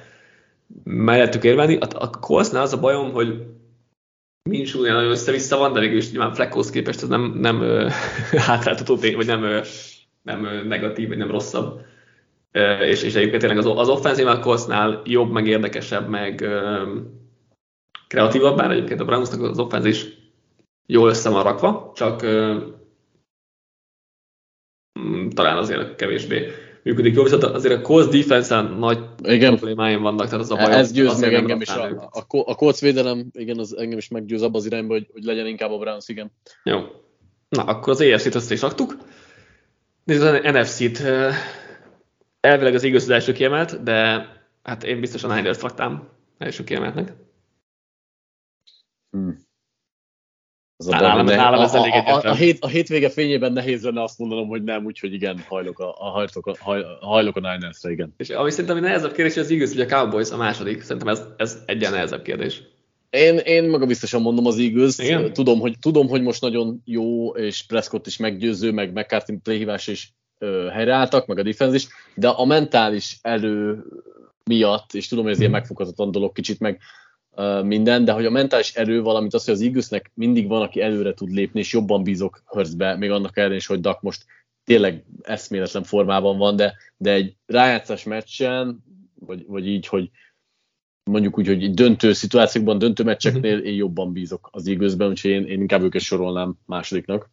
mellettük 0.83 1.43
érvelni. 1.43 1.75
A, 1.75 1.87
a 1.93 2.09
Coltsnál 2.09 2.61
az 2.61 2.73
a 2.73 2.79
bajom, 2.79 3.11
hogy 3.11 3.45
nincs 4.49 4.75
olyan 4.75 4.95
nagyon 4.95 5.11
össze-vissza 5.11 5.57
van, 5.57 5.73
de 5.73 5.79
végül 5.79 5.97
is 5.97 6.11
nyilván 6.11 6.33
Fleckhoz 6.33 6.69
képest 6.69 7.01
ez 7.01 7.07
nem, 7.07 7.37
nem 7.39 7.61
hátráltató 8.47 8.97
tény, 8.97 9.15
vagy 9.15 9.27
nem, 9.27 9.61
nem 10.21 10.67
negatív, 10.67 11.07
vagy 11.07 11.17
nem 11.17 11.31
rosszabb. 11.31 11.81
És, 12.81 13.03
és 13.03 13.15
egyébként 13.15 13.41
tényleg 13.41 13.57
az, 13.57 13.65
az 13.65 13.89
offenzív 13.89 14.27
a 14.27 14.39
Coltsnál 14.39 15.01
jobb, 15.05 15.31
meg 15.31 15.47
érdekesebb, 15.47 16.09
meg 16.09 16.45
kreatívabb, 18.07 18.57
bár 18.57 18.71
egyébként 18.71 18.99
a 18.99 19.05
Brownsnak 19.05 19.41
az 19.41 19.59
offenz 19.59 19.85
is 19.85 20.05
jól 20.85 21.09
össze 21.09 21.29
van 21.29 21.43
rakva, 21.43 21.91
csak 21.95 22.25
mm, 24.99 25.29
talán 25.29 25.57
azért 25.57 25.95
kevésbé 25.95 26.51
működik 26.83 27.13
jól, 27.15 27.23
viszont 27.23 27.43
azért 27.43 27.75
a 27.75 27.81
Colts 27.81 28.07
defense 28.07 28.61
nagy 28.61 28.99
igen. 29.23 29.55
problémáim 29.55 30.01
vannak, 30.01 30.25
tehát 30.25 30.39
az 30.39 30.51
a 30.51 30.55
baj. 30.55 30.73
Ez 30.73 30.91
győz 30.91 31.19
meg 31.19 31.33
engem 31.33 31.61
is. 31.61 31.69
A, 31.69 32.09
a, 32.11 32.23
a 32.27 32.55
Colts 32.55 32.79
védelem, 32.79 33.29
igen, 33.33 33.59
az 33.59 33.77
engem 33.77 33.97
is 33.97 34.07
meggyőz 34.07 34.41
abba 34.41 34.57
az 34.57 34.65
irányba, 34.65 34.93
hogy, 34.93 35.07
hogy 35.11 35.23
legyen 35.23 35.47
inkább 35.47 35.71
a 35.71 35.77
Browns, 35.77 36.07
igen. 36.07 36.31
Jó. 36.63 36.79
Na, 37.49 37.63
akkor 37.63 37.93
az 37.93 38.01
EFC-t 38.01 38.35
össze 38.35 38.53
is 38.53 38.61
raktuk. 38.61 38.97
Nézd 40.03 40.23
az 40.23 40.39
NFC-t. 40.43 41.03
Elvileg 42.39 42.73
az 42.73 42.83
igaz 42.83 43.03
az 43.03 43.09
első 43.09 43.31
kiemelt, 43.31 43.83
de 43.83 44.27
hát 44.63 44.83
én 44.83 44.99
biztosan 44.99 45.35
Niners 45.35 45.61
raktám 45.61 46.09
első 46.37 46.63
kiemeltnek. 46.63 47.13
Hmm. 49.11 49.47
Az 50.77 50.87
a, 50.87 50.99
nálam, 50.99 51.25
ne, 51.25 51.35
nálam 51.35 51.61
ez 51.61 51.73
elég 51.73 51.91
a, 51.91 52.15
a, 52.15 52.29
a, 52.29 52.33
hét, 52.33 52.57
a 52.59 52.67
hétvége 52.67 53.09
fényében 53.09 53.53
nehéz 53.53 53.83
lenne 53.83 54.03
azt 54.03 54.17
mondanom, 54.17 54.47
hogy 54.47 54.63
nem, 54.63 54.85
úgyhogy 54.85 55.13
igen, 55.13 55.43
hajlok 55.47 55.79
a, 55.79 55.89
a, 55.89 56.09
hajlok 56.09 56.47
a, 56.47 56.55
hajlok 57.05 57.35
a 57.35 57.39
Niners-re, 57.39 57.91
igen. 57.91 58.13
És 58.17 58.29
ami 58.29 58.51
szerintem 58.51 58.77
a 58.77 58.79
nehezebb 58.79 59.11
kérdés, 59.11 59.37
az 59.37 59.51
Eagles, 59.51 59.69
hogy 59.69 59.81
a 59.81 59.85
Cowboys 59.85 60.31
a 60.31 60.37
második. 60.37 60.81
Szerintem 60.81 61.07
ez, 61.07 61.23
ez 61.37 61.63
egyen 61.65 61.91
nehezebb 61.91 62.21
kérdés. 62.21 62.63
Én, 63.09 63.37
én 63.37 63.69
maga 63.69 63.85
biztosan 63.85 64.21
mondom 64.21 64.45
az 64.45 64.57
eagles 64.57 64.95
tudom 65.31 65.59
hogy, 65.59 65.75
tudom, 65.79 66.07
hogy 66.07 66.21
most 66.21 66.41
nagyon 66.41 66.81
jó, 66.85 67.29
és 67.29 67.65
Prescott 67.65 68.07
is 68.07 68.17
meggyőző, 68.17 68.71
meg 68.71 68.93
McCarthy 68.93 69.37
playhívás 69.37 69.87
is 69.87 70.13
ö, 70.39 70.67
helyreálltak, 70.71 71.25
meg 71.25 71.37
a 71.37 71.43
defense 71.43 71.75
is, 71.75 71.87
de 72.15 72.27
a 72.27 72.45
mentális 72.45 73.19
erő 73.21 73.83
miatt, 74.43 74.93
és 74.93 75.07
tudom, 75.07 75.23
hogy 75.23 75.33
ez 75.33 75.39
ilyen 75.39 75.51
megfoghatatlan 75.51 76.11
dolog 76.11 76.31
kicsit, 76.31 76.59
meg 76.59 76.79
minden, 77.63 78.05
de 78.05 78.11
hogy 78.11 78.25
a 78.25 78.29
mentális 78.29 78.73
erő, 78.73 79.01
valamint 79.01 79.33
az, 79.33 79.45
hogy 79.45 79.53
az 79.53 79.61
Eaglesnek 79.61 80.11
mindig 80.13 80.47
van, 80.47 80.61
aki 80.61 80.81
előre 80.81 81.13
tud 81.13 81.31
lépni, 81.31 81.59
és 81.59 81.73
jobban 81.73 82.03
bízok 82.03 82.43
Hurstbe, 82.45 82.95
még 82.95 83.11
annak 83.11 83.37
ellenére 83.37 83.59
is, 83.59 83.65
hogy 83.65 83.79
Dak 83.79 84.01
most 84.01 84.25
tényleg 84.63 85.03
eszméletlen 85.21 85.83
formában 85.83 86.37
van, 86.37 86.55
de, 86.55 86.75
de 86.97 87.11
egy 87.13 87.35
rájátszás 87.45 88.03
meccsen, 88.03 88.83
vagy, 89.19 89.45
vagy 89.47 89.67
így, 89.67 89.87
hogy 89.87 90.09
mondjuk 91.03 91.37
úgy, 91.37 91.47
hogy 91.47 91.73
döntő 91.73 92.13
szituációkban, 92.13 92.77
döntő 92.77 93.03
meccseknél 93.03 93.57
mhm. 93.57 93.65
én 93.65 93.75
jobban 93.75 94.13
bízok 94.13 94.49
az 94.51 94.67
Eaglesben, 94.67 95.09
úgyhogy 95.09 95.31
én, 95.31 95.45
én 95.45 95.61
inkább 95.61 95.81
őket 95.81 96.01
sorolnám 96.01 96.55
másodiknak. 96.65 97.29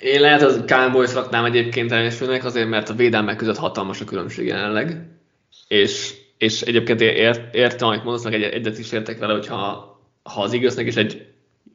Én 0.00 0.20
lehet 0.20 0.42
az 0.42 0.62
Cowboys 0.66 1.14
raknám 1.14 1.44
egyébként 1.44 1.92
elsőnek, 1.92 2.44
azért 2.44 2.68
mert 2.68 2.88
a 2.88 2.94
védelmek 2.94 3.36
között 3.36 3.56
hatalmas 3.56 4.00
a 4.00 4.04
különbség 4.04 4.46
jelenleg, 4.46 5.08
és 5.68 6.14
és 6.38 6.62
egyébként 6.62 7.00
ért, 7.00 7.54
értem, 7.54 7.88
amit 7.88 8.04
mondasz, 8.04 8.24
meg 8.24 8.34
egy, 8.34 8.42
egyet 8.42 8.78
is 8.78 8.92
értek 8.92 9.18
vele, 9.18 9.32
hogyha 9.32 9.94
ha 10.22 10.42
az 10.42 10.52
igaznak 10.52 10.86
is 10.86 10.96
egy 10.96 11.26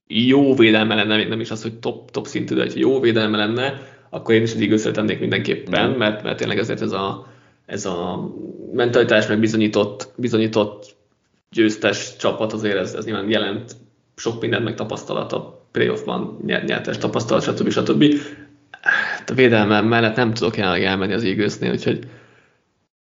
jó 0.08 0.56
védelme 0.56 0.96
lenne, 0.96 1.16
még 1.16 1.28
nem 1.28 1.40
is 1.40 1.52
az, 1.52 1.62
hogy 1.62 1.80
top, 1.80 2.12
top 2.12 2.28
szintű, 2.28 2.56
de 2.56 2.62
egy 2.62 2.78
jó 2.78 3.00
védelme 3.00 3.38
lenne, 3.38 3.82
akkor 4.10 4.34
én 4.34 4.42
is 4.42 4.54
az 4.54 4.60
igazra 4.60 4.92
tennék 4.92 5.20
mindenképpen, 5.20 5.90
mm. 5.90 5.98
mert, 5.98 6.24
mert 6.24 6.38
tényleg 6.38 6.58
ezért 6.58 6.82
ez 6.82 6.92
a, 6.92 7.28
ez 7.66 7.86
a 7.86 8.30
mentalitás, 8.74 9.28
meg 9.28 9.40
bizonyított, 9.40 10.14
bizonyított 10.16 10.96
győztes 11.50 12.16
csapat 12.16 12.54
azért 12.54 12.78
ez, 12.78 12.94
ez 12.94 13.06
nyilván 13.06 13.30
jelent 13.30 13.76
sok 14.16 14.42
mindent, 14.42 14.64
meg 14.64 14.76
tapasztalat 14.76 15.34
a 15.34 15.61
playoffban, 15.72 16.38
nyertes 16.46 16.98
tapasztalat, 16.98 17.44
stb. 17.44 17.70
stb. 17.70 18.04
A 19.28 19.34
védelme 19.34 19.82
mellett 19.82 20.16
nem 20.16 20.34
tudok 20.34 20.58
jelenleg 20.58 20.84
elmenni 20.84 21.14
az 21.14 21.24
Eaglesnél, 21.24 21.72
úgyhogy 21.72 22.08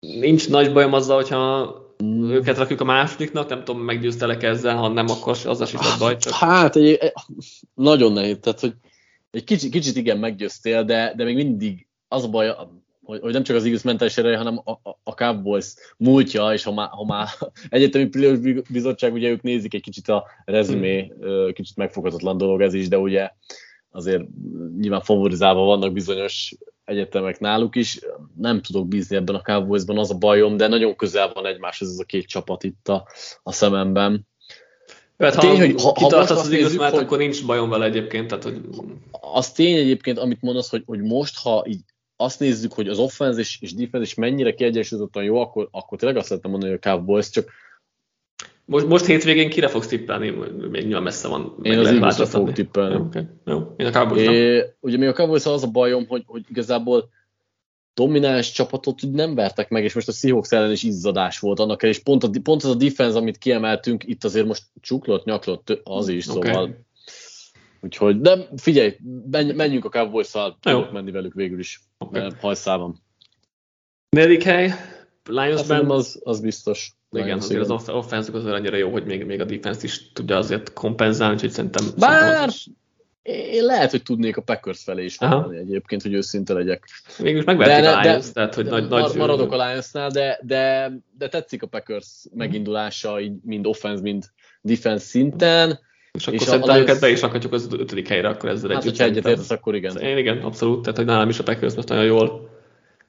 nincs 0.01 0.49
nagy 0.49 0.73
bajom 0.73 0.93
azzal, 0.93 1.17
hogyha 1.17 1.77
őket 2.23 2.59
rakjuk 2.59 2.81
a 2.81 2.85
másodiknak, 2.85 3.49
nem 3.49 3.65
tudom, 3.65 3.81
meggyőztelek 3.81 4.43
ezzel, 4.43 4.77
ha 4.77 4.89
nem, 4.89 5.09
akkor 5.09 5.39
az 5.45 5.61
is 5.61 5.75
a 5.75 5.97
baj. 5.99 6.17
Csak... 6.17 6.33
Hát, 6.33 6.77
egy, 6.77 7.13
nagyon 7.75 8.13
nehéz, 8.13 8.39
tehát, 8.41 8.61
hogy 8.61 8.73
egy 9.31 9.45
kicsit, 9.45 9.71
kicsit 9.71 9.97
igen 9.97 10.19
meggyőztél, 10.19 10.85
de, 10.85 11.13
de 11.17 11.25
még 11.25 11.35
mindig 11.35 11.87
az 12.09 12.25
a 12.25 12.29
baj, 12.29 12.55
hogy, 13.13 13.21
hogy 13.21 13.33
nem 13.33 13.43
csak 13.43 13.57
az 13.57 13.63
Eagles 13.63 13.83
mentális 13.83 14.17
ereje, 14.17 14.37
hanem 14.37 14.61
a, 14.65 14.71
a, 14.71 14.99
a 15.03 15.15
Cowboys 15.15 15.75
múltja, 15.97 16.53
és 16.53 16.63
ha 16.63 16.73
már, 16.73 16.89
ha 16.89 17.05
már 17.05 17.29
egyetemi 17.69 18.09
bizottság, 18.71 19.13
ugye 19.13 19.29
ők 19.29 19.43
nézik 19.43 19.75
egy 19.75 19.83
kicsit 19.83 20.09
a 20.09 20.25
rezumé, 20.45 21.13
hmm. 21.21 21.53
kicsit 21.53 21.77
megfoghatatlan 21.77 22.37
dolog 22.37 22.61
ez 22.61 22.75
is, 22.75 22.89
de 22.89 22.99
ugye 22.99 23.31
azért 23.91 24.23
nyilván 24.79 25.01
favorizálva 25.01 25.65
vannak 25.65 25.93
bizonyos 25.93 26.55
egyetemek 26.85 27.41
náluk 27.41 27.77
is. 27.77 27.99
Nem 28.37 28.61
tudok 28.61 28.89
bízni 28.89 29.17
ebben 29.17 29.35
a 29.35 29.43
Cowboysban, 29.43 29.99
az 29.99 30.11
a 30.11 30.19
bajom, 30.19 30.57
de 30.57 30.69
nagyon 30.69 30.97
közel 30.97 31.31
van 31.35 31.47
egymáshoz 31.47 31.89
ez 31.89 31.99
a 31.99 32.05
két 32.05 32.27
csapat 32.27 32.65
itt 32.65 32.89
a, 32.89 33.07
a 33.43 33.53
szememben. 33.53 34.27
Hát, 35.19 35.39
tény, 35.39 35.51
ha, 35.51 35.57
hogy 35.57 35.83
ha, 35.83 35.93
kitartasz 35.93 36.41
az 36.41 36.51
igaz, 36.51 36.77
mert 36.77 36.97
akkor 36.97 37.19
nincs 37.19 37.47
bajom 37.47 37.69
vele 37.69 37.85
egyébként. 37.85 38.27
Tehát, 38.27 38.45
hogy... 38.45 38.61
Az 39.11 39.53
tény 39.53 39.77
egyébként, 39.77 40.19
amit 40.19 40.43
mondasz, 40.43 40.71
hogy, 40.71 40.83
hogy 40.87 41.01
most, 41.01 41.39
ha 41.39 41.65
így 41.69 41.81
azt 42.23 42.41
nézzük, 42.41 42.73
hogy 42.73 42.89
az 42.89 42.99
offense 42.99 43.41
és, 43.41 43.59
és 43.61 43.75
defense 43.75 44.07
is 44.07 44.15
mennyire 44.15 44.55
kiegyensúlyozottan 44.55 45.25
jó, 45.25 45.41
akkor, 45.41 45.69
akkor 45.71 45.99
tényleg 45.99 46.19
azt 46.19 46.29
lehetne 46.29 46.51
mondani, 46.51 46.73
hogy 46.73 46.81
a 46.83 46.89
Cowboys, 46.89 47.31
csak 47.31 47.51
most, 48.65 48.87
most 48.87 49.05
hétvégén 49.05 49.51
kire 49.51 49.69
fogsz 49.69 49.87
tippelni? 49.87 50.31
Még 50.71 50.85
nyilván 50.85 51.03
messze 51.03 51.29
van. 51.29 51.59
Én 51.63 51.79
az 51.79 51.87
eagles 51.87 52.29
fogok 52.29 52.53
tippelni. 52.53 52.95
Okay. 52.95 53.23
Jó. 53.45 53.75
Én 53.77 53.87
a 53.87 53.91
cowboys 53.91 54.27
é, 54.27 54.65
Ugye 54.81 54.97
még 54.97 55.09
a 55.09 55.13
cowboys 55.13 55.47
az 55.47 55.63
a 55.63 55.71
bajom, 55.71 56.07
hogy, 56.09 56.23
hogy 56.27 56.45
igazából 56.49 57.11
domináns 57.95 58.53
csapatot 58.53 59.01
nem 59.13 59.35
vertek 59.35 59.69
meg, 59.69 59.85
és 59.85 59.95
most 59.95 60.09
a 60.09 60.13
Seahawks 60.13 60.51
ellen 60.51 60.71
is 60.71 60.83
izzadás 60.83 61.39
volt 61.39 61.61
annak 61.61 61.83
el, 61.83 61.89
és 61.89 61.99
pont, 61.99 62.25
a, 62.25 62.31
pont 62.43 62.63
az 62.63 62.71
a 62.71 62.75
defense, 62.75 63.19
amit 63.19 63.39
kiemeltünk, 63.39 64.05
itt 64.07 64.25
azért 64.25 64.47
most 64.47 64.63
csuklott, 64.81 65.25
nyaklott 65.25 65.81
az 65.85 66.09
is, 66.09 66.29
okay. 66.29 66.53
szóval 66.53 66.85
Úgyhogy, 67.85 68.21
de 68.21 68.49
figyelj, 68.57 68.97
menjünk 69.31 69.85
a 69.85 69.89
Cowboys-szal, 69.89 70.59
tudok 70.61 70.93
menni 70.93 71.11
velük 71.11 71.35
végül 71.35 71.59
is, 71.59 71.81
okay. 71.99 72.31
hajszában. 72.41 73.03
Negyedik 74.11 74.43
hely, 74.43 74.73
Lions-ben. 75.29 75.91
Az, 75.91 76.21
az 76.25 76.41
biztos. 76.41 76.93
Igen, 77.11 77.39
azért 77.39 77.71
az 77.71 77.89
offenzük 77.89 78.35
az 78.35 78.45
annyira 78.45 78.77
jó, 78.77 78.91
hogy 78.91 79.05
még, 79.05 79.25
még 79.25 79.41
a 79.41 79.45
defense 79.45 79.81
is 79.83 80.13
tudja 80.13 80.37
azért 80.37 80.73
kompenzálni, 80.73 81.35
úgyhogy 81.35 81.51
szerintem... 81.51 81.85
Bár 81.99 82.49
én 83.23 83.65
lehet, 83.65 83.91
hogy 83.91 84.03
tudnék 84.03 84.37
a 84.37 84.43
Packers 84.43 84.83
felé 84.83 85.05
is 85.05 85.21
mondani 85.21 85.57
egyébként, 85.59 86.03
hogy 86.03 86.15
őszinte 86.15 86.53
legyek. 86.53 86.89
Végülis 87.19 87.45
megverték 87.45 87.91
a 87.91 88.01
Lions, 88.01 88.27
de, 88.27 88.33
tehát 88.33 88.55
hogy 88.55 88.65
de 88.65 88.71
nagy, 88.71 88.89
nagy... 88.89 89.17
Maradok 89.17 89.53
a 89.53 89.67
Lionsnál, 89.67 90.11
de, 90.11 90.41
de, 90.43 90.93
de 91.19 91.29
tetszik 91.29 91.63
a 91.63 91.67
Packers 91.67 92.25
megindulása, 92.35 93.21
így 93.21 93.33
mind 93.43 93.67
offense, 93.67 94.03
mind 94.03 94.25
defense 94.61 95.05
szinten. 95.05 95.79
És 96.19 96.27
akkor 96.27 96.41
és 96.41 96.47
szerintem 96.47 96.77
őket 96.77 97.01
be 97.01 97.11
is 97.11 97.21
rakhatjuk 97.21 97.53
az 97.53 97.69
ötödik 97.73 98.09
helyre, 98.09 98.29
akkor 98.29 98.49
ezzel 98.49 98.71
hát, 98.71 98.79
együtt. 98.79 98.91
Hogyha 98.91 99.11
egyet 99.11 99.27
értesz, 99.27 99.51
akkor 99.51 99.75
igen. 99.75 99.97
Én 99.97 100.17
igen, 100.17 100.39
abszolút. 100.39 100.83
Tehát, 100.83 100.97
hogy 100.97 101.07
nálam 101.07 101.29
is 101.29 101.39
a 101.39 101.43
Packers 101.43 101.75
most 101.75 101.89
nagyon 101.89 102.05
jól 102.05 102.49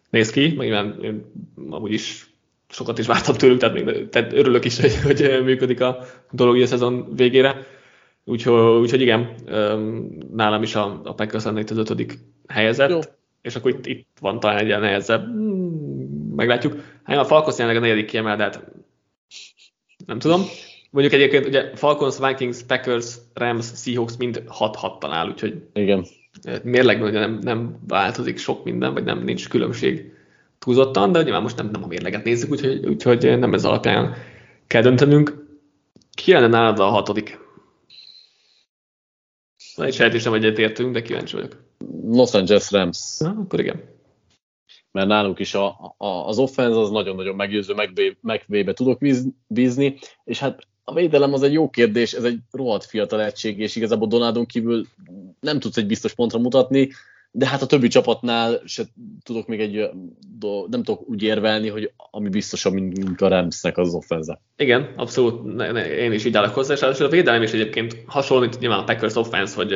néz 0.09 0.29
ki, 0.29 0.53
meg 0.57 0.67
én 1.01 1.31
amúgy 1.69 1.93
is 1.93 2.33
sokat 2.69 2.99
is 2.99 3.05
vártam 3.05 3.35
tőlük, 3.35 3.59
tehát, 3.59 3.83
még, 3.83 4.09
tehát 4.09 4.33
örülök 4.33 4.65
is, 4.65 4.79
hogy, 4.81 5.01
hogy 5.03 5.43
működik 5.43 5.81
a 5.81 6.05
dolog 6.31 6.61
a 6.61 6.65
szezon 6.65 7.15
végére. 7.15 7.65
Úgyhogy, 8.25 8.81
úgyhogy 8.81 9.01
igen, 9.01 9.35
nálam 10.33 10.63
is 10.63 10.75
a, 10.75 11.01
a 11.03 11.13
Packers 11.13 11.43
lenne 11.43 11.59
itt 11.59 11.69
az 11.69 11.77
ötödik 11.77 12.19
helyezett, 12.47 12.89
Jó. 12.89 12.99
és 13.41 13.55
akkor 13.55 13.71
itt, 13.71 13.85
itt 13.85 14.07
van 14.19 14.39
talán 14.39 14.57
egy 14.57 14.65
ilyen 14.65 14.81
nehezebb, 14.81 15.25
hmm, 15.25 16.33
meglátjuk. 16.35 16.75
Hát 17.03 17.17
a 17.17 17.25
Falcons 17.25 17.57
jelenleg 17.57 17.83
a 17.83 17.85
negyedik 17.85 18.05
kiemel, 18.05 18.35
de 18.35 18.43
hát 18.43 18.71
nem 20.05 20.19
tudom. 20.19 20.41
Mondjuk 20.93 21.13
egyébként 21.13 21.45
ugye 21.45 21.75
Falcons, 21.75 22.17
Vikings, 22.19 22.63
Packers, 22.63 23.15
Rams, 23.33 23.65
Seahawks 23.75 24.17
mind 24.17 24.43
6-6 24.47 24.97
talál, 24.97 25.27
úgyhogy 25.27 25.63
igen. 25.73 26.05
mérlegben 26.63 27.09
ugye 27.09 27.19
nem, 27.19 27.39
nem 27.41 27.79
változik 27.87 28.37
sok 28.37 28.63
minden, 28.63 28.93
vagy 28.93 29.03
nem 29.03 29.23
nincs 29.23 29.49
különbség 29.49 30.13
túlzottan, 30.59 31.11
de 31.11 31.21
nyilván 31.21 31.41
most 31.41 31.57
nem, 31.57 31.69
nem 31.71 31.83
a 31.83 31.87
mérleget 31.87 32.23
nézzük, 32.23 32.51
úgyhogy, 32.51 32.85
úgyhogy 32.85 33.39
nem 33.39 33.53
ez 33.53 33.65
alapján 33.65 34.15
kell 34.67 34.81
döntenünk. 34.81 35.45
Ki 36.15 36.31
lenne 36.31 36.47
nálad 36.47 36.79
a 36.79 36.85
hatodik? 36.85 37.39
Na, 39.75 39.85
egy 39.85 39.93
sejtésem, 39.93 40.31
hogy 40.31 40.45
egyetértünk, 40.45 40.93
de 40.93 41.01
kíváncsi 41.01 41.35
vagyok. 41.35 41.63
Los 42.03 42.33
Angeles 42.33 42.71
Rams. 42.71 43.17
Na, 43.19 43.29
akkor 43.29 43.59
igen. 43.59 43.83
Mert 44.91 45.07
náluk 45.07 45.39
is 45.39 45.53
a, 45.53 45.95
a, 45.97 46.07
az 46.07 46.37
offense 46.37 46.79
az 46.79 46.89
nagyon-nagyon 46.89 47.35
meggyőző, 47.35 47.73
megvébe 48.21 48.73
tudok 48.73 48.99
bízni, 49.47 49.97
és 50.23 50.39
hát 50.39 50.71
a 50.83 50.93
védelem 50.93 51.33
az 51.33 51.43
egy 51.43 51.53
jó 51.53 51.69
kérdés, 51.69 52.13
ez 52.13 52.23
egy 52.23 52.39
rohadt 52.51 52.85
fiatal 52.85 53.23
egység, 53.23 53.59
és 53.59 53.75
igazából 53.75 54.07
Donádon 54.07 54.45
kívül 54.45 54.85
nem 55.39 55.59
tudsz 55.59 55.77
egy 55.77 55.87
biztos 55.87 56.13
pontra 56.13 56.39
mutatni, 56.39 56.89
de 57.31 57.47
hát 57.47 57.61
a 57.61 57.65
többi 57.65 57.87
csapatnál 57.87 58.61
se 58.65 58.83
tudok 59.23 59.47
még 59.47 59.59
egy, 59.59 59.89
nem 60.69 60.83
tudok 60.83 61.09
úgy 61.09 61.23
érvelni, 61.23 61.67
hogy 61.67 61.91
ami 62.11 62.29
biztosabb, 62.29 62.73
mint 62.73 63.21
a 63.21 63.27
Ramsnek 63.27 63.77
az 63.77 63.93
offense. 63.93 64.41
Igen, 64.57 64.93
abszolút, 64.95 65.55
ne, 65.55 65.71
ne, 65.71 65.95
én 65.95 66.11
is 66.11 66.25
így 66.25 66.37
állok 66.37 66.53
hozzá, 66.53 66.89
és 66.89 66.99
a 66.99 67.07
védelem 67.07 67.41
is 67.41 67.51
egyébként 67.51 68.03
hasonlít 68.05 68.59
nyilván 68.59 68.79
a 68.79 68.83
Packers 68.83 69.15
offense, 69.15 69.55
hogy 69.55 69.73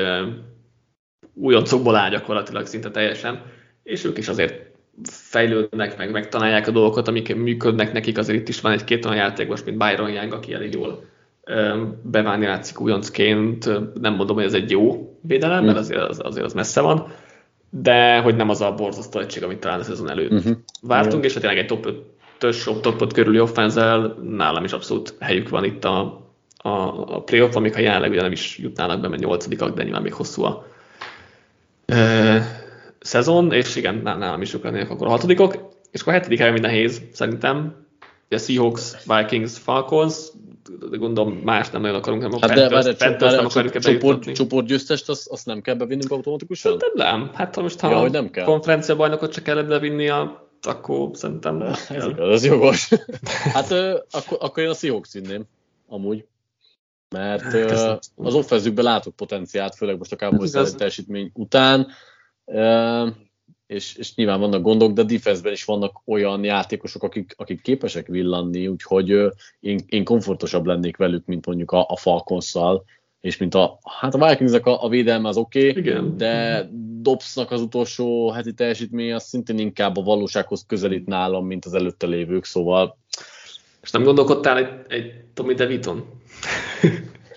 újoncokból 1.33 1.95
áll 1.95 2.09
gyakorlatilag 2.09 2.65
szinte 2.65 2.91
teljesen, 2.91 3.41
és 3.83 4.03
ők 4.03 4.17
is 4.17 4.27
azért 4.27 4.66
fejlődnek, 5.03 5.97
meg 5.97 6.11
megtanálják 6.11 6.67
a 6.67 6.71
dolgokat, 6.71 7.07
amik 7.07 7.35
működnek 7.35 7.93
nekik, 7.93 8.17
azért 8.17 8.39
itt 8.39 8.47
is 8.47 8.61
van 8.61 8.71
egy-két 8.71 9.05
olyan 9.05 9.17
játék 9.17 9.47
most, 9.47 9.65
mint 9.65 9.77
Byron 9.77 10.09
Young, 10.09 10.33
aki 10.33 10.53
elég 10.53 10.73
jól 10.73 11.03
beválni 12.01 12.45
látszik 12.45 12.79
újoncként, 12.79 13.65
nem 14.01 14.13
mondom, 14.13 14.35
hogy 14.35 14.45
ez 14.45 14.53
egy 14.53 14.71
jó 14.71 15.13
védelem, 15.21 15.65
mert 15.65 15.77
azért 15.77 16.01
az, 16.01 16.19
azért 16.23 16.45
az 16.45 16.53
messze 16.53 16.81
van, 16.81 17.07
de 17.69 18.19
hogy 18.19 18.35
nem 18.35 18.49
az 18.49 18.61
a 18.61 18.73
borzasztó 18.73 19.19
egység, 19.19 19.43
amit 19.43 19.59
talán 19.59 19.79
a 19.79 19.83
szezon 19.83 20.09
előtt 20.09 20.31
uh-huh. 20.31 20.57
vártunk, 20.81 21.23
és 21.23 21.33
ha 21.33 21.39
tényleg 21.39 21.57
egy 21.57 21.65
top 21.65 21.87
5-ös, 22.39 22.81
top 22.81 23.01
5 23.01 23.13
körüli 23.13 23.39
offenzel, 23.39 24.17
nálam 24.23 24.63
is 24.63 24.71
abszolút 24.71 25.15
helyük 25.19 25.49
van 25.49 25.63
itt 25.63 25.83
a, 25.85 25.99
a, 26.57 26.69
a 27.15 27.21
playoff, 27.21 27.55
amik 27.55 27.73
ha 27.73 27.79
jelenleg 27.79 28.11
ugye 28.11 28.21
nem 28.21 28.31
is 28.31 28.57
jutnának 28.57 28.99
be, 29.01 29.07
mert 29.07 29.21
nyolcadikak, 29.21 29.75
de 29.75 29.83
nyilván 29.83 30.01
még 30.01 30.13
hosszú 30.13 30.43
a 30.43 30.67
szezon, 32.99 33.51
és 33.51 33.75
igen, 33.75 33.95
nálam 33.95 34.41
is 34.41 34.53
ők 34.53 34.63
lennének 34.63 34.89
akkor 34.89 35.07
a 35.07 35.09
hatodikok, 35.09 35.69
és 35.91 36.01
akkor 36.01 36.13
a 36.13 36.15
hetedik 36.15 36.39
helyen 36.39 36.61
nehéz, 36.61 37.01
szerintem. 37.13 37.85
Ugye 38.29 38.37
Seahawks, 38.37 38.95
Vikings, 39.05 39.57
Falcons, 39.57 40.15
de 40.89 40.97
gondolom 40.97 41.33
más 41.33 41.69
nem 41.69 41.81
nagyon 41.81 41.97
akarunk, 41.97 42.21
nem 42.21 42.33
a 42.33 42.37
hát 42.41 42.53
Panthers, 42.53 42.85
de, 42.85 42.95
Panthers 42.95 43.35
nem 43.35 43.45
akarjuk 43.45 43.75
ebbe 43.75 43.91
csoport, 43.91 44.31
csoportgyőztest, 44.31 45.09
azt, 45.09 45.27
azt 45.27 45.45
nem 45.45 45.61
kell 45.61 45.75
bevinnünk 45.75 46.11
automatikusan? 46.11 46.79
Szerintem 46.79 47.19
nem. 47.19 47.31
Hát 47.33 47.55
ha 47.55 47.61
most 47.61 47.79
ha 47.79 47.89
ja, 47.89 48.09
nem 48.09 48.29
kell. 48.29 48.45
konferencia 48.45 48.95
bajnokot 48.95 49.33
csak 49.33 49.43
kell 49.43 49.63
bevinni, 49.63 50.09
a, 50.09 50.49
akkor 50.61 51.09
szerintem... 51.13 51.61
Ez 51.61 52.05
igaz, 52.05 52.29
ez 52.29 52.45
jogos. 52.45 52.89
hát 53.53 53.71
akkor, 54.11 54.37
akkor 54.39 54.63
én 54.63 54.69
a 54.69 54.73
Seahawks 54.73 55.13
vinném, 55.13 55.43
amúgy. 55.87 56.25
Mert 57.09 57.41
hát, 57.41 57.99
az 58.15 58.33
offenzükben 58.33 58.83
látok 58.83 59.15
potenciált, 59.15 59.75
főleg 59.75 59.97
most 59.97 60.11
a 60.11 60.15
Cowboys 60.15 60.51
teljesítmény 60.75 61.31
után 61.33 61.87
és, 63.67 63.95
és 63.95 64.15
nyilván 64.15 64.39
vannak 64.39 64.61
gondok, 64.61 64.93
de 64.93 65.01
a 65.01 65.05
defense 65.05 65.51
is 65.51 65.63
vannak 65.63 66.01
olyan 66.05 66.43
játékosok, 66.43 67.03
akik, 67.03 67.33
akik 67.37 67.61
képesek 67.61 68.07
villanni, 68.07 68.67
úgyhogy 68.67 69.09
én, 69.59 69.79
én 69.87 70.03
komfortosabb 70.03 70.65
lennék 70.65 70.97
velük, 70.97 71.25
mint 71.25 71.45
mondjuk 71.45 71.71
a, 71.71 71.85
a 71.89 71.97
Falconszal, 71.97 72.83
és 73.21 73.37
mint 73.37 73.55
a, 73.55 73.79
hát 73.99 74.15
a 74.15 74.27
Vikingsnek 74.27 74.65
a, 74.65 74.83
a 74.83 74.89
védelme 74.89 75.27
az 75.27 75.37
oké, 75.37 75.69
okay, 75.69 76.15
de 76.15 76.67
Dobsnak 77.01 77.51
az 77.51 77.61
utolsó 77.61 78.29
heti 78.31 78.53
teljesítmény 78.53 79.13
az 79.13 79.23
szintén 79.23 79.59
inkább 79.59 79.97
a 79.97 80.01
valósághoz 80.01 80.63
közelít 80.67 81.05
nálam, 81.05 81.45
mint 81.45 81.65
az 81.65 81.73
előtte 81.73 82.07
lévők, 82.07 82.45
szóval... 82.45 82.97
És 83.81 83.91
nem 83.91 84.03
gondolkodtál 84.03 84.57
egy, 84.57 84.69
egy 84.87 85.11
Tommy 85.33 85.53
DeViton? 85.53 86.05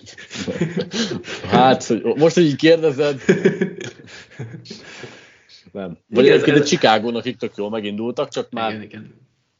hát, 1.51 1.83
hogy 1.83 2.03
most, 2.03 2.35
hogy 2.35 2.43
így 2.43 2.55
kérdezed, 2.55 3.21
nem. 5.71 5.97
Vagy 6.07 6.23
igen, 6.23 6.33
egyébként 6.35 6.57
a 6.57 6.63
Chicago, 6.63 7.17
akik 7.17 7.37
tök 7.37 7.51
jól 7.55 7.69
megindultak, 7.69 8.29
csak 8.29 8.51
már 8.51 8.69
igen, 8.71 8.83
igen. 8.83 9.15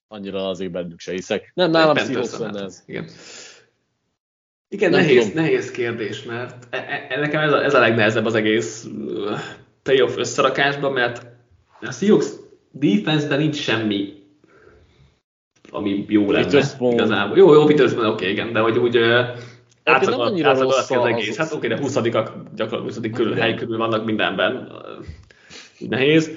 annyira 0.08 0.50
azért 0.50 0.72
bennük 0.72 1.00
se 1.00 1.12
hiszek. 1.12 1.52
Nem, 1.54 1.72
nálam 1.72 1.96
Seahawks 1.96 2.38
lenne 2.38 2.64
ez. 2.64 2.84
Igen. 2.86 3.06
Igen, 4.70 4.90
nem 4.90 5.00
nehéz, 5.00 5.28
tudom. 5.28 5.44
nehéz 5.44 5.72
kérdés, 5.72 6.24
mert 6.24 6.68
e, 6.70 7.08
e, 7.10 7.20
nekem 7.20 7.42
ez 7.42 7.52
a, 7.52 7.64
ez 7.64 7.74
a 7.74 7.80
legnehezebb 7.80 8.26
az 8.26 8.36
egész 8.36 8.88
playoff 9.84 10.18
összerakásban, 10.18 10.92
mert 10.94 11.26
a 11.82 11.92
Seahawks 11.92 12.28
defense-ben 12.72 13.40
nincs 13.40 13.56
semmi, 13.56 14.14
ami 15.70 16.06
jó 16.08 16.32
lenne 16.32 16.46
Witherspoon. 16.46 16.94
igazából. 16.94 17.38
Jó, 17.38 17.54
jó, 17.54 17.66
Witherspoon, 17.66 18.06
oké, 18.06 18.14
okay, 18.14 18.32
igen, 18.32 18.54
de 18.54 18.60
hogy 18.60 18.78
úgy 18.78 19.00
uh, 19.86 19.94
átlag, 19.94 20.44
átlag 20.44 20.68
az, 20.68 20.92
az 20.92 21.06
egész. 21.06 21.38
Hát 21.38 21.54
oké, 21.54 21.68
de 21.68 21.78
20 21.78 21.94
gyakorlatilag 22.02 22.82
20 22.82 23.00
körül, 23.14 23.36
hely 23.36 23.56
körül 23.56 23.78
vannak 23.78 24.06
mindenben 24.06 24.72
nehéz. 25.80 26.32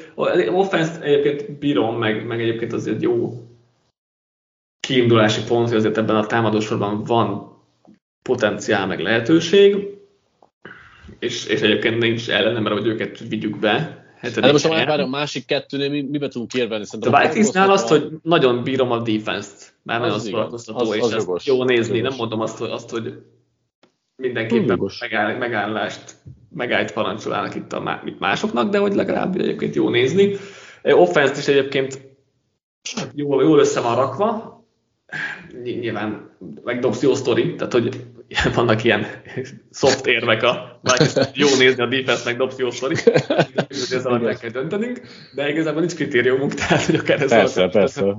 Offense 0.51 1.01
egyébként 1.01 1.59
bírom, 1.59 1.99
meg, 1.99 2.27
meg 2.27 2.41
egyébként 2.41 2.73
az 2.73 2.87
egy 2.87 3.03
jó 3.03 3.45
kiindulási 4.81 5.43
pont, 5.45 5.69
hogy 5.69 5.77
azért 5.77 5.99
ebben 5.99 6.17
a 6.17 6.27
támadósorban 6.27 7.05
van 7.05 7.59
potenciál, 8.23 8.87
meg 8.87 9.01
lehetőség, 9.01 9.95
és, 11.19 11.47
és 11.47 11.61
egyébként 11.61 11.99
nincs 11.99 12.31
ellene, 12.31 12.61
mert 12.61 12.75
hogy 12.75 12.87
őket 12.87 13.19
vigyük 13.29 13.59
be. 13.59 14.03
Hát 14.17 14.41
de 14.41 14.53
most 14.53 14.69
már 14.69 15.01
a 15.01 15.07
másik 15.07 15.47
kettőnél 15.47 15.91
mi, 15.91 16.03
mibe 16.03 16.29
tudunk 16.29 16.55
érvelni? 16.55 16.85
Szerintem 16.85 17.15
a 17.15 17.27
Vikingsnál 17.27 17.71
azt, 17.71 17.89
hogy 17.89 18.09
nagyon 18.23 18.63
bírom 18.63 18.91
a 18.91 18.99
defense-t, 18.99 19.75
már 19.83 20.01
nagyon 20.01 20.19
szórakoztató, 20.19 20.95
és 20.95 21.01
az 21.01 21.13
ezt 21.13 21.47
jó 21.47 21.65
nézni. 21.65 22.01
Nem 22.01 22.15
mondom 22.17 22.41
azt, 22.41 22.59
hogy, 22.59 22.71
azt, 22.71 22.91
hogy 22.91 23.15
mindenképpen 24.17 24.91
megáll, 25.01 25.37
megállást 25.37 26.15
megállt 26.51 26.93
parancsolálnak 26.93 27.55
itt 27.55 27.73
a 27.73 28.03
itt 28.05 28.19
másoknak, 28.19 28.71
de 28.71 28.79
hogy 28.79 28.95
legalább 28.95 29.37
egyébként 29.37 29.75
jó 29.75 29.89
nézni. 29.89 30.37
Offense 30.83 31.39
is 31.39 31.49
egyébként 31.49 32.01
jól, 33.15 33.43
jól 33.43 33.59
össze 33.59 33.81
van 33.81 33.97
rakva, 33.97 34.63
nyilván 35.63 36.37
megdobsz 36.65 37.03
jó 37.03 37.15
sztori, 37.15 37.55
tehát 37.55 37.73
hogy 37.73 38.07
vannak 38.55 38.85
ilyen 38.85 39.07
soft 39.73 40.07
érvek 40.07 40.43
a 40.43 40.81
jó 41.35 41.49
nézni 41.59 41.83
a 41.83 41.87
defense, 41.87 42.25
meg 42.25 42.37
dobsz 42.37 42.59
jó 42.59 42.71
sztori, 42.71 42.95
ez 43.69 44.07
alapján 44.07 44.39
kell 44.39 44.51
döntenünk, 44.51 45.01
de 45.35 45.49
igazából 45.49 45.81
nincs 45.81 45.95
kritériumunk, 45.95 46.55
tehát 46.59 46.85
hogy 46.85 46.95
akár 46.95 47.21
ez 47.21 47.29
Persze, 47.29 47.69
persze. 47.69 48.17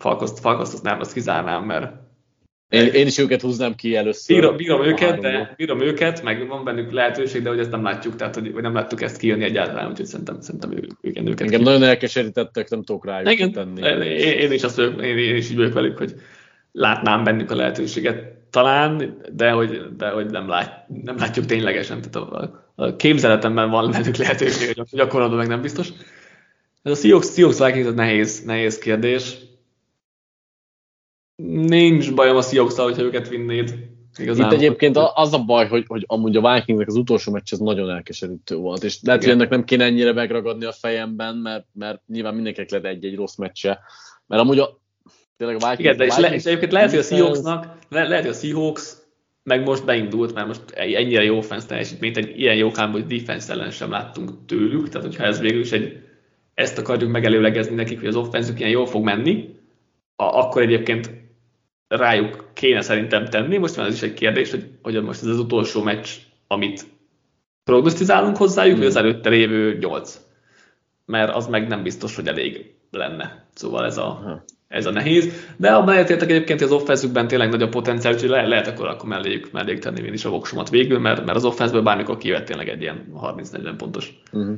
Falkoszt, 0.00 0.38
Falkoszt 0.38 0.82
nem, 0.82 1.00
azt 1.00 1.12
kizárnám, 1.12 1.64
mert 1.64 1.92
én, 2.70 2.86
én 2.86 3.06
is 3.06 3.18
őket 3.18 3.40
húznám 3.40 3.74
ki 3.74 3.96
először. 3.96 4.36
Bírom, 4.36 4.56
bírom 4.56 4.82
őket, 4.82 5.20
de 5.20 5.54
bírom 5.56 5.80
őket, 5.80 6.22
meg 6.22 6.48
van 6.48 6.64
bennük 6.64 6.92
lehetőség, 6.92 7.42
de 7.42 7.48
hogy 7.48 7.58
ezt 7.58 7.70
nem 7.70 7.82
látjuk, 7.82 8.16
tehát 8.16 8.34
hogy, 8.34 8.50
hogy 8.52 8.62
nem 8.62 8.74
láttuk 8.74 9.02
ezt 9.02 9.16
kijönni 9.16 9.44
egyáltalán, 9.44 9.90
úgyhogy 9.90 10.06
szerintem, 10.06 10.40
szerintem 10.40 10.72
ő, 10.72 10.86
igen, 11.00 11.26
őket 11.26 11.40
Engem 11.40 11.58
ki. 11.58 11.64
nagyon 11.64 11.82
elkeserítettek, 11.82 12.68
nem 12.68 12.82
tudok 12.82 13.04
rájuk 13.04 13.30
igen, 13.30 13.52
tenni. 13.52 13.80
Én, 13.80 14.38
én, 14.38 14.52
is 14.52 14.62
azt 14.62 14.76
vagyok, 14.76 15.02
én, 15.02 15.18
én 15.18 15.36
is 15.36 15.50
így 15.50 15.56
vagyok 15.56 15.72
velük, 15.72 15.98
hogy 15.98 16.14
látnám 16.72 17.24
bennük 17.24 17.50
a 17.50 17.56
lehetőséget 17.56 18.32
talán, 18.50 19.20
de 19.32 19.50
hogy, 19.50 19.96
de 19.96 20.08
hogy 20.08 20.26
nem, 20.26 20.48
lát, 20.48 20.84
nem 21.04 21.16
látjuk 21.16 21.46
ténylegesen. 21.46 22.00
Tehát 22.00 22.30
a, 22.30 22.64
a 22.74 22.96
képzeletemben 22.96 23.70
van 23.70 23.90
bennük 23.90 24.16
lehetőség, 24.16 24.76
hogy 24.76 24.86
gyakorlatban 24.90 25.38
meg 25.38 25.48
nem 25.48 25.60
biztos. 25.60 25.88
Ez 26.82 26.92
a 26.92 26.94
Seahawks, 26.94 27.32
Seahawks 27.34 27.58
Vikings 27.64 27.94
nehéz, 27.94 28.42
nehéz 28.44 28.78
kérdés 28.78 29.48
Nincs 31.48 32.14
bajom 32.14 32.36
a 32.36 32.42
seahawks 32.42 32.74
hogyha 32.74 33.02
őket 33.02 33.28
vinnéd. 33.28 33.88
Igazán. 34.18 34.46
Itt 34.46 34.52
egyébként 34.52 34.96
az 35.14 35.32
a 35.32 35.38
baj, 35.38 35.68
hogy, 35.68 35.84
hogy 35.86 36.04
amúgy 36.06 36.36
a 36.36 36.52
Vikingsnek 36.52 36.88
az 36.88 36.96
utolsó 36.96 37.32
meccs 37.32 37.52
az 37.52 37.58
nagyon 37.58 37.90
elkeserítő 37.90 38.56
volt, 38.56 38.84
és 38.84 38.98
lehet, 39.02 39.22
hogy 39.22 39.32
ennek 39.32 39.48
nem 39.48 39.64
kéne 39.64 39.84
ennyire 39.84 40.12
megragadni 40.12 40.64
a 40.64 40.72
fejemben, 40.72 41.36
mert, 41.36 41.66
mert 41.72 42.02
nyilván 42.06 42.34
mindenkinek 42.34 42.70
lehet 42.70 42.86
egy-egy 42.86 43.16
rossz 43.16 43.36
meccse, 43.36 43.80
mert 44.26 44.42
amúgy 44.42 44.58
a, 44.58 44.80
tényleg 45.36 45.56
a 45.62 45.70
Vikings... 45.70 45.78
Igen, 45.78 45.96
de 45.96 46.04
és, 46.04 46.16
le, 46.16 46.34
és 46.34 46.44
egyébként 46.44 46.72
lehet, 46.72 46.90
hogy 46.90 46.98
a 46.98 47.02
Seahawksnak, 47.02 47.76
le, 47.88 48.08
lehet, 48.08 48.24
hogy 48.24 48.34
a 48.34 48.38
Seahawks 48.38 48.92
meg 49.42 49.64
most 49.64 49.84
beindult, 49.84 50.34
mert 50.34 50.46
most 50.46 50.70
ennyire 50.70 51.22
jó 51.22 51.36
offense 51.36 51.66
teljesítményt, 51.66 52.16
egy 52.16 52.38
ilyen 52.38 52.56
jó 52.56 52.70
hogy 52.70 53.06
defense 53.06 53.52
ellen 53.52 53.70
sem 53.70 53.90
láttunk 53.90 54.30
tőlük, 54.46 54.88
tehát 54.88 55.06
hogyha 55.06 55.24
ez 55.24 55.40
végül 55.40 55.60
is 55.60 55.72
egy, 55.72 56.02
ezt 56.54 56.78
akarjuk 56.78 57.10
megelőlegezni 57.10 57.74
nekik, 57.74 57.98
hogy 57.98 58.08
az 58.08 58.16
offenzük 58.16 58.58
ilyen 58.58 58.70
jól 58.70 58.86
fog 58.86 59.04
menni, 59.04 59.54
a, 60.16 60.24
akkor 60.24 60.62
egyébként 60.62 61.19
rájuk 61.90 62.50
kéne 62.52 62.80
szerintem 62.80 63.24
tenni. 63.24 63.56
Most 63.56 63.74
van 63.74 63.86
ez 63.86 63.94
is 63.94 64.02
egy 64.02 64.14
kérdés, 64.14 64.50
hogy, 64.50 64.70
hogy 64.82 65.02
most 65.02 65.22
ez 65.22 65.28
az 65.28 65.38
utolsó 65.38 65.82
meccs, 65.82 66.08
amit 66.46 66.84
prognosztizálunk 67.64 68.36
hozzájuk, 68.36 68.78
vagy 68.78 68.86
az 68.86 68.96
hmm. 68.96 69.04
előtte 69.04 69.28
lévő 69.28 69.78
nyolc. 69.78 70.20
Mert 71.06 71.34
az 71.34 71.46
meg 71.46 71.68
nem 71.68 71.82
biztos, 71.82 72.16
hogy 72.16 72.26
elég 72.26 72.74
lenne. 72.90 73.46
Szóval 73.54 73.84
ez 73.84 73.98
a, 73.98 74.42
ez 74.68 74.86
a 74.86 74.90
nehéz. 74.90 75.46
De 75.56 75.72
abban 75.72 75.94
egyetértek 75.94 76.30
egyébként, 76.30 76.60
hogy 76.60 76.68
az 76.68 76.74
offenzükben 76.74 77.28
tényleg 77.28 77.50
nagy 77.50 77.62
a 77.62 77.68
potenciál, 77.68 78.12
úgyhogy 78.12 78.28
le, 78.28 78.46
lehet 78.46 78.66
akkor, 78.66 78.86
akkor 78.86 79.08
melléjük, 79.08 79.52
melléjük 79.52 79.80
tenni 79.80 80.06
én 80.06 80.12
is 80.12 80.24
a 80.24 80.30
voksomat 80.30 80.70
végül, 80.70 80.98
mert, 80.98 81.24
mert 81.24 81.36
az 81.36 81.44
offenzből 81.44 81.82
bármikor 81.82 82.16
kivett 82.16 82.44
tényleg 82.44 82.68
egy 82.68 82.80
ilyen 82.80 83.12
30-40 83.22 83.74
pontos 83.76 84.20
uh-huh. 84.32 84.54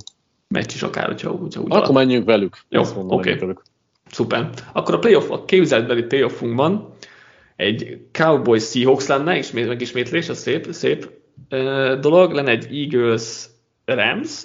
meccs 0.48 0.74
is 0.74 0.82
akár, 0.82 1.06
hogyha, 1.06 1.30
hogyha 1.30 1.60
úgy 1.60 1.72
Akkor 1.72 1.94
menjünk 1.94 2.24
velük. 2.24 2.56
Jó, 2.68 2.82
oké. 2.96 3.32
Okay. 3.34 3.54
Szuper. 4.10 4.48
Akkor 4.72 4.94
a 4.94 4.98
playoff, 4.98 5.30
a 5.30 5.44
képzeltbeli 5.44 6.02
playoffunkban 6.02 6.91
egy 7.56 8.06
Cowboys 8.12 8.70
Seahawks 8.70 9.06
lenne, 9.06 9.38
ismét, 9.38 9.66
megismétlés, 9.66 10.28
a 10.28 10.34
szép, 10.34 10.66
szép 10.70 11.10
dolog, 12.00 12.32
lenne 12.32 12.50
egy 12.50 12.68
Eagles 12.70 13.46
Rams, 13.84 14.42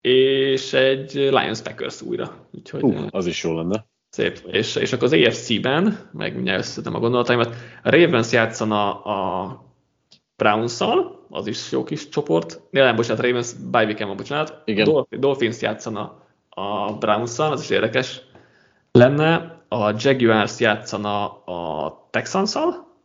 és 0.00 0.72
egy 0.72 1.12
Lions 1.12 1.60
Packers 1.60 2.02
újra. 2.02 2.48
Úgyhogy, 2.50 2.82
uh, 2.82 3.06
az 3.10 3.26
is 3.26 3.42
jó 3.42 3.56
lenne. 3.56 3.86
Szép. 4.08 4.40
És, 4.46 4.76
és 4.76 4.92
akkor 4.92 5.04
az 5.04 5.12
AFC-ben, 5.12 6.10
meg 6.12 6.34
mindjárt 6.34 6.60
összetem 6.60 6.94
a 6.94 6.98
gondolataimat, 6.98 7.54
a 7.82 7.90
Ravens 7.90 8.32
játszana 8.32 9.02
a 9.02 9.64
Browns-szal, 10.36 11.26
az 11.30 11.46
is 11.46 11.72
jó 11.72 11.84
kis 11.84 12.08
csoport. 12.08 12.60
Nem, 12.70 12.96
bocsánat, 12.96 13.24
Ravens, 13.24 13.52
bye 13.52 13.84
weekend 13.84 14.08
van, 14.08 14.16
bocsánat. 14.16 14.62
Igen. 14.64 15.06
Dolphins 15.10 15.60
játszana 15.60 16.22
a 16.48 16.92
Browns-szal, 16.92 17.52
az 17.52 17.60
is 17.60 17.70
érdekes 17.70 18.20
lenne. 18.92 19.61
A 19.72 19.94
Jaguars 19.98 20.60
játszana 20.60 21.44
a 21.44 22.08
Texans-szal, 22.10 22.98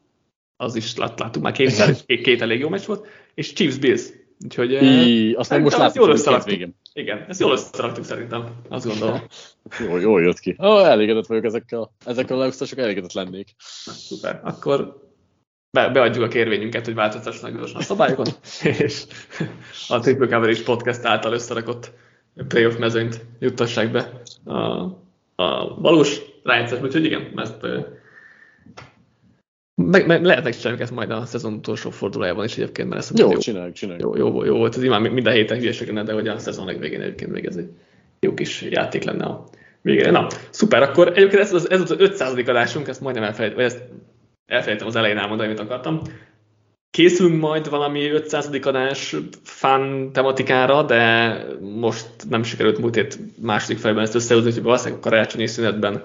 az 0.57 0.75
is 0.75 0.95
lát, 0.95 1.19
láttuk 1.19 1.43
már 1.43 1.51
két, 1.51 2.03
két, 2.05 2.21
két 2.21 2.41
elég 2.41 2.59
jó 2.59 2.69
meccs 2.69 2.85
volt, 2.85 3.07
és 3.33 3.53
Chiefs 3.53 3.77
Bills. 3.77 4.09
Úgyhogy 4.43 4.71
I, 4.71 5.33
azt 5.33 5.49
nem 5.49 5.61
most 5.61 5.77
látjuk, 5.77 6.03
jól 6.03 6.13
összeraktuk. 6.13 6.69
Igen, 6.93 7.25
ezt 7.27 7.39
jól 7.39 7.51
összeraktuk 7.51 8.03
szerintem, 8.03 8.55
azt 8.69 8.85
gondolom. 8.85 9.21
jó, 9.87 9.97
jó 9.97 10.17
jött 10.17 10.39
ki. 10.39 10.55
Oh, 10.57 10.87
elégedett 10.87 11.25
vagyok 11.25 11.43
ezekkel, 11.43 11.91
ezekkel 12.05 12.35
a 12.35 12.39
leosztások 12.39 12.79
elégedett 12.79 13.13
lennék. 13.13 13.55
Na, 13.85 13.91
szuper, 13.91 14.41
akkor 14.43 15.01
be, 15.71 15.89
beadjuk 15.89 16.23
a 16.23 16.27
kérvényünket, 16.27 16.85
hogy 16.85 16.95
változtassanak 16.95 17.57
gyorsan 17.57 17.79
a 17.79 17.83
szabályokon, 17.83 18.27
és 18.79 19.03
a 19.87 19.99
Triple 19.99 20.27
Coverage 20.27 20.63
Podcast 20.63 21.05
által 21.05 21.33
összerakott 21.33 21.91
playoff 22.47 22.77
mezőnyt 22.77 23.25
juttassák 23.39 23.91
be 23.91 24.21
a, 24.45 24.55
a 25.35 25.79
valós 25.79 26.21
rájátszás, 26.47 26.81
úgyhogy 26.81 27.05
igen, 27.05 27.31
ezt 27.35 27.65
meg, 29.83 30.07
meg 30.07 30.23
lehet 30.23 30.43
megcsináljuk 30.43 30.81
ezt 30.81 30.91
majd 30.91 31.11
a 31.11 31.25
szezon 31.25 31.53
utolsó 31.53 31.89
fordulójában 31.89 32.45
is 32.45 32.57
egyébként, 32.57 32.89
mert 32.89 33.01
ezt 33.01 33.19
jó, 33.19 33.31
jó, 33.31 33.37
csináljuk, 33.37 33.73
csináljuk. 33.73 34.17
Jó, 34.17 34.25
jó, 34.25 34.43
jó 34.43 34.57
volt, 34.57 34.75
ez 34.75 34.83
imád 34.83 35.11
minden 35.11 35.33
héten 35.33 35.57
hülyeség 35.57 35.87
lenne, 35.87 36.03
de 36.03 36.13
hogy 36.13 36.27
a 36.27 36.37
szezon 36.37 36.65
legvégén 36.65 37.01
egyébként 37.01 37.31
még 37.31 37.45
ez 37.45 37.55
egy 37.55 37.69
jó 38.19 38.33
kis 38.33 38.61
játék 38.61 39.03
lenne 39.03 39.25
a 39.25 39.43
végére. 39.81 40.11
Na, 40.11 40.27
szuper, 40.49 40.81
akkor 40.81 41.07
egyébként 41.07 41.41
ez 41.41 41.53
az, 41.53 41.69
ez 41.69 41.81
az 41.81 41.95
500. 41.97 42.33
adásunk, 42.47 42.87
ezt 42.87 43.01
majdnem 43.01 43.23
elfelejtem, 43.23 43.57
vagy 43.57 43.65
ezt 43.65 43.83
elfelejtem 44.45 44.87
az 44.87 44.95
elején 44.95 45.17
elmondani, 45.17 45.49
amit 45.49 45.61
akartam. 45.61 46.01
Készülünk 46.89 47.39
majd 47.39 47.69
valami 47.69 48.09
500. 48.09 48.49
adás 48.61 49.15
fan 49.43 50.11
tematikára, 50.13 50.83
de 50.83 51.43
most 51.59 52.07
nem 52.29 52.43
sikerült 52.43 52.77
múlt 52.77 52.95
hét 52.95 53.19
második 53.41 53.77
felében 53.77 54.03
ezt 54.03 54.15
összehozni, 54.15 54.51
hogy 54.51 54.61
valószínűleg 54.61 54.99
a 54.99 55.09
karácsonyi 55.09 55.47
szünetben 55.47 56.03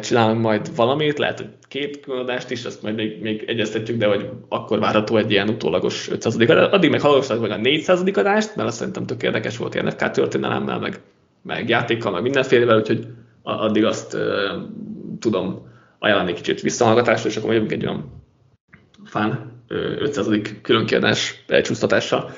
csinálunk 0.00 0.40
majd 0.40 0.74
valamit, 0.76 1.18
lehet, 1.18 1.38
hogy 1.38 1.48
két 1.68 2.00
különadást 2.00 2.50
is, 2.50 2.64
azt 2.64 2.82
majd 2.82 2.94
még, 2.94 3.22
még 3.22 3.44
egyeztetjük, 3.46 3.98
de 3.98 4.06
hogy 4.06 4.30
akkor 4.48 4.78
várható 4.78 5.16
egy 5.16 5.30
ilyen 5.30 5.48
utólagos 5.48 6.10
500 6.10 6.34
adás. 6.34 6.70
Addig 6.70 6.90
meg 6.90 7.00
hallgassatok 7.00 7.42
meg 7.42 7.50
a 7.50 7.56
400 7.56 8.02
adást, 8.14 8.56
mert 8.56 8.68
azt 8.68 8.78
szerintem 8.78 9.06
tök 9.06 9.22
érdekes 9.22 9.56
volt 9.56 9.74
ilyen 9.74 9.90
FK 9.90 10.10
történelemmel, 10.10 10.78
meg, 10.78 11.00
meg 11.42 11.68
játékkal, 11.68 12.12
meg 12.12 12.22
mindenfélevel, 12.22 12.78
úgyhogy 12.78 13.06
addig 13.42 13.84
azt 13.84 14.14
uh, 14.14 14.20
tudom 15.18 15.68
ajánlani 15.98 16.32
kicsit 16.32 16.60
visszahallgatásra, 16.60 17.28
és 17.28 17.36
akkor 17.36 17.52
jövünk 17.52 17.72
egy 17.72 17.86
olyan 17.86 18.22
fán 19.04 19.62
500. 19.68 20.28
különkiadás 20.62 21.44
elcsúsztatással. 21.46 22.30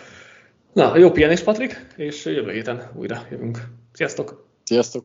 Na, 0.72 0.96
jó 0.96 1.10
pihenés, 1.10 1.40
Patrik, 1.40 1.86
és 1.96 2.24
jövő 2.24 2.50
héten 2.50 2.90
újra 2.94 3.22
jövünk. 3.30 3.58
Sziasztok! 3.92 4.46
Sziasztok! 4.64 5.04